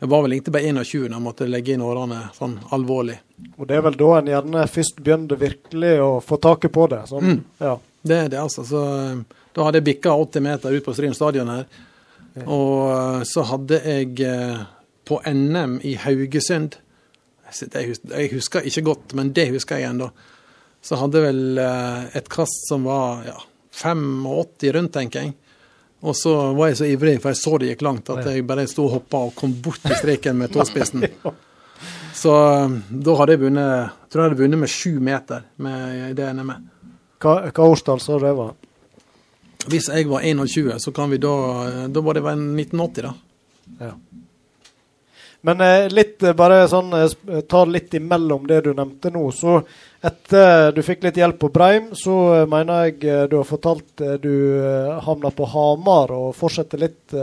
jeg 0.02 0.10
var 0.10 0.24
vel 0.26 0.34
egentlig 0.36 0.52
bare 0.58 0.72
21 0.74 1.06
da 1.08 1.16
jeg 1.16 1.24
måtte 1.28 1.48
legge 1.48 1.76
inn 1.76 1.84
årene 1.86 2.18
sånn 2.36 2.58
alvorlig. 2.76 3.16
Og 3.56 3.68
det 3.70 3.78
er 3.78 3.86
vel 3.86 3.96
da 4.02 4.10
en 4.18 4.30
gjerne 4.34 4.66
først 4.74 5.00
begynte 5.06 5.38
virkelig 5.40 5.94
å 6.02 6.10
få 6.24 6.40
taket 6.44 6.74
på 6.74 6.88
det. 6.92 7.04
Sånn, 7.10 7.30
Mm. 7.30 7.40
ja. 7.62 7.76
Det 8.02 8.16
er 8.18 8.28
det, 8.34 8.40
altså. 8.42 8.64
Så 8.66 8.80
eh, 8.98 9.22
da 9.52 9.66
hadde 9.66 9.80
jeg 9.80 9.88
bikka 9.90 10.14
80 10.16 10.44
meter 10.44 10.76
ut 10.76 10.84
på 10.84 10.94
Stryn 10.96 11.16
stadion 11.16 11.50
her. 11.52 11.66
Og 12.44 12.92
eh, 12.92 13.22
så 13.28 13.44
hadde 13.48 13.80
jeg 13.84 14.16
eh, 14.24 14.64
på 15.08 15.20
NM 15.28 15.80
i 15.84 15.96
Haugesund 16.00 16.78
Jeg 17.52 18.30
husker 18.32 18.64
ikke 18.64 18.86
godt, 18.86 19.14
men 19.18 19.34
det 19.36 19.50
husker 19.52 19.80
jeg 19.80 19.90
ennå. 19.92 20.08
Så 20.82 20.96
hadde 20.98 21.20
jeg 21.20 21.28
vel 21.28 21.60
eh, 21.60 22.16
et 22.22 22.30
kast 22.32 22.68
som 22.70 22.88
var 22.88 23.26
ja, 23.28 23.36
85 23.76 24.72
rundt, 24.78 24.94
tenker 24.96 25.26
jeg. 25.26 25.36
Og 26.02 26.16
så 26.18 26.32
var 26.56 26.72
jeg 26.72 26.80
så 26.80 26.88
ivrig, 26.90 27.18
for 27.22 27.30
jeg 27.30 27.38
så 27.38 27.58
det 27.60 27.68
gikk 27.68 27.84
langt, 27.86 28.08
at 28.10 28.26
jeg 28.26 28.46
bare 28.48 28.66
sto 28.66 28.88
og 28.88 28.96
hoppa 28.96 29.20
og 29.28 29.36
kom 29.38 29.52
bort 29.62 29.84
til 29.84 29.94
streken 30.00 30.40
med 30.40 30.50
tåspissen. 30.54 31.04
Så 32.16 32.32
da 32.32 33.14
hadde 33.20 33.36
jeg 33.36 33.42
vunnet 33.44 34.00
tror 34.10 34.20
jeg 34.20 34.32
hadde 34.32 34.42
vunnet 34.42 34.60
med 34.60 34.72
sju 34.72 34.98
meter 35.00 35.44
med 35.62 36.16
det 36.18 36.26
NM-et. 36.34 36.66
Hva, 37.22 37.36
hva 37.54 37.68
årstall 37.70 38.02
så 38.02 38.18
det 38.18 38.32
var? 38.34 38.56
Hvis 39.70 39.89
jeg 39.93 40.09
var 40.10 40.24
21, 40.26 40.78
så 40.82 40.93
kan 40.94 41.10
vi 41.10 41.20
da 41.22 41.34
Da 41.89 42.01
var 42.02 42.18
det 42.18 42.24
vel 42.24 42.40
1980, 42.59 43.02
da. 43.06 43.12
Ja. 43.78 43.93
Men 45.44 45.60
eh, 45.60 45.89
litt 45.90 46.22
eh, 46.22 46.34
bare 46.39 46.64
sånn 46.70 46.93
eh, 46.94 47.40
Ta 47.51 47.64
litt 47.66 47.94
imellom 47.98 48.47
det 48.47 48.60
du 48.66 48.72
nevnte 48.78 49.10
nå. 49.10 49.24
Så 49.34 49.59
etter 50.02 50.70
du 50.74 50.82
fikk 50.86 51.02
litt 51.06 51.18
hjelp 51.18 51.40
på 51.43 51.51
Breim, 51.55 51.93
så 51.98 52.47
mener 52.51 52.89
jeg 52.89 53.28
du 53.30 53.36
har 53.39 53.47
fortalt 53.47 54.02
du 54.18 54.34
havna 55.06 55.30
på 55.30 55.47
Hamar 55.52 56.10
og 56.16 56.32
fortsetter 56.34 56.82
litt 56.82 57.14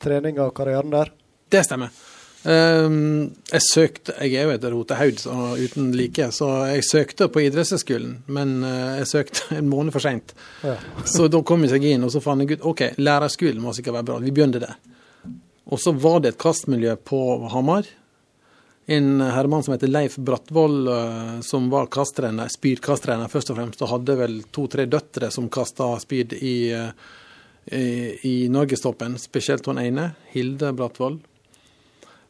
trening 0.00 0.40
av 0.40 0.54
karrieren 0.56 0.88
der. 0.94 1.12
Det 1.52 1.60
stemmer. 1.68 1.92
Ehm, 2.44 3.30
jeg 3.48 3.62
søkte 3.64 4.14
Jeg 4.20 4.36
er 4.36 4.44
jo 4.44 4.52
et 4.52 4.64
rotehaud 4.68 5.22
uten 5.64 5.92
like, 5.96 6.26
så 6.36 6.50
jeg 6.74 6.84
søkte 6.84 7.30
på 7.32 7.40
idrettshøyskolen, 7.46 8.18
men 8.36 8.58
eh, 8.68 9.00
jeg 9.00 9.10
søkte 9.14 9.46
en 9.60 9.70
måned 9.72 9.94
for 9.94 10.04
seint. 10.04 10.34
Ja. 10.64 10.76
Så 11.08 11.30
da 11.32 11.40
kom 11.46 11.64
jeg 11.64 11.74
seg 11.74 11.88
inn, 11.94 12.04
og 12.04 12.12
så 12.12 12.22
fant 12.24 12.44
jeg 12.44 12.58
ut 12.58 12.68
OK, 12.74 12.86
lærerskolen 13.00 13.64
må 13.64 13.72
sikkert 13.76 13.98
være 14.00 14.10
bra. 14.12 14.20
Vi 14.24 14.34
begynte 14.34 14.62
der. 14.64 14.76
Og 15.72 15.80
så 15.80 15.94
var 15.96 16.20
det 16.20 16.34
et 16.34 16.42
kastmiljø 16.44 16.98
på 17.08 17.20
Hamar. 17.54 17.88
En 18.92 19.22
herremann 19.24 19.64
som 19.64 19.72
heter 19.72 19.88
Leif 19.88 20.18
Brattvoll, 20.20 20.82
eh, 20.92 21.34
som 21.48 21.72
var 21.72 21.88
kasttrener, 21.92 22.52
spydkasttrener 22.52 23.32
først 23.32 23.54
og 23.54 23.62
fremst, 23.62 23.80
og 23.80 23.94
hadde 23.96 24.20
vel 24.20 24.42
to-tre 24.52 24.84
døtre 24.84 25.32
som 25.32 25.48
kasta 25.48 25.94
spyd 26.04 26.36
i, 26.36 26.56
eh, 26.76 26.90
i, 27.72 27.86
i 28.28 28.34
norgestoppen, 28.52 29.16
spesielt 29.16 29.64
hun 29.72 29.80
ene, 29.80 30.10
Hilde 30.36 30.76
Brattvoll. 30.76 31.22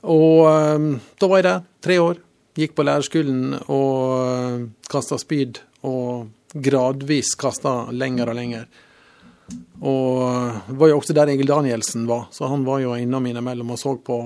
Og 0.05 0.47
eh, 0.51 0.89
da 1.21 1.29
var 1.31 1.41
jeg 1.41 1.49
der, 1.49 1.67
tre 1.85 1.99
år. 2.03 2.23
Gikk 2.55 2.77
på 2.77 2.85
lærerskolen 2.87 3.57
og 3.73 4.69
kasta 4.87 5.19
spyd, 5.19 5.59
og 5.83 6.29
gradvis 6.55 7.33
kasta 7.39 7.89
lenger 7.91 8.31
og 8.31 8.39
lenger. 8.39 8.69
Og 9.85 10.61
det 10.69 10.77
var 10.81 10.93
jo 10.93 10.99
også 11.01 11.17
der 11.17 11.33
Egil 11.35 11.51
Danielsen 11.51 12.07
var, 12.09 12.29
så 12.33 12.49
han 12.49 12.63
var 12.65 12.81
jo 12.85 12.95
innom 12.97 13.27
innimellom 13.27 13.75
og 13.75 13.81
så 13.81 13.97
på 14.01 14.19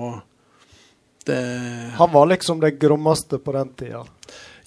det 1.27 1.41
Han 1.97 2.13
var 2.13 2.29
liksom 2.29 2.61
det 2.61 2.77
grommeste 2.79 3.41
på 3.43 3.51
den 3.51 3.73
tida. 3.77 4.05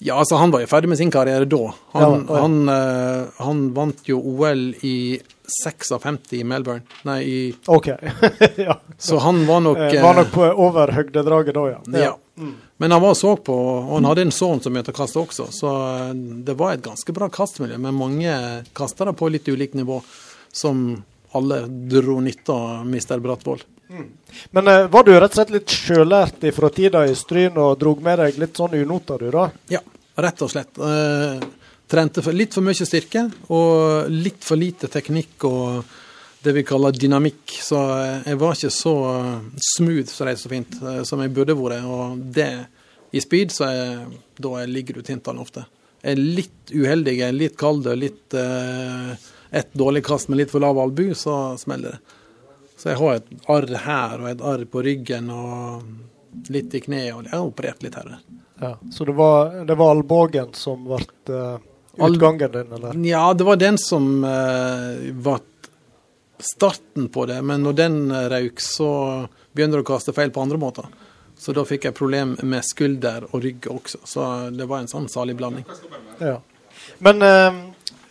Ja, 0.03 0.19
altså 0.19 0.35
han 0.35 0.51
var 0.51 0.61
jo 0.61 0.69
ferdig 0.69 0.91
med 0.91 0.99
sin 0.99 1.11
karriere 1.11 1.47
da. 1.49 1.71
Han, 1.95 2.03
Ja, 2.03 2.35
ja. 2.35 2.41
han, 2.43 2.69
eh, 2.69 3.31
han 3.39 3.63
vant 3.73 4.03
jo 4.07 4.19
OL 4.19 4.73
i 4.83 5.21
56 5.63 6.33
i 6.33 6.43
Melbourne. 6.47 6.81
Nei, 7.07 7.19
i 7.23 7.39
OK. 7.65 7.87
ja. 8.55 8.77
Så 8.97 9.17
han 9.23 9.45
var 9.47 9.63
nok 9.65 9.77
Eh, 9.77 10.01
var 10.01 10.15
eh, 10.15 10.21
nok 10.21 10.31
på 10.31 10.45
over 10.65 10.91
høgdedraget 10.91 11.55
da, 11.55 11.65
ja. 11.69 11.79
Ja. 11.99 12.13
Men 12.77 12.91
han 12.91 13.01
var 13.01 13.13
så 13.13 13.35
på, 13.35 13.55
og 13.55 13.91
han 13.93 14.07
hadde 14.09 14.27
en 14.27 14.33
sønn 14.33 14.61
som 14.63 14.73
begynte 14.73 14.93
å 14.93 14.97
kaste 14.97 15.21
også, 15.21 15.49
så 15.53 15.73
eh, 16.09 16.13
det 16.47 16.55
var 16.59 16.75
et 16.75 16.85
ganske 16.85 17.15
bra 17.15 17.29
kastmiljø 17.33 17.77
med 17.81 17.97
mange 17.97 18.37
kastere 18.77 19.13
på 19.13 19.29
litt 19.33 19.47
ulikt 19.49 19.77
nivå, 19.77 19.99
som 20.53 21.03
alle 21.33 21.63
dro 21.67 22.19
nytte 22.21 22.53
av 22.53 22.87
Mr. 22.87 23.19
Brattvoll. 23.19 23.63
Men 24.51 24.67
eh, 24.67 24.87
var 24.87 25.03
du 25.03 25.13
rett 25.13 25.33
og 25.33 25.39
slett 25.39 25.53
litt 25.53 25.73
sjølært 25.73 26.45
fra 26.55 26.69
tida 26.73 27.03
i 27.09 27.15
Stryn 27.17 27.57
og 27.61 27.77
drog 27.81 28.01
med 28.05 28.19
deg 28.23 28.39
litt 28.41 28.57
sånn 28.57 28.75
unoter, 28.79 29.21
du 29.21 29.33
da? 29.33 29.49
Ja, 29.71 29.81
rett 30.23 30.41
og 30.41 30.51
slett. 30.53 30.77
Eh, 30.77 31.43
trente 31.89 32.23
for, 32.25 32.35
litt 32.35 32.55
for 32.55 32.65
mye 32.65 32.87
styrke 32.87 33.27
og 33.53 34.09
litt 34.11 34.43
for 34.45 34.59
lite 34.59 34.89
teknikk 34.91 35.45
og 35.49 35.83
det 36.43 36.53
vi 36.57 36.63
kaller 36.67 36.95
dynamikk. 36.95 37.57
Så 37.63 37.79
jeg 38.25 38.39
var 38.41 38.57
ikke 38.57 38.73
så 38.73 38.95
eh, 39.11 39.45
smooth, 39.75 40.09
så 40.11 40.27
det 40.27 40.37
så 40.41 40.51
fint, 40.51 40.75
eh, 40.81 41.03
som 41.07 41.21
jeg 41.23 41.31
burde 41.35 41.55
vært. 41.55 41.85
Og 41.87 42.19
det 42.35 42.51
i 43.13 43.21
speed, 43.23 43.53
så 43.55 43.69
er, 43.69 44.03
da 44.35 44.57
jeg 44.63 44.73
ligger 44.73 44.99
du 44.99 45.07
tintene 45.07 45.43
ofte. 45.43 45.65
Jeg 46.03 46.17
er 46.17 46.25
litt 46.39 46.73
uheldig, 46.73 47.15
jeg 47.15 47.29
er 47.29 47.37
litt 47.37 47.55
kald 47.59 47.87
og 47.87 47.99
litt 47.99 48.35
eh, 48.35 49.13
et 49.53 49.71
dårlig 49.77 50.03
kast 50.03 50.31
med 50.31 50.41
litt 50.41 50.51
for 50.51 50.63
lav 50.63 50.79
albu, 50.81 51.13
så 51.15 51.55
smeller 51.61 51.95
det. 51.95 52.19
Så 52.75 52.89
jeg 52.91 52.99
har 52.99 53.19
et 53.19 53.29
arr 53.53 53.75
her 53.85 54.15
og 54.17 54.31
et 54.33 54.41
arr 54.43 54.63
på 54.67 54.81
ryggen 54.83 55.29
og 55.31 56.49
litt 56.51 56.73
i 56.75 56.81
kneet, 56.83 57.13
og 57.13 57.27
jeg 57.29 57.35
har 57.37 57.45
operert 57.45 57.85
litt 57.85 57.95
her 57.95 58.09
og 58.09 58.15
der. 58.17 58.41
Ja. 58.63 58.73
Så 58.91 59.05
det 59.07 59.15
var, 59.15 59.53
det 59.67 59.77
var 59.79 59.93
albuen 59.93 60.51
som 60.57 60.83
ble 60.87 60.99
eh, 61.31 61.69
utgangen 61.97 62.51
din, 62.51 62.73
eller? 62.73 63.05
Ja, 63.05 63.33
det 63.33 63.43
var 63.43 63.55
den 63.61 63.77
som 63.77 64.23
eh, 64.23 65.11
var 65.13 65.39
starten 66.39 67.09
på 67.09 67.25
det, 67.25 67.41
men 67.41 67.63
når 67.63 67.73
den 67.73 67.99
eh, 68.11 68.29
røyk, 68.29 68.61
så 68.61 68.89
begynner 69.53 69.79
det 69.79 69.85
å 69.85 69.91
kaste 69.93 70.13
feil 70.15 70.33
på 70.33 70.41
andre 70.43 70.57
måter. 70.57 70.87
Så 71.37 71.53
da 71.55 71.65
fikk 71.67 71.89
jeg 71.89 71.97
problem 71.97 72.35
med 72.45 72.65
skulder 72.65 73.27
og 73.31 73.43
rygg 73.43 73.67
også, 73.71 74.01
så 74.07 74.27
det 74.53 74.67
var 74.69 74.83
en 74.83 74.91
sånn 74.91 75.09
salig 75.11 75.35
blanding. 75.37 75.65
Ja. 76.21 76.37
Men 77.03 77.21
eh, 77.21 77.59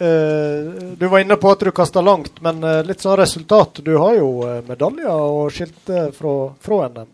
eh, 0.05 0.71
du 0.99 1.07
var 1.07 1.23
inne 1.23 1.39
på 1.41 1.53
at 1.53 1.65
du 1.65 1.73
kasta 1.75 2.03
langt, 2.05 2.41
men 2.45 2.63
eh, 2.65 2.83
litt 2.87 3.03
sånn 3.05 3.19
resultat. 3.21 3.83
Du 3.85 3.95
har 3.97 4.19
jo 4.19 4.31
eh, 4.49 4.61
medaljer 4.69 5.11
og 5.13 5.53
skilte 5.55 6.09
fra, 6.17 6.37
fra 6.61 6.87
NM. 6.93 7.11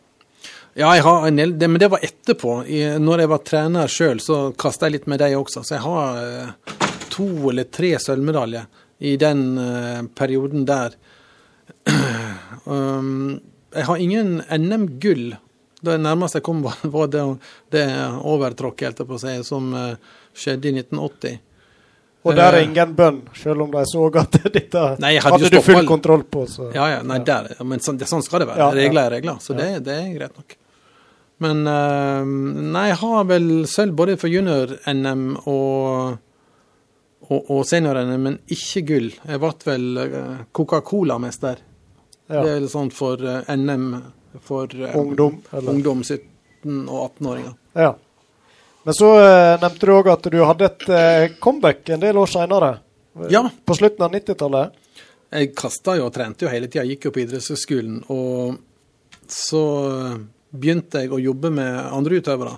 Ja, 0.79 0.93
jeg 0.95 1.03
har 1.03 1.25
en 1.27 1.39
del, 1.41 1.57
det, 1.59 1.67
men 1.67 1.81
det 1.83 1.89
var 1.91 2.05
etterpå. 2.07 2.61
I, 2.71 2.85
når 3.03 3.25
jeg 3.25 3.31
var 3.33 3.41
trener 3.43 3.91
sjøl, 3.91 4.21
så 4.23 4.37
kasta 4.55 4.87
jeg 4.87 4.95
litt 4.95 5.09
med 5.11 5.19
dem 5.19 5.35
også. 5.41 5.65
Så 5.67 5.75
jeg 5.75 5.83
har 5.83 6.21
eh, 6.23 6.77
to 7.11 7.27
eller 7.51 7.67
tre 7.75 7.97
sølvmedaljer 7.99 8.85
i 9.11 9.17
den 9.19 9.43
eh, 9.59 10.05
perioden 10.15 10.63
der. 10.69 10.95
um, 12.65 13.41
jeg 13.75 13.89
har 13.91 14.05
ingen 14.05 14.39
NM-gull. 14.47 15.33
Det 15.83 15.97
nærmeste 15.99 16.39
jeg 16.39 16.47
kom, 16.47 16.63
var, 16.69 16.79
var 16.95 17.11
det, 17.11 17.25
det 17.75 17.85
overtråkket, 18.23 18.87
helt 18.93 19.11
på 19.11 19.19
å 19.19 19.21
si, 19.25 19.35
som 19.51 19.75
eh, 19.75 20.15
skjedde 20.31 20.71
i 20.71 20.77
1980. 20.79 21.43
Og 22.23 22.39
der 22.39 22.53
er 22.53 22.61
Eh, 22.61 22.69
ingen 22.69 22.95
bønn, 22.95 23.21
selv 23.35 23.67
om 23.67 23.75
de 23.75 23.83
så 23.87 24.07
at 24.23 24.39
dette 24.61 24.87
Nei, 25.03 25.17
hadde 25.19 25.43
hadde 25.43 25.53
du 25.59 25.59
full 25.73 25.91
kontroll 25.91 26.23
på. 26.23 26.47
Så. 26.47 26.71
Ja, 26.71 26.87
ja, 26.95 27.03
nei, 27.03 27.19
Der, 27.27 27.51
men 27.67 27.83
det, 27.83 28.07
sånn 28.07 28.23
skal 28.23 28.47
det 28.47 28.51
være. 28.55 28.71
Regler 28.79 29.11
er 29.11 29.17
regler, 29.19 29.43
så 29.43 29.59
det, 29.59 29.73
det 29.91 29.99
er 30.05 30.11
greit 30.15 30.39
nok. 30.39 30.59
Men 31.45 31.67
eh, 31.71 32.25
nei, 32.75 32.89
jeg 32.91 32.99
har 33.03 33.27
vel 33.29 33.51
sølv 33.71 33.95
både 33.99 34.17
for 34.19 34.33
junior-NM 34.33 35.25
og, 35.47 36.17
og, 37.29 37.39
og 37.39 37.61
senior-NM, 37.69 38.25
men 38.25 38.39
ikke 38.55 38.83
gull. 38.89 39.09
Jeg 39.15 39.43
ble 39.45 39.53
vel 39.69 40.03
eh, 40.03 40.41
Coca-Cola-mester. 40.57 41.63
Ja. 42.29 42.43
Det 42.43 42.43
er 42.43 42.59
vel 42.59 42.71
sånn 42.73 42.91
for 42.95 43.23
eh, 43.23 43.55
NM 43.55 43.87
for 44.45 44.75
Ungdom, 44.99 45.39
eller? 45.53 45.71
ungdom 45.73 46.03
17- 46.03 46.89
og 46.89 46.99
18-åringer. 47.07 47.55
Ja. 47.79 47.95
Men 48.89 48.97
så 48.97 49.09
nevnte 49.61 49.87
du 49.87 49.93
òg 49.93 50.11
at 50.11 50.27
du 50.33 50.37
hadde 50.47 50.69
et 50.69 51.39
comeback 51.43 51.91
en 51.93 52.01
del 52.03 52.17
år 52.17 52.31
seinere. 52.31 52.71
Ja. 53.31 53.43
På 53.67 53.77
slutten 53.77 54.05
av 54.07 54.15
90-tallet. 54.15 54.77
Jeg 55.29 55.51
kasta 55.59 55.99
jo 55.99 56.07
og 56.09 56.15
trente 56.15 56.47
jo 56.47 56.53
hele 56.53 56.71
tida, 56.71 56.87
gikk 56.89 57.09
jo 57.09 57.13
på 57.13 57.21
idrettshøyskolen. 57.25 57.99
Og 58.15 58.57
så 59.29 59.63
begynte 60.51 61.05
jeg 61.05 61.13
å 61.13 61.21
jobbe 61.21 61.51
med 61.55 61.77
andre 61.93 62.21
utøvere. 62.21 62.57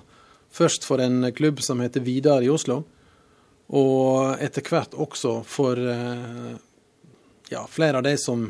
Først 0.51 0.85
for 0.87 1.01
en 1.03 1.29
klubb 1.35 1.61
som 1.63 1.79
heter 1.83 2.03
Vidar 2.03 2.43
i 2.43 2.49
Oslo. 2.51 2.81
Og 3.71 4.41
etter 4.43 4.65
hvert 4.67 4.97
også 4.99 5.37
for 5.47 5.79
eh, 5.79 6.55
ja, 7.51 7.63
flere 7.71 8.01
av 8.01 8.03
de 8.03 8.17
som, 8.19 8.49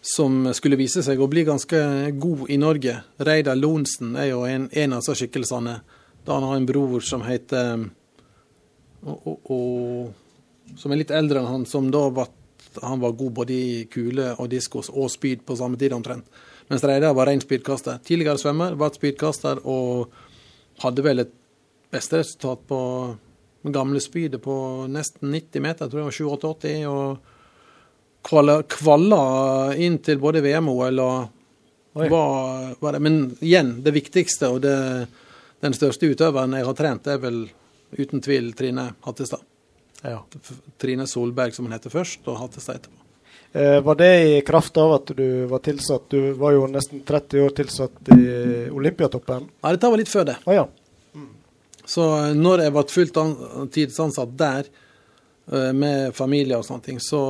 som 0.00 0.42
skulle 0.56 0.78
vise 0.80 1.04
seg 1.04 1.20
å 1.20 1.28
bli 1.30 1.46
ganske 1.48 1.80
god 2.20 2.50
i 2.52 2.58
Norge. 2.60 2.98
Reidar 3.16 3.56
Lonsen 3.56 4.12
er 4.20 4.32
jo 4.34 4.42
en, 4.48 4.68
en 4.72 4.96
av 4.96 5.00
disse 5.00 5.22
skikkelsene. 5.22 5.78
Da 6.26 6.36
han 6.36 6.48
har 6.50 6.60
en 6.60 6.68
bror 6.68 7.00
som 7.04 7.24
heter 7.24 7.88
og, 9.00 9.16
og, 9.24 9.38
og, 9.48 10.10
Som 10.76 10.92
er 10.92 11.00
litt 11.00 11.10
eldre 11.10 11.40
enn 11.40 11.48
han, 11.48 11.64
som 11.66 11.88
da 11.90 12.04
var 12.12 12.28
han 12.82 13.00
var 13.00 13.16
god 13.18 13.32
både 13.32 13.52
i 13.52 13.86
kule 13.90 14.28
og 14.38 14.46
diskos 14.52 14.92
og 14.92 15.08
spyd 15.10 15.40
på 15.42 15.56
samme 15.58 15.78
tid 15.80 15.90
omtrent. 15.96 16.28
Mens 16.70 16.84
Reidar 16.86 17.16
var 17.18 17.26
ren 17.26 17.42
spydkaster. 17.42 17.98
Tidligere 18.06 18.38
svømmer, 18.38 18.76
ble 18.78 18.88
spydkaster 18.94 19.58
og 19.68 20.12
hadde 20.84 21.02
vel 21.02 21.24
et 21.24 21.32
beste 21.90 22.20
resultat 22.20 22.62
på 22.70 22.78
gamle 23.74 24.00
spydet 24.00 24.40
på 24.44 24.54
nesten 24.88 25.34
90 25.34 25.64
meter, 25.64 25.84
jeg 25.84 25.90
tror 25.90 26.00
det 26.00 26.06
var 26.06 26.18
87-80. 26.62 26.86
Og 26.86 28.70
kvala, 28.70 29.20
inn 29.82 29.98
til 30.04 30.22
både 30.22 30.44
VM 30.44 30.70
og 30.70 30.84
OL. 30.86 31.02
og 31.04 31.36
var, 31.92 32.76
var 32.80 32.92
det. 32.92 33.02
Men 33.02 33.18
igjen, 33.40 33.82
det 33.82 33.94
viktigste 33.96 34.52
og 34.54 34.62
det, 34.62 34.76
den 35.64 35.74
største 35.74 36.06
utøveren 36.06 36.54
jeg 36.54 36.68
har 36.68 36.78
trent, 36.78 37.10
er 37.10 37.18
vel 37.18 37.42
uten 37.98 38.22
tvil 38.22 38.52
Trine 38.54 38.92
Hattestad. 39.02 39.42
Ja. 40.06 40.22
Trine 40.78 41.06
Solberg, 41.10 41.52
som 41.56 41.66
hun 41.66 41.74
heter 41.74 41.92
først, 41.92 42.22
og 42.30 42.38
Hattestad 42.44 42.78
etterpå. 42.78 42.99
Eh, 43.52 43.80
var 43.80 43.94
det 43.94 44.36
i 44.38 44.40
kraft 44.40 44.76
av 44.76 44.92
at 44.92 45.06
du 45.16 45.44
var 45.50 45.58
tilsatt 45.58 46.04
Du 46.08 46.32
var 46.38 46.52
jo 46.54 46.68
nesten 46.70 47.00
30 47.02 47.40
år 47.42 47.50
tilsatt 47.50 48.12
i 48.14 48.68
Olympiatoppen. 48.70 49.48
Ja, 49.60 49.72
dette 49.72 49.90
var 49.90 49.98
litt 49.98 50.12
før 50.12 50.28
det. 50.28 50.36
Ah, 50.44 50.54
ja. 50.54 50.68
Så 51.84 52.06
eh, 52.20 52.36
når 52.38 52.64
jeg 52.66 52.74
ble 52.76 52.84
fullt 52.92 53.18
tidsansatt 53.74 54.38
der, 54.38 54.70
eh, 55.50 55.72
med 55.74 56.14
familie 56.14 56.60
og 56.60 56.64
sånne 56.68 56.86
ting, 56.86 57.02
så, 57.02 57.24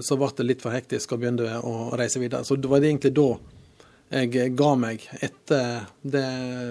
så 0.00 0.16
ble 0.16 0.32
det 0.40 0.48
litt 0.48 0.64
for 0.64 0.72
hektisk 0.72 1.12
å 1.12 1.20
begynne 1.20 1.60
å 1.60 1.92
reise 2.00 2.22
videre. 2.22 2.48
Så 2.48 2.56
det 2.56 2.72
var 2.72 2.80
egentlig 2.80 3.12
da 3.18 3.28
jeg 4.08 4.56
ga 4.56 4.72
meg, 4.80 5.04
etter 5.20 5.82
det 6.00 6.28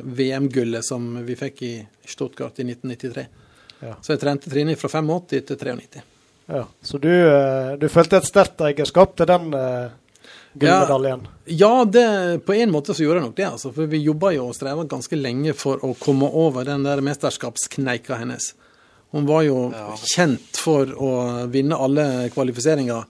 VM-gullet 0.09 0.81
som 0.81 1.19
vi 1.21 1.37
fikk 1.37 1.61
i 1.69 1.73
Stuttgart 2.01 2.57
i 2.57 2.65
1993. 2.65 3.29
Ja. 3.85 3.93
Så 4.01 4.15
jeg 4.15 4.25
trente 4.25 4.49
Trine 4.49 4.73
fra 4.73 4.89
85 4.89 5.43
til 5.45 5.67
93. 5.77 6.07
ja. 6.47 6.65
Så 6.81 6.99
du, 7.03 7.11
eh, 7.11 7.73
du 7.79 7.87
følte 7.91 8.21
et 8.21 8.27
sterkt 8.27 8.61
eierskap 8.63 9.15
til 9.19 9.27
den 9.29 9.49
uh, 9.51 9.89
gullmedaljen? 10.55 11.25
Ja, 11.45 11.85
det, 11.85 12.05
på 12.47 12.55
en 12.55 12.71
måte 12.71 12.95
så 12.95 13.03
gjorde 13.03 13.21
jeg 13.21 13.27
nok 13.27 13.37
det. 13.39 13.49
Altså, 13.49 13.71
for 13.75 13.91
vi 13.91 13.99
jobba 14.03 14.31
jo 14.35 14.47
og 14.49 14.55
streva 14.55 14.87
ganske 14.87 15.19
lenge 15.19 15.55
for 15.57 15.83
å 15.83 15.93
komme 15.99 16.29
over 16.31 16.67
den 16.67 16.87
der 16.87 17.03
mesterskapskneika 17.05 18.19
hennes. 18.21 18.53
Hun 19.15 19.27
var 19.27 19.43
jo 19.47 19.59
kjent 20.03 20.59
for 20.59 20.89
å 20.91 21.11
vinne 21.51 21.77
alle 21.79 22.27
kvalifiseringer, 22.33 23.05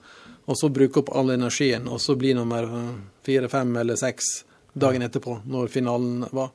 og 0.48 0.56
så 0.56 0.70
bruke 0.72 1.02
opp 1.02 1.10
all 1.16 1.32
energien, 1.34 1.88
og 1.90 2.00
så 2.00 2.14
bli 2.18 2.34
nummer 2.38 2.64
eh, 2.64 2.92
fire, 3.26 3.50
fem 3.52 3.74
eller 3.82 3.98
seks 3.98 4.30
dagen 4.78 5.02
etterpå, 5.04 5.40
når 5.50 5.72
finalen 5.72 6.22
var. 6.30 6.52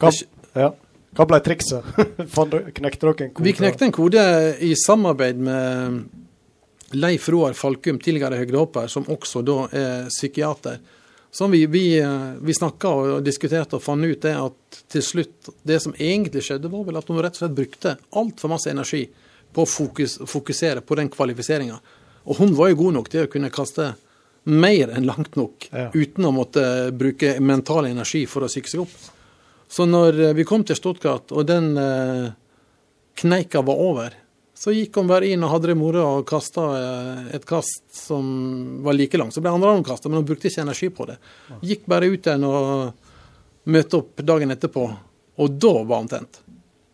Kamp. 0.00 0.24
ja. 0.56 0.72
Hva 1.16 1.26
ble 1.26 1.40
trikset? 1.42 1.86
Knekte 2.78 3.06
dere 3.06 3.26
en 3.26 3.34
kode? 3.34 3.46
Vi 3.46 3.54
knekte 3.58 3.88
en 3.88 3.94
kode 3.94 4.24
i 4.62 4.74
samarbeid 4.78 5.40
med 5.42 6.00
Leif 6.94 7.28
Roar 7.30 7.54
Falkum, 7.58 7.98
tidligere 8.02 8.38
høydehopper, 8.40 8.88
som 8.90 9.06
også 9.10 9.42
da 9.46 9.58
er 9.70 10.08
psykiater. 10.10 10.80
Som 11.30 11.52
vi, 11.54 11.64
vi, 11.70 11.84
vi 12.42 12.54
snakka 12.54 12.90
og 12.90 13.22
diskuterte 13.22 13.78
og 13.78 13.84
fant 13.84 14.06
ut 14.06 14.22
det 14.22 14.32
at 14.34 14.78
til 14.90 15.04
slutt 15.06 15.50
Det 15.62 15.76
som 15.78 15.94
egentlig 15.94 16.42
skjedde, 16.42 16.70
var 16.72 16.82
vel 16.88 16.98
at 16.98 17.10
hun 17.10 17.20
rett 17.22 17.36
og 17.38 17.44
slett 17.44 17.54
brukte 17.54 17.92
altfor 18.18 18.50
masse 18.50 18.70
energi 18.72 19.04
på 19.54 19.62
å 19.62 19.68
fokus, 19.70 20.18
fokusere 20.26 20.82
på 20.86 20.98
den 20.98 21.10
kvalifiseringa. 21.10 21.78
Og 22.26 22.42
hun 22.42 22.54
var 22.58 22.70
jo 22.70 22.80
god 22.82 22.98
nok 22.98 23.10
til 23.10 23.26
å 23.26 23.30
kunne 23.30 23.52
kaste 23.54 23.92
mer 24.50 24.90
enn 24.96 25.06
langt 25.06 25.36
nok, 25.36 25.68
uten 25.94 26.26
å 26.26 26.34
måtte 26.34 26.62
bruke 26.96 27.36
mental 27.44 27.86
energi 27.90 28.24
for 28.30 28.46
å 28.46 28.50
psyke 28.50 28.70
seg 28.70 28.84
opp. 28.84 28.94
Så 29.70 29.86
når 29.86 30.20
eh, 30.20 30.34
vi 30.34 30.44
kom 30.44 30.64
til 30.66 30.76
Stuttgart, 30.76 31.30
og 31.30 31.46
den 31.46 31.76
eh, 31.78 32.32
kneika 33.22 33.62
var 33.62 33.78
over, 33.78 34.16
så 34.60 34.74
gikk 34.74 34.98
hun 34.98 35.08
bare 35.08 35.30
inn 35.30 35.44
og 35.46 35.54
hadde 35.54 35.70
det 35.70 35.76
moro 35.78 36.02
og 36.18 36.26
kasta 36.28 36.64
eh, 36.76 37.20
et 37.38 37.46
kast 37.48 37.84
som 37.94 38.26
var 38.84 38.98
like 38.98 39.20
langt. 39.20 39.36
Så 39.36 39.44
ble 39.44 39.52
andre 39.54 39.70
omkasta, 39.78 40.02
kasta, 40.02 40.10
men 40.10 40.20
hun 40.20 40.26
brukte 40.28 40.50
ikke 40.50 40.66
energi 40.66 40.90
på 40.92 41.06
det. 41.12 41.16
Gikk 41.62 41.86
bare 41.88 42.10
ut 42.10 42.26
igjen 42.26 42.48
og 42.48 43.70
møtte 43.70 44.02
opp 44.02 44.26
dagen 44.26 44.50
etterpå, 44.56 44.84
og 45.40 45.58
da 45.62 45.74
var 45.78 46.02
hun 46.02 46.14
tent. 46.16 46.42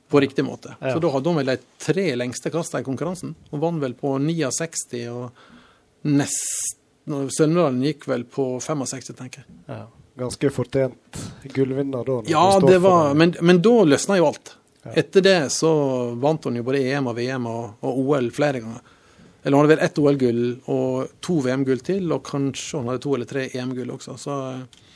På 0.06 0.20
riktig 0.22 0.44
måte. 0.46 0.76
Ja. 0.78 0.92
Så 0.94 1.00
da 1.02 1.08
hadde 1.16 1.32
hun 1.32 1.40
vel 1.40 1.48
de 1.50 1.58
tre 1.82 2.04
lengste 2.14 2.52
kasta 2.54 2.78
i 2.78 2.86
konkurransen. 2.86 3.32
Hun 3.50 3.62
vant 3.64 3.82
vel 3.82 3.96
på 3.98 4.12
69, 4.22 5.00
og 5.10 6.06
nest, 6.12 6.76
Sølvmedaljen 7.06 7.82
gikk 7.88 8.06
vel 8.10 8.28
på 8.30 8.52
65, 8.62 9.16
tenker 9.16 9.42
jeg. 9.42 9.56
Ja. 9.66 9.86
Ganske 10.16 10.50
fortjent 10.50 11.18
gullvinner 11.54 12.04
da. 12.04 12.22
Ja, 12.30 12.60
det 12.60 12.78
var, 12.78 13.14
men, 13.14 13.34
men 13.40 13.60
da 13.62 13.74
løsna 13.84 14.16
jo 14.16 14.30
alt. 14.30 14.54
Etter 14.94 15.20
det 15.20 15.38
så 15.52 15.70
vant 16.16 16.44
hun 16.46 16.56
jo 16.56 16.64
både 16.64 16.80
EM 16.88 17.10
og 17.10 17.18
VM 17.18 17.48
og, 17.50 17.64
og 17.84 17.98
OL 18.00 18.30
flere 18.32 18.62
ganger. 18.62 18.94
Eller 19.42 19.56
hun 19.56 19.62
hadde 19.62 19.74
vel 19.74 19.84
ett 19.84 19.98
OL-gull 20.02 20.40
og 20.74 21.20
to 21.22 21.36
VM-gull 21.44 21.82
til, 21.86 22.08
og 22.10 22.24
kanskje 22.26 22.80
hun 22.80 22.88
hadde 22.90 23.02
to 23.04 23.12
eller 23.14 23.28
tre 23.30 23.44
EM-gull 23.54 23.92
også. 23.94 24.16
Så 24.18 24.38
eh, 24.48 24.88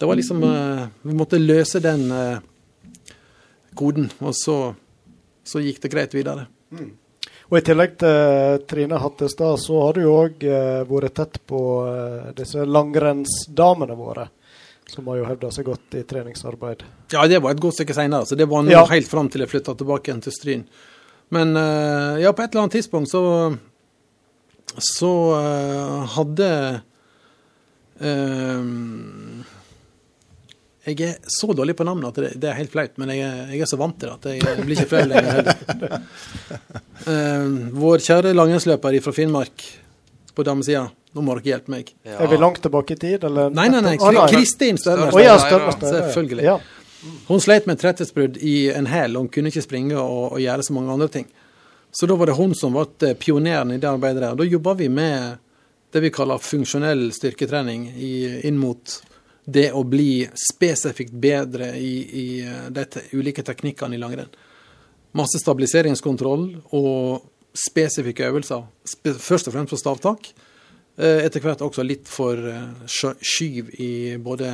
det 0.00 0.08
var 0.08 0.18
liksom 0.18 0.42
uh, 0.42 0.88
Vi 1.04 1.14
måtte 1.14 1.38
løse 1.38 1.78
den 1.84 2.08
uh, 2.10 3.12
koden, 3.78 4.08
og 4.18 4.34
så, 4.34 4.56
så 5.46 5.62
gikk 5.62 5.84
det 5.84 5.92
greit 5.92 6.16
videre. 6.16 6.48
Og 7.52 7.58
I 7.60 7.62
tillegg 7.62 7.94
til 8.00 8.64
Trine 8.66 8.98
Hattestad, 8.98 9.60
så 9.60 9.84
har 9.84 9.94
du 10.00 10.08
òg 10.08 10.44
vært 10.88 11.14
tett 11.20 11.38
på 11.46 11.60
disse 12.34 12.64
langrennsdamene 12.64 13.96
våre. 13.98 14.30
Som 14.92 15.06
har 15.08 15.16
jo 15.22 15.24
hevda 15.28 15.48
seg 15.54 15.64
godt 15.70 15.94
i 15.96 16.02
treningsarbeid. 16.04 16.82
Ja, 17.14 17.24
det 17.30 17.38
var 17.40 17.54
et 17.54 17.60
godt 17.64 17.78
stykke 17.78 17.94
seinere. 17.96 18.26
Så 18.28 18.36
det 18.36 18.44
var 18.50 18.62
nå 18.66 18.70
Ja. 18.74 18.82
helt 18.90 19.08
fram 19.08 19.30
til 19.32 19.40
jeg 19.40 19.48
flytta 19.48 19.72
tilbake 19.80 20.10
igjen 20.10 20.20
til 20.22 20.32
Stryn. 20.36 20.64
Men 21.32 21.56
eh, 21.56 22.20
ja, 22.26 22.32
på 22.36 22.42
et 22.44 22.52
eller 22.52 22.66
annet 22.66 22.76
tidspunkt 22.76 23.08
så 23.12 23.22
så 24.72 25.12
eh, 25.36 26.04
hadde 26.14 26.50
um, 28.00 29.44
Jeg 30.86 31.00
er 31.06 31.18
så 31.30 31.52
dårlig 31.54 31.76
på 31.78 31.84
navnet 31.86 32.08
at 32.10 32.18
det, 32.24 32.30
det 32.42 32.48
er 32.50 32.56
helt 32.58 32.72
flaut, 32.72 32.96
men 32.98 33.12
jeg 33.14 33.20
jeg 33.52 33.60
er 33.62 33.70
så 33.70 33.78
vant 33.78 33.98
til 34.00 34.10
det 34.10 34.16
at 34.16 34.24
jeg, 34.32 34.42
jeg 34.42 34.64
blir 34.66 34.80
ikke 34.80 34.90
flau 34.92 35.04
lenger 35.08 35.32
heller. 35.38 36.00
Eh, 37.02 37.46
vår 37.74 37.98
kjære 37.98 38.30
langrennsløper 38.30 38.94
fra 39.02 39.12
Finnmark 39.16 39.62
på 40.36 40.44
damesida, 40.46 40.84
nå 41.12 41.24
må 41.24 41.36
dere 41.38 41.50
hjelpe 41.52 41.72
meg. 41.74 41.92
Er 42.08 42.30
vi 42.30 42.38
langt 42.40 42.62
tilbake 42.64 42.96
i 42.96 43.00
tid, 43.00 43.24
eller? 43.28 43.52
Nei, 43.52 43.68
nei, 43.72 43.82
nei. 43.84 43.96
Nei. 44.00 44.26
Kristin 44.32 44.80
Stønner. 44.80 45.12
Ja. 45.20 45.36
Selvfølgelig. 45.40 46.46
Ja. 46.46 46.58
Hun 47.28 47.40
sleit 47.42 47.66
med 47.66 47.76
et 47.76 47.82
tretthetsbrudd 47.82 48.38
i 48.38 48.70
en 48.72 48.86
hæl, 48.86 49.16
og 49.16 49.26
hun 49.26 49.32
kunne 49.34 49.50
ikke 49.50 49.64
springe 49.64 49.96
og, 49.98 50.36
og 50.36 50.42
gjøre 50.42 50.66
så 50.66 50.76
mange 50.76 50.94
andre 50.94 51.08
ting. 51.12 51.30
Så 51.92 52.08
da 52.08 52.16
var 52.16 52.30
det 52.30 52.38
hun 52.38 52.54
som 52.56 52.76
ble 52.76 53.12
pioneren 53.20 53.74
i 53.74 53.80
det 53.82 53.90
arbeidet 53.90 54.22
der. 54.22 54.36
Da 54.38 54.46
jobba 54.48 54.76
vi 54.78 54.88
med 54.88 55.40
det 55.92 56.00
vi 56.00 56.12
kaller 56.14 56.40
funksjonell 56.40 57.10
styrketrening 57.12 57.90
i, 58.00 58.12
inn 58.48 58.56
mot 58.56 58.94
det 59.44 59.66
å 59.74 59.82
bli 59.84 60.22
spesifikt 60.38 61.12
bedre 61.12 61.72
i, 61.76 61.92
i 62.22 62.26
de 62.72 62.86
ulike 63.12 63.44
teknikkene 63.44 63.98
i 63.98 64.00
langrenn. 64.00 64.30
Masse 65.18 65.42
stabiliseringskontroll 65.42 66.46
og 66.78 67.26
spesifikke 67.52 68.30
øvelser. 68.30 68.64
Først 69.20 69.50
og 69.50 69.56
fremst 69.58 69.74
på 69.74 69.80
stavtak. 69.82 70.30
Eh, 70.96 71.24
Etter 71.26 71.44
hvert 71.44 71.64
også 71.64 71.84
litt 71.86 72.08
for 72.10 72.36
eh, 72.36 72.86
skyv 72.86 73.72
i 73.80 73.92
både 74.22 74.52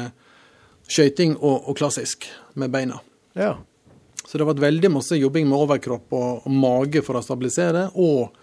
skøyting 0.89 1.37
og, 1.37 1.69
og 1.69 1.79
klassisk 1.79 2.29
med 2.59 2.73
beina. 2.73 3.01
Ja. 3.39 3.57
Så 4.25 4.37
det 4.37 4.45
har 4.45 4.53
vært 4.53 4.67
veldig 4.67 4.93
masse 4.93 5.17
jobbing 5.19 5.49
med 5.49 5.59
overkropp 5.59 6.13
og, 6.15 6.47
og 6.47 6.53
mage 6.53 7.03
for 7.05 7.19
å 7.19 7.25
stabilisere, 7.25 7.89
og 7.97 8.35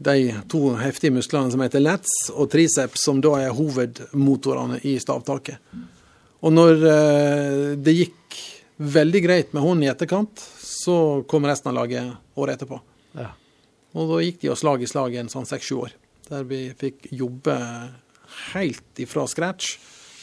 de 0.00 0.30
to 0.48 0.70
heftige 0.80 1.12
musklene 1.12 1.52
som 1.52 1.60
heter 1.60 1.82
lats 1.84 2.30
og 2.32 2.48
triceps, 2.52 3.02
som 3.04 3.20
da 3.20 3.34
er 3.42 3.56
hovedmotorene 3.56 4.78
i 4.88 4.94
stavtaket. 5.02 5.60
Og 6.40 6.54
når 6.56 6.86
eh, 6.88 7.64
det 7.76 7.96
gikk 7.98 8.38
veldig 8.80 9.20
greit 9.26 9.52
med 9.52 9.62
hånden 9.62 9.84
i 9.84 9.90
etterkant, 9.92 10.40
så 10.64 11.20
kom 11.28 11.44
resten 11.44 11.68
av 11.68 11.82
laget 11.82 12.14
året 12.40 12.56
etterpå. 12.56 12.80
Ja. 13.20 13.34
Og 13.92 14.08
da 14.14 14.22
gikk 14.24 14.40
de 14.40 14.54
og 14.54 14.56
slag 14.56 14.80
i 14.80 14.88
slag 14.88 15.18
en 15.20 15.28
sånn 15.28 15.48
seks-sju 15.48 15.76
år, 15.82 15.92
der 16.30 16.46
vi 16.48 16.60
fikk 16.78 17.10
jobbe 17.12 17.56
helt 18.54 19.02
ifra 19.02 19.26
scratch 19.28 19.74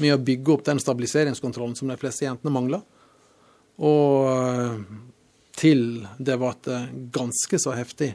med 0.02 0.16
å 0.16 0.22
bygge 0.22 0.54
opp 0.54 0.64
den 0.68 0.80
stabiliseringskontrollen 0.80 1.76
som 1.76 1.92
de 1.92 1.98
fleste 2.00 2.26
jentene 2.28 2.54
mangla. 2.54 2.82
Og 3.84 4.30
eh, 4.32 4.80
til 5.58 5.84
det 6.18 6.38
ble 6.40 6.80
ganske 7.14 7.60
så 7.62 7.74
heftig 7.78 8.14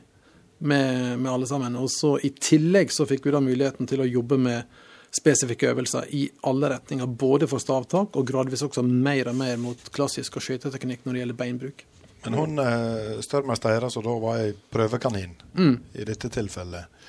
med, 0.62 1.18
med 1.18 1.30
alle 1.32 1.46
sammen. 1.50 1.76
Og 1.76 1.90
så 1.90 2.16
i 2.22 2.32
tillegg 2.38 2.94
så 2.94 3.06
fikk 3.08 3.26
vi 3.26 3.34
da 3.34 3.42
muligheten 3.42 3.88
til 3.90 4.02
å 4.02 4.08
jobbe 4.08 4.38
med 4.40 4.80
spesifikke 5.12 5.72
øvelser 5.74 6.06
i 6.16 6.22
alle 6.48 6.70
retninger. 6.72 7.06
Både 7.06 7.48
for 7.50 7.62
stavtak 7.62 8.16
og 8.16 8.28
gradvis 8.28 8.64
også 8.64 8.84
mer 8.86 9.32
og 9.32 9.36
mer 9.42 9.58
mot 9.60 9.90
klassisk 9.92 10.38
og 10.38 10.46
skøyteteknikk 10.46 11.04
når 11.04 11.12
det 11.12 11.24
gjelder 11.24 11.40
beinbruk. 11.42 11.84
Men 12.22 12.38
hun 12.38 12.54
størmester 12.54 13.22
Størmer 13.26 13.58
Steira, 13.58 13.90
som 13.90 14.04
da 14.06 14.12
var 14.22 14.44
ei 14.44 14.52
prøvekanin 14.54 15.34
Mm. 15.58 15.80
i 15.94 16.04
dette 16.04 16.28
tilfellet, 16.30 16.80
eh, 16.80 17.01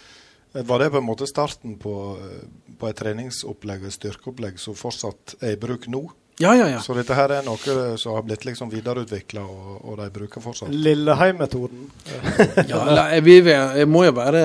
var 0.53 0.79
det 0.79 0.89
på 0.93 0.97
en 0.97 1.07
måte 1.07 1.27
starten 1.27 1.77
på, 1.81 2.17
eh, 2.21 2.75
på 2.79 2.89
et 2.89 2.97
treningsopplegg, 2.97 3.85
et 3.85 3.95
styrkeopplegg, 3.95 4.59
som 4.61 4.77
fortsatt 4.77 5.35
er 5.41 5.55
i 5.55 5.59
bruk 5.59 5.87
nå? 5.89 6.03
Ja, 6.41 6.55
ja, 6.55 6.67
ja. 6.69 6.79
Så 6.81 6.95
dette 6.97 7.13
her 7.13 7.29
er 7.29 7.43
noe 7.45 7.97
som 8.01 8.15
har 8.15 8.23
blitt 8.25 8.45
liksom 8.45 8.71
videreutvikla, 8.71 9.41
og, 9.41 9.75
og 9.83 9.99
de 10.01 10.07
bruker 10.13 10.41
fortsatt? 10.41 10.73
Lilleheim-metoden. 10.73 11.85
Ja, 12.71 12.81
jeg, 13.13 13.23
vi, 13.25 13.37
jeg 13.49 13.89
må 13.89 14.05
jo 14.07 14.15
være 14.17 14.43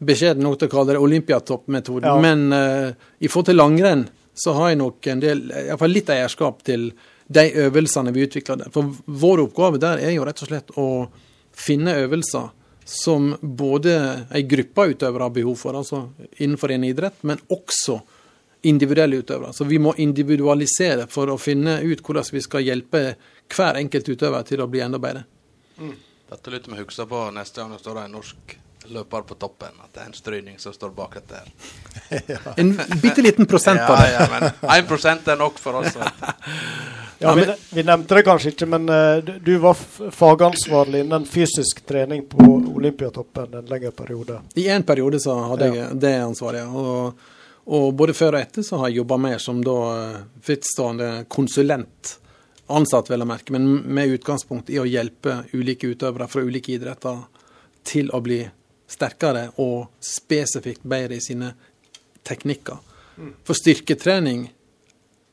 beskjeden 0.00 0.42
nok 0.46 0.58
til 0.58 0.70
å 0.70 0.72
kalle 0.72 0.94
det 0.94 1.02
olympiatoppmetoden. 1.02 2.08
Ja. 2.08 2.16
Men 2.22 2.48
uh, 2.54 3.10
i 3.20 3.28
forhold 3.28 3.50
til 3.50 3.60
langrenn 3.60 4.06
så 4.34 4.54
har 4.56 4.72
jeg 4.72 4.80
nok 4.80 5.06
en 5.12 5.22
del, 5.22 5.42
iallfall 5.66 5.94
litt 5.94 6.10
eierskap 6.10 6.62
til 6.66 6.90
de 7.30 7.44
øvelsene 7.66 8.14
vi 8.14 8.24
utvikler 8.26 8.62
der. 8.64 8.72
For 8.74 8.90
vår 9.06 9.44
oppgave 9.44 9.80
der 9.82 10.02
er 10.02 10.14
jo 10.16 10.24
rett 10.26 10.42
og 10.42 10.50
slett 10.50 10.72
å 10.80 10.88
finne 11.54 11.98
øvelser 12.02 12.48
som 12.84 13.34
både 13.40 13.94
ei 14.34 14.42
gruppe 14.48 14.86
utøvere 14.94 15.28
har 15.28 15.34
behov 15.34 15.56
for, 15.60 15.76
altså 15.78 16.08
innenfor 16.38 16.72
en 16.74 16.86
idrett, 16.88 17.22
men 17.22 17.40
også 17.48 18.00
individuelle 18.62 19.20
utøvere. 19.22 19.52
Så 19.52 19.64
vi 19.64 19.78
må 19.78 19.94
individualisere 19.96 21.06
for 21.10 21.30
å 21.32 21.38
finne 21.40 21.78
ut 21.80 22.02
hvordan 22.04 22.32
vi 22.32 22.42
skal 22.44 22.66
hjelpe 22.66 23.04
hver 23.50 23.80
enkelt 23.80 24.08
utøver 24.08 24.48
til 24.48 24.62
å 24.62 24.68
bli 24.70 24.82
enda 24.84 25.00
bedre. 25.00 25.24
Dette 26.30 26.52
lytter 26.52 26.74
vi 26.74 26.82
huske 26.82 27.06
på 27.08 27.22
neste 27.34 27.62
gang 27.62 27.72
det 27.74 27.80
står 27.82 28.04
en 28.04 28.18
norsk 28.18 28.59
løper 28.90 29.26
på 29.28 29.36
toppen. 29.40 29.76
At 29.84 29.94
det 29.94 30.02
er 30.04 30.10
en 30.10 30.16
stryning 30.16 30.58
som 30.62 30.74
står 30.74 30.94
bak 30.96 31.18
dette 31.20 31.40
her. 31.40 31.50
En 32.60 32.72
bitte 33.02 33.22
liten 33.22 33.46
prosent 33.46 33.80
av 33.80 33.96
det. 34.00 34.12
Ja, 34.12 34.26
ja, 34.26 34.50
men 34.62 34.96
1 34.98 35.28
er 35.28 35.38
nok 35.38 35.58
for 35.58 35.82
oss. 35.82 35.96
Ja, 37.22 37.34
vi, 37.34 37.44
vi 37.70 37.82
nevnte 37.84 38.16
det 38.16 38.22
kanskje 38.24 38.54
ikke, 38.54 38.66
men 38.72 38.88
uh, 38.88 39.18
du, 39.20 39.52
var 39.60 39.76
fagansvarlig 40.16 41.02
innen 41.04 41.26
fysisk 41.28 41.82
trening 41.84 42.22
på 42.30 42.46
Olympiatoppen 42.72 43.58
en 43.60 43.66
lengre 43.68 43.90
periode. 43.92 44.38
I 44.56 44.70
en 44.72 44.86
periode 44.88 45.20
så 45.20 45.34
hadde 45.50 45.68
jeg 45.74 45.98
det 46.00 46.14
ansvaret. 46.22 46.62
ja. 46.64 46.70
Og, 46.70 47.36
og 47.70 47.92
både 47.94 48.14
før 48.16 48.38
og 48.38 48.40
etter 48.40 48.64
så 48.66 48.80
har 48.80 48.88
jeg 48.88 49.02
jobba 49.02 49.18
mer 49.20 49.42
som 49.42 49.60
da 49.62 49.76
eh, 49.92 50.22
frittstående 50.42 51.10
konsulent. 51.30 52.16
Ansatt, 52.72 53.10
vel 53.10 53.22
å 53.22 53.28
merke, 53.28 53.52
men 53.52 53.68
med 53.84 54.16
utgangspunkt 54.16 54.70
i 54.72 54.78
å 54.80 54.86
hjelpe 54.88 55.42
ulike 55.52 55.90
utøvere 55.92 56.28
fra 56.30 56.42
ulike 56.46 56.72
idretter 56.78 57.20
til 57.86 58.10
å 58.14 58.22
bli 58.24 58.40
sterkere 58.90 59.48
og 59.62 59.90
spesifikt 60.02 60.82
bedre 60.82 61.18
i 61.18 61.24
sine 61.24 61.52
teknikker. 62.26 62.80
For 63.44 63.58
styrketrening 63.58 64.48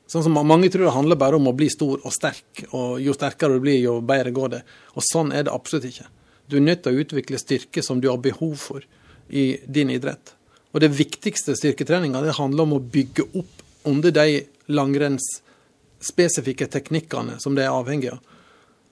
Sånn 0.08 0.24
som 0.24 0.38
Mange 0.48 0.70
tror 0.72 0.86
det 0.86 0.96
handler 0.96 1.20
bare 1.20 1.36
om 1.36 1.50
å 1.50 1.56
bli 1.56 1.68
stor 1.68 2.00
og 2.00 2.14
sterk, 2.16 2.62
og 2.72 3.02
jo 3.04 3.12
sterkere 3.12 3.58
du 3.58 3.64
blir, 3.66 3.76
jo 3.84 3.98
bedre 4.00 4.32
går 4.32 4.54
det. 4.54 4.62
Og 4.96 5.04
sånn 5.04 5.34
er 5.36 5.44
det 5.44 5.52
absolutt 5.52 5.90
ikke. 5.90 6.08
Du 6.48 6.56
er 6.56 6.64
nødt 6.64 6.86
til 6.86 6.96
å 6.96 7.04
utvikle 7.04 7.40
styrke 7.42 7.84
som 7.84 8.00
du 8.00 8.08
har 8.08 8.22
behov 8.24 8.56
for 8.62 8.86
i 9.28 9.60
din 9.68 9.92
idrett. 9.92 10.32
Og 10.72 10.80
det 10.80 10.94
viktigste 10.96 11.58
styrketreninga 11.60 12.24
handler 12.40 12.64
om 12.64 12.78
å 12.78 12.86
bygge 12.96 13.28
opp 13.36 13.66
under 13.88 14.16
de 14.16 14.46
langrennsspesifikke 14.72 16.70
teknikkene 16.72 17.36
som 17.44 17.56
det 17.58 17.66
er 17.68 17.76
avhengig 17.76 18.14
av. 18.16 18.24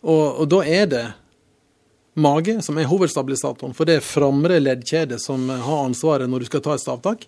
Og, 0.03 0.25
og 0.43 0.51
da 0.51 0.59
er 0.67 0.85
det 0.91 1.05
mage 2.15 2.61
som 2.63 2.77
er 2.79 2.87
hovedstabilisatoren, 2.89 3.73
for 3.75 3.87
det 3.87 3.99
er 3.99 4.05
framre 4.05 4.59
leddkjede 4.61 5.19
som 5.21 5.49
har 5.49 5.83
ansvaret 5.83 6.31
når 6.31 6.45
du 6.45 6.49
skal 6.49 6.63
ta 6.63 6.75
et 6.75 6.83
stavtak. 6.83 7.27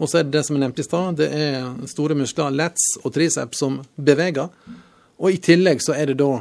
Og 0.00 0.10
så 0.10 0.18
er 0.18 0.26
det 0.26 0.38
det 0.38 0.44
som 0.46 0.56
jeg 0.56 0.64
nevnte 0.64 0.82
i 0.82 0.86
stad, 0.86 1.20
det 1.20 1.28
er 1.30 1.68
store 1.90 2.16
muskler, 2.18 2.54
lats 2.54 2.96
og 3.04 3.12
triceps, 3.14 3.60
som 3.62 3.78
beveger. 3.94 4.50
Og 5.22 5.30
i 5.30 5.38
tillegg 5.42 5.84
så 5.84 5.94
er 5.94 6.10
det 6.10 6.18
da 6.22 6.40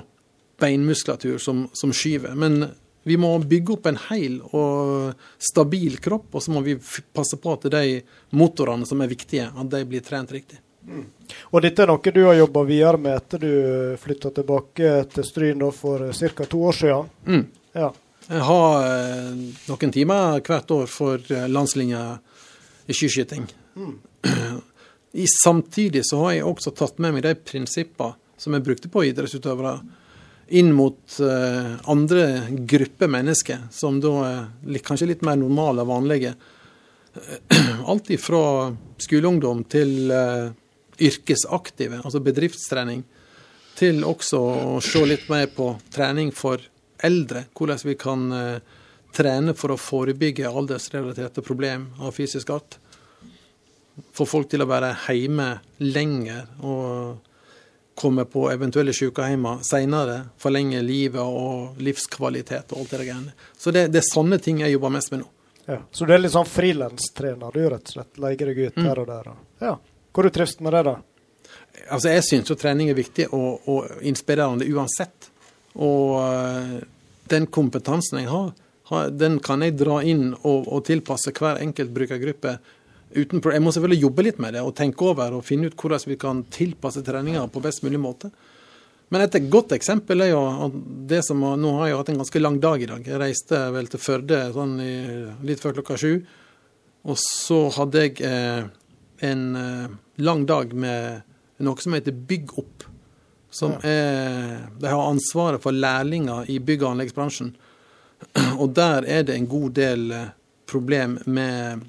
beinmuskulatur 0.63 1.37
som, 1.41 1.67
som 1.73 1.93
skyver. 1.93 2.33
Men 2.39 2.71
vi 3.03 3.17
må 3.19 3.35
bygge 3.39 3.75
opp 3.75 3.87
en 3.91 3.99
hel 4.09 4.39
og 4.55 5.13
stabil 5.37 5.99
kropp, 6.01 6.31
og 6.33 6.43
så 6.43 6.53
må 6.55 6.63
vi 6.65 6.79
passe 7.13 7.37
på 7.37 7.55
at 7.57 7.67
de 7.73 7.99
motorene 8.33 8.87
som 8.89 9.03
er 9.03 9.11
viktige, 9.11 9.49
at 9.51 9.69
de 9.69 9.83
blir 9.89 10.05
trent 10.05 10.31
riktig. 10.33 10.61
Og 11.53 11.61
dette 11.63 11.83
er 11.83 11.87
noe 11.87 12.11
du 12.11 12.23
har 12.25 12.35
jobba 12.35 12.63
videre 12.67 12.99
med 12.99 13.15
etter 13.15 13.43
du 13.43 13.51
flytta 14.01 14.33
tilbake 14.35 14.95
til 15.13 15.27
Stryn 15.27 15.61
for 15.71 16.09
ca. 16.11 16.45
to 16.45 16.63
år 16.63 16.79
siden. 16.79 17.11
Mm. 17.27 17.45
Ja. 17.73 17.93
Har 18.27 18.85
eh, 18.87 19.33
noen 19.67 19.91
timer 19.91 20.39
hvert 20.45 20.71
år 20.71 20.87
for 20.87 21.19
eh, 21.31 21.47
landslinja 21.49 22.03
i 22.87 22.95
skiskyting. 22.95 23.47
I 25.13 25.25
samtidig 25.43 26.05
så 26.07 26.21
har 26.23 26.37
jeg 26.37 26.47
også 26.47 26.73
tatt 26.77 27.01
med 27.03 27.17
meg 27.17 27.25
de 27.25 27.33
prinsippene 27.35 28.15
som 28.39 28.55
jeg 28.55 28.63
brukte 28.65 28.89
på 28.91 29.05
idrettsutøvere, 29.07 29.77
inn 30.57 30.73
mot 30.75 31.19
eh, 31.23 31.75
andre 31.89 32.23
grupper 32.67 33.11
mennesker, 33.11 33.67
som 33.71 34.01
da 34.03 34.13
er 34.27 34.83
kanskje 34.83 35.07
litt 35.13 35.23
mer 35.23 35.37
normale 35.39 35.85
og 35.85 35.91
vanlige. 35.91 36.33
Alt 37.91 38.11
ifra 38.11 38.73
skoleungdom 39.01 39.63
til 39.71 40.11
yrkesaktive, 41.03 42.01
altså 42.03 42.21
bedriftstrening, 42.25 43.03
til 43.79 44.03
også 44.05 44.41
å 44.41 44.81
se 44.83 45.01
litt 45.07 45.29
mer 45.31 45.47
på 45.53 45.71
trening 45.93 46.33
for 46.35 46.61
eldre. 47.03 47.45
Hvordan 47.55 47.83
vi 47.85 47.95
kan 47.99 48.23
eh, 48.31 48.59
trene 49.13 49.53
for 49.57 49.73
å 49.75 49.77
forebygge 49.79 50.49
aldersrelaterte 50.49 51.43
problem 51.45 51.89
av 52.01 52.15
fysisk 52.15 52.49
art. 52.55 52.79
Få 54.13 54.25
folk 54.25 54.49
til 54.49 54.63
å 54.63 54.69
være 54.69 54.93
hjemme 55.11 55.51
lenger 55.85 56.47
og 56.65 57.29
komme 57.93 58.23
på 58.25 58.47
eventuelle 58.49 58.93
sykehjem 58.97 59.45
senere. 59.67 60.15
Forlenge 60.41 60.79
livet 60.81 61.21
og 61.21 61.77
livskvalitet 61.85 62.73
og 62.73 62.79
alt 62.81 62.95
det 62.95 63.03
der. 63.05 63.27
Så 63.57 63.69
det, 63.75 63.87
det 63.93 64.01
er 64.01 64.07
sånne 64.09 64.39
ting 64.41 64.63
jeg 64.63 64.73
jobber 64.73 64.95
mest 64.95 65.11
med 65.13 65.21
nå. 65.21 65.29
Ja. 65.67 65.77
Så 65.95 66.07
du 66.09 66.11
er 66.11 66.19
litt 66.19 66.33
sånn 66.33 66.49
frilanstrener, 66.49 67.53
du, 67.53 67.61
rett 67.71 67.85
og 67.87 67.93
slett? 67.93 68.17
Leier 68.19 68.49
deg 68.49 68.57
ut 68.65 68.75
Mm. 68.81 68.87
her 68.89 68.99
og 68.99 69.07
der? 69.07 69.29
og- 69.29 69.61
Ja. 69.61 69.77
Hvor 70.13 70.23
du 70.23 70.29
trives 70.29 70.59
med 70.59 70.73
det, 70.73 70.83
da? 70.83 70.95
Altså, 71.91 72.09
jeg 72.09 72.23
syns 72.23 72.49
jo 72.49 72.55
trening 72.55 72.89
er 72.89 72.97
viktig 72.97 73.27
og, 73.33 73.61
og 73.69 73.87
inspirerende 74.01 74.65
uansett. 74.73 75.29
Og 75.75 76.17
eh, 76.19 76.81
den 77.33 77.49
kompetansen 77.51 78.21
jeg 78.21 78.31
har, 78.31 78.53
den 79.09 79.39
kan 79.43 79.63
jeg 79.65 79.77
dra 79.79 80.01
inn 80.05 80.31
og, 80.35 80.67
og 80.67 80.83
tilpasse 80.85 81.33
hver 81.33 81.61
enkelt 81.63 81.93
brukergruppe. 81.95 82.57
Uten, 83.13 83.41
jeg 83.41 83.61
må 83.61 83.71
selvfølgelig 83.73 84.01
jobbe 84.01 84.25
litt 84.25 84.41
med 84.41 84.55
det 84.57 84.63
og 84.65 84.75
tenke 84.77 85.05
over 85.05 85.37
og 85.37 85.45
finne 85.45 85.69
ut 85.69 85.77
hvordan 85.77 86.09
vi 86.09 86.17
kan 86.19 86.43
tilpasse 86.53 87.03
treninga 87.05 87.45
på 87.53 87.61
best 87.63 87.85
mulig 87.85 88.01
måte. 88.01 88.31
Men 89.13 89.21
et 89.21 89.35
godt 89.53 89.75
eksempel 89.75 90.23
er 90.25 90.31
jo 90.31 90.69
det 91.09 91.19
som 91.27 91.41
Nå 91.61 91.73
har 91.77 91.91
jeg 91.91 91.97
hatt 91.99 92.07
en 92.09 92.23
ganske 92.23 92.39
lang 92.41 92.55
dag 92.61 92.81
i 92.81 92.87
dag. 92.89 93.03
Jeg 93.05 93.19
reiste 93.21 93.59
vel 93.75 93.89
til 93.91 94.01
Førde 94.01 94.39
sånn 94.55 94.79
i, 94.81 94.93
litt 95.45 95.61
før 95.61 95.75
klokka 95.77 95.99
sju. 96.01 96.15
Og 97.03 97.19
så 97.19 97.59
hadde 97.75 98.07
jeg 98.07 98.23
eh, 98.25 98.63
en 99.27 99.43
eh, 99.59 99.93
lang 100.23 100.47
dag 100.49 100.73
med 100.73 101.61
noe 101.63 101.83
som 101.83 101.93
heter 101.93 102.15
Bygg 102.15 102.55
opp. 102.57 102.87
Som 103.53 103.75
er 103.85 104.63
De 104.81 104.89
har 104.89 105.09
ansvaret 105.09 105.61
for 105.61 105.75
lærlinger 105.75 106.49
i 106.49 106.57
bygg- 106.59 106.83
og 106.83 106.95
anleggsbransjen. 106.95 107.53
Og 108.61 108.71
der 108.73 109.05
er 109.05 109.27
det 109.27 109.35
en 109.35 109.49
god 109.51 109.75
del 109.77 110.11
eh, 110.11 110.31
problem 110.65 111.19
med 111.25 111.83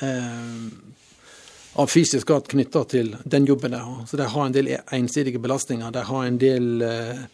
eh, 0.00 0.66
av 1.78 1.86
fysisk 1.86 2.30
art 2.30 2.48
knytta 2.48 2.84
til 2.84 3.16
den 3.24 3.46
jobben 3.46 3.70
de 3.70 3.78
har. 3.78 4.06
Så 4.06 4.16
de 4.16 4.26
har 4.32 4.46
en 4.46 4.52
del 4.52 4.70
ensidige 4.90 5.38
belastninger. 5.38 5.90
De 5.90 6.02
har 6.08 6.24
en 6.24 6.38
del 6.40 6.82
eh, 6.82 7.24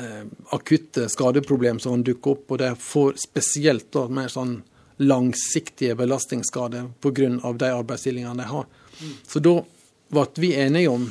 eh, 0.00 0.22
akutte 0.56 1.08
skadeproblem 1.12 1.80
som 1.80 1.98
kan 1.98 2.06
dukke 2.08 2.32
opp, 2.34 2.46
og 2.48 2.62
de 2.62 2.70
får 2.80 3.20
spesielt 3.20 3.90
da, 3.92 4.06
mer 4.08 4.32
sånn 4.32 4.62
langsiktige 5.00 5.94
belastningsskader 5.96 6.88
pga. 7.00 7.52
de 7.52 7.68
arbeidsstillingene 7.68 8.42
de 8.42 8.48
har. 8.48 8.66
Så 9.28 9.40
da 9.44 9.60
ble 10.10 10.26
vi 10.36 10.54
enige 10.56 10.88
om 10.88 11.06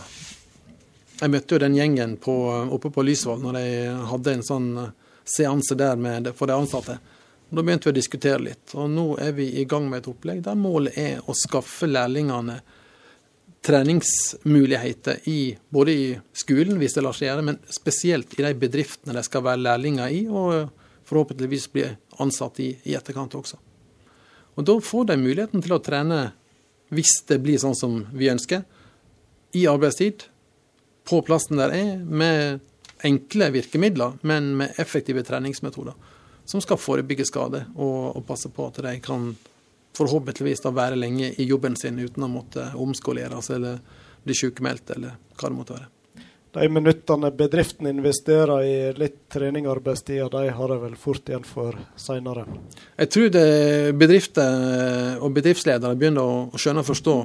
Jeg 1.20 1.32
møtte 1.34 1.56
jo 1.56 1.62
den 1.62 1.76
gjengen 1.76 2.16
på, 2.22 2.34
oppe 2.72 2.92
på 2.96 3.04
Lysvoll 3.04 3.42
når 3.44 3.58
de 3.60 3.70
hadde 4.12 4.36
en 4.38 4.46
sånn 4.46 4.68
eh, 4.80 4.92
seanse 5.28 5.76
der 5.78 6.00
med, 6.00 6.32
for 6.38 6.50
de 6.50 6.56
ansatte. 6.56 6.98
Da 7.50 7.64
begynte 7.66 7.90
vi 7.90 7.94
å 7.94 7.98
diskutere 7.98 8.42
litt, 8.46 8.76
og 8.78 8.92
nå 8.94 9.06
er 9.22 9.34
vi 9.38 9.50
i 9.60 9.66
gang 9.68 9.88
med 9.90 10.04
et 10.04 10.10
opplegg 10.12 10.44
der 10.46 10.58
målet 10.58 10.98
er 11.02 11.24
å 11.26 11.36
skaffe 11.38 11.90
lærlingene 11.90 12.60
treningsmuligheter 13.66 15.26
i, 15.28 15.58
både 15.70 15.92
i 15.92 16.06
skolen, 16.38 16.78
hvis 16.80 16.96
det 16.96 17.04
lar 17.04 17.18
seg 17.18 17.28
gjøre, 17.28 17.46
men 17.50 17.58
spesielt 17.74 18.38
i 18.38 18.46
de 18.46 18.54
bedriftene 18.62 19.18
de 19.18 19.24
skal 19.26 19.44
være 19.44 19.64
lærlinger 19.66 20.14
i, 20.16 20.22
og 20.30 20.70
forhåpentligvis 21.10 21.68
bli 21.74 21.88
ansatt 22.24 22.62
i, 22.64 22.70
i 22.88 22.96
etterkant 22.96 23.36
også. 23.36 23.60
Og 24.56 24.66
Da 24.68 24.76
får 24.84 25.10
de 25.10 25.20
muligheten 25.20 25.64
til 25.66 25.76
å 25.76 25.82
trene, 25.84 26.22
hvis 26.94 27.20
det 27.28 27.42
blir 27.44 27.60
sånn 27.62 27.76
som 27.78 28.04
vi 28.14 28.32
ønsker, 28.32 28.64
i 29.58 29.66
arbeidstid, 29.68 30.29
på 31.10 31.22
plassen 31.26 31.60
der 31.60 31.74
er, 31.74 31.92
med 32.00 32.60
enkle 33.06 33.50
virkemidler, 33.56 34.18
men 34.28 34.54
med 34.60 34.80
effektive 34.82 35.24
treningsmetoder 35.26 35.96
som 36.50 36.62
skal 36.62 36.80
forebygge 36.82 37.28
skade 37.30 37.62
og, 37.76 38.18
og 38.18 38.26
passe 38.26 38.50
på 38.50 38.66
at 38.72 38.82
de 38.82 38.96
kan 39.06 39.30
forhåpentligvis 39.98 40.64
da 40.64 40.72
være 40.74 40.98
lenge 40.98 41.34
i 41.38 41.46
jobben 41.46 41.76
sin 41.78 42.00
uten 42.00 42.26
å 42.26 42.32
måtte 42.32 42.72
omskoleres 42.80 43.52
eller 43.54 43.78
bli 44.26 44.36
sykemeldt 44.38 44.96
eller 44.96 45.18
hva 45.38 45.50
det 45.50 45.58
måtte 45.58 45.78
være. 45.78 45.90
De 46.58 46.66
minuttene 46.74 47.30
bedriften 47.38 47.92
investerer 47.92 48.64
i 48.66 48.78
litt 48.98 49.20
trening 49.30 49.68
og 49.68 49.76
arbeidstida, 49.76 50.32
de 50.34 50.50
har 50.58 50.72
de 50.74 50.78
vel 50.82 50.96
fort 50.98 51.30
igjen 51.30 51.46
for 51.46 51.78
seinere. 51.94 52.48
Jeg 52.98 53.12
tror 53.14 53.30
det 53.36 53.50
bedrifter 54.02 55.20
og 55.22 55.36
bedriftsledere 55.36 56.00
begynner 56.00 56.26
å, 56.26 56.58
skjønne 56.58 56.82
og 56.82 56.90
forstå 56.90 57.16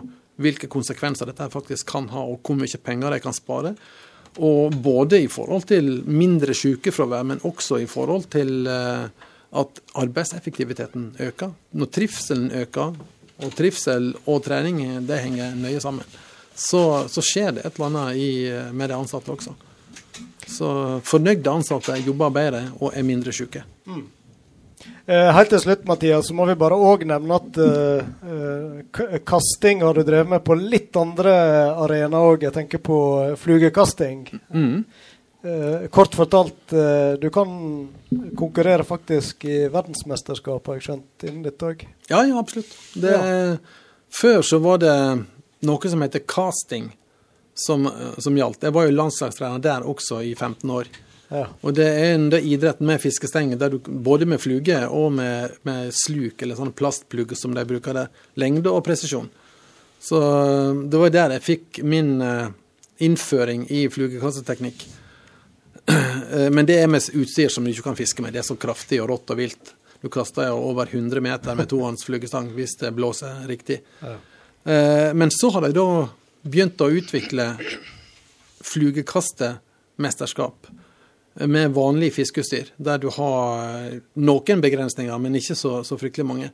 hvilke 0.40 0.69
konsekvenser 0.70 1.31
dette 1.31 1.51
faktisk 1.52 1.89
kan 1.93 2.09
ha, 2.12 2.24
og 2.24 2.40
hvor 2.43 2.59
mye 2.59 2.81
penger 2.82 3.15
de 3.15 3.20
kan 3.23 3.36
spare. 3.36 3.74
Og 4.43 4.74
både 4.82 5.20
i 5.23 5.31
forhold 5.31 5.69
til 5.70 6.01
mindre 6.11 6.56
sykefravær, 6.59 7.23
men 7.27 7.43
også 7.47 7.78
i 7.82 7.86
forhold 7.90 8.27
til 8.35 8.66
eh, 8.66 9.06
at 9.55 9.82
arbeidseffektiviteten 9.94 11.12
øker. 11.23 11.52
Når 11.78 11.90
trivselen 11.94 12.51
øker, 12.51 12.97
og 13.43 13.55
trivsel 13.55 14.12
og 14.31 14.43
trening 14.47 15.06
det 15.06 15.20
henger 15.23 15.55
nøye 15.59 15.81
sammen, 15.82 16.06
så, 16.55 17.06
så 17.11 17.23
skjer 17.23 17.56
det 17.56 17.65
et 17.66 17.78
eller 17.78 17.89
annet 17.90 18.19
i, 18.19 18.28
med 18.74 18.90
de 18.90 18.98
ansatte 18.98 19.31
også. 19.31 19.55
Så 20.47 20.69
fornøyde 21.06 21.51
ansatte 21.51 21.97
jobber 22.05 22.31
bedre 22.35 22.66
og 22.81 22.93
er 22.94 23.06
mindre 23.06 23.32
syke. 23.35 23.65
Eh, 23.89 24.02
helt 25.06 25.51
til 25.52 25.60
slutt, 25.60 25.82
Mathias, 25.85 26.28
så 26.28 26.35
må 26.36 26.47
vi 26.48 26.56
bare 26.56 26.76
òg 26.81 27.02
nevne 27.09 27.36
at 27.36 27.59
eh, 27.60 28.06
eh, 28.24 29.18
kasting 29.26 29.82
har 29.85 29.97
du 29.97 30.05
drevet 30.06 30.31
med 30.31 30.44
på 30.47 30.56
litt 30.56 30.97
andre 30.97 31.35
arenaer 31.85 32.31
òg. 32.31 32.47
Jeg 32.47 32.56
tenker 32.56 32.81
på 32.85 33.01
eh, 33.24 33.35
flugekasting. 33.40 34.24
Mm. 34.55 34.78
Uh, 35.44 35.82
kort 35.93 36.14
fortalt, 36.16 36.72
uh, 36.72 37.18
du 37.20 37.26
kan 37.28 37.51
konkurrere 38.32 38.81
faktisk 38.89 39.44
i 39.44 39.66
verdensmesterskap, 39.68 40.70
har 40.70 40.78
jeg 40.78 40.86
skjønt, 40.86 41.26
innen 41.28 41.43
dette 41.44 41.68
òg. 41.68 41.82
Ja, 42.09 42.22
ja, 42.24 42.39
absolutt. 42.40 42.72
Det, 42.97 43.12
Før 44.09 44.40
så 44.40 44.62
var 44.64 44.81
det 44.81 44.94
noe 45.68 45.93
som 45.93 46.01
heter 46.01 46.24
casting 46.24 46.89
som, 47.52 47.85
som 48.16 48.40
gjaldt. 48.40 48.64
Jeg 48.64 48.72
var 48.72 48.89
jo 48.89 48.97
landslagstrener 48.97 49.60
der 49.60 49.85
også 49.85 50.22
i 50.24 50.32
15 50.32 50.72
år. 50.72 50.89
Ja. 51.35 51.47
Og 51.66 51.74
det 51.74 51.86
er 51.90 52.12
en 52.15 52.28
idrett 52.39 52.81
med 52.85 53.01
fiskestenger, 53.02 53.59
der 53.59 53.70
du 53.74 53.78
både 53.85 54.27
med 54.31 54.39
fluge 54.43 54.77
og 54.86 55.12
med, 55.16 55.56
med 55.66 55.90
sluk, 55.97 56.43
eller 56.43 56.56
sånn 56.59 56.73
plastplugg 56.77 57.35
som 57.36 57.55
de 57.56 57.65
bruker 57.66 57.93
der, 57.97 58.09
lengde 58.39 58.70
og 58.70 58.85
presisjon. 58.86 59.28
Så 60.05 60.19
det 60.90 60.98
var 61.01 61.11
der 61.15 61.31
jeg 61.36 61.43
fikk 61.47 61.81
min 61.89 62.20
eh, 62.23 62.48
innføring 63.06 63.66
i 63.73 63.86
flugekasseteknikk. 63.93 64.78
Eh, 65.85 66.48
Men 66.51 66.65
det 66.65 66.78
er 66.81 66.86
med 66.89 67.05
utstyr 67.12 67.51
som 67.52 67.65
du 67.65 67.69
ikke 67.70 67.82
kan 67.90 67.97
fiske 67.98 68.23
med. 68.24 68.32
Det 68.32 68.39
er 68.40 68.47
så 68.47 68.55
kraftig 68.56 69.02
og 69.02 69.09
rått 69.11 69.31
og 69.35 69.36
vilt. 69.36 69.74
Du 70.01 70.09
kaster 70.12 70.47
jo 70.48 70.56
over 70.70 70.86
100 70.89 71.20
meter 71.20 71.55
med 71.59 71.69
tohånds 71.69 72.05
flugestang 72.09 72.48
hvis 72.56 72.77
det 72.81 72.94
blåser 72.97 73.44
riktig. 73.48 73.81
Ja. 74.01 74.15
Eh, 74.65 75.12
Men 75.12 75.31
så 75.31 75.51
har 75.52 75.61
de 75.66 75.73
da 75.77 76.09
begynt 76.44 76.81
å 76.81 76.89
utvikle 76.89 77.51
flugekastemesterskap 78.65 80.56
med 81.35 81.74
vanlig 81.74 82.12
fiskeutstyr, 82.15 82.70
der 82.77 83.01
du 83.02 83.09
har 83.11 83.97
noen 84.15 84.61
begrensninger, 84.62 85.19
men 85.19 85.35
ikke 85.39 85.56
så, 85.59 85.81
så 85.86 85.98
fryktelig 85.98 86.27
mange. 86.28 86.51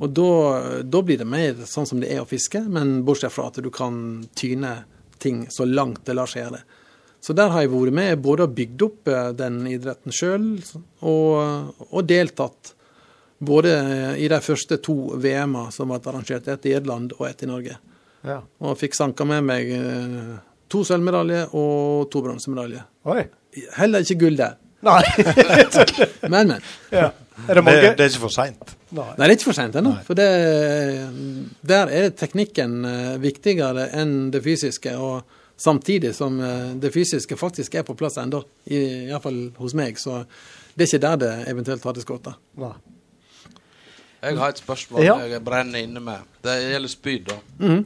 Og 0.00 0.08
da, 0.16 1.02
blir 1.04 1.20
det 1.20 1.28
mer 1.28 1.64
sånn 1.68 1.88
som 1.88 2.00
det 2.00 2.14
er 2.14 2.22
å 2.22 2.28
fiske, 2.28 2.62
men 2.64 3.02
bortsett 3.04 3.34
fra 3.34 3.50
at 3.50 3.60
du 3.60 3.68
kan 3.74 4.22
tyne 4.38 4.76
ting 5.22 5.44
så 5.52 5.66
langt 5.68 6.06
det 6.06 6.16
lar 6.16 6.30
seg 6.30 6.46
gjøre. 6.46 6.62
Så 7.22 7.36
der 7.38 7.52
har 7.54 7.62
jeg 7.62 7.70
vært 7.70 7.94
med 7.94 8.22
både 8.24 8.48
og 8.48 8.54
bygd 8.56 8.84
opp 8.88 9.10
eh, 9.12 9.28
den 9.38 9.60
idretten 9.70 10.14
sjøl, 10.14 10.46
og, 11.06 11.76
og 11.90 12.08
deltatt 12.08 12.72
både 13.42 13.74
i 14.22 14.26
de 14.30 14.38
første 14.42 14.78
to 14.82 14.96
VM-a 15.22 15.68
som 15.74 15.90
ble 15.90 16.00
arrangert, 16.00 16.48
ett 16.48 16.66
i 16.66 16.74
Irland 16.78 17.14
og 17.18 17.26
ett 17.28 17.44
i 17.44 17.50
Norge. 17.50 17.76
Ja. 18.26 18.40
Og 18.62 18.78
fikk 18.78 18.96
sanka 18.96 19.26
med 19.28 19.44
meg 19.46 19.70
eh, 19.76 20.34
to 20.72 20.82
sølvmedaljer 20.86 21.54
og 21.58 22.08
to 22.10 22.24
bronsemedaljer. 22.24 22.86
Heller 23.76 24.04
ikke 24.04 24.18
gull 24.24 24.36
der. 24.38 24.54
Nei. 24.82 25.02
Men, 26.32 26.48
men. 26.48 26.62
Ja. 26.90 27.10
Er 27.48 27.54
det 27.58 27.62
mange? 27.64 27.80
Det, 27.82 27.90
det 27.98 28.04
er 28.04 28.10
ikke 28.10 28.22
for 28.24 28.34
seint. 28.34 28.72
Nei. 28.90 29.04
Nei, 29.16 29.26
det 29.26 29.28
er 29.28 29.34
ikke 29.36 29.46
for 29.48 29.56
sent 29.56 29.76
ennå. 29.78 29.92
For 30.06 30.18
det, 30.18 30.26
der 31.70 31.92
er 31.92 32.10
teknikken 32.18 32.74
eh, 32.88 33.12
viktigere 33.22 33.88
enn 33.98 34.30
det 34.34 34.42
fysiske. 34.44 34.92
Og 34.98 35.22
samtidig 35.62 36.12
som 36.18 36.38
eh, 36.42 36.72
det 36.82 36.90
fysiske 36.94 37.38
faktisk 37.40 37.76
er 37.78 37.86
på 37.88 37.96
plass 37.98 38.18
ennå, 38.22 38.42
iallfall 38.74 39.40
hos 39.60 39.74
meg. 39.78 40.00
Så 40.02 40.22
det 40.74 40.86
er 40.86 40.90
ikke 40.90 41.02
der 41.06 41.20
det 41.22 41.32
eventuelt 41.54 41.86
hadde 41.88 42.04
skutt. 42.04 42.32
Jeg 44.22 44.38
har 44.38 44.52
et 44.54 44.60
spørsmål 44.62 45.06
Ja. 45.06 45.16
jeg 45.32 45.44
brenner 45.46 45.82
inne 45.82 46.02
med. 46.04 46.26
Det 46.44 46.58
gjelder 46.72 46.92
spyd, 46.92 47.30
da. 47.30 47.38
Mhm. 47.62 47.84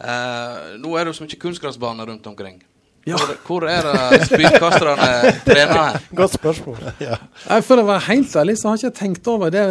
Eh, 0.00 0.58
nå 0.80 0.94
er 0.96 1.04
det 1.04 1.12
jo 1.12 1.18
så 1.20 1.26
mye 1.28 1.38
kunstgressbaner 1.40 2.08
rundt 2.08 2.26
omkring. 2.26 2.62
Ja. 3.08 3.16
Hvor, 3.46 3.64
er 3.64 3.86
det 3.86 4.26
spydkasterne 4.28 5.32
trener 5.46 5.78
her? 5.78 6.02
Godt 6.20 6.34
spørsmål. 6.36 6.82
Nei, 7.48 7.60
For 7.64 7.80
å 7.80 7.86
være 7.88 8.04
helt 8.10 8.34
ærlig 8.42 8.58
så 8.60 8.68
har 8.68 8.76
jeg 8.76 8.90
ikke 8.90 9.00
tenkt 9.00 9.30
over 9.32 9.54
det 9.54 9.64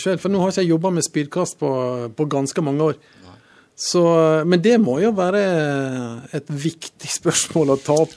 sjøl. 0.00 0.18
For 0.18 0.32
nå 0.32 0.42
har 0.42 0.50
jeg 0.50 0.66
ikke 0.66 0.74
jobba 0.74 0.92
med 0.96 1.06
spydkast 1.06 1.58
på, 1.60 1.70
på 2.18 2.28
ganske 2.34 2.64
mange 2.66 2.90
år. 2.90 2.98
Så, 3.78 4.02
men 4.50 4.58
det 4.58 4.74
må 4.82 4.96
jo 4.98 5.12
være 5.14 5.44
et 6.34 6.48
viktig 6.50 7.12
spørsmål 7.12 7.76
å 7.76 7.78
ta 7.78 7.94
opp. 8.02 8.16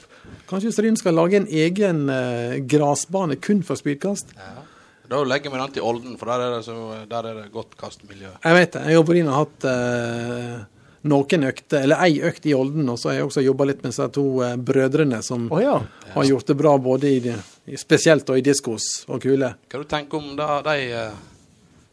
Kanskje 0.50 0.72
Stryn 0.74 0.98
skal 0.98 1.14
lage 1.16 1.38
en 1.38 1.46
egen 1.46 2.08
eh, 2.10 2.58
grasbane 2.68 3.38
kun 3.40 3.62
for 3.64 3.78
spydkast? 3.78 4.34
Da 5.12 5.20
legger 5.28 5.52
vi 5.52 5.60
den 5.60 5.74
til 5.76 5.86
Olden, 5.86 6.18
for 6.18 6.32
der 6.32 6.42
er 6.42 6.56
det, 6.56 6.64
så, 6.66 6.74
der 7.08 7.28
er 7.30 7.38
det 7.38 7.52
godt 7.54 7.76
kastmiljø. 7.78 8.34
Jeg 8.42 8.58
vet 8.58 8.74
det. 8.74 8.82
Jeg 8.88 8.98
jobber 8.98 9.20
inn 9.20 9.30
og 9.30 9.36
har 9.36 9.46
hatt 9.46 9.66
eh, 9.70 10.81
noen 11.02 11.46
økter, 11.48 11.82
eller 11.82 12.02
ei 12.04 12.20
økt 12.22 12.46
i 12.46 12.54
Olden, 12.54 12.86
og 12.92 12.98
så 13.00 13.10
har 13.10 13.18
jeg 13.18 13.28
også 13.28 13.42
jobba 13.44 13.66
litt 13.70 13.82
med 13.82 13.90
disse 13.90 14.08
to 14.14 14.26
eh, 14.44 14.54
brødrene 14.56 15.22
som 15.26 15.48
oh, 15.50 15.62
ja. 15.62 15.78
har 16.14 16.28
gjort 16.28 16.52
det 16.52 16.56
bra 16.58 16.76
både 16.78 17.10
i, 17.10 17.34
spesielt 17.78 18.30
og 18.30 18.38
i 18.38 18.44
diskos 18.46 18.88
og 19.08 19.22
kule. 19.24 19.54
Hva 19.72 19.82
du 19.82 19.88
tenker 19.90 20.20
om 20.20 20.36
det 20.38 20.48
de 20.68 20.76
eh, 21.00 21.18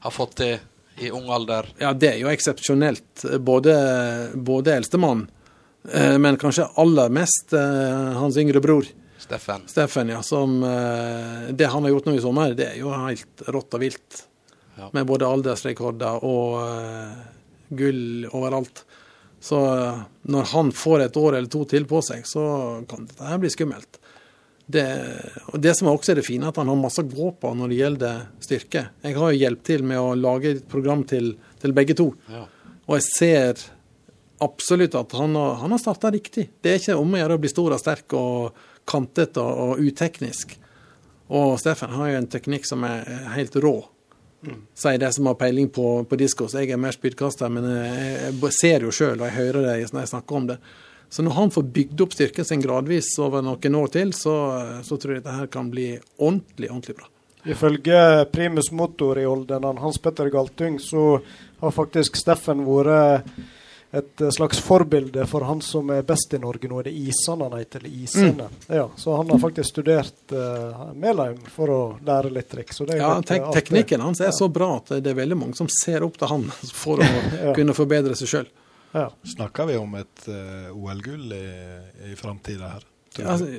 har 0.06 0.15
fått 0.15 0.38
til 0.44 0.56
i 0.99 1.11
ung 1.15 1.30
alder? 1.34 1.72
Ja, 1.81 1.94
det 1.94 2.14
er 2.14 2.22
jo 2.22 2.31
eksepsjonelt. 2.31 3.26
Både, 3.41 3.76
både 4.36 4.77
eldstemann, 4.77 5.26
eh, 5.91 6.18
men 6.22 6.38
kanskje 6.41 6.69
aller 6.80 7.14
mest 7.14 7.56
eh, 7.57 8.18
hans 8.19 8.38
yngre 8.38 8.61
bror. 8.64 8.88
Steffen. 9.19 9.65
Steffen, 9.68 10.10
ja. 10.10 10.22
Som 10.23 10.64
eh, 10.64 11.49
Det 11.53 11.65
han 11.65 11.84
har 11.84 11.91
gjort 11.95 12.07
nå 12.07 12.15
i 12.18 12.22
sommer, 12.23 12.53
det 12.57 12.72
er 12.72 12.80
jo 12.80 12.94
helt 12.94 13.44
rått 13.48 13.76
og 13.77 13.84
vilt. 13.84 14.23
Ja. 14.80 14.88
Med 14.95 15.10
både 15.10 15.27
aldersrekorder 15.27 16.23
og 16.26 16.61
eh, 16.64 17.18
gull 17.69 18.30
overalt. 18.31 18.86
Så 19.40 19.60
eh, 19.78 20.03
når 20.32 20.52
han 20.53 20.72
får 20.76 21.06
et 21.06 21.18
år 21.18 21.38
eller 21.38 21.52
to 21.52 21.64
til 21.70 21.88
på 21.90 22.02
seg, 22.06 22.28
så 22.28 22.44
kan 22.90 23.07
dette 23.07 23.28
her 23.28 23.41
bli 23.41 23.52
skummelt. 23.53 23.99
Det, 24.70 24.86
og 25.49 25.57
det 25.64 25.74
som 25.78 25.88
også 25.90 26.14
er 26.14 26.20
det 26.20 26.28
fine, 26.28 26.45
er 26.45 26.53
at 26.53 26.60
han 26.61 26.70
har 26.70 26.78
masse 26.78 27.02
å 27.02 27.10
gå 27.10 27.32
på 27.41 27.53
når 27.57 27.72
det 27.72 27.80
gjelder 27.80 28.20
styrke. 28.45 28.84
Jeg 29.02 29.18
har 29.18 29.32
jo 29.32 29.41
hjulpet 29.41 29.66
til 29.72 29.86
med 29.90 29.98
å 29.98 30.14
lage 30.14 30.52
et 30.53 30.68
program 30.70 31.02
til, 31.10 31.32
til 31.61 31.74
begge 31.74 31.95
to. 31.98 32.11
Ja. 32.30 32.44
Og 32.86 32.99
jeg 32.99 33.07
ser 33.07 33.64
absolutt 34.45 34.95
at 34.99 35.16
han 35.18 35.34
har, 35.40 35.56
han 35.64 35.74
har 35.74 35.82
starta 35.82 36.11
riktig. 36.14 36.49
Det 36.61 36.72
er 36.72 36.82
ikke 36.82 36.99
om 37.02 37.16
å 37.16 37.22
gjøre 37.24 37.40
å 37.40 37.41
bli 37.41 37.52
stor 37.52 37.76
og 37.76 37.82
sterk 37.82 38.16
og 38.18 38.61
kantet 38.90 39.40
og, 39.41 39.49
og 39.49 39.82
uteknisk. 39.90 40.53
Og 41.34 41.56
Steffen 41.61 41.94
har 41.94 42.11
jo 42.11 42.20
en 42.20 42.30
teknikk 42.30 42.66
som 42.70 42.86
er 42.88 43.03
er 43.10 43.34
helt 43.36 43.57
rå. 43.61 43.76
Sier 44.78 44.99
de 45.02 45.10
som 45.11 45.28
har 45.28 45.36
peiling 45.40 45.68
på, 45.74 45.86
på 46.07 46.20
diskos. 46.20 46.56
Jeg 46.56 46.72
er 46.72 46.80
mer 46.80 46.95
spydkaster, 46.95 47.52
men 47.52 47.66
jeg, 47.68 48.34
jeg 48.40 48.53
ser 48.56 48.86
jo 48.88 48.94
sjøl, 48.95 49.18
og 49.20 49.28
jeg 49.28 49.36
hører 49.36 49.66
det 49.68 49.91
når 49.91 50.06
jeg 50.06 50.11
snakker 50.14 50.40
om 50.40 50.48
det. 50.53 50.60
Så 51.10 51.26
når 51.26 51.38
han 51.40 51.52
får 51.52 51.70
bygd 51.76 52.03
opp 52.06 52.14
styrken 52.14 52.45
sin 52.45 52.61
gradvis 52.61 53.10
over 53.20 53.44
noen 53.44 53.78
år 53.80 53.94
til, 53.95 54.14
så, 54.14 54.36
så 54.86 54.98
tror 54.98 55.16
jeg 55.18 55.24
dette 55.24 55.38
her 55.40 55.49
kan 55.52 55.72
bli 55.74 55.91
ordentlig, 56.22 56.70
ordentlig 56.70 56.99
bra. 56.99 57.10
Ifølge 57.49 57.99
primus 58.34 58.70
motor 58.76 59.20
i 59.20 59.26
Olden, 59.26 59.64
han 59.64 59.80
Hans 59.82 59.98
Petter 59.98 60.30
Galtung, 60.30 60.78
så 60.80 61.22
har 61.61 61.74
faktisk 61.76 62.20
Steffen 62.20 62.61
vært 62.68 63.28
et 63.91 64.22
slags 64.36 64.60
forbilde 64.61 65.24
for 65.26 65.41
han 65.48 65.61
som 65.66 65.90
er 65.90 66.03
best 66.06 66.34
i 66.34 66.40
Norge 66.41 66.70
nå. 66.70 66.78
Er 66.80 66.90
det 66.90 66.94
Isan 67.10 67.41
han 67.41 67.56
heter? 67.57 67.80
Eller 67.82 67.95
Isene? 68.03 68.45
Ja, 68.70 68.84
så 69.02 69.16
han 69.18 69.30
har 69.34 69.40
faktisk 69.41 69.72
studert 69.72 70.34
uh, 70.36 70.91
Melheim 70.94 71.40
for 71.49 71.74
å 71.74 71.80
lære 72.06 72.30
litt 72.36 72.49
triks. 72.52 72.78
så 72.78 72.86
det 72.86 72.99
er 72.99 73.02
Ja, 73.02 73.16
litt, 73.18 73.28
tek 73.32 73.41
eh. 73.48 73.52
Teknikken 73.57 74.02
hans 74.06 74.22
er 74.22 74.32
så 74.36 74.48
bra 74.53 74.76
at 74.78 74.94
det 75.02 75.10
er 75.10 75.18
veldig 75.18 75.38
mange 75.41 75.57
som 75.57 75.70
ser 75.74 76.06
opp 76.06 76.20
til 76.22 76.30
han 76.30 76.45
for 76.84 77.02
å 77.02 77.07
Ja. 77.10 77.53
kunne 77.57 77.74
forbedre 77.78 78.14
seg 78.20 78.30
sjøl. 78.36 78.52
Ja. 78.94 79.07
Snakker 79.36 79.66
vi 79.70 79.78
om 79.82 79.95
et 79.98 80.28
uh, 80.30 80.70
OL-gull 80.74 81.34
i, 81.34 81.45
i 82.11 82.16
framtida 82.18 82.70
her? 82.76 82.86
Altså, 83.26 83.49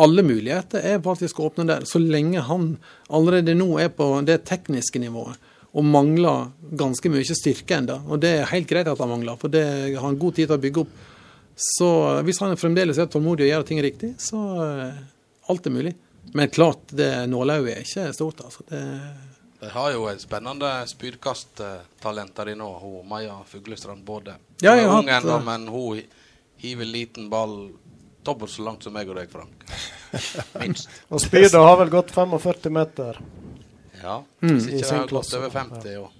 alle 0.00 0.22
muligheter 0.24 0.80
er 0.94 1.00
faktisk 1.04 1.40
åpne 1.44 1.66
der, 1.68 1.84
så 1.84 2.00
lenge 2.00 2.40
han 2.48 2.78
allerede 3.12 3.52
nå 3.58 3.74
er 3.82 3.88
på 3.92 4.06
det 4.24 4.40
tekniske 4.48 5.00
nivået 5.02 5.36
og 5.70 5.86
mangler 5.86 6.50
ganske 6.78 7.10
mye 7.12 7.36
styrke 7.36 7.78
ennå. 7.78 8.00
Og 8.10 8.20
det 8.22 8.32
er 8.40 8.50
helt 8.50 8.68
greit 8.70 8.90
at 8.90 8.98
han 8.98 9.10
mangler, 9.12 9.38
for 9.38 9.52
det 9.52 9.64
har 9.94 10.02
han 10.02 10.18
god 10.18 10.36
tid 10.38 10.48
til 10.48 10.56
å 10.56 10.62
bygge 10.62 10.84
opp. 10.84 11.00
Så 11.60 11.88
hvis 12.26 12.40
han 12.42 12.56
fremdeles 12.58 12.98
er 12.98 13.10
tålmodig 13.10 13.46
og 13.46 13.52
gjør 13.52 13.66
ting 13.68 13.82
riktig, 13.84 14.14
så 14.22 14.40
eh, 14.64 15.02
alt 15.52 15.66
er 15.68 15.74
mulig. 15.74 15.92
Men 16.34 16.50
klart, 16.52 16.88
det 16.96 17.10
nålauget 17.30 17.74
er 17.74 17.84
ikke 17.84 18.06
stort, 18.16 18.40
altså. 18.46 18.64
Det, 18.70 18.80
De 19.60 19.70
har 19.74 19.92
jo 19.92 20.06
et 20.08 20.22
spennende 20.22 20.70
spydkasttalent 20.88 22.32
der 22.36 22.54
inne 22.54 22.70
hun 22.80 23.06
Maja 23.08 23.36
Fuglestrand 23.46 24.06
Både. 24.06 24.38
Ja, 24.64 24.74
hun 24.74 24.80
er 24.80 24.96
ung 24.96 25.12
ennå, 25.18 25.36
eh, 25.36 25.46
men 25.46 25.68
hun 25.68 26.02
hiver 26.60 26.88
liten 26.88 27.30
ball 27.32 27.70
dobbelt 28.24 28.52
så 28.52 28.64
langt 28.64 28.84
som 28.84 28.96
meg 28.96 29.08
og 29.08 29.20
deg, 29.20 29.30
Frank. 29.32 29.68
Minst. 30.60 30.90
Og 31.08 31.22
spydet 31.22 31.54
har 31.56 31.78
vel 31.80 31.92
gått 31.92 32.10
45 32.14 32.72
meter. 32.74 33.20
Ja, 34.02 34.22
Mm. 34.40 34.54
hvis 34.56 34.66
ikke 34.66 34.80
det 34.88 34.96
har 34.96 35.06
gått 35.08 35.34
over 35.34 35.46
ja. 35.48 35.64
50 35.64 35.96
år. 36.00 36.10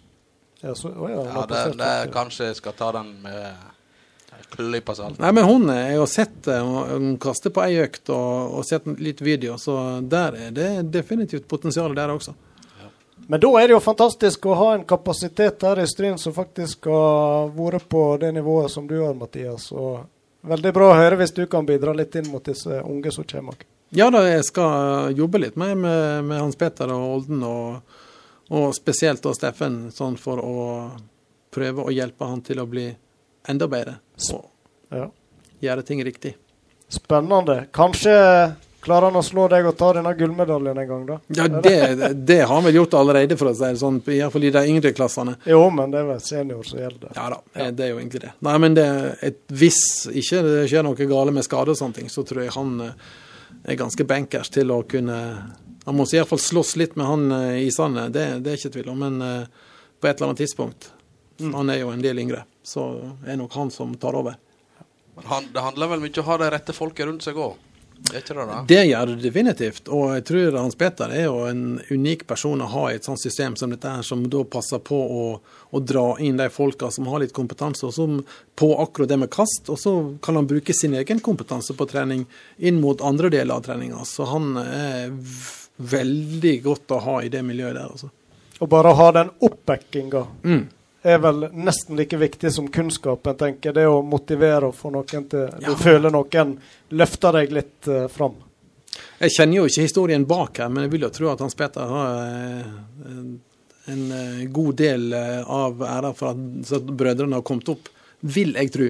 Ja, 0.61 0.75
så, 0.75 0.89
å 0.93 1.09
ja, 1.09 1.23
Ja, 1.25 1.47
det, 1.49 1.61
det 1.79 2.13
kanskje 2.13 2.51
jeg 2.51 2.57
skal 2.57 2.73
ta 2.77 2.93
den 2.93 3.15
med 3.23 3.55
klypa 4.51 4.95
salt. 4.95 5.19
Nei, 5.19 5.33
men 5.33 5.45
hun 5.45 5.71
er 5.71 5.95
jo 5.95 6.07
sett 6.11 6.43
det, 6.45 6.59
hun 6.61 7.17
kaster 7.23 7.53
på 7.55 7.63
ei 7.65 7.79
økt 7.85 8.11
og, 8.13 8.59
og 8.59 8.67
sett 8.67 8.87
litt 9.01 9.21
video, 9.25 9.57
så 9.59 10.01
der 10.03 10.37
er 10.49 10.55
det 10.55 10.69
definitivt 10.93 11.49
potensial 11.49 11.95
der 11.95 12.13
også. 12.13 12.35
Men 13.31 13.39
da 13.41 13.51
er 13.61 13.69
det 13.69 13.77
jo 13.77 13.83
fantastisk 13.85 14.47
å 14.51 14.57
ha 14.59 14.71
en 14.75 14.85
kapasitet 14.89 15.63
her 15.63 15.79
i 15.79 15.87
Stryn 15.87 16.17
som 16.19 16.35
faktisk 16.35 16.89
har 16.91 17.53
vært 17.55 17.87
på 17.89 18.01
det 18.19 18.33
nivået 18.35 18.73
som 18.73 18.89
du 18.91 18.97
har, 19.05 19.15
Mathias. 19.15 19.69
Og 19.71 20.01
veldig 20.51 20.73
bra 20.75 20.89
å 20.91 20.97
høre 20.99 21.21
hvis 21.21 21.35
du 21.37 21.45
kan 21.47 21.69
bidra 21.69 21.95
litt 21.95 22.17
inn 22.19 22.31
mot 22.33 22.43
disse 22.43 22.81
unge 22.83 23.13
som 23.15 23.27
kommer. 23.29 23.55
Ja 23.97 24.07
da, 24.15 24.21
jeg 24.29 24.45
skal 24.47 25.15
jobbe 25.19 25.41
litt 25.43 25.57
mer 25.59 25.75
med, 25.75 26.25
med 26.29 26.39
Hans 26.41 26.57
Peter 26.59 26.91
og 26.95 27.07
Olden, 27.17 27.43
og, 27.43 27.97
og 28.55 28.69
spesielt 28.77 29.23
da 29.25 29.33
Steffen, 29.35 29.89
sånn 29.95 30.19
for 30.21 30.39
å 30.45 30.57
prøve 31.51 31.83
å 31.89 31.91
hjelpe 31.95 32.29
han 32.31 32.43
til 32.47 32.63
å 32.63 32.69
bli 32.71 32.87
enda 33.51 33.67
bedre 33.71 33.97
og 34.35 34.47
Ja. 34.95 35.09
gjøre 35.63 35.83
ting 35.87 36.03
riktig. 36.07 36.37
Spennende. 36.91 37.65
Kanskje 37.75 38.13
klarer 38.83 39.11
han 39.11 39.19
å 39.19 39.23
slå 39.23 39.45
deg 39.51 39.67
og 39.69 39.77
ta 39.79 39.91
denne 39.95 40.13
gullmedaljen 40.19 40.79
en 40.79 40.89
gang, 40.89 41.03
da? 41.07 41.17
Ja, 41.37 41.47
det, 41.49 42.13
det 42.27 42.39
har 42.41 42.55
han 42.55 42.65
vel 42.65 42.79
gjort 42.81 42.95
allerede, 42.99 43.37
for 43.39 43.51
å 43.51 43.55
si 43.55 43.67
det 43.67 43.81
sånn, 43.83 43.99
iallfall 44.07 44.47
i 44.49 44.53
de 44.55 44.63
yngre 44.71 44.93
klassene. 44.97 45.35
Jo, 45.51 45.65
men 45.75 45.91
det 45.93 46.01
er 46.01 46.09
vel 46.13 46.23
senior 46.25 46.63
som 46.67 46.81
gjelder. 46.81 47.11
Ja 47.19 47.27
da, 47.35 47.41
ja. 47.59 47.71
det 47.75 47.87
er 47.87 47.93
jo 47.93 47.99
egentlig 48.01 48.23
det. 48.25 48.33
Nei, 48.47 48.55
men 48.63 48.79
det, 48.79 48.87
et, 49.27 49.43
hvis 49.51 49.81
ikke 50.11 50.43
det 50.47 50.63
skjer 50.71 50.87
noe 50.87 51.11
gale 51.11 51.35
med 51.35 51.47
skade 51.47 51.75
og 51.75 51.79
sånne 51.83 51.99
ting, 52.01 52.11
så 52.13 52.25
tror 52.27 52.43
jeg 52.47 52.55
han 52.57 52.73
eh, 52.87 53.11
er 53.71 53.79
ganske 53.81 54.07
bankers 54.07 54.51
til 54.53 54.73
å 54.75 54.83
kunne 54.89 55.19
Han 55.87 55.97
må 55.97 56.05
i 56.05 56.19
hvert 56.19 56.29
fall 56.29 56.43
slåss 56.43 56.75
litt 56.77 56.97
med 57.01 57.07
han 57.09 57.33
i 57.57 57.71
sandet, 57.73 58.13
det, 58.13 58.27
det 58.45 58.53
er 58.53 58.61
ikke 58.61 58.75
tvil 58.77 58.91
om, 58.93 59.01
men 59.01 59.23
eh, 59.25 59.71
på 60.01 60.09
et 60.09 60.17
eller 60.17 60.31
annet 60.31 60.43
tidspunkt 60.45 60.91
Han 61.41 61.73
er 61.73 61.81
jo 61.81 61.91
en 61.95 62.05
del 62.05 62.21
yngre, 62.21 62.45
så 62.63 62.91
er 63.25 63.41
nok 63.41 63.57
han 63.57 63.73
som 63.73 63.95
tar 63.97 64.19
over. 64.19 64.37
Men 65.17 65.29
han, 65.31 65.49
det 65.55 65.65
handler 65.65 65.95
vel 65.95 66.03
mye 66.05 66.13
om 66.13 66.25
å 66.25 66.29
ha 66.29 66.39
de 66.43 66.51
rette 66.53 66.77
folket 66.77 67.09
rundt 67.09 67.25
seg 67.25 67.41
òg? 67.41 67.57
Det? 68.67 68.75
Det 68.75 68.85
gjør 68.87 69.07
det 69.07 69.17
definitivt, 69.23 69.89
og 69.89 70.15
jeg 70.17 70.25
tror 70.31 70.57
Hans 70.59 70.79
Peter 70.79 71.13
er 71.15 71.27
jo 71.29 71.45
en 71.47 71.65
unik 71.91 72.25
person 72.27 72.63
å 72.65 72.69
ha 72.73 72.85
i 72.91 72.97
et 72.99 73.07
sånt 73.07 73.21
system 73.23 73.55
som 73.61 73.71
dette 73.71 73.93
her, 73.93 74.03
som 74.07 74.25
da 74.33 74.43
passer 74.49 74.81
på 74.83 74.99
å, 74.99 75.27
å 75.71 75.83
dra 75.85 76.05
inn 76.19 76.41
de 76.41 76.49
folka 76.51 76.91
som 76.91 77.07
har 77.13 77.23
litt 77.23 77.35
kompetanse 77.37 77.87
og 77.87 77.95
som 77.95 78.19
på 78.59 78.71
akkurat 78.83 79.13
det 79.13 79.21
med 79.21 79.31
kast, 79.33 79.69
og 79.71 79.79
så 79.79 79.95
kan 80.25 80.41
han 80.41 80.49
bruke 80.51 80.75
sin 80.77 80.97
egen 80.99 81.23
kompetanse 81.25 81.77
på 81.77 81.87
trening 81.91 82.27
inn 82.59 82.81
mot 82.83 83.05
andre 83.05 83.31
deler 83.33 83.61
av 83.61 83.69
treninga. 83.69 84.03
Så 84.09 84.27
han 84.33 84.57
er 84.65 85.15
veldig 85.81 86.57
godt 86.65 86.97
å 86.97 87.05
ha 87.05 87.21
i 87.23 87.31
det 87.33 87.45
miljøet 87.47 87.77
der, 87.79 87.89
altså. 87.89 88.11
Og 88.61 88.69
bare 88.69 88.93
ha 88.97 89.09
den 89.17 89.33
oppbackinga 89.41 90.27
Mm. 90.45 90.67
Er 91.03 91.19
vel 91.23 91.47
nesten 91.57 91.97
like 91.97 92.17
viktig 92.21 92.51
som 92.53 92.67
kunnskapen, 92.69 93.37
tenker 93.41 93.71
jeg. 93.71 93.75
Det 93.79 93.87
å 93.89 94.03
motivere 94.05 94.69
og 94.69 94.75
få 94.77 94.91
noen 94.93 95.07
til 95.29 95.47
Du 95.61 95.71
Ja. 95.71 95.75
føler 95.81 96.11
noen 96.13 96.59
løfter 96.91 97.33
deg 97.39 97.53
litt 97.53 97.89
uh, 97.89 98.07
fram. 98.09 98.35
Jeg 99.21 99.31
kjenner 99.37 99.57
jo 99.63 99.67
ikke 99.71 99.87
historien 99.87 100.27
bak 100.29 100.59
her, 100.59 100.69
men 100.69 100.85
jeg 100.85 100.91
vil 100.93 101.07
jo 101.07 101.11
tro 101.15 101.29
at 101.33 101.41
Hans 101.41 101.55
Peter 101.57 101.81
har 101.87 102.25
eh, 102.27 102.73
en, 103.07 103.41
en 103.87 104.03
eh, 104.13 104.43
god 104.53 104.75
del 104.77 105.15
av 105.15 105.81
æra 105.87 106.11
for 106.17 106.33
at, 106.35 106.41
så 106.67 106.77
at 106.81 106.89
brødrene 106.99 107.39
har 107.39 107.45
kommet 107.47 107.69
opp, 107.73 107.89
vil 108.21 108.53
jeg 108.59 108.73
tro. 108.75 108.89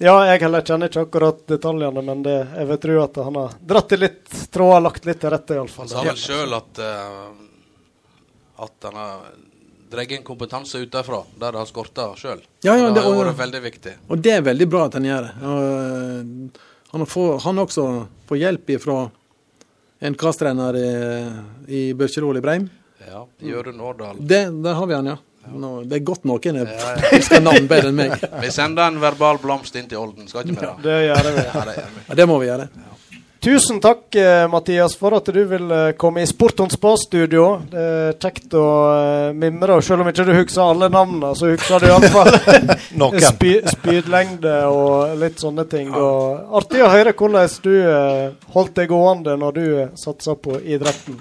Ja, 0.00 0.14
jeg 0.28 0.40
heller 0.44 0.62
kjenner 0.64 0.88
ikke 0.90 1.02
akkurat 1.06 1.40
detaljene, 1.50 2.02
men 2.04 2.22
det, 2.24 2.36
jeg 2.56 2.68
vil 2.70 2.78
tro 2.84 2.98
at 3.02 3.16
han 3.26 3.38
har 3.40 3.56
dratt 3.72 3.92
i 3.92 3.98
litt 4.00 4.30
tråder, 4.54 4.80
lagt 4.86 5.08
litt 5.08 5.20
til 5.24 5.30
rette, 5.34 5.54
Han 5.56 5.64
iallfall. 5.66 5.88
sa 5.88 6.04
vel 6.06 6.20
sjøl 6.20 6.54
at 6.60 6.82
uh, 6.84 7.32
at 8.66 8.86
han 8.90 8.96
har 9.00 9.26
dratt 9.90 10.10
inn 10.16 10.22
kompetanse 10.26 10.80
utenfra, 10.84 11.22
der 11.40 11.52
det 11.52 11.58
har 11.62 11.66
skorta 11.70 12.08
sjøl. 12.16 12.40
Ja, 12.64 12.76
ja, 12.76 12.88
det 12.88 12.94
det- 13.00 13.04
har 13.04 13.24
vært 13.24 13.38
veldig 13.44 13.62
viktig. 13.64 13.94
Og 14.08 14.18
det 14.22 14.32
er 14.38 14.42
veldig 14.46 14.68
bra 14.70 14.84
at 14.86 14.94
han 14.98 15.04
gjør 15.08 15.22
det. 15.28 15.32
Og, 15.42 15.62
øh, 15.62 16.60
han, 16.92 17.06
får, 17.06 17.40
han 17.44 17.58
også 17.64 17.86
får 18.28 18.38
hjelp 18.38 18.70
fra 18.82 18.98
en 20.00 20.14
kasttrener 20.14 20.76
i, 20.80 20.90
i 21.68 21.80
Børkerol 21.94 22.36
i 22.38 22.40
Breim. 22.44 22.68
Ja, 23.06 23.24
Jørund 23.42 23.80
Årdal. 23.80 24.16
Det, 24.20 24.62
der 24.62 24.74
har 24.74 24.86
vi 24.86 24.94
han, 24.94 25.06
ja. 25.06 25.16
Nå, 25.50 25.70
det 25.88 25.96
er 25.96 26.04
godt 26.04 26.24
noen 26.28 26.56
er- 26.60 26.68
husker 27.14 27.40
navn 27.48 27.66
bedre 27.66 27.88
enn 27.88 27.96
meg. 27.96 28.12
Vi 28.42 28.50
sender 28.52 28.90
en 28.92 29.00
verbal 29.00 29.38
blomst 29.42 29.74
inn 29.80 29.88
til 29.88 29.98
Olden, 29.98 30.28
skal 30.28 30.44
ikke 30.44 30.60
vi 30.60 30.66
det? 30.66 30.74
Det 30.84 30.98
gjør 31.08 31.30
vi. 31.30 31.44
Ja, 31.48 31.64
det 31.64 31.76
gjør 31.78 31.94
vi. 31.96 32.02
Ja, 32.10 32.14
det 32.20 32.26
må 32.28 32.36
vi 32.42 32.46
gjøre. 32.50 32.68
Tusen 33.40 33.78
takk, 33.80 34.14
eh, 34.14 34.44
Mathias, 34.52 34.92
for 35.00 35.16
at 35.16 35.28
du 35.32 35.38
vil 35.48 35.70
eh, 35.72 35.92
komme 35.96 36.20
i 36.20 36.28
Sportons 36.28 36.76
Spa-studio. 36.76 37.44
Det 37.72 37.84
er 37.84 38.18
kjekt 38.20 38.52
å 38.52 38.64
eh, 38.92 39.30
mimre, 39.32 39.78
og 39.78 39.86
selv 39.86 40.04
om 40.04 40.10
ikke 40.10 40.26
du 40.28 40.34
husker 40.36 40.60
alle 40.66 40.90
navnene, 40.92 41.30
så 41.38 41.48
husker 41.54 41.80
du 41.80 41.88
iallfall 41.88 42.28
spy, 43.30 43.54
spydlengde 43.64 44.58
og 44.68 45.16
litt 45.22 45.40
sånne 45.40 45.64
ting. 45.72 45.88
Og 45.88 46.52
artig 46.60 46.84
å 46.84 46.92
høre 46.92 47.16
hvordan 47.16 47.56
du 47.64 47.72
holdt 48.52 48.76
deg 48.76 48.92
gående 48.92 49.38
når 49.40 49.56
du 49.56 49.64
satsa 50.04 50.36
på 50.36 50.60
idretten. 50.60 51.16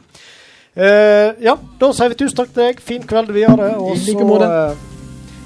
Eh, 0.79 1.33
ja, 1.43 1.57
da 1.79 1.89
sier 1.93 2.13
vi 2.13 2.19
tusen 2.19 2.37
takk 2.39 2.53
til 2.53 2.67
deg. 2.67 2.83
Fin 2.83 3.07
kveld 3.07 3.33
videre. 3.35 3.73
Og 3.79 3.97
like 3.97 4.27
så 4.27 4.45
eh, 4.45 4.85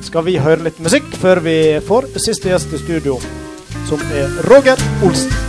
skal 0.09 0.27
vi 0.27 0.37
høre 0.41 0.67
litt 0.67 0.83
musikk 0.83 1.09
før 1.21 1.41
vi 1.45 1.57
får 1.87 2.11
siste 2.17 2.51
gjest 2.51 2.75
i 2.75 2.83
studio, 2.83 3.17
som 3.89 4.03
er 4.13 4.37
Roger 4.49 4.79
Olsen. 5.05 5.42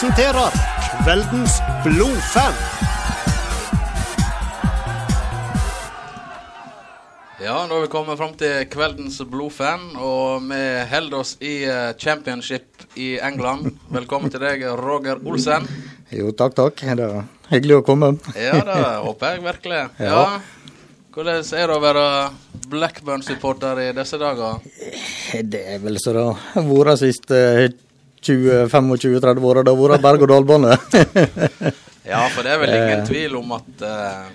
Presenterer 0.00 0.52
Kveldens 1.04 1.58
blodfan. 1.84 2.54
Ja, 7.44 7.66
nå 7.68 7.76
er 7.76 7.84
vi 7.84 7.90
kommet 7.92 8.16
fram 8.16 8.32
til 8.40 8.64
kveldens 8.72 9.18
blodfan, 9.28 9.82
og 10.00 10.46
vi 10.46 10.60
holder 10.88 11.18
oss 11.18 11.34
i 11.44 11.66
eh, 11.68 11.90
championship 12.00 12.86
i 12.96 13.10
England. 13.20 13.74
Velkommen 13.92 14.32
til 14.32 14.40
deg, 14.40 14.64
Roger 14.80 15.20
Olsen. 15.20 15.68
Jo, 16.16 16.32
takk, 16.32 16.56
takk. 16.56 16.80
Det 16.80 17.10
er 17.10 17.28
hyggelig 17.52 17.82
å 17.82 17.84
komme. 17.90 18.14
Ja, 18.40 18.56
det 18.64 18.80
håper 19.04 19.36
jeg 19.36 19.44
virkelig. 19.50 19.84
Ja. 20.08 20.24
Hvordan 21.12 21.44
er 21.44 21.68
det 21.68 21.76
å 21.76 21.84
være 21.84 22.08
Blackburn-supporter 22.72 23.84
i 23.84 23.92
disse 24.00 24.16
dager? 24.16 24.64
Det 25.44 25.64
er 25.74 25.84
vel 25.84 26.00
så 26.00 26.16
det 26.16 26.26
har 26.54 26.68
vært 26.72 27.04
siste 27.04 27.44
20-25-30 28.22 29.44
år, 29.50 29.62
Det 29.64 29.70
har 29.74 29.88
vært 29.88 30.02
berg-og-dal-bane. 30.04 30.76
Ja, 32.04 32.24
for 32.32 32.42
det 32.42 32.52
er 32.54 32.58
vel 32.62 32.72
ingen 32.74 33.00
Eh. 33.00 33.06
tvil 33.06 33.36
om 33.36 33.52
at 33.52 33.82
uh, 33.84 34.28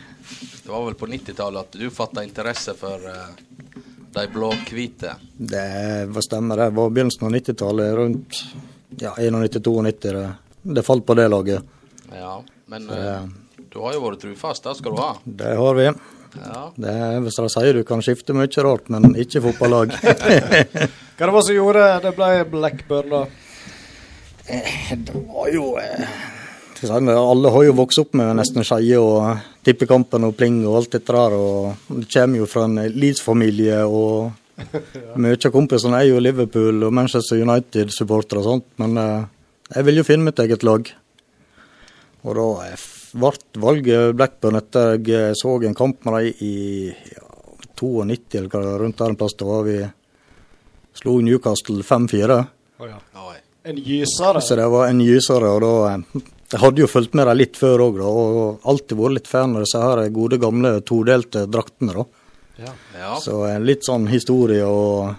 det 0.64 0.70
var 0.72 0.86
vel 0.86 0.96
på 0.96 1.08
90-tallet 1.12 1.60
at 1.60 1.78
du 1.80 1.90
fatta 1.94 2.24
interesse 2.24 2.74
for 2.80 3.02
uh, 3.04 3.34
de 4.16 4.28
blå-hvite. 4.32 5.16
Det 5.38 5.66
var 6.08 6.22
stemmer, 6.22 6.58
det 6.58 6.70
var 6.78 6.90
begynnelsen 6.90 7.28
av 7.28 7.34
90-tallet, 7.36 7.96
rundt 8.00 8.42
ja, 9.02 9.14
91-92. 9.18 10.02
Det, 10.02 10.34
det 10.62 10.84
falt 10.84 11.06
på 11.06 11.14
det 11.14 11.28
laget. 11.28 11.64
Ja, 12.16 12.44
men 12.72 12.88
Så, 12.88 12.94
eh, 12.94 13.22
du 13.74 13.80
har 13.84 13.94
jo 13.94 14.04
vært 14.06 14.22
trufast, 14.24 14.64
det 14.64 14.78
skal 14.80 14.96
du 14.96 15.02
ha. 15.02 15.16
Det 15.26 15.56
har 15.58 15.76
vi. 15.76 15.90
Ja. 16.36 16.62
Det 16.76 16.92
er, 16.92 17.20
hvis 17.24 17.38
de 17.40 17.50
sier 17.52 17.74
du 17.74 17.84
kan 17.88 18.02
skifte 18.04 18.34
mye 18.36 18.64
rart, 18.64 18.90
men 18.90 19.16
ikke 19.20 19.42
fotballag. 19.50 19.92
Hva 21.18 21.28
det 21.28 21.34
var 21.36 21.44
som 21.48 21.56
gjorde 21.56 21.90
det 22.04 22.16
ble 22.16 22.32
Blackburn, 22.56 23.12
da? 23.12 23.26
Det 24.48 25.14
var 25.28 25.50
jo 25.54 25.76
eh, 25.82 26.08
si, 26.78 26.88
Alle 26.88 27.52
har 27.52 27.64
jo 27.66 27.76
vokst 27.78 28.02
opp 28.04 28.14
med 28.18 28.36
nesten 28.38 28.66
Skeie 28.66 29.00
og 29.02 29.40
Tippekampen 29.66 30.28
og 30.28 30.36
Pling 30.38 30.62
og 30.68 30.82
alt 30.82 30.98
dette 30.98 31.14
der. 31.16 31.34
og 31.34 31.88
Det 31.90 32.10
kommer 32.14 32.44
jo 32.44 32.50
fra 32.50 32.66
en 32.68 32.82
Leeds-familie, 32.94 33.82
og 33.86 34.32
mye 35.22 35.40
av 35.40 35.54
kompisene 35.54 36.02
er 36.02 36.12
jo 36.12 36.22
Liverpool 36.22 36.86
og 36.86 36.94
Manchester 36.94 37.42
United-supportere 37.42 38.44
og 38.44 38.50
sånt. 38.50 38.68
Men 38.82 38.98
eh, 39.02 39.26
jeg 39.76 39.88
vil 39.88 40.02
jo 40.02 40.08
finne 40.08 40.30
mitt 40.30 40.42
eget 40.44 40.66
lag. 40.68 40.92
Og 42.26 42.38
da 42.38 42.50
eh, 42.70 42.88
ble 43.16 43.62
valget 43.64 44.18
Blackburn 44.18 44.60
etter 44.60 45.00
jeg 45.00 45.38
så 45.40 45.58
en 45.64 45.78
kamp 45.78 46.06
med 46.06 46.20
dem 46.20 46.46
i 46.46 46.56
ja, 46.92 47.24
92 47.76 48.38
eller 48.40 48.52
hva 48.52 48.62
det 48.64 48.76
rundt 48.82 49.02
der 49.02 49.14
en 49.14 49.18
plass. 49.20 49.38
Da 49.40 49.50
var 49.50 49.66
vi 49.68 49.80
slo 50.96 51.18
Newcastle 51.24 51.82
5-4. 51.84 52.44
En 53.66 53.80
gysere. 53.82 54.42
Så 54.46 54.56
det 54.60 54.66
var 54.70 54.88
en 54.92 55.00
gysere, 55.02 55.50
og 55.56 55.62
da 55.66 55.74
eh, 55.96 56.22
Jeg 56.54 56.62
hadde 56.62 56.84
jo 56.84 56.88
fulgt 56.88 57.16
med 57.18 57.26
dem 57.28 57.38
litt 57.40 57.58
før 57.58 57.82
òg, 57.88 58.00
og 58.06 58.68
alltid 58.70 58.98
vært 59.00 59.16
litt 59.18 59.28
fan 59.32 59.56
av 59.58 59.64
disse 59.66 59.82
her 59.82 60.04
gode, 60.14 60.38
gamle 60.40 60.76
todelte 60.86 61.48
draktene, 61.50 61.96
da. 61.98 62.06
Ja. 62.96 63.16
Så 63.20 63.40
eh, 63.50 63.58
litt 63.60 63.84
sånn 63.84 64.06
historie 64.08 64.64
og 64.64 65.16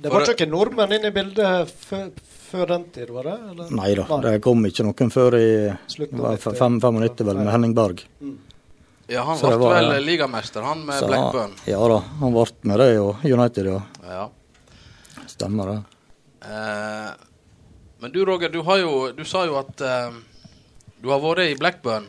Det 0.00 0.08
var 0.12 0.24
ikke 0.30 0.46
nordmenn 0.48 0.94
inne 0.96 1.10
i 1.10 1.16
bildet 1.16 1.72
før, 1.82 2.06
før 2.48 2.70
den 2.70 2.84
tid, 2.94 3.10
var 3.12 3.26
det? 3.28 3.34
Eller? 3.50 3.74
Nei 3.76 3.90
da, 3.98 4.06
det 4.24 4.36
kom 4.46 4.62
ikke 4.70 4.86
noen 4.86 5.10
før 5.12 5.36
i 5.36 5.48
Slutten 5.90 6.16
det 6.16 6.22
av 6.22 6.30
var 6.30 6.38
90, 6.38 6.58
fem- 6.62 6.78
95, 6.80 7.26
vel, 7.28 7.42
med 7.42 7.52
Henning 7.52 7.74
Berg. 7.76 8.04
Ja, 9.08 9.22
han 9.24 9.38
ble 9.42 9.56
var- 9.60 9.76
vel 9.90 10.04
ligamester, 10.06 10.62
han 10.62 10.86
med 10.86 11.02
Blackburn. 11.10 11.52
Ja 11.68 11.82
da, 11.90 11.98
han 12.22 12.32
ble 12.38 12.46
med 12.70 12.78
det, 12.86 12.90
og 13.02 13.24
United, 13.26 13.66
ja. 13.74 13.82
Ja. 14.06 14.26
Stemmer 15.26 15.74
det. 15.74 15.78
Eh, 16.48 17.10
men 18.00 18.12
du 18.12 18.24
Roger, 18.24 18.48
du, 18.48 18.60
har 18.66 18.78
jo, 18.78 19.12
du 19.16 19.24
sa 19.26 19.44
jo 19.46 19.56
at 19.60 19.80
uh, 19.82 20.10
du 21.02 21.08
har 21.10 21.20
vært 21.22 21.38
i 21.48 21.56
Blackburn, 21.58 22.04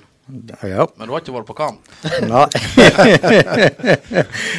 Ja. 0.62 0.86
men 0.98 1.08
du 1.08 1.14
har 1.16 1.22
ikke 1.24 1.34
vært 1.34 1.48
på 1.50 1.54
kamp. 1.58 1.80
Nei. 2.30 2.46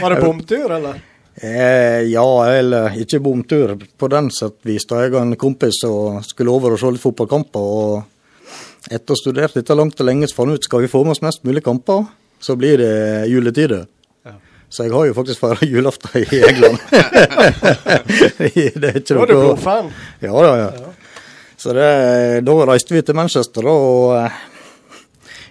Var 0.03 0.11
det 0.15 0.21
bomtur, 0.25 0.71
eller? 0.79 0.95
Eh, 1.41 2.01
ja, 2.11 2.27
eller 2.51 2.97
ikke 3.01 3.21
bomtur 3.23 3.77
på 3.97 4.09
den 4.13 4.31
sett 4.35 4.59
vis. 4.67 4.87
Da 4.91 4.95
jeg 5.05 5.15
og 5.15 5.21
en 5.23 5.37
kompis 5.41 5.79
og 5.89 6.25
skulle 6.27 6.51
over 6.53 6.71
og 6.75 6.81
se 6.83 6.91
litt 6.93 7.05
fotballkamper. 7.05 7.61
og 7.61 8.03
Etter 8.91 9.13
å 9.13 9.15
ha 9.17 9.21
studert 9.21 9.55
dette 9.57 9.75
langt 9.79 10.01
og 10.03 10.07
lenge, 10.09 10.27
så 10.29 10.35
fant 10.41 10.51
vi 10.53 10.57
ut 10.59 10.67
skal 10.67 10.81
vi 10.85 10.91
få 10.91 11.01
med 11.07 11.13
oss 11.15 11.23
mest 11.25 11.45
mulig 11.49 11.63
kamper, 11.65 12.01
så 12.43 12.53
blir 12.61 12.77
det 12.83 12.95
juletider. 13.31 13.83
Så 14.71 14.85
jeg 14.87 14.93
har 14.95 15.05
jo 15.09 15.15
faktisk 15.17 15.41
feira 15.43 15.67
julaften 15.73 16.11
i 16.21 16.23
England. 16.47 16.79
det 18.39 18.87
er 18.93 18.97
ikke 19.01 19.17
Var 19.19 19.27
du 19.27 19.33
noe 19.35 19.45
blodfan? 19.49 19.87
Ja, 20.23 20.35
ja, 20.47 20.53
ja. 20.61 20.69
Så 21.61 21.75
det, 21.77 21.89
da 22.47 22.55
reiste 22.71 22.95
vi 22.97 23.03
til 23.05 23.17
Manchester, 23.19 23.67
da, 23.69 23.73
og 23.77 24.15
eh, 24.17 24.37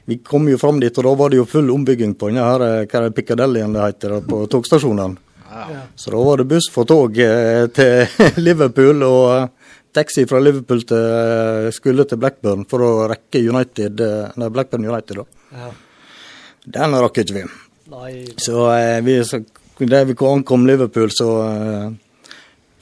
vi 0.10 0.18
kom 0.26 0.48
jo 0.50 0.58
fram 0.58 0.80
dit, 0.82 0.96
og 0.98 1.06
da 1.06 1.12
var 1.20 1.30
det 1.30 1.38
jo 1.38 1.50
full 1.50 1.70
ombygging 1.70 2.16
på 2.18 2.32
denne 2.32 2.46
her, 2.48 2.66
eh, 2.66 2.86
hva 2.90 3.02
er 3.02 3.06
det, 3.06 3.16
Piccadillyen 3.20 3.76
det 3.76 3.84
heter, 3.84 4.16
på 4.26 4.42
togstasjonen. 4.50 5.20
Så 5.98 6.12
da 6.14 6.22
var 6.22 6.42
det 6.42 6.48
buss 6.50 6.70
for 6.74 6.90
tog 6.90 7.18
eh, 7.22 7.68
til 7.74 8.18
Liverpool, 8.48 9.06
og 9.06 9.70
taxi 9.94 10.26
fra 10.30 10.42
Liverpool 10.42 10.82
til, 10.90 11.70
skulle 11.78 12.06
til 12.10 12.22
Blackburn 12.22 12.66
for 12.70 12.86
å 12.86 12.92
rekke 13.10 13.42
United, 13.46 14.02
nei, 14.38 14.50
Blackburn 14.54 14.90
United. 14.90 15.22
da. 15.22 15.62
Ja. 15.62 15.72
Den 16.80 16.98
rakk 17.02 17.22
ikke 17.22 17.38
vi. 17.38 17.48
Nei. 17.90 18.12
Så 18.38 18.66
eh, 18.74 19.00
vi, 19.06 19.22
så, 19.26 19.40
da 19.80 20.04
vi 20.06 20.18
ankom 20.26 20.68
Liverpool, 20.68 21.10
så 21.14 21.30
eh, 21.46 21.90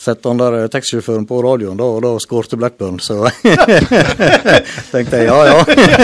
sette 0.08 0.32
han 0.32 0.40
der 0.42 0.56
eh, 0.62 0.68
taxisjåføren 0.74 1.26
på 1.30 1.40
radioen, 1.46 1.78
da, 1.80 1.86
og 1.98 2.02
da 2.06 2.12
skårte 2.24 2.58
Blackburn. 2.60 2.98
Så 3.04 3.20
tenkte 4.92 5.20
jeg 5.22 5.28
ja, 5.28 5.38
ja. 5.52 5.58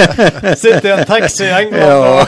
Sitter 0.62 0.90
i 0.90 0.94
en 0.98 1.06
taxi 1.10 1.48
i 1.48 1.52
England 1.58 1.84
Ja. 1.84 1.98
og 1.98 2.28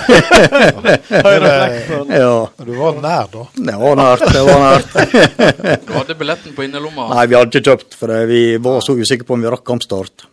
hører 1.27 1.45
Blackburn. 1.45 2.13
Ja. 2.15 2.35
Du 2.65 2.73
var 2.79 2.99
nær, 3.03 3.29
da? 3.33 3.45
Det 3.55 3.77
var 3.83 3.99
nært. 4.01 4.27
det 4.33 4.43
var 4.49 4.61
nært. 4.65 5.87
Du 5.87 5.93
hadde 5.99 6.17
billetten 6.19 6.55
på 6.57 6.65
innerlomma. 6.67 7.09
Nei, 7.13 7.25
vi 7.31 7.37
hadde 7.39 7.51
ikke 7.53 7.71
kjøpt, 7.73 7.97
for 7.99 8.15
vi 8.29 8.43
var 8.63 8.81
så 8.85 8.97
usikre 8.97 9.27
på 9.27 9.37
om 9.37 9.45
vi 9.45 9.51
rakk 9.53 9.65
kampstart. 9.67 10.27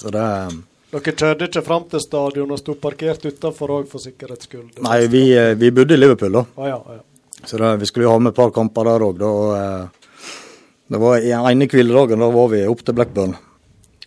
Så 0.00 0.12
det 0.14 0.26
Dere 0.90 1.12
kjørte 1.14 1.46
ikke 1.46 1.60
fram 1.62 1.84
til 1.86 2.00
stadion 2.02 2.50
og 2.50 2.58
sto 2.58 2.74
parkert 2.82 3.22
utenfor 3.22 3.70
òg, 3.76 3.84
for 3.92 4.02
sikkerhets 4.02 4.48
skyld? 4.48 4.80
Nei, 4.82 5.04
vi, 5.12 5.20
eh, 5.38 5.52
vi 5.54 5.70
bodde 5.70 5.94
i 5.94 6.00
Liverpool, 6.00 6.32
da. 6.34 6.42
Ah, 6.58 6.66
ja, 6.72 6.78
ja. 6.96 7.46
Så 7.46 7.60
det, 7.60 7.68
vi 7.78 7.86
skulle 7.86 8.08
jo 8.08 8.14
ha 8.16 8.18
med 8.18 8.32
et 8.32 8.38
par 8.40 8.50
kamper 8.56 8.88
der 8.90 9.04
òg. 9.06 9.22
Det 10.90 10.98
var 10.98 11.22
i 11.22 11.30
ene 11.36 11.68
hviledagen, 11.70 12.18
da 12.18 12.28
var 12.34 12.48
vi 12.50 12.64
opp 12.66 12.80
til 12.84 12.96
Blackburn. 12.98 13.36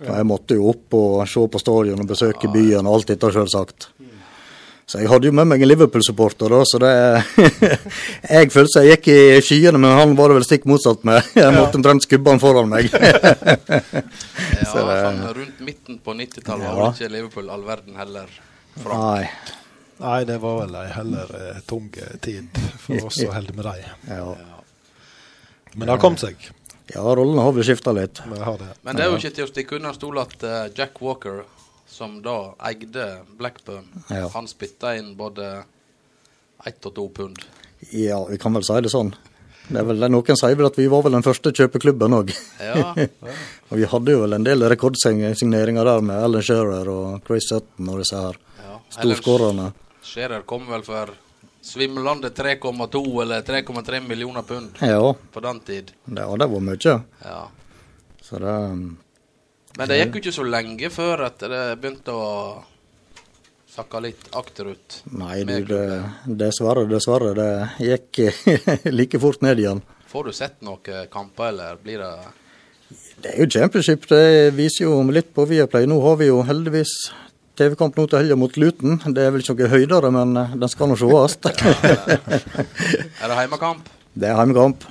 Og 0.03 0.09
jeg 0.17 0.25
måtte 0.27 0.55
jo 0.57 0.65
opp 0.73 0.95
og 0.97 1.21
se 1.31 1.43
på 1.47 1.59
stadion 1.61 2.01
og 2.03 2.09
besøke 2.09 2.49
byen 2.51 2.83
og 2.89 2.97
alt 2.97 3.13
dette, 3.13 3.29
selvsagt. 3.31 3.87
Så 4.85 4.99
jeg 4.99 5.07
hadde 5.07 5.29
jo 5.29 5.31
med 5.31 5.47
meg 5.47 5.61
en 5.63 5.69
Liverpool-supporter, 5.69 6.51
da, 6.51 6.57
så 6.67 6.79
det 6.83 6.89
Jeg 8.35 8.49
følte 8.51 8.81
jeg 8.83 8.97
gikk 8.97 9.07
i 9.13 9.19
skyene, 9.47 9.79
men 9.79 9.93
han 9.95 10.11
var 10.19 10.27
det 10.33 10.41
vel 10.41 10.45
stikk 10.49 10.65
motsatt 10.67 11.05
med. 11.07 11.23
Jeg 11.39 11.53
måtte 11.55 11.79
omtrent 11.79 12.03
skubbe 12.03 12.33
han 12.33 12.41
foran 12.43 12.67
meg. 12.73 12.89
Ja, 13.63 14.67
Så 14.67 14.83
det- 14.83 14.97
sånn 15.05 15.21
rundt 15.37 15.61
midten 15.63 15.99
på 16.03 16.13
90-tallet 16.19 16.65
var 16.67 16.75
Ja. 16.75 16.83
var 16.89 16.97
ikke 16.97 17.09
Liverpool 17.13 17.49
all 17.49 17.63
verden 17.67 17.95
heller. 17.95 18.27
fra. 18.83 18.97
Nei. 18.99 19.29
Nei, 20.03 20.19
det 20.27 20.37
var 20.41 20.59
vel 20.65 20.75
ei 20.75 20.87
heller 20.97 21.31
eh, 21.39 21.59
tung 21.69 21.87
tid 22.21 22.59
for 22.81 23.07
oss 23.07 23.21
å 23.23 23.31
holde 23.31 23.53
med 23.55 23.63
dem. 23.69 23.83
Ja. 24.09 24.35
Men 25.75 25.87
det 25.87 25.93
har 25.95 26.01
kommet 26.03 26.19
seg. 26.25 26.35
Ja, 26.91 27.01
rollene 27.15 27.41
har 27.45 27.53
vel 27.55 27.63
skifta 27.63 27.93
litt. 27.95 28.19
Vi 28.27 28.39
har 28.43 28.57
det. 28.59 28.71
Men 28.83 28.95
det 28.97 29.05
er 29.05 29.11
jo 29.13 29.17
ikke 29.21 29.35
til 29.37 29.45
å 29.47 29.51
stikke 29.51 29.77
unna 29.79 29.93
stol 29.95 30.19
at 30.19 30.43
eh, 30.43 30.65
Jack 30.75 30.99
Walker, 31.01 31.43
som 31.87 32.17
da 32.25 32.53
eide 32.67 33.21
Blackburn, 33.39 33.85
Ja. 34.09 34.27
han 34.33 34.47
spytta 34.51 34.95
inn 34.99 35.13
både 35.15 35.63
ett 36.65 36.85
og 36.85 36.93
to 36.95 37.07
pund. 37.09 37.39
Ja, 37.91 38.19
vi 38.25 38.37
kan 38.37 38.53
vel 38.53 38.63
si 38.67 38.81
det 38.81 38.91
sånn. 38.91 39.13
Det 39.69 39.79
er 39.79 39.85
vel 39.87 39.99
det 40.03 40.09
Noen 40.11 40.35
sier 40.35 40.55
vel 40.59 40.67
at 40.67 40.75
vi 40.79 40.89
var 40.91 41.03
vel 41.05 41.15
den 41.15 41.23
første 41.23 41.51
kjøpeklubben 41.55 42.17
òg. 42.19 42.33
Ja. 42.63 42.91
og 43.71 43.77
vi 43.79 43.85
hadde 43.87 44.11
jo 44.11 44.21
vel 44.25 44.33
en 44.35 44.43
del 44.43 44.63
rekordsigneringer 44.71 45.85
der 45.87 46.01
med 46.03 46.19
Alan 46.23 46.43
Shearer 46.43 46.89
og 46.91 47.21
Chris 47.27 47.47
Sutton 47.49 47.89
og 47.93 48.01
disse 48.03 48.19
her 48.19 48.35
Ja. 48.59 48.77
storskårerne. 48.97 49.71
Scherer 50.03 50.43
kom 50.45 50.67
vel 50.67 50.83
for 50.83 51.13
svimlende 51.63 52.29
3,2 52.35 53.21
eller 53.23 53.41
3,3 53.47 54.01
millioner 54.07 54.41
pund 54.47 54.77
Ja. 54.83 55.13
på 55.31 55.39
den 55.39 55.59
tid. 55.63 55.91
Det, 56.05 56.25
hadde 56.27 56.47
var 56.51 56.59
mye. 56.59 56.95
Ja. 57.23 57.39
Så 58.21 58.39
det 58.43 58.51
um, 58.73 58.97
Men 59.77 59.87
det 59.89 59.97
gikk 60.01 60.17
jo 60.17 60.21
ikke 60.21 60.35
så 60.35 60.43
lenge 60.45 60.89
før 60.93 61.23
at 61.29 61.39
det 61.49 61.63
begynte 61.81 62.13
å 62.13 62.27
sakke 63.73 64.01
litt 64.05 64.27
akterut. 64.37 64.99
Nei, 65.17 65.39
du, 65.49 65.55
det, 65.65 65.81
dessverre, 66.43 66.83
dessverre. 66.91 67.31
Det 67.33 67.87
gikk 67.87 68.19
like 68.99 69.19
fort 69.23 69.41
ned 69.41 69.63
igjen. 69.63 69.81
Får 70.11 70.29
du 70.29 70.35
sett 70.37 70.59
noen 70.61 71.07
kamper, 71.09 71.49
eller 71.49 71.79
blir 71.81 72.03
det 72.03 72.11
Det 73.23 73.31
er 73.31 73.39
jo 73.41 73.47
championship, 73.49 74.05
det 74.11 74.51
viser 74.53 74.85
jo 74.85 74.99
litt 75.09 75.31
på 75.33 75.47
Viaplay. 75.49 75.87
Nå 75.89 75.97
har 76.03 76.19
vi 76.21 76.27
jo 76.29 76.43
heldigvis 76.45 76.93
TV-kamp 77.59 77.97
nå 77.99 78.07
til 78.09 78.17
helga 78.17 78.35
mot 78.39 78.55
Luton. 78.57 78.95
Det 79.13 79.21
er 79.21 79.33
vel 79.33 79.43
ikke 79.43 79.53
noe 79.59 79.69
høydere, 79.69 80.09
men 80.13 80.31
eh, 80.41 80.55
den 80.57 80.71
skal 80.71 80.89
nå 80.89 80.95
sees. 80.97 81.35
Er 83.21 83.29
det 83.29 83.37
heimekamp? 83.37 83.91
det 84.17 84.29
er 84.29 84.37
heimekamp. 84.39 84.87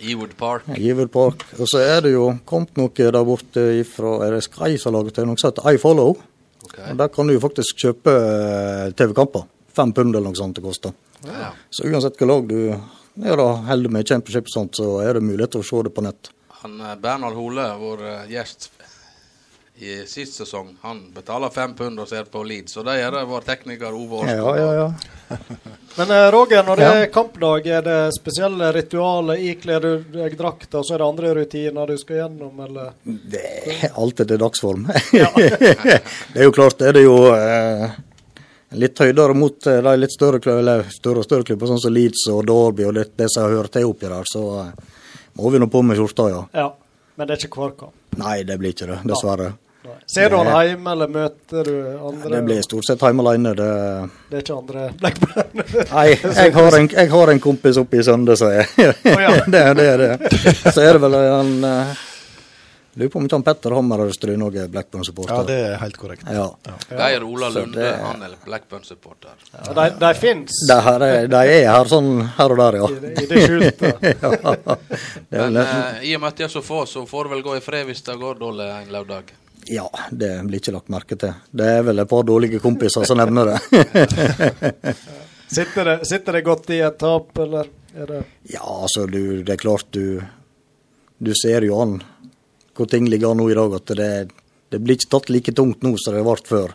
Ewood 0.00 0.32
Park. 0.38 0.68
Ewood 0.78 1.10
Park. 1.12 1.44
Og 1.58 1.68
så 1.68 1.82
er 1.82 2.00
det 2.06 2.14
jo 2.14 2.30
kommet 2.48 2.76
noe 2.78 2.92
der 2.94 3.24
borte 3.26 3.64
fra 3.90 4.12
Er 4.26 4.36
det 4.36 4.44
Sky 4.46 4.76
som 4.78 4.92
har 4.92 5.00
laget 5.00 5.18
det? 5.18 5.26
Noe 5.26 5.40
som 5.40 5.50
heter 5.50 5.68
iFollow. 5.74 6.16
Og 6.68 6.96
Der 7.00 7.10
kan 7.12 7.26
du 7.28 7.34
jo 7.34 7.42
faktisk 7.42 7.84
kjøpe 7.84 8.14
eh, 8.14 8.94
TV-kamper. 8.96 9.44
Fem 9.76 9.92
pund 9.92 10.14
eller 10.14 10.30
noe 10.30 10.38
sånt 10.38 10.56
det 10.56 10.64
koster. 10.64 10.94
Ja. 11.26 11.52
Så 11.74 11.90
uansett 11.90 12.16
hvilket 12.16 12.30
lag 12.30 12.48
du 12.48 13.26
er 13.28 13.36
da 13.40 13.48
holder 13.68 13.92
med 13.92 14.06
championship 14.08 14.48
og 14.48 14.54
sånt, 14.54 14.78
så 14.78 15.00
er 15.02 15.18
det 15.18 15.26
mulighet 15.26 15.56
til 15.56 15.64
å 15.64 15.66
se 15.66 15.84
det 15.84 15.92
på 15.96 16.06
nett. 16.06 16.32
Han 16.62 16.80
eh, 16.80 16.96
Bernhard 17.02 17.36
Hole, 17.36 17.68
vår 17.82 18.06
gjest 18.32 18.70
i 19.80 20.06
sist 20.06 20.34
sesong, 20.34 20.76
han 20.82 21.00
betaler 21.14 21.50
fem 21.54 21.74
pund 21.74 22.00
og 22.00 22.08
ser 22.10 22.24
på 22.30 22.42
Leeds. 22.42 22.76
Og 22.80 22.86
det 22.88 22.96
gjør 22.98 23.14
det 23.14 23.20
vår 23.30 23.44
tekniker 23.46 23.94
Ove 23.94 24.22
Årskog. 24.22 24.56
Ja, 24.56 24.56
ja, 24.58 24.72
ja. 24.74 25.36
Men 25.98 26.10
eh, 26.14 26.24
Roger, 26.34 26.64
når 26.66 26.80
det 26.80 26.88
er 26.88 27.06
kampdag, 27.14 27.66
er 27.66 27.84
det 27.86 27.98
spesielle 28.16 28.72
ritualer? 28.74 29.38
Ikler 29.52 29.86
du 29.86 30.18
deg 30.18 30.34
drakta, 30.38 30.82
så 30.82 30.96
er 30.96 31.02
det 31.02 31.06
andre 31.06 31.32
rutiner 31.38 31.92
du 31.92 31.98
skal 32.00 32.22
gjennom, 32.22 32.58
eller? 32.66 32.90
Det 33.04 33.44
er 33.76 33.94
alt 33.94 34.24
etter 34.24 34.40
dagsform. 34.40 34.88
det 35.12 36.00
er 36.34 36.48
jo 36.48 36.54
klart, 36.54 36.78
det 36.80 36.90
er 36.90 36.98
det 36.98 37.04
jo 37.06 37.16
eh, 37.36 37.94
litt 38.82 38.98
høydere 38.98 39.38
mot 39.38 39.70
eh, 39.70 39.78
de 39.84 39.94
litt 40.00 40.16
større, 40.16 40.42
eller 40.58 40.84
større 40.90 41.22
og 41.22 41.28
større 41.28 41.46
klubber, 41.46 41.70
sånn 41.70 41.82
som 41.86 41.94
Leeds 41.94 42.26
og 42.34 42.42
Derby 42.50 42.88
og 42.88 42.98
det, 42.98 43.08
det 43.18 43.30
som 43.32 43.46
hører 43.46 43.70
til 43.78 43.86
oppi 43.92 44.10
der, 44.10 44.26
så 44.26 44.44
eh, 44.64 44.98
må 45.38 45.54
vi 45.54 45.62
nå 45.62 45.70
på 45.70 45.86
med 45.86 45.98
skjorta, 45.98 46.28
ja. 46.34 46.44
Ja. 46.64 46.68
Men 47.18 47.26
det 47.26 47.34
er 47.34 47.48
ikke 47.48 47.62
hver 47.62 47.72
kamp. 47.78 47.94
Nei, 48.18 48.42
det 48.46 48.58
blir 48.58 48.74
ikke 48.74 48.86
det, 48.90 49.00
dessverre. 49.06 49.52
Ser 50.06 50.30
du 50.30 50.36
han 50.36 50.48
hjemme, 50.66 50.90
eller 50.92 51.08
møter 51.08 51.64
du 51.64 51.74
andre? 52.08 52.30
Det 52.34 52.42
blir 52.48 52.62
stort 52.66 52.84
sett 52.88 53.00
hjemme 53.00 53.22
alene. 53.24 53.54
Det... 53.56 53.68
Det 54.28 54.36
er 54.40 54.42
ikke 54.44 54.56
andre 54.58 54.88
Blackburn? 55.00 55.62
Nei, 55.92 56.06
jeg 56.18 56.52
har, 56.58 56.76
en, 56.80 56.88
jeg 56.92 57.10
har 57.14 57.32
en 57.32 57.40
kompis 57.40 57.78
oppe 57.80 58.00
i 58.00 58.04
Sønde, 58.04 58.36
så 58.36 58.50
jeg 58.52 58.66
ja. 58.76 58.92
det, 59.54 59.62
er- 59.62 59.78
det 59.78 59.88
er 59.94 60.02
det. 60.04 60.12
Så 60.74 60.82
er 60.82 60.98
det 60.98 61.02
vel 61.06 61.16
en 61.22 61.54
eh, 61.64 62.04
Lurer 62.98 63.10
på 63.14 63.20
om 63.20 63.26
ikke 63.28 63.36
han 63.38 63.44
Petter 63.46 63.74
Hammer 63.76 64.00
Stryn 64.10 64.42
òg 64.42 64.56
er 64.58 64.70
Blackburn-supporter. 64.74 65.36
Ja, 65.36 65.42
det 65.46 65.58
er 65.68 65.76
helt 65.78 65.98
korrekt. 66.00 66.24
Ja. 66.34 66.48
er 67.12 67.22
Ola 67.22 67.46
Lunde, 67.54 67.78
det- 67.78 67.92
han 68.02 68.24
er 68.26 68.32
Blackburn-supporter. 68.44 69.36
Ja, 69.54 69.72
de, 69.78 69.84
de 70.02 70.10
fins. 70.18 70.56
De, 70.66 70.78
er, 70.96 71.28
de 71.30 71.42
er 71.60 71.68
her 71.70 71.90
sånn 71.92 72.10
her 72.40 72.54
og 72.56 72.58
der, 72.64 72.80
ja. 72.82 72.88
I 72.90 72.98
det- 73.04 73.12
i 73.22 73.26
det 73.30 73.44
skjulte. 73.46 73.92
ja. 74.24 74.78
Er 75.30 75.44
Men 75.52 75.60
eh, 75.62 76.02
i 76.10 76.16
og 76.18 76.24
med 76.24 76.32
at 76.34 76.42
de 76.42 76.48
er 76.48 76.56
så 76.58 76.64
få, 76.66 76.82
så 76.90 77.06
får 77.06 77.28
det 77.30 77.36
vel 77.36 77.46
gå 77.46 77.54
i 77.60 77.62
fred 77.62 77.86
hvis 77.92 78.02
det 78.10 78.18
går 78.18 78.40
dårlig 78.42 78.66
en 78.80 78.90
lørdag. 78.98 79.30
Ja, 79.68 79.86
det 80.10 80.30
blir 80.48 80.62
ikke 80.62 80.72
lagt 80.72 80.88
merke 80.92 81.16
til. 81.20 81.34
Det 81.50 81.66
er 81.78 81.82
vel 81.84 82.00
et 82.00 82.08
par 82.08 82.24
dårlige 82.24 82.60
kompiser 82.62 83.04
som 83.04 83.20
nevner 83.20 83.52
det. 83.52 84.94
Sitter 85.48 85.84
det, 85.84 86.06
sitter 86.06 86.36
det 86.36 86.40
godt 86.44 86.70
i 86.76 86.80
et 86.84 86.98
tap, 87.00 87.30
eller 87.40 87.68
er 87.96 88.10
det 88.10 88.18
ja, 88.52 88.60
altså, 88.60 89.06
du, 89.08 89.40
det 89.42 89.54
er 89.54 89.60
klart 89.62 89.86
du 89.96 90.20
Du 91.16 91.30
ser 91.32 91.64
jo 91.64 91.78
an 91.80 91.94
hvor 92.76 92.86
ting 92.86 93.08
ligger 93.08 93.32
an 93.32 93.40
nå 93.40 93.46
i 93.50 93.54
dag, 93.56 93.72
at 93.74 93.90
det, 93.98 94.10
det 94.70 94.78
blir 94.78 94.94
ikke 94.94 95.08
tatt 95.10 95.32
like 95.34 95.54
tungt 95.56 95.80
nå 95.82 95.96
som 95.98 96.14
det 96.14 96.20
ble 96.22 96.34
før. 96.46 96.74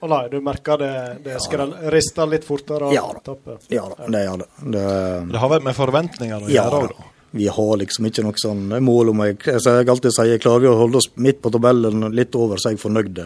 Å 0.00 0.08
nei, 0.12 0.20
du 0.30 0.36
merker 0.46 0.78
det, 0.78 0.90
det 1.24 1.34
ja. 1.34 1.64
rister 1.92 2.28
litt 2.30 2.46
fortere 2.46 2.86
av 2.86 2.94
Ja 2.94 3.02
tappet? 3.24 3.66
Ja 3.74 3.88
da, 3.90 4.06
det 4.06 4.20
gjør 4.22 4.44
det. 4.44 4.46
det. 4.76 4.84
Det 5.32 5.42
har 5.42 5.50
vært 5.56 5.66
med 5.66 5.76
forventninger 5.76 6.46
å 6.46 6.52
Ja 6.52 6.68
gjøre 6.68 6.84
òg, 6.84 6.94
da. 6.94 7.08
Vi 7.30 7.46
har 7.46 7.76
liksom 7.78 8.06
ikke 8.08 8.24
noe 8.26 8.38
sånn 8.40 8.64
mål 8.82 9.12
om 9.12 9.20
jeg, 9.22 9.36
altså 9.52 9.76
jeg 9.78 9.90
alltid 9.92 10.14
sier, 10.16 10.40
klarer 10.42 10.64
vi 10.64 10.70
å 10.70 10.78
holde 10.80 10.98
oss 10.98 11.10
midt 11.14 11.38
på 11.44 11.52
tabellen 11.54 12.08
litt 12.16 12.34
over, 12.34 12.58
så 12.58 12.70
er 12.70 12.74
jeg 12.74 12.82
fornøyd. 12.82 13.20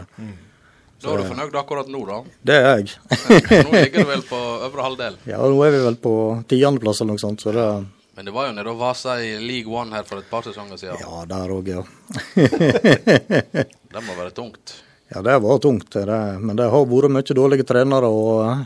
Da 1.04 1.12
er 1.12 1.20
du 1.20 1.26
fornøyd 1.28 1.56
akkurat 1.56 1.88
nå, 1.92 2.02
da? 2.08 2.20
Det 2.48 2.58
er 2.60 2.82
jeg. 2.82 2.94
Nå 3.64 3.72
ligger 3.72 4.04
du 4.04 4.10
vel 4.12 4.24
på 4.28 4.40
øvre 4.68 4.86
halvdel. 4.86 5.18
Ja, 5.28 5.40
nå 5.40 5.60
er 5.64 5.72
vi 5.74 5.82
vel 5.86 5.98
på 6.00 6.14
tiendeplass 6.52 7.00
eller 7.00 7.16
noe 7.16 7.24
sånt, 7.24 7.44
så 7.44 7.52
det 7.56 7.66
Men 8.14 8.28
det 8.28 8.34
var 8.36 8.46
jo 8.48 8.54
nede 8.56 8.70
og 8.70 8.78
vasa 8.78 9.16
i 9.24 9.34
League 9.42 9.72
One 9.72 9.96
her 9.96 10.04
for 10.08 10.20
et 10.20 10.28
par 10.30 10.44
sesonger 10.46 10.78
siden. 10.80 11.00
Ja, 11.00 11.24
der 11.28 11.50
òg, 11.50 11.68
ja. 11.68 11.82
Det 13.94 14.02
må 14.04 14.14
være 14.16 14.30
tungt. 14.36 14.76
Ja, 15.12 15.20
det 15.22 15.34
var 15.42 15.58
tungt, 15.64 15.90
det. 15.92 16.20
Men 16.40 16.56
det 16.58 16.68
har 16.70 16.86
vært 16.92 17.12
mye 17.12 17.36
dårlige 17.40 17.66
trenere 17.68 18.08
og 18.10 18.44
eh, 18.46 18.62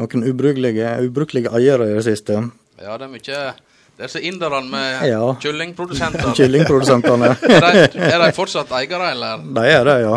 noen 0.00 0.26
ubrukelige, 0.30 0.96
ubrukelige 1.06 1.52
eiere 1.56 1.90
i 1.90 1.98
det 1.98 2.06
siste. 2.08 2.40
Ja, 2.80 2.96
det 2.96 3.06
er 3.06 3.12
mye 3.12 3.44
Disse 3.96 4.20
inderne 4.20 4.68
med 4.70 5.08
Ja. 5.08 5.34
kyllingprodusenter. 5.40 6.32
Kyllingprodusentene. 6.38 7.30
er, 7.48 7.68
de, 7.92 8.00
er 8.10 8.18
de 8.26 8.32
fortsatt 8.36 8.72
eiere, 8.76 9.12
eller? 9.14 9.38
De 9.56 9.62
er 9.72 9.84
det, 9.88 10.00
ja. 10.04 10.16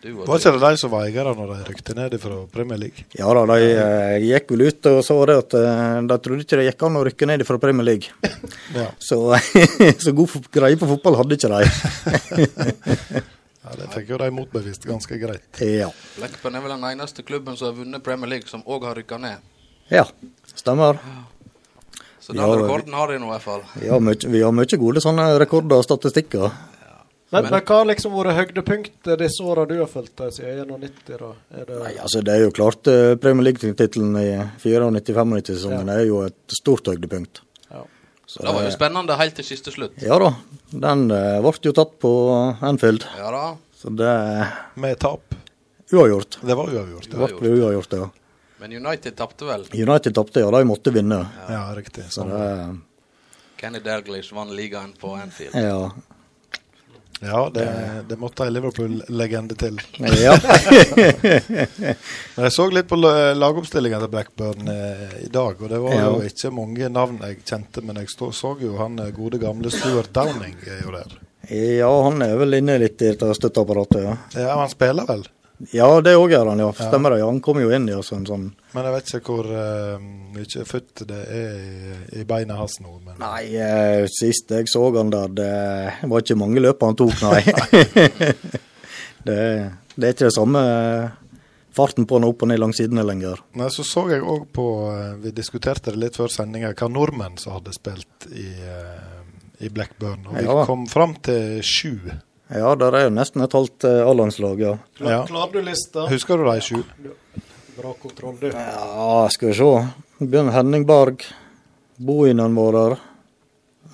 Var 0.00 0.38
ikke 0.40 0.50
det 0.56 0.60
de 0.64 0.76
som 0.80 0.90
var 0.94 1.02
eiere 1.04 1.34
når 1.36 1.50
de 1.52 1.64
rykte 1.68 1.92
ned 1.94 2.14
fra 2.22 2.38
Premier 2.50 2.78
League? 2.80 3.02
Ja 3.18 3.28
da, 3.36 3.42
de 3.50 3.66
eh, 3.68 4.14
gikk 4.30 4.48
vel 4.54 4.62
ut 4.70 4.86
og 4.88 5.02
sa 5.04 5.16
det 5.28 5.34
at 5.42 5.56
eh, 5.60 5.98
de 6.08 6.16
trodde 6.24 6.46
ikke 6.46 6.56
det 6.56 6.64
gikk 6.70 6.84
an 6.88 6.96
å 6.96 7.02
rykke 7.04 7.28
ned 7.28 7.44
fra 7.44 7.58
Premier 7.60 7.84
League. 7.92 8.08
Ja. 8.70 8.86
Så, 9.02 9.16
så 10.04 10.12
god 10.14 10.30
greie 10.54 10.78
på 10.78 10.86
fotball 10.86 11.16
hadde 11.18 11.34
ikke 11.36 11.50
de. 11.50 11.64
Ja, 13.60 13.74
Det 13.76 13.88
fikk 13.92 14.12
jo 14.14 14.18
de 14.22 14.28
motbevist 14.34 14.86
ganske 14.88 15.18
greit. 15.20 15.60
Ja. 15.60 15.88
Blackburn 16.16 16.56
er 16.56 16.64
vel 16.64 16.72
den 16.76 16.86
eneste 16.94 17.24
klubben 17.26 17.58
som 17.58 17.68
har 17.70 17.76
vunnet 17.82 18.04
Premier 18.06 18.30
League, 18.36 18.48
som 18.48 18.62
òg 18.64 18.86
har 18.88 18.96
rykka 18.98 19.18
ned. 19.20 19.42
ja, 19.90 20.06
stemmer. 20.54 21.02
Så 22.30 22.36
den 22.36 22.42
Ja, 22.46 22.56
rekorden 22.62 22.94
har 22.94 23.08
de 23.10 23.18
nå, 23.18 23.26
i 23.26 23.32
hvert 23.34 23.42
fall. 23.42 23.62
Vi 23.80 23.88
har 23.90 24.00
mye, 24.06 24.28
vi 24.30 24.40
har 24.46 24.52
mye 24.54 24.78
gode 24.78 25.00
sånne 25.02 25.24
rekorder 25.42 25.80
og 25.82 25.84
statistikker. 25.86 26.50
Men, 27.32 27.44
Men- 27.44 27.52
men 27.52 27.60
hva 27.62 27.76
har 27.78 27.84
liksom 27.86 28.12
vært 28.14 28.34
høydepunktet 28.38 29.18
disse 29.18 29.42
åra 29.46 29.64
du 29.66 29.76
har 29.78 29.86
fulgt 29.86 30.16
deg 30.18 30.32
siden 30.34 30.66
91? 30.70 31.18
da? 31.18 31.28
Det, 31.66 31.76
Nei, 31.78 31.92
altså 32.02 32.22
Det 32.26 32.32
er 32.34 32.40
jo 32.42 32.50
klart 32.50 32.86
eh, 32.90 33.14
Premier 33.22 33.44
League-tittelen 33.50 34.16
i 34.18 34.30
94-95-sesongen 34.62 35.88
er 35.94 36.04
jo 36.08 36.22
et 36.26 36.56
stort 36.58 36.86
høydepunkt. 36.90 37.42
Ja. 37.70 37.84
Så 38.26 38.42
Det 38.42 38.54
var 38.54 38.62
jo 38.66 38.70
spennende 38.74 39.16
helt 39.18 39.34
til 39.38 39.44
siste 39.46 39.70
slutt. 39.74 39.94
Ja 40.02 40.18
da. 40.22 40.32
Den 40.72 41.06
eh, 41.10 41.38
ble 41.42 41.52
jo 41.62 41.72
tatt 41.76 41.96
på 42.02 42.12
Anfield. 42.62 43.06
Ja 43.18 43.30
da. 43.34 43.44
Så 43.78 43.94
det 43.96 44.14
Med 44.76 44.98
tap. 44.98 45.34
Uavgjort. 45.92 46.38
Det 46.46 46.54
var 46.56 46.66
uavgjort. 46.70 47.08
Det 47.10 47.38
ble 47.40 47.54
uavgjort, 47.58 47.92
ja. 47.98 48.10
Men 48.60 48.76
United 48.76 49.16
tapte 49.16 49.48
vel. 49.48 49.66
United 49.72 50.14
tapte, 50.14 50.44
ja. 50.44 50.50
De 50.52 50.64
måtte 50.68 50.92
vinne. 50.92 51.24
Ja, 51.48 51.64
riktig. 51.76 52.04
Så 52.12 52.26
det 52.28 52.44
Kenny 53.60 53.80
Dalglish 53.84 54.34
vant 54.34 54.52
ligaen 54.56 54.92
på 55.00 55.14
Anfield. 55.16 55.54
Ja. 55.56 55.90
Ja, 57.22 57.50
det, 57.54 57.68
det 58.08 58.16
måtte 58.16 58.46
ei 58.46 58.52
Liverpool-legende 58.54 59.54
til. 59.60 59.80
Ja. 59.98 60.38
Men 62.34 62.46
jeg 62.46 62.52
så 62.54 62.64
litt 62.72 62.88
på 62.88 62.96
lagoppstillinga 62.96 63.98
til 64.00 64.12
Blackburn 64.14 64.70
eh, 64.72 65.18
i 65.26 65.28
dag, 65.28 65.60
og 65.60 65.68
det 65.68 65.80
var 65.84 65.98
jo 65.98 66.14
ikke 66.24 66.52
mange 66.56 66.88
navn 66.88 67.20
jeg 67.26 67.42
kjente, 67.44 67.84
men 67.84 68.00
jeg 68.00 68.08
stå, 68.14 68.30
så 68.32 68.54
jo 68.62 68.78
han 68.80 68.96
eh, 69.04 69.12
gode 69.12 69.40
gamle 69.42 69.68
Stuart 69.74 70.08
Downing 70.16 70.56
er 70.64 70.80
jo 70.80 70.94
der. 70.96 71.18
ja, 71.52 71.90
han 72.06 72.24
er 72.24 72.40
vel 72.40 72.56
inne 72.62 72.78
litt 72.80 73.04
i 73.04 73.12
dette 73.12 73.28
støtteapparatet, 73.36 74.00
ja. 74.06 74.16
Ja, 74.40 74.56
han 74.62 74.72
spiller 74.72 75.04
vel, 75.12 75.26
Ja, 75.76 75.88
det 76.00 76.16
òg 76.16 76.32
gjør 76.32 76.48
han, 76.52 76.62
ja. 76.62 76.70
Stemmer 76.72 77.12
det. 77.12 77.20
Ja, 77.20 77.26
han 77.28 77.42
kom 77.44 77.60
jo 77.60 77.68
inn 77.76 77.88
i 77.90 77.96
oss 77.96 78.12
en 78.16 78.26
sånn 78.28 78.50
men 78.70 78.86
jeg 78.86 78.94
vet 78.94 79.08
ikke 79.18 79.34
hvor 79.34 79.46
mye 79.50 80.20
mye 80.30 80.64
futt 80.68 81.02
det 81.08 81.20
er 81.34 81.54
i, 81.58 82.20
i 82.20 82.24
beina 82.28 82.56
hans 82.60 82.78
nå. 82.82 82.92
Men 83.04 83.18
Nei, 83.18 83.50
uh, 83.58 84.06
sist 84.10 84.52
jeg 84.54 84.70
så 84.70 84.84
han 84.94 85.10
der, 85.12 85.32
det 85.34 86.10
var 86.10 86.22
ikke 86.24 86.38
mange 86.38 86.62
løp 86.62 86.84
han 86.86 86.98
tok, 86.98 87.16
nei. 87.24 87.42
det, 89.26 89.40
det 89.96 90.06
er 90.06 90.14
ikke 90.14 90.28
det 90.28 90.36
samme 90.36 90.62
eh, 90.62 91.18
farten 91.76 92.06
på 92.08 92.18
han 92.18 92.28
opp 92.28 92.44
og 92.44 92.50
ned 92.50 92.60
langs 92.62 92.80
sidene 92.80 93.04
lenger. 93.06 93.42
Nei, 93.58 93.68
så 93.74 93.84
så 93.86 94.06
jeg 94.12 94.22
òg 94.24 94.46
på 94.54 94.66
eh, 94.94 95.12
Vi 95.24 95.34
diskuterte 95.36 95.92
det 95.94 96.02
litt 96.02 96.18
før 96.20 96.32
sendinga, 96.32 96.72
hva 96.78 96.90
nordmenn 96.92 97.38
som 97.40 97.58
hadde 97.58 97.74
spilt 97.76 98.30
i, 98.30 98.48
eh, 98.54 99.20
i 99.66 99.72
Blackburn. 99.72 100.26
Og 100.30 100.38
vi 100.38 100.46
Ja. 100.46 100.64
kom 100.68 100.86
fram 100.90 101.16
til 101.26 101.60
sju. 101.66 101.96
Ja, 102.50 102.72
der 102.74 102.96
er 102.98 103.04
jo 103.06 103.10
nesten 103.14 103.44
et 103.44 103.52
halvt 103.54 103.84
eh, 103.86 104.00
A-landslag, 104.10 104.58
ja. 104.60 104.72
Klar, 104.98 105.10
Ja. 105.12 105.20
Klarer 105.28 105.52
du 105.52 105.62
lista? 105.62 106.06
Husker 106.10 106.38
du 106.40 106.48
de 106.50 106.60
sju? 106.60 106.80
Bra 107.76 107.92
kontroll, 108.02 108.36
du. 108.40 108.48
Ja, 108.50 109.28
skal 109.30 109.52
vi 109.52 109.54
se. 109.54 109.70
Bjørn 110.18 110.50
Henning 110.52 110.86
Berg. 110.88 111.22
Bohinen 111.96 112.54
var 112.58 112.72
der. 112.78 112.96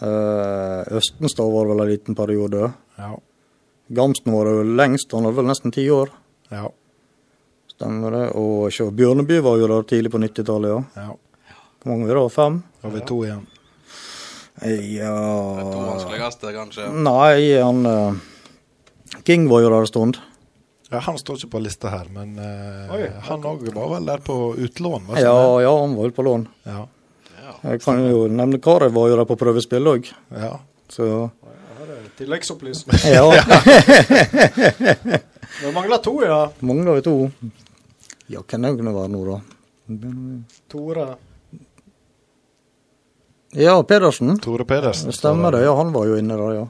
Eh, 0.01 0.97
Østenstad 0.97 1.53
var 1.53 1.69
vel 1.69 1.81
en 1.85 1.91
liten 1.91 2.15
periode. 2.17 2.73
Ja. 2.97 3.13
Gamsten 3.89 4.33
var 4.33 4.49
jo 4.51 4.63
lengst, 4.63 5.13
han 5.13 5.25
hadde 5.29 5.37
vel 5.37 5.47
nesten 5.51 5.73
ti 5.75 5.85
år. 5.93 6.11
Ja. 6.51 6.71
Stemmer 7.77 8.11
det. 8.17 8.25
Og 8.41 8.73
se, 8.73 8.89
Bjørneby 8.91 9.41
var 9.45 9.61
jo 9.61 9.69
der 9.71 9.85
tidlig 9.87 10.11
på 10.15 10.19
90-tallet, 10.23 10.73
ja. 10.73 11.05
ja. 11.05 11.53
Hvor 11.83 11.93
mange 11.93 12.09
var 12.09 12.23
det? 12.23 12.33
Fem? 12.35 12.63
Da 12.81 12.89
har 12.89 12.97
vi 12.97 13.05
to 13.07 13.21
igjen. 13.27 13.45
Ja 14.65 15.13
Det 15.61 15.65
To 15.69 15.81
vanskeligste, 15.85 16.53
kanskje. 16.57 16.87
Nei, 17.05 17.61
han 17.61 17.85
eh, 17.87 18.15
King 19.27 19.49
var 19.51 19.63
jo 19.65 19.71
der 19.71 19.81
en 19.87 19.91
stund. 19.91 20.19
Ja, 20.91 21.01
Han 21.03 21.19
står 21.19 21.41
ikke 21.41 21.51
på 21.57 21.63
lista 21.65 21.91
her, 21.91 22.07
men 22.15 22.37
uh, 22.39 22.93
Oi. 22.95 23.09
han 23.27 23.43
òg 23.43 23.65
var 23.75 23.89
vel 23.97 24.05
der 24.07 24.21
på 24.23 24.37
utlån? 24.55 25.09
var 25.09 25.19
Ja, 25.19 25.35
ja, 25.65 25.73
han 25.81 25.97
var 25.97 26.03
vel 26.07 26.15
på 26.15 26.23
lån. 26.27 26.47
Ja. 26.67 26.85
Jeg 27.67 27.81
kan 27.83 27.99
jo 28.07 28.27
nevne 28.31 28.61
Karev 28.63 28.93
var 28.95 29.09
jo 29.11 29.17
der 29.19 29.27
på 29.27 29.35
prøvespill 29.39 29.87
òg. 29.91 30.07
Ja. 30.31 30.53
Så 30.93 31.31
Her 31.79 31.91
er 31.97 32.07
tilleggsopplysning. 32.19 32.99
Ja. 33.11 33.27
Vi 35.63 35.73
mangler 35.73 35.97
to, 35.97 36.25
ja. 36.25 36.51
mangler 36.61 36.95
vi 36.95 37.03
to. 37.03 37.31
Ja, 38.27 38.41
hvem 38.43 38.63
det 38.63 38.73
kunne 38.77 38.95
være 38.95 39.09
nå, 39.13 39.21
da? 39.29 39.39
Tore. 40.69 41.07
Ja, 43.57 43.77
Pedersen. 43.83 44.35
Tore 44.43 44.65
Pedersen. 44.69 45.13
Stemmer 45.15 45.55
det, 45.55 45.63
ja. 45.65 45.73
Han 45.79 45.93
var 45.95 46.07
jo 46.11 46.19
inne 46.21 46.37
der, 46.37 46.55
ja. 46.59 46.67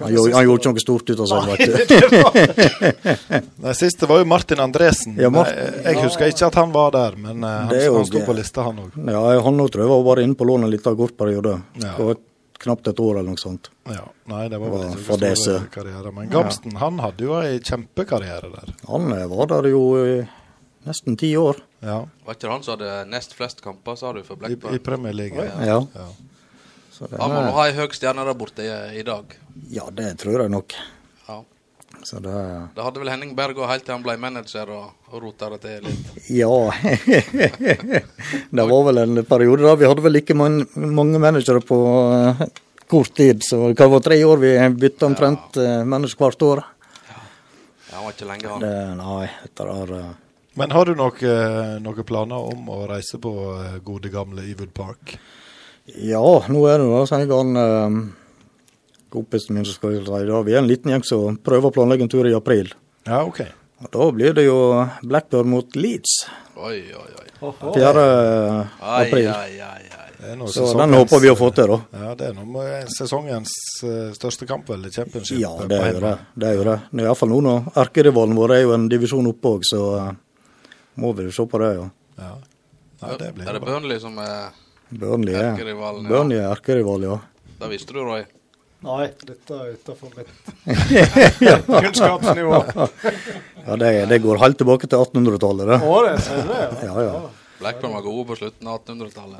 Han, 0.00 0.12
gjorde- 0.14 0.34
han 0.34 0.44
gjorde 0.48 0.60
ikke 0.62 0.72
noe 0.72 0.82
stort 0.82 1.10
ut 1.12 1.20
av 1.20 1.26
seg, 1.30 1.38
Nei, 1.48 1.56
det. 1.68 3.42
Nei, 3.62 3.74
siste 3.78 4.08
var 4.10 4.18
jo 4.22 4.26
Martin 4.32 4.60
Andresen. 4.64 5.16
Ja, 5.20 5.30
Martin, 5.30 5.58
jeg, 5.58 5.84
jeg 5.86 6.02
husker 6.06 6.32
ikke 6.32 6.48
at 6.48 6.58
han 6.60 6.72
var 6.74 6.90
der, 6.96 7.16
men 7.20 7.44
eh, 7.44 7.56
han, 7.70 7.96
han 7.98 8.06
sto 8.08 8.22
på 8.26 8.36
lista, 8.36 8.64
han 8.68 8.82
òg. 8.84 8.98
Ja, 9.12 9.22
han 9.46 9.62
òg 9.64 9.72
tror 9.74 9.84
jeg 9.86 9.92
var 9.92 10.04
bare 10.10 10.26
inne 10.26 10.38
på 10.38 10.48
lån 10.48 10.66
en 10.68 10.72
liten 10.72 10.96
kort 10.98 11.16
periode. 11.20 11.58
Ja. 11.82 11.94
Det 11.98 12.06
var 12.10 12.20
knapt 12.62 12.86
et 12.92 13.00
år 13.02 13.16
eller 13.18 13.32
noe 13.34 13.40
sånt. 13.42 13.70
Ja, 13.90 14.04
nei, 14.30 14.44
det 14.52 14.58
var 14.62 14.70
vel 14.70 14.84
ikke 14.92 15.04
for 15.08 15.22
noe 15.24 15.38
stor 15.38 15.64
karriere. 15.74 16.12
Men 16.14 16.30
Gamsten 16.30 16.76
han 16.78 17.00
hadde 17.02 17.26
jo 17.26 17.34
ei 17.40 17.56
kjempekarriere 17.58 18.52
der. 18.52 18.74
Han 18.90 19.10
eh, 19.16 19.24
var 19.32 19.50
der 19.56 19.70
jo 19.72 19.82
i 19.98 20.20
nesten 20.86 21.16
ti 21.18 21.32
år. 21.38 21.58
Ja. 21.82 22.00
Var 22.26 22.36
ikke 22.36 22.46
det 22.46 22.52
han 22.52 22.62
som 22.66 22.76
hadde 22.76 22.92
nest 23.10 23.34
flest 23.38 23.62
kamper, 23.64 23.96
sa 23.98 24.12
du, 24.14 24.22
for 24.26 24.38
I, 24.38 24.44
Blackburn? 24.44 24.74
i 24.78 24.82
Premier 24.82 25.14
League. 25.18 25.48
Ja. 25.66 25.80
Ja. 25.96 26.06
det 27.02 27.18
Han 27.18 27.32
må 27.34 27.40
nå 27.48 27.52
ha 27.56 27.64
ei 27.66 27.74
høy 27.74 27.88
stjerne 27.96 28.22
der 28.28 28.36
borte 28.38 28.62
i, 28.62 28.70
i 29.00 29.02
dag. 29.06 29.34
Ja, 29.70 29.88
det 29.92 30.14
tror 30.22 30.44
jeg 30.44 30.52
nok. 30.52 30.74
Ja. 31.28 31.42
Så 32.02 32.20
det 32.24 32.34
Det 32.74 32.82
hadde 32.82 33.00
vel 33.02 33.10
Henning 33.12 33.34
Berg 33.36 33.58
òg 33.60 33.70
helt 33.70 33.84
til 33.86 33.94
han 33.94 34.04
ble 34.04 34.16
manager 34.20 34.70
og, 34.72 34.90
og 35.12 35.22
rota 35.22 35.50
det 35.52 35.60
til 35.64 35.86
litt. 35.86 36.10
Ja. 36.32 36.56
det 38.58 38.66
var 38.72 38.84
vel 38.88 39.02
en 39.04 39.24
periode 39.28 39.66
da 39.66 39.76
vi 39.78 39.88
hadde 39.88 40.04
vel 40.04 40.20
ikke 40.22 40.36
man, 40.38 40.62
mange 40.74 41.20
managere 41.22 41.62
på 41.64 41.78
uh, 42.12 42.44
kort 42.90 43.14
tid. 43.16 43.44
Så 43.44 43.72
det 43.72 43.90
var 43.94 44.04
tre 44.04 44.18
år 44.24 44.42
vi 44.42 44.54
bytta 44.86 45.08
omtrent 45.10 45.60
uh, 45.60 45.82
manager 45.84 46.24
hvert 46.24 46.48
år. 46.48 46.64
Ja, 47.12 47.20
han 47.92 48.08
var 48.08 48.16
ikke 48.16 48.30
lenge, 48.30 48.48
han. 48.48 48.64
Det, 48.64 48.74
nei, 49.02 49.28
Etter 49.46 49.72
er 49.76 49.94
uh, 50.00 50.10
Men 50.56 50.74
har 50.76 50.88
du 50.88 50.96
noen 50.96 51.84
noe 51.84 52.08
planer 52.08 52.50
om 52.52 52.66
å 52.72 52.82
reise 52.90 53.16
på 53.20 53.30
eh, 53.56 53.78
gode, 53.84 54.10
gamle 54.12 54.44
Ewood 54.44 54.74
Park? 54.76 55.16
Ja, 55.86 56.22
nå 56.22 56.66
er 56.70 56.78
det 56.78 56.90
da, 56.90 57.00
sier 57.10 57.32
han 57.32 57.56
eh, 57.58 57.96
kompisen 59.12 59.56
min 59.56 59.66
som 59.68 59.76
skal 59.76 59.98
si. 60.00 60.22
Vi 60.48 60.54
er 60.56 60.60
en 60.62 60.70
liten 60.70 60.92
gjeng 60.94 61.04
som 61.06 61.36
prøver 61.36 61.70
å 61.70 61.74
planlegge 61.76 62.06
en 62.08 62.12
tur 62.12 62.28
i 62.28 62.34
april. 62.36 62.72
Ja, 63.06 63.22
ok. 63.28 63.42
Og 63.82 63.90
Da 63.90 64.10
blir 64.14 64.34
det 64.34 64.44
jo 64.46 64.58
Blackburn 65.02 65.50
mot 65.50 65.76
Leeds. 65.76 66.22
Oi, 66.56 66.78
oi, 66.94 67.10
oi. 67.18 67.28
4. 67.42 68.68
april. 68.80 69.28
Ai, 69.28 69.58
ai, 69.60 69.82
er 70.22 70.36
Så 70.46 70.62
sesongens- 70.62 70.78
den 70.78 70.92
håper 70.94 71.20
vi 71.20 71.28
å 71.28 71.36
få 71.36 71.54
til, 71.54 71.66
da. 71.66 71.80
Ja, 71.98 72.14
det 72.14 72.28
er 72.28 72.34
noe 72.34 72.84
sesongens 72.86 73.50
eh, 73.82 74.12
største 74.14 74.46
kamp, 74.46 74.68
vel, 74.68 74.84
championship. 74.90 75.38
Ja, 75.40 75.50
eh, 75.62 75.66
det 75.66 75.80
er 75.80 75.92
jo 75.92 76.00
det. 76.00 76.18
det 76.38 76.48
er 76.48 76.54
jo 76.54 76.64
det. 76.64 76.80
Det 76.92 77.00
er 77.00 77.06
Iallfall 77.08 77.28
nå 77.28 77.40
når 77.42 77.72
erkerivalen 77.74 78.36
vår 78.36 78.54
er 78.54 78.62
jo 78.62 78.72
en 78.74 78.88
divisjon 78.88 79.26
oppe 79.26 79.48
òg, 79.56 79.62
så 79.66 79.80
eh, 79.98 80.12
må 80.96 81.12
vi 81.16 81.24
jo 81.24 81.30
se 81.32 81.46
på 81.46 81.58
det, 81.58 81.72
ja. 81.76 81.90
Ja. 82.18 82.36
Nei, 83.02 83.16
det 83.18 83.34
blir 83.34 83.48
er 83.48 83.52
det. 83.58 83.62
Burnley 83.66 83.98
som 83.98 84.18
er 84.18 84.52
Burnley 84.92 85.34
er 85.34 85.56
Erkerivalen, 85.56 86.04
ja. 86.04 86.08
Burnley 86.08 86.38
er 86.38 86.50
erkerival, 86.52 87.02
ja. 87.02 87.18
Det 87.58 87.70
visste 87.70 87.92
du, 87.92 88.02
Roy. 88.04 88.24
Nei, 88.82 89.04
dette 89.28 89.54
er 89.58 89.76
utenfor 89.76 90.10
mitt 90.16 90.28
Ja. 91.42 91.58
kunnskapsnivå. 91.82 92.58
ja, 93.66 93.76
det, 93.78 93.90
det 94.10 94.18
går 94.24 94.40
helt 94.42 94.58
tilbake 94.58 94.88
til 94.90 94.98
1800-tallet, 95.04 95.70
det. 95.70 95.78
Å, 95.86 96.00
det 96.08 96.16
ser 96.26 96.42
du 96.42 96.50
ja. 96.50 96.66
Ja, 96.88 97.06
ja. 97.06 97.22
Blackburn 97.62 97.92
var 97.94 98.02
gode 98.02 98.24
på 98.32 98.36
slutten 98.40 98.66
av 98.72 98.80
1800-tallet. 98.82 99.38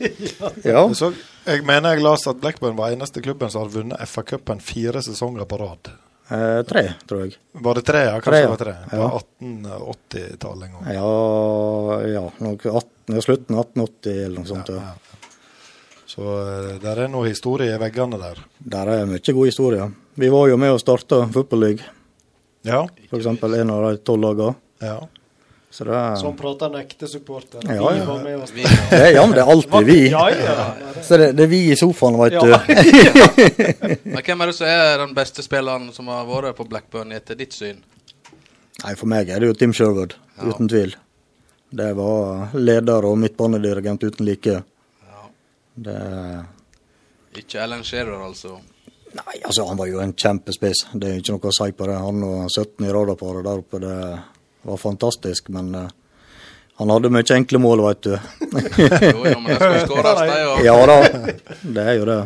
Ja. 0.68 0.82
Jeg, 0.84 1.14
jeg 1.48 1.64
mener 1.64 1.94
jeg 1.96 2.04
leste 2.04 2.32
at 2.34 2.40
Blackburn 2.42 2.76
var 2.76 2.92
eneste 2.92 3.22
klubben 3.24 3.48
som 3.52 3.62
hadde 3.64 3.72
vunnet 3.78 4.04
FA-cupen 4.10 4.60
fire 4.60 5.00
sesonger 5.04 5.48
på 5.48 5.58
rad. 5.62 5.88
Eh, 6.32 6.60
tre, 6.68 6.82
tror 7.08 7.24
jeg. 7.24 7.34
Var 7.64 7.74
det 7.80 7.82
tre? 7.88 8.02
Ja, 8.10 8.18
kanskje 8.20 8.30
Tre, 8.32 8.40
ja. 8.40 8.44
det 8.44 8.52
var 8.52 8.60
tre. 8.60 8.74
På 8.90 9.00
Ja. 9.00 9.08
1880-tallet 9.80 10.68
en 10.68 10.76
gang. 10.76 10.92
Ja, 10.94 12.00
ja 12.12 12.22
nok 12.44 12.64
18, 12.66 13.16
ja, 13.16 13.20
slutten 13.24 13.56
av 13.58 13.64
1880 13.66 14.20
eller 14.24 14.38
noe 14.40 14.48
sånt. 14.48 14.70
Ja, 14.72 15.13
Så 16.14 16.22
eh, 16.22 16.78
der 16.82 17.04
er 17.04 17.08
noe 17.10 17.26
historie 17.28 17.74
i 17.74 17.80
veggene 17.80 18.18
der. 18.20 18.38
Der 18.60 18.86
er 19.00 19.06
mye 19.10 19.18
god 19.34 19.46
historie. 19.50 19.90
Vi 20.14 20.28
var 20.30 20.46
jo 20.52 20.56
med 20.60 20.70
å 20.76 20.78
starte 20.78 21.24
Football 21.34 21.60
League, 21.66 21.84
Ja. 22.64 22.84
eksempel 23.12 23.54
en 23.60 23.70
av 23.70 23.90
de 23.90 23.98
tolv 24.06 24.22
lagene. 24.22 24.54
ja. 24.80 25.00
Så 25.74 25.82
det 25.82 25.90
er 25.98 26.14
Sånn 26.20 26.36
prater 26.38 26.68
en 26.70 26.76
ekte 26.78 27.08
supporter. 27.10 27.58
Ja, 27.66 27.74
ja. 27.74 27.88
Vi 27.98 28.04
var 28.06 28.20
med 28.22 28.44
det 28.54 28.62
er, 28.94 29.08
Ja, 29.16 29.24
men 29.26 29.32
det 29.34 29.40
er 29.42 29.48
alltid 29.50 29.86
vi. 29.88 29.96
Ja, 30.12 30.28
ja. 30.30 30.66
Så 31.02 31.16
det, 31.18 31.32
det 31.34 31.42
er 31.42 31.50
vi 31.50 31.58
i 31.72 31.74
sofaen, 31.74 32.14
veit 32.14 32.36
Ja. 32.36 32.42
du. 32.46 33.96
Men 34.04 34.22
hvem 34.22 34.44
er 34.44 34.52
det 34.52 34.54
som 34.54 34.68
er 34.70 34.98
den 35.02 35.14
beste 35.16 35.42
spilleren 35.42 35.88
som 35.96 36.06
har 36.14 36.28
vært 36.28 36.54
på 36.60 36.68
Blackburn 36.70 37.10
etter 37.16 37.34
ditt 37.34 37.56
syn? 37.58 37.80
Nei, 38.84 38.94
for 38.94 39.10
meg 39.10 39.32
er 39.34 39.42
det 39.42 39.50
jo 39.50 39.56
Tim 39.58 39.74
Sherwood, 39.74 40.14
uten 40.46 40.70
tvil. 40.70 40.94
Det 41.74 41.90
var 41.98 42.54
leder 42.54 43.10
og 43.10 43.18
midtbanedirigent 43.18 44.06
uten 44.06 44.30
like. 44.30 44.60
Det 45.74 45.98
Ikke 47.34 47.64
Alan 47.64 47.82
Shearer, 47.84 48.20
altså. 48.22 48.60
Nei, 49.14 49.40
altså, 49.44 49.64
han 49.68 49.78
var 49.78 49.86
jo 49.90 50.00
en 50.02 50.14
kjempespiss. 50.14 50.86
Det 50.92 51.10
er 51.10 51.20
ikke 51.20 51.36
noe 51.36 51.50
å 51.50 51.54
si 51.54 51.74
på 51.74 51.86
det. 51.90 51.98
Han 52.02 52.22
og 52.26 52.46
17 52.50 52.86
i 52.86 52.94
radarparet 52.94 53.46
der 53.46 53.60
oppe, 53.62 53.80
det 53.82 53.98
var 54.66 54.80
fantastisk. 54.80 55.50
Men 55.54 55.74
uh, 55.74 55.90
han 56.80 56.90
hadde 56.90 57.12
mye 57.14 57.36
enkle 57.36 57.60
mål, 57.62 57.84
veit 57.86 58.06
du. 58.06 58.14
Jo, 59.10 59.20
jo, 59.22 59.36
men 59.42 59.50
det 59.50 59.58
skal 59.58 59.76
skåres, 59.84 60.22
de 60.22 60.40
òg. 60.48 60.64
Ja 60.66 60.78
da, 60.90 60.96
det 61.62 61.84
er 61.84 62.00
jo 62.00 62.08
det. 62.10 62.18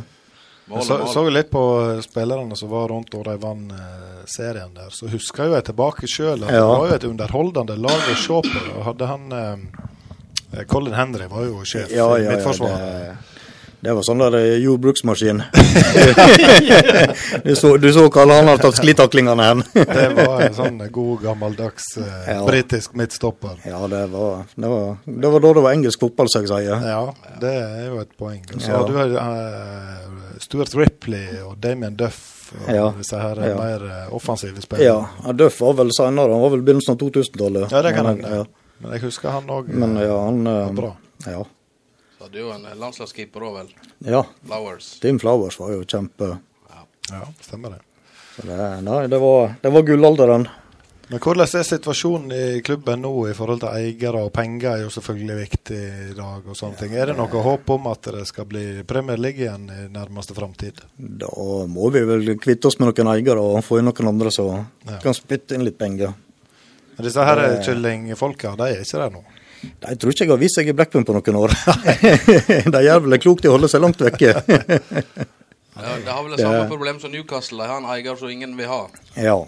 Jeg 0.69 0.85
så, 0.85 0.99
så 1.09 1.25
jo 1.25 1.33
litt 1.33 1.49
på 1.49 1.63
spillerne 2.05 2.57
som 2.57 2.69
var 2.73 2.91
rundt 2.93 3.13
da 3.13 3.23
de 3.25 3.37
vant 3.41 3.73
eh, 3.73 4.25
serien 4.29 4.75
der. 4.77 4.91
Så 4.93 5.09
husker 5.09 5.49
jo 5.49 5.57
jeg 5.57 5.65
tilbake 5.71 6.09
sjøl 6.09 6.45
at 6.45 6.53
det 6.53 6.61
var 6.61 6.91
jo 6.91 6.99
et 6.99 7.07
underholdende 7.09 7.77
lag 7.81 8.11
å 8.13 8.17
se 8.21 8.41
på. 8.45 8.65
Hadde 8.85 9.09
han 9.09 9.39
eh, 9.39 10.65
Colin 10.69 10.97
Henry 10.97 11.29
var 11.29 11.49
jo 11.49 11.65
sjef 11.69 11.93
Ja, 11.93 12.11
i 12.17 12.25
ja, 12.25 12.29
ja, 12.29 12.37
Midtforsvaret. 12.37 13.28
Det, 13.81 13.93
var 13.95 14.03
sånn 14.03 14.19
der 14.19 14.35
eh, 14.41 14.57
jordbruksmaskin. 14.65 15.43
du, 17.45 17.53
så, 17.57 17.77
du 17.77 17.89
så 17.95 18.07
hva 18.11 18.25
han 18.31 18.49
har 18.51 18.59
tatt 18.63 18.77
sklittaklingene 18.79 19.45
hen. 19.51 19.63
Det 19.75 20.09
var 20.17 20.43
en 20.47 20.57
sånn 20.57 20.79
god, 20.93 21.23
gammeldags 21.23 21.87
eh, 22.03 22.31
Ja. 22.35 22.41
britisk 22.47 22.95
midtstopper. 22.99 23.61
Ja, 23.69 23.81
det 23.91 24.05
var, 24.13 24.45
det, 24.55 24.69
var, 24.73 24.97
det 25.05 25.31
var 25.35 25.45
da 25.47 25.53
det 25.59 25.65
var 25.69 25.77
engelsk 25.77 26.01
fotball, 26.07 26.31
som 26.33 26.43
jeg 26.47 26.51
sier. 26.51 26.89
Ja, 26.91 27.03
det 27.43 27.53
er 27.55 27.85
jo 27.93 28.01
et 28.03 28.13
poeng. 28.19 28.43
Så 28.59 28.73
Ja. 28.73 28.83
du 28.87 28.93
du 28.99 29.17
uh, 29.17 30.39
Stuart 30.43 30.75
Ripley 30.79 31.41
og 31.45 31.57
Damien 31.63 31.97
Duff 31.99 32.53
og 32.59 32.69
Ja. 32.75 32.87
disse 32.97 33.19
her 33.21 33.37
Ja. 33.45 33.55
mer 33.59 33.83
eh, 33.85 34.15
offensive 34.15 34.57
Ja, 34.57 34.61
spillerne. 34.65 35.09
ja, 35.27 35.33
Duff 35.33 35.61
var 35.61 35.75
vel 35.75 35.91
senere, 35.93 36.33
han 36.33 36.41
var 36.43 36.51
vel 36.57 36.63
begynnelsen 36.63 36.95
av 36.95 36.99
2000-tallet. 36.99 37.71
Ja, 37.71 37.83
det 37.83 37.95
kan 37.95 38.07
Men, 38.07 38.17
hende. 38.25 38.37
ja. 38.37 38.45
Men 38.81 38.93
jeg 38.93 39.01
husker 39.03 39.31
han 39.31 39.47
òg. 39.51 39.69
var 39.75 40.03
ja, 40.05 40.19
han 40.25 40.47
eh, 40.47 40.71
bra. 40.73 40.97
Ja. 41.27 41.45
Hadde 42.29 42.43
jo 42.43 42.51
en 42.53 42.67
eh, 42.69 42.75
landslagskeeper 42.77 43.45
òg, 43.49 43.55
vel. 43.63 43.69
ja. 44.05 44.21
Flowers. 44.45 44.99
Tim 45.01 45.17
Flowers 45.23 45.57
var 45.61 45.71
jo 45.73 45.85
kjempe 45.89 46.35
Ja, 47.09 47.23
stemmer 47.41 47.71
det. 47.79 47.79
så 48.37 48.43
det, 48.45 48.57
Nei, 48.85 49.07
det 49.09 49.19
var, 49.23 49.55
det 49.63 49.71
var 49.73 49.83
gullalderen. 49.89 50.45
Men 51.09 51.23
hvordan 51.25 51.49
er 51.57 51.65
situasjonen 51.65 52.33
i 52.37 52.61
klubben 52.61 53.01
nå 53.01 53.13
i 53.31 53.33
forhold 53.33 53.63
til 53.63 53.71
eiere 53.73 54.27
og 54.27 54.33
penger 54.37 54.75
er 54.75 54.83
jo 54.83 54.91
selvfølgelig 54.93 55.37
viktig 55.39 55.79
i 56.11 56.17
dag 56.19 56.45
og 56.53 56.59
sånne 56.59 56.77
ting. 56.83 56.93
Er 57.01 57.09
det 57.09 57.15
noe 57.17 57.41
håp 57.47 57.73
om 57.79 57.89
at 57.89 58.11
det 58.13 58.27
skal 58.29 58.45
bli 58.51 58.83
Premier 58.85 59.17
League 59.17 59.41
igjen 59.41 59.65
i 59.73 59.87
nærmeste 59.95 60.37
framtid? 60.37 60.83
Da 60.99 61.33
må 61.65 61.89
vi 61.97 62.05
vel 62.05 62.35
kvitte 62.37 62.69
oss 62.69 62.77
med 62.79 62.93
noen 62.93 63.09
eiere 63.15 63.41
og 63.41 63.63
få 63.65 63.81
inn 63.81 63.89
noen 63.89 64.13
andre 64.13 64.31
som 64.37 64.53
Ja. 64.85 64.99
kan 65.01 65.17
spytte 65.17 65.57
inn 65.57 65.65
litt 65.65 65.79
penger. 65.81 66.13
Men 66.99 67.05
disse 67.09 67.25
her 67.25 67.37
Det- 67.41 67.65
kyllingfolka, 67.65 68.55
de 68.61 68.69
er 68.69 68.85
ikke 68.85 69.01
der 69.01 69.11
nå? 69.17 69.25
De 69.63 69.95
tror 69.99 70.13
ikke 70.15 70.25
jeg 70.25 70.31
har 70.31 70.41
vist 70.41 70.59
seg 70.59 70.71
i 70.71 70.75
Blackburn 70.77 71.07
på 71.09 71.17
noen 71.17 71.39
år. 71.41 71.55
de 72.75 72.83
gjør 72.85 73.05
vel 73.07 73.19
klokt 73.23 73.47
i 73.47 73.51
å 73.51 73.57
holde 73.57 73.71
seg 73.71 73.83
langt 73.83 74.01
vekke. 74.03 74.35
Ja, 75.79 75.97
det 76.05 76.11
har 76.11 76.23
vel 76.25 76.35
det 76.35 76.43
samme 76.43 76.69
problem 76.75 77.01
som 77.03 77.13
Newcastle. 77.15 77.63
De 77.63 77.71
har 77.71 77.83
en 77.83 77.91
eier 77.95 78.19
som 78.19 78.31
ingen 78.31 78.57
vil 78.59 78.71
ha. 78.71 78.85
ja. 79.19 79.39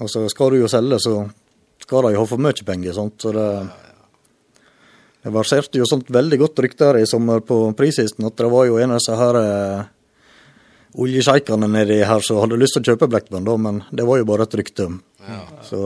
Og 0.00 0.08
så 0.08 0.22
skal 0.32 0.52
du 0.54 0.60
jo 0.60 0.68
selge, 0.70 0.96
så 1.02 1.12
skal 1.82 2.06
de 2.06 2.16
ha 2.16 2.22
for 2.24 2.40
mye 2.40 2.64
penger. 2.64 2.94
Sånt, 2.96 3.18
Så 3.20 3.32
det, 3.34 3.46
det 5.26 5.32
verserte 5.34 5.80
jo 5.80 5.88
sånt 5.88 6.08
veldig 6.14 6.38
godt 6.40 6.62
rykte 6.64 6.86
her 6.88 7.00
i 7.02 7.08
sommer 7.10 7.42
på 7.44 7.58
prishisten 7.76 8.24
at 8.24 8.38
det 8.38 8.48
var 8.48 8.68
jo 8.68 8.78
en 8.80 8.94
av 8.94 9.00
disse 9.02 9.16
her 9.18 9.38
eh, 9.40 9.90
oljesjeikene 11.04 11.68
nedi 11.68 11.98
her 12.06 12.24
som 12.24 12.40
hadde 12.40 12.58
lyst 12.62 12.78
til 12.78 12.86
å 12.86 12.94
kjøpe 12.94 13.10
Blackburn, 13.10 13.44
da, 13.44 13.58
men 13.60 13.82
det 13.92 14.06
var 14.08 14.22
jo 14.22 14.28
bare 14.30 14.46
et 14.46 14.56
rykte. 14.62 14.88
Så 15.66 15.82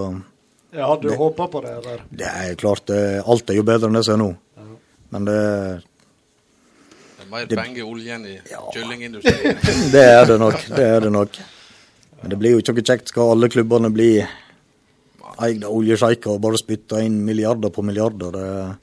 Jeg 0.75 1.01
Du 1.03 1.09
Det- 1.09 1.17
håper 1.19 1.47
på 1.49 1.61
det. 1.63 1.71
eller? 1.79 2.01
det 2.11 2.27
er 2.27 2.55
klart, 2.57 2.85
det, 2.87 3.23
alt 3.27 3.51
er 3.51 3.55
jo 3.55 3.63
bedre 3.63 3.87
enn 3.89 3.95
det 3.95 4.05
som 4.05 4.15
er 4.21 4.25
nå. 4.25 4.37
Men 5.11 5.25
det, 5.25 5.83
Det 7.17 7.23
er 7.27 7.31
mer 7.31 7.47
Det- 7.47 7.59
penger 7.59 7.79
i 7.79 7.83
oljen 7.83 8.27
i 8.27 8.39
kyllingindustrien. 8.75 9.57
det 9.93 10.03
er 10.05 10.25
det 10.27 10.39
nok. 10.41 10.59
Det 10.69 10.79
er 10.97 11.01
det 11.01 11.13
nok. 11.13 11.39
Men 12.23 12.31
det 12.31 12.39
blir 12.39 12.51
jo 12.57 12.59
ikke 12.59 12.75
noe 12.75 12.83
kjekt. 12.83 13.09
Skal 13.09 13.31
alle 13.31 13.49
klubbene 13.49 13.93
bli 13.93 14.09
eid 15.41 15.65
av 15.65 15.71
oljesjeiker 15.75 16.35
og 16.35 16.41
bare 16.41 16.59
spytte 16.59 17.01
inn 17.05 17.25
milliarder 17.25 17.71
på 17.71 17.83
milliarder? 17.85 18.31
Det, 18.33 18.77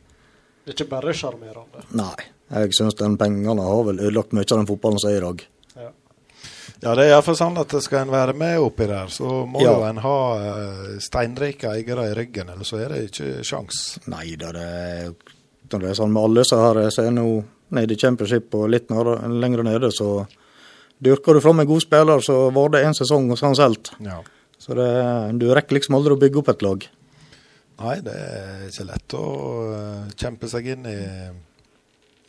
Det 0.65 0.71
er 0.71 0.83
ikke 0.85 0.89
bare 0.89 1.13
sjarmerende. 1.13 1.83
nei. 1.93 2.15
Jeg 2.51 2.73
syns 2.75 2.95
den 2.99 3.17
pengene 3.17 3.61
har 3.63 3.83
vel 3.87 3.97
ødelagt 3.99 4.33
mye 4.33 4.43
av 4.51 4.57
den 4.59 4.67
fotballen 4.67 4.99
som 4.99 5.09
er 5.11 5.17
i 5.17 5.21
dag. 5.21 5.45
Ja, 6.81 6.95
det 6.97 7.03
er 7.05 7.11
iallfall 7.13 7.37
sånn 7.37 7.59
at 7.61 7.73
skal 7.85 8.07
en 8.07 8.13
være 8.13 8.33
med 8.33 8.57
oppi 8.63 8.87
der, 8.89 9.11
så 9.13 9.43
må 9.45 9.61
Ja. 9.61 9.75
jo 9.75 9.83
en 9.85 9.97
ha 10.01 10.15
eh, 10.41 10.95
steinrike 10.99 11.69
eiere 11.69 12.07
i 12.09 12.15
ryggen, 12.17 12.49
eller 12.49 12.65
så 12.65 12.79
er 12.81 12.89
det 12.95 13.01
ikke 13.11 13.43
sjans. 13.45 13.99
Nei 14.09 14.35
da, 14.35 14.49
det 14.55 14.65
er 14.65 15.11
når 15.71 15.79
det 15.85 15.89
er 15.91 15.99
sånn 16.01 16.11
med 16.11 16.23
alle 16.25 16.43
så 16.43 16.57
her, 16.59 16.89
så 16.91 17.05
er 17.05 17.11
nå 17.15 17.25
nede 17.71 17.93
i 17.95 17.99
championship 18.01 18.53
og 18.59 18.65
litt 18.73 18.89
lenger 18.91 19.63
nede, 19.63 19.91
så 19.95 20.25
dyrker 21.01 21.37
du 21.37 21.41
fram 21.45 21.61
en 21.63 21.67
god 21.69 21.81
spiller, 21.85 22.19
så 22.25 22.49
var 22.51 22.73
det 22.73 22.81
en 22.85 22.97
sesong 22.97 23.29
hos 23.31 23.41
han 23.45 23.55
selv. 23.55 23.77
Ja. 24.03 24.17
Så 24.59 24.75
det, 24.75 24.89
du 25.39 25.47
rekker 25.53 25.77
liksom 25.77 25.95
aldri 25.95 26.13
å 26.17 26.19
bygge 26.19 26.41
opp 26.41 26.49
et 26.49 26.61
lag. 26.65 26.83
Nei, 27.81 27.95
det 28.05 28.13
er 28.13 28.65
ikke 28.67 28.89
lett 28.89 29.15
å 29.17 29.23
eh, 29.73 30.11
kjempe 30.19 30.49
seg 30.51 30.67
inn 30.75 30.85
i, 30.91 30.99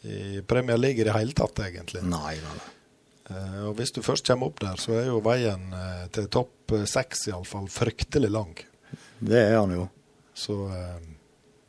i 0.09 0.41
Premier 0.49 0.79
League 0.81 1.01
i 1.03 1.05
det 1.09 1.17
hele 1.17 1.35
tatt, 1.37 1.59
egentlig. 1.67 2.05
Nei, 2.07 2.37
nei, 2.41 2.61
og 3.31 3.77
hvis 3.79 3.93
du 3.95 4.01
først 4.03 4.27
kommer 4.27 4.47
opp 4.51 4.59
der, 4.61 4.75
så 4.83 4.93
er 4.99 5.07
jo 5.07 5.21
veien 5.25 5.69
eh, 5.73 6.07
til 6.13 6.27
topp 6.33 6.73
eh, 6.77 6.85
seks 6.91 7.29
iallfall 7.31 7.69
fryktelig 7.71 8.31
lang. 8.31 8.55
Det 9.23 9.39
er 9.39 9.57
han 9.61 9.71
jo. 9.77 9.87
Så 10.35 10.57
eh, 10.73 10.99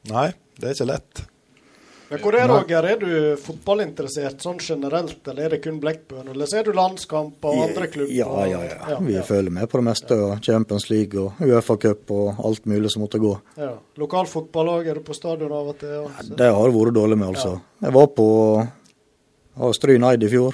Nei, 0.10 0.32
det 0.60 0.68
er 0.68 0.74
ikke 0.76 0.90
lett. 0.90 1.22
Men 2.10 2.20
hvor 2.22 2.36
er 2.38 2.50
Roger? 2.52 2.86
Er 2.92 2.98
du 3.00 3.38
fotballinteressert 3.42 4.44
sånn 4.44 4.60
generelt, 4.62 5.22
eller 5.32 5.46
er 5.48 5.54
det 5.56 5.62
kun 5.64 5.80
Blackburn? 5.82 6.28
Eller 6.30 6.46
ser 6.52 6.68
du 6.68 6.74
landskamp 6.76 7.46
og 7.48 7.62
andre 7.64 7.88
klubber? 7.90 8.12
Ja, 8.14 8.28
ja, 8.46 8.60
ja. 8.68 8.98
Vi 9.02 9.16
følger 9.26 9.56
med 9.56 9.70
på 9.72 9.80
det 9.80 9.86
meste. 9.88 10.18
Og 10.28 10.44
Champions 10.46 10.90
League 10.92 11.18
og 11.24 11.40
Uefa 11.42 11.78
Cup 11.82 12.12
og 12.14 12.44
alt 12.46 12.68
mulig 12.70 12.92
som 12.94 13.02
måtte 13.06 13.22
gå. 13.24 13.32
Ja. 13.58 13.72
Lokalfotball 14.04 14.70
òg, 14.76 14.92
er 14.92 15.00
du 15.00 15.06
på 15.08 15.16
stadion 15.18 15.56
av 15.56 15.72
og 15.72 15.80
til? 15.82 15.96
og- 16.04 16.36
Det 16.38 16.52
har 16.54 16.68
det 16.70 16.76
vært 16.78 16.94
dårlig 17.00 17.18
med, 17.18 17.28
altså. 17.34 17.56
Jeg 17.82 17.94
var 17.98 18.08
på 18.20 18.28
Stryn 19.80 20.04
Eid 20.12 20.24
i 20.28 20.30
fjor. 20.36 20.54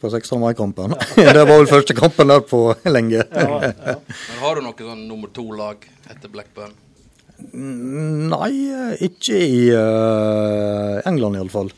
På 0.00 0.10
16. 0.10 0.40
mai-kampen. 0.40 0.94
det 1.16 1.42
var 1.44 1.58
vel 1.58 1.68
første 1.68 1.96
kampen 1.96 2.30
der 2.32 2.40
på 2.40 2.62
lenge. 2.88 3.24
Men 3.30 4.38
har 4.40 4.56
du 4.56 4.64
noe 4.64 4.86
sånn 4.86 5.02
nummer 5.08 5.28
to-lag 5.36 5.84
etter 6.08 6.32
Blackburn? 6.32 6.72
Mm, 7.52 8.30
Nei, 8.32 8.50
ikke 9.04 9.36
i 9.36 9.60
uh, 9.72 11.00
England 11.08 11.40
iallfall. 11.40 11.70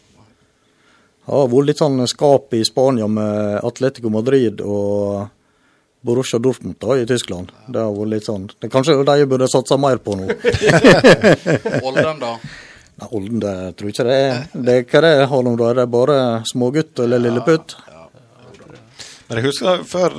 Det 1.23 1.31
har 1.31 1.51
vært 1.51 1.69
litt 1.71 1.83
sånn 1.83 2.03
skap 2.11 2.55
i 2.59 2.65
Spania 2.67 3.07
med 3.11 3.63
Atletico 3.63 4.11
Madrid 4.11 4.63
og 4.63 5.29
Borussia 6.03 6.41
Dortmund 6.43 6.81
da, 6.83 6.97
i 6.99 7.07
Tyskland. 7.07 7.53
Det 7.67 7.79
har 7.79 7.95
vært 7.95 8.11
litt 8.11 8.27
sånn 8.27 8.49
det 8.51 8.67
er 8.67 8.73
Kanskje 8.75 8.99
de 9.07 9.29
burde 9.31 9.51
satse 9.51 9.79
mer 9.79 10.03
på 10.03 10.17
nå. 10.19 10.27
Olden, 11.87 12.19
da? 12.23 12.35
Nei, 12.99 13.09
Olden, 13.09 13.39
det 13.43 13.55
tror 13.79 13.91
jeg 13.91 13.95
ikke 13.95 14.09
det 14.09 14.19
er. 14.19 14.43
Det, 14.53 14.77
hva 14.91 14.99
er 14.99 15.07
det 15.07 15.31
har 15.31 15.47
de 15.47 15.55
da? 15.61 15.71
Er 15.71 15.81
det 15.81 15.89
bare 15.95 16.19
smågutt 16.51 17.03
eller 17.07 17.23
lilleputt? 17.23 17.77
Men 19.29 19.39
jeg 19.39 19.47
husker 19.47 19.83
før 19.89 20.15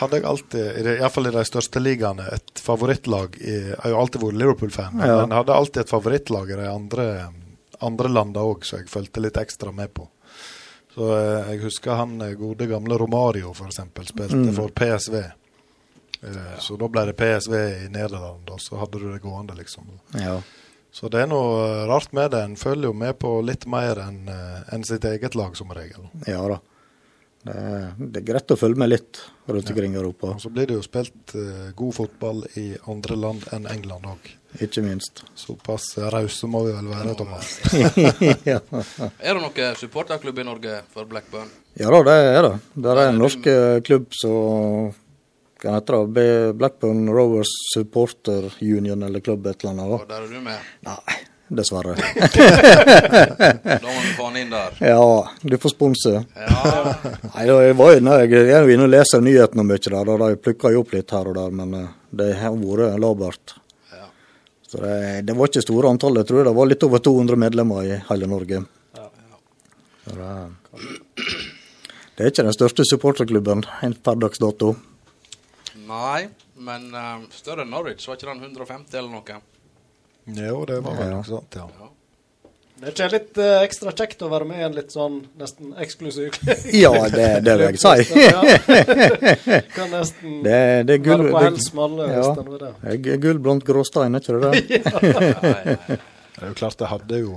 hadde 0.00 0.18
jeg 0.18 0.24
alltid, 0.28 0.66
i 0.78 0.82
det- 0.82 0.96
i 1.00 1.08
fall 1.08 1.26
i 1.26 1.30
de 1.30 1.44
største 1.44 1.80
ligaene, 1.80 2.26
et 2.34 2.54
favorittlag. 2.60 3.38
Jeg 3.40 3.76
har 3.78 3.90
jo 3.90 3.98
alltid 4.00 4.20
vært 4.22 4.38
Liverpool-fan, 4.38 4.94
men 4.94 5.06
Ja. 5.08 5.20
jeg 5.26 5.30
hadde 5.38 5.54
alltid 5.54 5.80
et 5.80 5.88
favorittlag 5.90 6.50
i 6.50 6.56
de 6.56 6.68
andre, 6.68 7.32
andre 7.80 8.08
landene 8.08 8.42
òg, 8.44 8.64
så 8.64 8.78
jeg 8.78 8.88
fulgte 8.88 9.20
litt 9.22 9.34
ekstra 9.36 9.72
med 9.74 9.94
på. 9.94 10.08
Så 10.94 11.12
eh, 11.14 11.50
jeg 11.52 11.60
husker 11.62 11.94
han 11.96 12.20
eh, 12.22 12.34
gode 12.34 12.66
gamle 12.68 12.98
Romario, 12.98 13.52
f.eks., 13.52 13.76
spilte 14.08 14.34
Mm. 14.34 14.54
for 14.54 14.68
PSV. 14.68 15.14
Eh, 16.24 16.58
Så 16.58 16.76
da 16.76 16.88
ble 16.88 17.06
det 17.06 17.16
PSV 17.16 17.54
i 17.84 17.88
Nederland, 17.88 18.50
og 18.50 18.58
så 18.58 18.76
hadde 18.78 18.98
du 18.98 19.12
det 19.12 19.22
gående, 19.22 19.54
liksom. 19.56 19.84
Ja. 20.14 20.40
Så 20.92 21.08
det 21.08 21.20
er 21.22 21.26
noe 21.28 21.86
rart 21.86 22.12
med 22.12 22.32
det. 22.32 22.40
En 22.42 22.56
følger 22.56 22.82
jo 22.88 22.92
med 22.92 23.18
på 23.20 23.44
litt 23.44 23.66
mer 23.66 23.94
enn 24.00 24.28
en 24.72 24.82
sitt 24.82 25.04
eget 25.04 25.34
lag, 25.36 25.54
som 25.56 25.68
regel. 25.68 26.08
Ja 26.26 26.48
da. 26.48 26.58
Det 27.48 27.54
er, 27.56 27.84
det 27.96 28.20
er 28.20 28.26
greit 28.28 28.52
å 28.52 28.56
følge 28.60 28.80
med 28.82 28.90
litt 28.92 29.20
rundt 29.48 29.70
omkring 29.72 29.94
i 29.94 30.00
Europa. 30.00 30.34
Og 30.34 30.42
så 30.42 30.50
blir 30.52 30.68
det 30.68 30.76
jo 30.76 30.82
spilt 30.84 31.32
eh, 31.38 31.70
god 31.76 31.94
fotball 31.96 32.42
i 32.60 32.66
andre 32.92 33.16
land 33.16 33.46
enn 33.56 33.68
England 33.72 34.04
òg. 34.10 34.28
Ikke 34.64 34.82
minst. 34.84 35.22
Såpass 35.38 35.90
rause 36.12 36.48
må 36.50 36.64
vi 36.66 36.74
vel 36.76 36.90
være, 36.92 37.14
Thomas. 37.16 37.54
ja. 38.52 38.60
Er 38.60 39.38
det 39.38 39.40
noen 39.40 39.80
supporterklubb 39.80 40.40
i 40.40 40.46
Norge 40.48 40.82
for 40.92 41.08
Blackburn? 41.08 41.48
ja 41.78 41.90
da, 41.94 42.00
det 42.04 42.16
er 42.18 42.42
det. 42.42 42.54
Det 42.74 42.92
er 42.92 43.02
en 43.06 43.20
norsk 43.22 43.50
eh, 43.52 43.80
klubb 43.86 44.08
som 44.16 44.92
kan 45.62 45.78
hete? 45.78 46.52
Blackburn 46.58 47.08
Rovers 47.08 47.54
Supporter 47.72 48.52
Union 48.60 49.02
eller 49.02 49.24
klubb 49.24 49.46
et 49.46 49.64
eller 49.64 49.72
annet. 49.72 49.96
Og 50.02 50.08
der 50.10 50.26
er 50.26 50.36
du 50.36 50.40
med? 50.44 50.68
Nei, 50.86 51.18
dessverre. 51.48 51.96
Da 53.68 53.84
må 53.84 54.00
du 54.02 54.10
få 54.16 54.26
han 54.28 54.36
inn 54.40 54.50
der. 54.52 54.76
ja, 54.80 55.30
du 55.42 55.56
får 55.58 55.72
sponse. 55.74 56.12
Ja. 56.34 56.94
Nei, 57.34 57.46
jeg, 57.46 57.76
var, 57.78 57.94
inne, 57.96 58.18
jeg 58.24 58.50
er 58.52 58.66
jo 58.66 58.74
inne 58.74 58.88
og 58.88 58.92
leser 58.92 59.22
nyhetene 59.24 59.64
mye 59.66 59.80
der, 59.84 60.10
og 60.12 60.22
de 60.24 60.42
plukker 60.42 60.74
jo 60.74 60.82
opp 60.84 60.92
litt 60.96 61.14
her 61.14 61.30
og 61.30 61.38
der, 61.38 61.54
men 61.54 61.74
eh, 61.78 61.88
det 62.20 62.32
har 62.40 62.56
vært 62.58 63.00
labert. 63.02 63.56
Så 64.68 64.82
det, 64.82 65.22
det 65.24 65.32
var 65.32 65.48
ikke 65.48 65.64
store 65.64 65.88
antallet, 65.94 66.26
jeg 66.26 66.28
tror 66.28 66.44
det 66.44 66.56
var 66.58 66.68
litt 66.68 66.84
over 66.84 67.00
200 67.00 67.40
medlemmer 67.40 67.86
i 67.88 67.94
hele 68.10 68.28
Norge. 68.28 68.60
Ja, 68.98 69.06
det, 70.04 70.26
det 72.18 72.26
er 72.26 72.32
ikke 72.32 72.44
den 72.44 72.56
største 72.56 72.84
supporterklubben 72.84 73.64
per 74.04 74.20
dags 74.20 74.42
dato. 74.42 74.74
Nei, 75.88 76.28
men 76.60 76.90
uh, 76.92 77.24
større 77.32 77.64
enn 77.64 77.72
Norwich, 77.72 78.04
var 78.04 78.18
ikke 78.18 78.28
den 78.28 78.44
150 78.44 78.98
eller 79.00 79.08
noe? 79.08 79.40
Jo, 80.36 80.64
det 80.68 80.80
var 80.84 80.94
vel 80.98 81.06
Ja. 81.08 81.14
noe 81.16 81.24
sånt, 81.24 81.54
ja. 81.56 81.68
Det 82.78 82.86
er 82.86 82.92
ikke 82.94 83.06
litt 83.10 83.38
uh, 83.42 83.62
ekstra 83.66 83.90
kjekt 83.90 84.20
å 84.22 84.28
være 84.30 84.46
med 84.46 84.60
i 84.60 84.62
en 84.68 84.74
litt 84.76 84.92
sånn 84.94 85.16
nesten 85.40 85.72
eksklusiv 85.82 86.36
Ja, 86.84 86.92
det, 87.10 87.24
det 87.42 87.56
vil 87.58 87.74
jeg 87.74 87.80
si. 87.82 88.20
Ja. 88.28 88.42
Kan 89.74 89.90
nesten 89.90 90.36
Det, 90.44 90.60
det 90.86 90.94
er 90.94 91.02
gull, 91.02 91.24
være 91.24 91.32
på 91.32 91.40
det- 91.40 91.48
hels 91.48 91.72
med 91.74 91.82
alle 91.88 92.06
ja, 92.12 92.28
det. 92.36 93.00
det 93.02 93.12
er 93.16 93.22
gull 93.24 93.40
blant 93.42 93.66
gråstein, 93.66 94.14
er 94.14 94.22
ikke 94.22 94.38
det 94.38 94.52
det? 94.54 95.98
Det 96.38 96.44
er 96.46 96.50
jo 96.52 96.54
klart 96.54 96.76
det 96.78 96.86
hadde 96.86 97.16
jo 97.18 97.32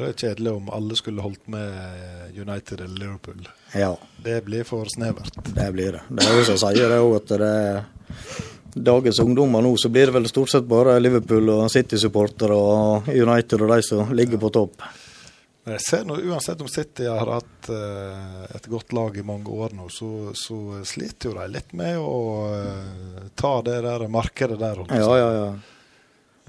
vært 0.00 0.22
kjedelig 0.24 0.52
om 0.56 0.70
alle 0.72 0.96
skulle 0.96 1.20
holdt 1.20 1.42
med 1.52 2.30
United 2.40 2.80
eller 2.80 3.02
Liverpool. 3.02 3.42
Ja. 3.76 3.90
Det 4.24 4.38
blir 4.46 4.64
for 4.64 4.88
snevert. 4.88 5.36
Det 5.44 5.66
blir 5.76 5.98
det. 5.98 6.00
Det 6.08 6.24
er 6.24 6.38
jo 6.38 6.46
som 6.48 6.56
sier 6.62 6.88
det 6.88 7.02
òg, 7.04 7.18
at 7.18 7.34
det 7.34 7.50
er 7.50 7.82
dagens 8.74 9.18
ungdommer 9.22 9.62
nå, 9.64 9.74
så 9.78 9.88
blir 9.92 10.06
det 10.10 10.16
vel 10.18 10.28
stort 10.28 10.50
sett 10.52 10.66
bare 10.68 10.98
Liverpool 11.00 11.48
og 11.52 11.70
City-supportere 11.72 12.56
og 12.56 13.08
United 13.08 13.62
og 13.64 13.72
de 13.74 13.82
som 13.86 14.12
ligger 14.14 14.38
på 14.42 14.50
topp. 14.54 14.82
Men 15.64 15.74
jeg 15.76 15.82
ser 15.84 16.06
nå, 16.08 16.16
Uansett 16.30 16.60
om 16.64 16.68
City 16.72 17.04
har 17.04 17.28
hatt 17.34 17.68
uh, 17.68 18.46
et 18.56 18.66
godt 18.72 18.94
lag 18.96 19.16
i 19.20 19.24
mange 19.26 19.52
år 19.52 19.74
nå, 19.76 19.90
så, 19.92 20.30
så 20.32 20.80
sliter 20.88 21.28
jo 21.28 21.34
de 21.36 21.48
litt 21.52 21.74
med 21.76 21.98
å 22.00 22.14
uh, 22.48 23.26
ta 23.36 23.50
det 23.66 23.76
der 23.84 24.06
markedet 24.08 24.56
der. 24.62 24.80
holdt 24.80 24.94
jeg 24.96 25.04
på 25.04 25.12
å 25.12 25.18
Ja, 25.20 25.28
ja, 25.28 25.44
ja. 25.44 25.52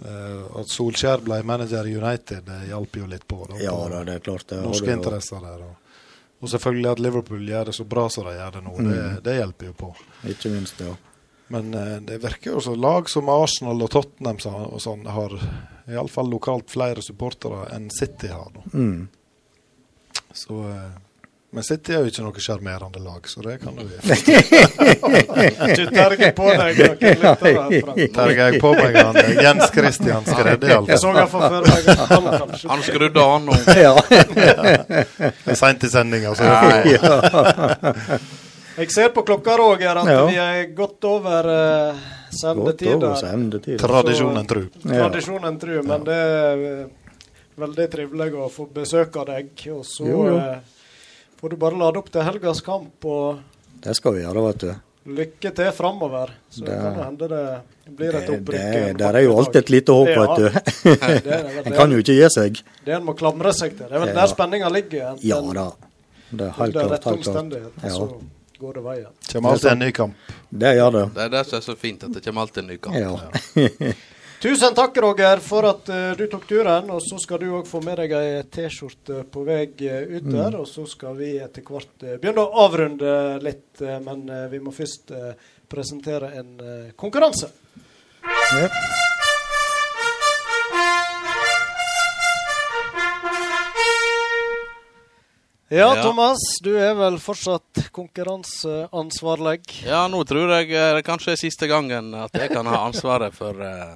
Uh, 0.01 0.61
at 0.61 0.71
Solskjær 0.71 1.21
ble 1.27 1.41
manager 1.45 1.85
i 1.91 1.97
United, 1.99 2.47
det 2.47 2.71
hjalp 2.71 2.95
jo 3.03 3.09
litt 3.11 3.27
på. 3.29 3.43
Da, 3.51 3.59
Ja 3.61 3.75
da, 3.91 3.99
det 4.07 4.15
er 4.17 4.23
klart 4.31 4.47
det. 4.49 4.61
Norske 4.63 4.95
interesser 4.95 5.43
der. 5.43 5.67
Og, 5.67 5.75
og 6.41 6.49
selvfølgelig 6.55 6.89
at 6.95 7.03
Liverpool 7.03 7.43
gjør 7.51 7.69
det 7.69 7.75
så 7.77 7.85
bra 7.85 8.07
som 8.09 8.25
de 8.31 8.39
gjør 8.39 8.55
det 8.57 8.63
nå, 8.65 8.77
det, 8.79 8.95
Mm. 8.95 9.19
det 9.27 9.35
hjelper 9.37 9.69
jo 9.73 9.73
på. 9.83 9.91
Ikke 10.31 10.55
minst, 10.55 10.79
ja. 10.81 10.95
Men 11.51 11.73
eh, 11.73 11.97
det 12.07 12.21
virker 12.23 12.55
jo 12.55 12.61
som 12.63 12.79
lag 12.79 13.09
som 13.09 13.29
Arsenal 13.29 13.83
og 13.83 13.91
Tottenham 13.91 14.39
og 14.71 14.79
sånn 14.79 15.03
har 15.11 15.35
iallfall 15.91 16.29
lokalt 16.31 16.71
flere 16.71 17.03
supportere 17.03 17.65
enn 17.75 17.89
City 17.91 18.31
har 18.31 18.51
nå. 18.55 18.63
Mm. 18.73 19.07
Så, 20.33 20.59
eh, 20.69 20.91
men 21.51 21.63
City 21.67 21.91
er 21.91 22.05
jo 22.05 22.11
ikke 22.11 22.23
noe 22.23 22.39
sjarmerende 22.45 23.01
lag, 23.03 23.25
så 23.27 23.43
det 23.43 23.57
kan 23.59 23.75
du 23.75 23.83
gjøre. 23.83 24.01
Du 25.81 25.83
terger 25.91 26.31
på 26.37 26.47
deg. 26.55 26.79
Terger 28.15 28.39
jeg 28.45 28.61
på 28.63 28.71
meg 28.77 28.95
han 28.95 29.17
Jens 29.35 29.73
Christian 29.73 30.23
Skredde, 30.27 30.69
Jeg 30.87 30.99
så 31.01 31.11
han 31.17 31.27
for 31.31 31.41
meg 31.67 31.89
han 32.71 32.85
skrudde 32.85 33.25
av 33.25 33.43
nå. 33.43 33.57
Det 33.67 35.51
er 35.51 35.59
seint 35.59 35.83
i 35.83 35.91
sendinga, 35.91 36.31
så 36.39 36.43
Jeg 38.81 38.89
ser 38.93 39.11
på 39.13 39.21
klokka, 39.27 39.53
Roger, 39.59 39.97
at 40.01 40.07
Ja. 40.09 40.21
vi 40.25 40.37
er 40.41 40.71
godt 40.75 41.05
over 41.05 41.45
uh, 41.45 41.99
sendetid. 42.33 42.95
Godt 42.97 43.03
over 43.21 43.77
Tradisjonen 43.77 44.47
tru. 44.49 44.61
Ja. 44.85 45.03
Tradisjonen 45.03 45.59
tru, 45.61 45.75
men 45.85 46.05
det 46.07 46.15
er 46.17 46.63
eh, 46.69 46.85
veldig 47.61 47.85
trivelig 47.93 48.31
å 48.41 48.47
få 48.49 48.65
besøk 48.73 49.19
av 49.21 49.27
deg. 49.29 49.51
Og 49.75 49.83
så 49.85 50.07
Jo, 50.07 50.23
jo. 50.31 50.37
Uh, 50.39 50.79
får 51.41 51.53
du 51.53 51.59
bare 51.61 51.77
lade 51.77 52.01
opp 52.01 52.09
til 52.13 52.25
helgas 52.25 52.63
kamp, 52.65 53.05
og 53.05 53.43
Det 53.83 53.93
skal 53.97 54.13
vi 54.17 54.23
gjøre, 54.25 54.47
vet 54.47 54.65
du. 54.65 54.71
lykke 55.19 55.53
til 55.61 55.71
framover. 55.77 56.33
Så 56.49 56.65
Det- 56.65 56.79
kan 56.81 56.93
det 56.97 57.05
hende 57.05 57.27
det 57.29 57.95
blir 57.97 58.15
et 58.15 58.27
Det, 58.27 58.39
opprykk. 58.39 58.97
det, 58.97 59.15
er 59.15 59.21
jo 59.23 59.37
alltid 59.37 59.55
et 59.61 59.69
lite 59.69 59.91
håp, 59.91 60.07
vet 60.07 60.35
du. 60.37 61.65
En 61.65 61.73
kan 61.73 61.91
jo 61.91 61.97
ikke 62.01 62.17
gi 62.17 62.27
seg. 62.29 62.61
Det 62.85 62.93
en 62.95 63.03
må 63.05 63.13
klamre 63.17 63.53
seg 63.53 63.77
til. 63.77 63.87
Det 63.89 63.93
er 63.93 63.99
vel 64.05 64.13
der 64.15 64.27
spenninga 64.27 64.69
ligger. 64.69 65.11
enten 65.13 65.27
Ja 65.27 65.41
da. 65.41 65.71
Det 66.31 66.47
er 66.47 66.51
helt 66.51 66.73
klart. 66.73 67.03
Helt 67.03 67.23
klart. 67.23 67.53
Ja. 67.83 68.07
Går 68.61 68.79
det 68.79 68.85
veien. 68.85 69.19
Kommer 69.33 69.57
alltid 69.57 69.71
en 69.73 69.83
ny 69.83 69.91
kamp. 69.97 70.31
Det 70.49 70.71
gjør 70.77 70.95
det. 70.95 71.03
Det 71.17 71.27
er 71.27 71.35
det 71.35 71.43
som 71.49 71.59
er 71.59 71.67
så 71.67 71.77
fint, 71.79 72.07
at 72.07 72.15
det 72.15 72.23
kommer 72.25 72.45
alltid 72.45 72.63
en 72.63 72.73
ny 72.73 72.79
kamp. 72.81 72.97
Ja. 73.01 73.93
Tusen 74.41 74.73
takk, 74.73 74.95
Roger, 74.97 75.37
for 75.45 75.67
at 75.69 75.89
uh, 75.93 76.15
du 76.17 76.23
tok 76.25 76.47
turen. 76.49 76.87
Og 76.89 77.03
så 77.05 77.19
skal 77.21 77.43
du 77.43 77.51
òg 77.59 77.67
få 77.69 77.77
med 77.85 77.99
deg 78.01 78.15
ei 78.17 78.39
T-skjorte 78.49 79.19
på 79.29 79.43
vei 79.45 79.67
uh, 79.69 80.15
ut 80.15 80.31
der. 80.31 80.57
Og 80.57 80.65
så 80.65 80.87
skal 80.89 81.13
vi 81.19 81.35
etter 81.37 81.61
hvert 81.61 82.07
uh, 82.07 82.15
begynne 82.17 82.41
å 82.41 82.63
avrunde 82.65 83.13
litt, 83.45 83.69
eh, 83.85 83.99
men 84.01 84.25
eh, 84.29 84.47
vi 84.49 84.59
må 84.63 84.73
først 84.73 85.13
eh, 85.13 85.31
presentere 85.69 86.33
en 86.41 86.51
eh, 86.59 86.91
konkurranse. 86.97 87.53
Jep. 88.57 89.10
Ja. 95.71 96.03
Thomas, 96.03 96.37
du 96.61 96.73
er 96.75 96.91
vel 96.99 97.15
fortsatt 97.23 97.85
konkurranseansvarlig? 97.95 99.61
Ja, 99.87 100.01
nå 100.11 100.19
tror 100.27 100.51
jeg 100.57 100.73
eh, 100.75 100.89
det 100.97 101.05
kanskje 101.07 101.31
er 101.31 101.39
siste 101.39 101.69
gangen 101.71 102.09
at 102.19 102.35
jeg 102.35 102.51
kan 102.51 102.67
ha 102.67 102.81
ansvaret 102.89 103.31
for 103.31 103.55
uh, 103.55 103.95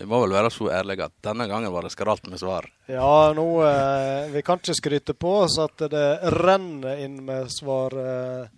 Vi 0.00 0.08
må 0.08 0.22
vel 0.22 0.32
være 0.38 0.48
så 0.54 0.70
ærlige 0.72 1.10
at 1.10 1.16
denne 1.28 1.44
gangen 1.50 1.68
var 1.74 1.84
det 1.84 1.92
skralt 1.92 2.24
med 2.32 2.40
svar. 2.40 2.70
Ja, 2.88 3.34
nå 3.36 3.46
uh, 3.60 4.32
Vi 4.32 4.40
kan 4.46 4.64
ikke 4.64 4.78
skryte 4.80 5.12
på 5.12 5.42
oss 5.42 5.60
at 5.60 5.84
det 5.92 6.08
renner 6.40 7.04
inn 7.04 7.20
med 7.28 7.52
svar. 7.52 7.92
Uh, 7.92 8.48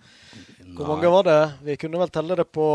Hvor 0.79 0.95
mange 0.95 1.11
var 1.19 1.27
det? 1.27 1.41
Vi 1.67 1.81
kunne 1.83 1.99
vel 2.07 2.15
telle 2.15 2.39
det 2.39 2.47
på 2.47 2.69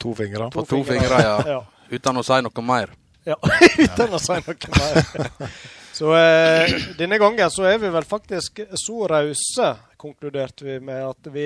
To 0.00 0.14
fingre. 0.18 0.50
På 0.50 0.66
to 0.66 0.82
fingre, 0.82 1.22
ja. 1.22 1.42
ja. 1.54 1.64
Uten 1.90 2.18
å 2.18 2.26
si 2.26 2.42
noe 2.42 2.66
mer. 2.66 2.96
Ja, 3.28 3.38
uten 3.84 4.16
å 4.16 4.18
si 4.18 4.42
noe 4.42 4.80
mer. 4.80 5.52
Så 6.00 6.16
eh, 6.16 6.70
denne 6.96 7.18
gangen 7.20 7.50
så 7.52 7.66
er 7.68 7.78
vi 7.78 7.88
vel 7.92 8.04
faktisk 8.08 8.62
så 8.72 9.02
rause, 9.10 9.66
konkluderte 10.00 10.64
vi 10.64 10.78
med 10.80 11.02
at 11.04 11.26
vi, 11.28 11.44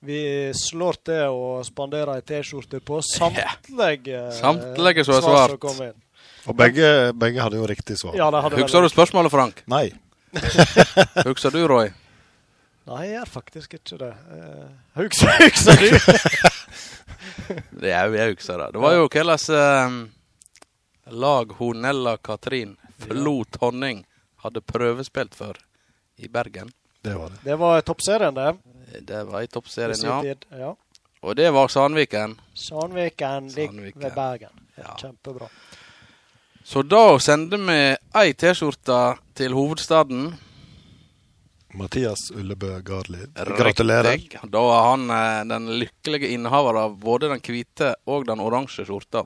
vi 0.00 0.20
slår 0.56 0.96
til 1.04 1.34
å 1.36 1.48
spandere 1.68 2.14
ei 2.16 2.22
T-skjorte 2.24 2.80
på 2.80 3.02
samtlige 3.04 4.22
eh, 4.22 4.30
Samtlige 4.38 5.04
som 5.04 5.18
har 5.18 5.26
svar 5.26 5.52
som 5.52 5.60
kom 5.60 5.82
inn. 5.84 5.98
Og 6.48 6.56
begge, 6.56 6.88
begge 7.12 7.44
hadde 7.44 7.60
jo 7.60 7.66
riktig 7.68 7.98
svar. 8.00 8.16
Ja, 8.16 8.30
Husker 8.54 8.86
du 8.86 8.88
spørsmålet, 8.88 9.32
Frank? 9.34 9.60
Nei. 9.68 9.90
Husker 11.28 11.52
du, 11.52 11.60
Roy? 11.68 11.92
Nei, 12.88 13.02
jeg 13.04 13.18
gjør 13.18 13.32
faktisk 13.34 13.76
ikke 13.76 14.00
det. 14.00 14.14
Eh, 14.38 14.64
Husker, 15.02 15.28
husker 15.44 15.84
du? 15.84 15.92
Det 17.84 17.92
er 17.92 18.08
jo 18.08 18.16
jeg 18.16 18.32
husker 18.32 18.64
det. 18.64 18.70
Det 18.78 18.80
var 18.80 18.96
jo 18.96 19.04
hvordan 19.12 19.44
eh, 19.60 20.00
lag 21.20 21.54
Honella 21.60 22.16
Katrin 22.24 22.78
Flot 23.04 23.60
Honning 23.60 24.04
hadde 24.44 24.60
prøvespilt 24.60 25.34
for 25.34 25.58
i 26.16 26.28
Bergen. 26.28 26.72
Det 27.04 27.14
var 27.14 27.30
det. 27.34 27.42
Det 27.44 27.56
var 27.60 27.80
toppserien, 27.80 28.34
det. 28.34 28.54
Det 29.00 29.24
var 29.24 29.42
i 29.42 29.46
toppserien, 29.46 30.00
ja. 30.02 30.20
tid, 30.22 30.44
ja. 30.50 30.74
Og 31.24 31.36
det 31.36 31.50
var 31.50 31.68
Sandviken. 31.68 32.38
Sandviken 32.54 33.48
ligger 33.48 33.92
ved 33.94 34.14
Bergen. 34.14 34.60
Ja, 34.76 34.96
Kjempebra. 35.00 35.48
Så 36.64 36.82
da 36.82 37.18
sender 37.20 37.60
vi 37.60 37.78
ei 38.20 38.32
T-skjorte 38.32 38.98
til 39.36 39.52
hovedstaden. 39.56 40.30
Mathias 41.74 42.30
Ullebø 42.32 42.78
Gardlid. 42.80 43.34
Gratulerer. 43.34 44.12
Riktig. 44.12 44.40
Da 44.52 44.62
er 44.76 44.88
han 44.88 45.10
eh, 45.10 45.40
den 45.50 45.68
lykkelige 45.80 46.30
innehaver 46.32 46.78
av 46.84 46.96
både 47.02 47.28
den 47.32 47.42
hvite 47.44 47.94
og 48.08 48.28
den 48.28 48.40
oransje 48.40 48.86
skjorta. 48.86 49.24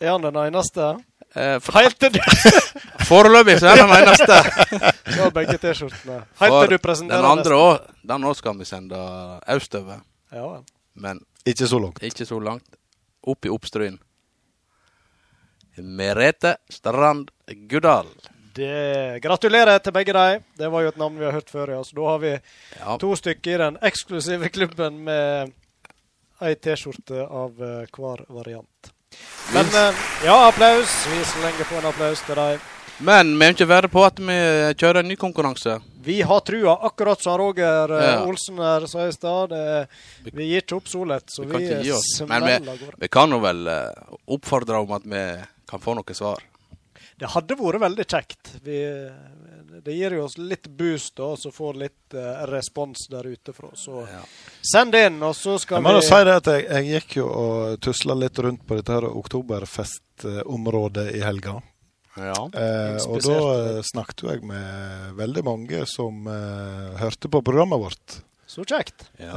Er 0.00 0.16
han 0.16 0.26
den 0.26 0.36
eneste? 0.42 0.90
Eh, 1.36 1.60
Helt 1.74 1.98
til 2.00 2.12
du 2.14 2.18
Foreløpig 3.08 3.58
så 3.60 3.68
er 3.72 3.82
den 3.82 3.92
eneste. 3.92 4.38
Så 5.18 5.28
begge 5.34 5.58
T-skjortene. 5.60 6.22
Helt 6.40 6.56
til 6.62 6.72
du 6.72 6.78
presenterer 6.82 7.22
Den 7.22 7.30
andre 7.30 7.58
òg, 7.60 7.86
den 8.08 8.24
òg 8.28 8.36
skal 8.38 8.56
vi 8.58 8.64
sende 8.68 8.98
østover. 9.54 10.00
Ja. 10.32 10.48
Men 10.94 11.20
Ikke 11.46 11.66
så 11.68 11.78
langt. 11.80 12.02
ikke 12.02 12.26
så 12.26 12.40
langt. 12.40 12.64
Opp 13.28 13.44
i 13.44 13.52
Oppstryn. 13.52 13.98
Merete 15.78 16.56
Strand 16.70 17.30
Guddal. 17.70 18.08
Det, 18.58 19.20
gratulerer 19.22 19.78
til 19.78 19.94
begge 19.94 20.12
de. 20.16 20.40
Det 20.58 20.68
var 20.72 20.82
jo 20.82 20.88
et 20.90 20.96
navn 20.98 21.18
vi 21.20 21.24
har 21.28 21.36
hørt 21.36 21.50
før. 21.52 21.70
Ja. 21.76 21.82
Så 21.86 21.94
da 21.94 22.08
har 22.10 22.18
vi 22.24 22.32
to 22.98 23.12
stykker 23.16 23.54
i 23.54 23.60
den 23.62 23.76
eksklusive 23.86 24.48
klubben 24.50 24.96
med 25.06 25.52
ei 26.42 26.54
T-skjorte 26.58 27.22
av 27.28 27.62
eh, 27.62 27.86
hver 27.94 28.24
variant. 28.30 28.90
Men 29.54 29.66
eh, 29.74 29.94
ja, 30.24 30.48
applaus. 30.48 31.06
Vi 31.10 31.24
slenger 31.24 31.64
på 31.70 31.78
en 31.80 31.86
applaus 31.88 32.22
til 32.26 32.36
dem. 32.38 32.66
Men 32.98 33.30
vi 33.38 33.46
er 33.46 33.54
ikke 33.54 33.68
verre 33.70 33.88
på 33.92 34.02
at 34.02 34.18
vi 34.18 34.36
kjører 34.74 35.04
en 35.04 35.08
ny 35.08 35.14
konkurranse. 35.20 35.76
Vi 36.02 36.16
har 36.26 36.40
trua, 36.46 36.74
akkurat 36.88 37.22
som 37.22 37.36
Roger 37.38 37.92
eh, 37.94 38.04
Ja. 38.08 38.14
Olsen 38.26 38.58
her 38.62 38.86
sa 38.90 39.06
i 39.06 39.14
stad. 39.14 39.54
Vi 40.26 40.48
gir 40.50 40.64
ikke 40.64 40.80
opp 40.80 40.90
så 40.90 41.04
lett, 41.06 41.30
så 41.30 41.46
Vi 41.46 41.52
kan 41.52 41.82
vi, 41.84 41.94
smeller 42.02 42.46
vi, 42.48 42.58
av 42.58 42.82
gårde. 42.84 42.98
vi 43.04 43.10
kan 43.18 43.34
jo 43.36 43.40
vel 43.44 43.66
eh, 43.72 44.14
oppfordre 44.36 44.82
om 44.82 44.94
at 44.98 45.06
vi 45.06 45.24
kan 45.68 45.84
få 45.84 45.94
noe 45.98 46.16
svar. 46.18 46.42
Det 47.18 47.30
hadde 47.34 47.56
vært 47.58 47.82
veldig 47.82 48.04
kjekt. 48.06 48.52
Vi, 48.66 48.78
det 49.84 49.92
gir 49.94 50.10
jo 50.16 50.24
oss 50.24 50.38
litt 50.38 50.68
boost, 50.68 51.16
da, 51.16 51.24
og 51.32 51.38
så 51.38 51.50
får 51.54 51.74
litt 51.80 52.14
uh, 52.16 52.46
respons 52.50 53.08
der 53.12 53.26
ute 53.26 53.52
fra. 53.54 53.68
Så 53.78 54.06
send 54.64 54.94
inn, 54.98 55.22
og 55.22 55.36
så 55.36 55.58
skal 55.60 55.76
Jeg 55.78 55.84
må 55.86 55.92
vi 55.98 56.02
si 56.06 56.24
det 56.26 56.36
at 56.40 56.46
jeg, 56.52 56.62
jeg 56.66 56.84
gikk 56.92 57.16
jo 57.20 57.26
og 57.30 57.80
tusla 57.84 58.14
litt 58.18 58.38
rundt 58.44 58.62
på 58.66 58.74
dette 58.78 58.92
her 58.96 59.04
oktoberfestområdet 59.08 61.06
i 61.16 61.18
helga. 61.24 61.54
Ja. 62.18 62.50
Eh, 62.54 62.96
og 63.06 63.22
da 63.22 63.38
uh, 63.38 63.82
snakket 63.86 64.22
jeg 64.26 64.42
med 64.48 65.14
veldig 65.18 65.44
mange 65.46 65.86
som 65.90 66.26
uh, 66.26 66.98
hørte 66.98 67.28
på 67.30 67.42
programmet 67.46 67.78
vårt. 67.78 68.22
Så 68.48 68.64
kjekt. 68.64 69.10
Ja. 69.20 69.32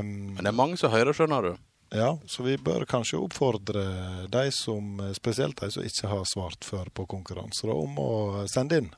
Um, 0.00 0.34
Men 0.34 0.42
det 0.42 0.50
er 0.50 0.58
mange 0.58 0.76
som 0.80 0.90
hører, 0.92 1.12
skjønner 1.16 1.42
du. 1.48 1.52
ja, 1.94 2.18
så 2.26 2.42
vi 2.42 2.56
bør 2.58 2.84
kanskje 2.84 3.18
oppfordre 3.22 4.26
de 4.28 4.50
som, 4.52 4.98
spesielt 5.14 5.60
de 5.62 5.70
som 5.70 5.82
ikke 5.86 6.08
har 6.10 6.24
svart 6.28 6.64
før 6.66 6.90
på 6.92 7.06
konkurranser, 7.14 7.70
om 7.70 7.98
å 8.02 8.44
sende 8.50 8.76
inn 8.82 8.90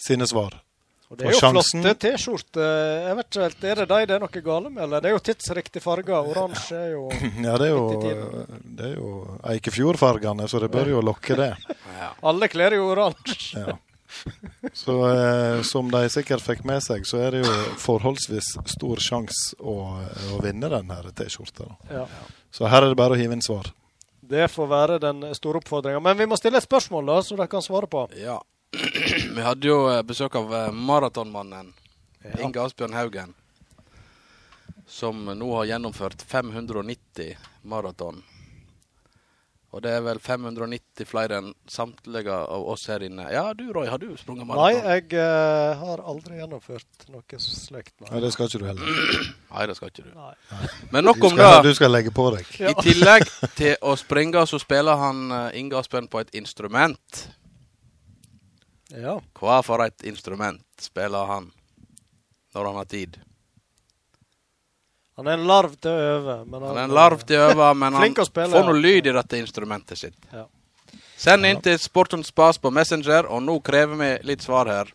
sine 0.00 0.26
svar. 0.30 0.60
Og 1.12 1.18
det 1.20 1.28
er 1.28 1.34
jo 1.36 1.40
flotte 1.52 1.92
T-skjorter. 2.00 3.10
Er 3.70 3.80
det 3.82 3.86
de 3.86 3.98
det 4.08 4.14
er 4.16 4.22
noe 4.22 4.42
gale 4.42 4.70
med? 4.70 4.82
eller? 4.82 5.02
Det 5.04 5.10
er 5.10 5.14
jo 5.14 5.22
tidsriktig 5.28 5.82
farger. 5.84 6.26
Oransje 6.32 6.78
er 6.80 6.92
jo 6.94 7.04
Ja, 7.44 7.56
det 7.60 7.68
er 7.68 7.74
jo, 7.74 8.44
det 8.64 8.88
er 8.88 8.94
jo 8.96 9.10
Eikefjordfargene, 9.52 10.48
så 10.50 10.62
det 10.64 10.72
bør 10.74 10.90
jo 10.96 11.02
lokke 11.04 11.36
det. 11.38 11.52
Alle 12.28 12.48
kler 12.52 12.78
jo 12.80 12.92
oransje. 12.94 13.64
Ja. 14.14 14.70
Så 14.78 14.94
eh, 15.08 15.62
som 15.66 15.88
de 15.90 16.04
sikkert 16.12 16.42
fikk 16.44 16.60
med 16.68 16.84
seg, 16.84 17.02
så 17.08 17.18
er 17.24 17.34
det 17.34 17.40
jo 17.42 17.54
forholdsvis 17.82 18.52
stor 18.70 19.00
sjanse 19.02 19.56
å, 19.58 19.74
å 20.30 20.38
vinne 20.44 20.70
den 20.70 20.92
her 20.94 21.08
T-skjorta. 21.18 21.66
Ja. 21.90 22.04
Så 22.54 22.68
her 22.70 22.84
er 22.84 22.92
det 22.92 23.00
bare 23.00 23.16
å 23.16 23.18
hive 23.18 23.34
inn 23.34 23.42
svar. 23.42 23.72
Det 24.22 24.46
får 24.52 24.70
være 24.70 25.00
den 25.02 25.26
store 25.34 25.58
oppfordringa. 25.58 25.98
Men 26.04 26.16
vi 26.20 26.28
må 26.30 26.38
stille 26.38 26.62
et 26.62 26.66
spørsmål, 26.68 27.10
da, 27.10 27.18
så 27.26 27.34
dere 27.34 27.50
kan 27.50 27.64
svare 27.64 27.90
på. 27.90 28.06
Ja. 28.22 28.38
Vi 29.34 29.46
hadde 29.46 29.68
jo 29.68 29.78
eh, 29.92 30.02
besøk 30.06 30.36
av 30.40 30.50
maratonmannen 30.50 30.84
maratonmannen 30.86 31.72
Inge 32.40 32.60
Asbjørn 32.62 32.94
Haugen. 32.96 33.34
Som 34.86 35.24
nå 35.24 35.48
har 35.56 35.68
gjennomført 35.74 36.22
590 36.22 37.36
maraton. 37.62 38.22
Og 39.74 39.82
det 39.82 39.90
er 39.90 40.04
vel 40.06 40.20
590 40.22 41.06
flere 41.08 41.40
enn 41.40 41.48
samtlige 41.66 42.30
av 42.30 42.62
oss 42.70 42.84
her 42.92 43.02
inne. 43.02 43.24
Ja, 43.34 43.48
du 43.58 43.64
Roy, 43.74 43.88
har 43.90 43.98
du 43.98 44.12
sprunget 44.20 44.46
maraton? 44.46 44.76
Nei, 44.84 45.00
jeg 45.00 45.18
uh, 45.18 45.74
har 45.80 46.02
aldri 46.06 46.38
gjennomført 46.38 47.08
noe 47.10 47.40
slikt. 47.42 47.96
Nei, 48.06 48.20
det 48.22 48.30
skal 48.36 48.46
ikke 48.46 48.60
du 48.62 48.68
heller. 48.68 49.00
Nei, 49.54 49.66
det 49.66 49.74
skal 49.80 49.90
ikke 49.90 50.04
du. 50.06 50.12
Nei. 50.14 50.68
Men 50.94 51.08
nok 51.10 51.26
om 51.26 51.34
det. 51.40 51.50
du 51.66 51.72
skal 51.74 51.90
legge 51.90 52.14
på 52.14 52.28
deg. 52.36 52.54
I 52.62 52.76
tillegg 52.78 53.26
til 53.58 53.74
å 53.82 53.96
springe, 53.98 54.46
så 54.46 54.62
spiller 54.62 55.00
han 55.00 55.24
eh, 55.34 55.58
Inge 55.58 55.82
Asbjørn 55.82 56.06
på 56.12 56.22
et 56.22 56.30
instrument. 56.38 57.24
Ja. 58.94 59.18
Hva 59.38 59.60
for 59.66 59.82
et 59.84 60.04
instrument 60.06 60.62
spiller 60.80 61.26
han 61.30 61.50
når 62.54 62.68
han 62.70 62.76
har 62.78 62.90
tid? 62.90 63.16
Han 65.16 65.30
er 65.30 65.38
en 65.38 65.46
larv 65.46 65.74
til 65.78 65.90
å 65.90 66.10
øve. 66.16 66.36
Men 66.50 66.62
Han 66.62 66.76
er 66.76 66.88
en 66.88 66.94
larv 66.94 67.22
til 67.26 67.38
å 67.38 67.48
øve, 67.52 67.70
men 67.78 67.94
han 67.98 68.14
spille, 68.26 68.50
får 68.50 68.68
noe 68.68 68.80
lyd 68.80 69.06
i 69.10 69.14
dette 69.14 69.38
instrumentet 69.38 69.98
sitt. 69.98 70.18
Ja. 70.32 70.46
Send 71.16 71.46
inn 71.46 71.60
til 71.62 71.78
Sportons 71.78 72.30
Spas 72.32 72.58
på 72.58 72.72
Messenger, 72.74 73.28
og 73.30 73.42
nå 73.46 73.58
krever 73.64 73.98
vi 74.00 74.10
litt 74.26 74.42
svar 74.42 74.70
her. 74.70 74.90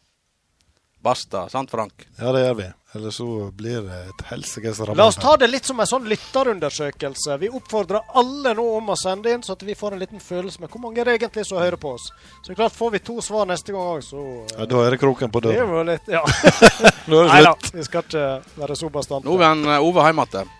Basta. 1.01 1.49
Sant, 1.49 1.71
Frank? 1.71 2.07
Ja, 2.19 2.31
det 2.35 2.43
gjør 2.43 2.53
vi. 2.59 2.67
Eller 2.95 3.11
så 3.13 3.51
blir 3.53 3.81
det 3.85 3.97
et 4.09 4.21
helsikes 4.31 4.79
La 4.97 5.05
oss 5.05 5.15
ta 5.21 5.35
det 5.37 5.47
litt 5.47 5.65
som 5.65 5.79
en 5.79 5.87
sånn 5.87 6.07
lytterundersøkelse. 6.09 7.37
Vi 7.37 7.51
oppfordrer 7.53 8.01
alle 8.17 8.55
nå 8.57 8.65
om 8.79 8.89
å 8.89 8.97
sende 8.97 9.29
inn, 9.31 9.43
så 9.45 9.53
at 9.53 9.63
vi 9.63 9.77
får 9.77 9.93
en 9.93 10.01
liten 10.01 10.19
følelse 10.23 10.63
med 10.63 10.73
hvor 10.73 10.81
mange 10.87 11.03
er 11.03 11.05
det 11.05 11.19
egentlig 11.19 11.45
som 11.47 11.61
hører 11.61 11.77
på 11.77 11.93
oss. 11.99 12.09
Så 12.41 12.57
klart 12.57 12.73
Får 12.79 12.91
vi 12.91 12.99
to 13.05 13.19
svar 13.21 13.45
neste 13.49 13.75
gang 13.75 13.93
òg, 13.93 14.03
så 14.05 14.19
eh, 14.41 14.55
Ja, 14.57 14.65
Da 14.69 14.85
er 14.85 14.95
det 14.95 15.01
kroken 15.01 15.31
på 15.31 15.41
Det 15.45 15.55
døra. 15.59 15.99
Ja. 16.09 16.23
Nei 17.07 17.43
da, 17.45 17.53
vi 17.73 17.85
skal 17.85 18.07
ikke 18.07 18.29
være 18.57 18.79
så 18.79 18.89
bastante. 18.89 19.29
Nå 19.29 19.37
er 19.37 19.75
eh, 19.75 19.85
Ove 19.85 20.09
hjemme 20.09 20.25
igjen. 20.33 20.55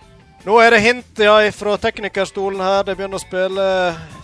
Nå 0.47 0.55
er 0.63 0.71
det 0.71 0.79
hint 0.79 1.19
ja, 1.19 1.35
fra 1.51 1.73
teknikerstolen 1.83 2.61
her. 2.63 2.85
Det 2.87 2.93
begynner 2.95 3.19
å 3.19 3.21
spille 3.21 3.65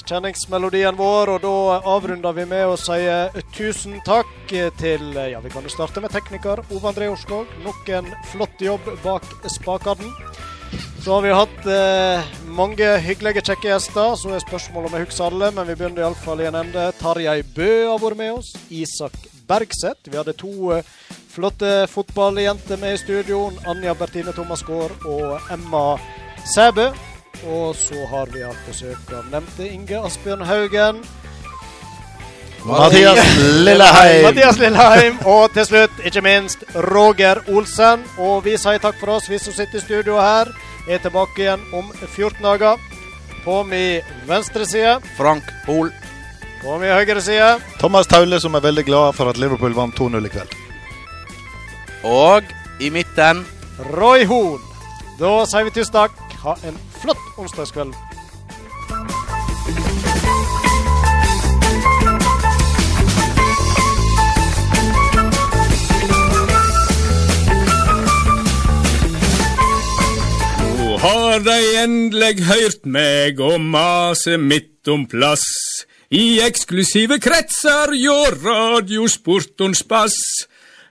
kjenningsmelodien 0.07 0.95
vår, 0.95 1.33
og 1.33 1.41
da 1.43 1.79
avrunder 1.91 2.37
vi 2.37 2.45
med 2.47 2.69
å 2.69 2.77
si 2.79 3.01
eh, 3.03 3.35
tusen 3.57 3.97
takk 4.05 4.31
til 4.79 5.09
eh, 5.17 5.33
Ja, 5.33 5.41
vi 5.43 5.51
kan 5.51 5.65
jo 5.65 5.73
starte 5.73 5.99
med 5.99 6.13
tekniker 6.15 6.61
Ove 6.69 6.87
André 6.87 7.09
Orskog. 7.11 7.51
Nok 7.65 7.91
en 7.99 8.07
flott 8.31 8.63
jobb 8.63 8.87
bak 9.03 9.27
spakene. 9.51 10.13
Så 11.03 11.17
har 11.17 11.25
vi 11.25 11.35
hatt 11.35 11.67
eh, 11.69 12.31
mange 12.47 12.93
hyggelige, 13.03 13.43
kjekke 13.49 13.73
gjester. 13.73 14.15
Så 14.15 14.31
er 14.31 14.45
spørsmålet 14.45 14.87
om 14.87 14.95
jeg 14.95 15.09
husker 15.09 15.27
alle, 15.27 15.51
men 15.57 15.67
vi 15.67 15.75
begynner 15.75 16.05
iallfall 16.05 16.45
i 16.45 16.47
en 16.47 16.61
ende. 16.63 16.87
Tarjei 17.01 17.41
Bø 17.43 17.71
har 17.91 17.99
vært 18.01 18.23
med 18.23 18.37
oss. 18.39 18.55
Isak 18.71 19.19
Bergseth. 19.49 20.07
Vi 20.07 20.15
hadde 20.15 20.39
to 20.39 20.71
eh, 20.77 20.95
flotte 21.35 21.87
fotballjenter 21.91 22.77
med 22.77 22.93
i 22.93 22.97
studio. 22.97 23.51
Anja 23.67 23.93
Bertine 23.93 24.31
Thomas 24.33 24.63
Gaard 24.63 25.03
og 25.05 25.51
Emma 25.51 25.97
Sæbø. 26.55 26.89
Og 27.51 27.75
så 27.75 28.05
har 28.09 28.31
vi 28.31 28.45
hatt 28.45 28.67
besøk 28.69 29.11
av 29.13 29.27
nevnte 29.33 29.67
Inge 29.67 29.99
Asbjørn 30.07 30.45
Haugen. 30.47 31.03
Mathias 32.65 33.19
Lilleheim. 33.67 34.23
Mathias 34.23 34.59
Lilleheim. 34.59 35.19
Og 35.27 35.51
til 35.53 35.67
slutt, 35.67 35.99
ikke 36.07 36.23
minst, 36.25 36.63
Roger 36.89 37.43
Olsen. 37.51 38.07
Og 38.17 38.45
vi 38.47 38.55
sier 38.57 38.81
takk 38.81 38.97
for 39.01 39.17
oss, 39.17 39.29
vi 39.29 39.39
som 39.41 39.53
sitter 39.53 39.81
i 39.81 39.85
studio 39.85 40.17
her. 40.21 40.49
Er 40.89 41.03
tilbake 41.03 41.43
igjen 41.43 41.61
om 41.75 41.91
14 42.07 42.41
dager. 42.41 42.81
På 43.45 43.61
min 43.67 44.01
venstre 44.25 44.65
side. 44.65 44.97
Frank 45.19 45.51
Hoel. 45.67 45.91
På 46.63 46.79
min 46.81 46.95
høyre 46.95 47.21
side. 47.21 47.57
Thomas 47.77 48.07
Taule, 48.09 48.39
som 48.41 48.55
er 48.55 48.65
veldig 48.65 48.87
glad 48.87 49.19
for 49.19 49.29
at 49.29 49.37
Liverpool 49.37 49.75
vant 49.77 49.99
2-0 49.99 50.25
i 50.25 50.37
kveld. 50.39 50.64
Og 52.05 52.43
i 52.79 52.89
midten 52.93 53.41
Roy 53.97 54.25
Horn. 54.29 54.61
Da 55.17 55.31
sier 55.49 55.65
vi 55.65 55.71
tusen 55.73 55.95
takk. 55.95 56.19
Ha 56.43 56.53
en 56.69 56.77
flott 57.01 57.39
onsdagskveld. 57.41 57.95
Nå 70.77 71.01
har 71.01 71.41
de 71.41 71.59
endelig 71.81 72.45
hørt 72.45 72.85
meg 72.85 73.41
og 73.41 73.57
mase 73.65 74.37
midt 74.37 74.93
om 74.93 75.09
plass. 75.09 75.47
I 76.13 76.37
eksklusive 76.45 77.17
kretser 77.17 77.97
hjå 77.97 78.19
radiosportons 78.43 79.81
bass. 79.89 80.45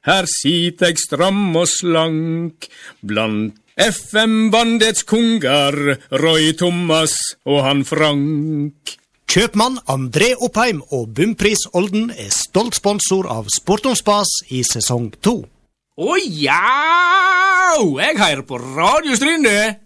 Her 0.05 0.27
sit 0.29 0.83
eg 0.85 0.99
stram 1.01 1.55
og 1.57 1.65
slank 1.71 2.67
blant 3.01 3.57
FM-bandets 3.81 5.03
konger, 5.09 5.97
Roy 6.21 6.53
Thomas 6.55 7.15
og 7.49 7.65
han 7.65 7.81
Frank. 7.89 8.93
Kjøpmann 9.25 9.81
André 9.91 10.35
Oppheim 10.37 10.83
og 10.93 11.09
Bumpris 11.17 11.65
Olden 11.73 12.13
er 12.13 12.29
stolt 12.31 12.77
sponsor 12.77 13.27
av 13.33 13.49
Sport 13.51 13.89
om 13.89 13.97
spas 13.99 14.31
i 14.53 14.61
sesong 14.69 15.09
to. 15.25 15.41
Å 15.97 16.19
ja! 16.21 16.61
Jeg 17.81 18.21
hører 18.21 18.45
på 18.47 18.61
Radio 18.61 19.17
Strynde. 19.19 19.81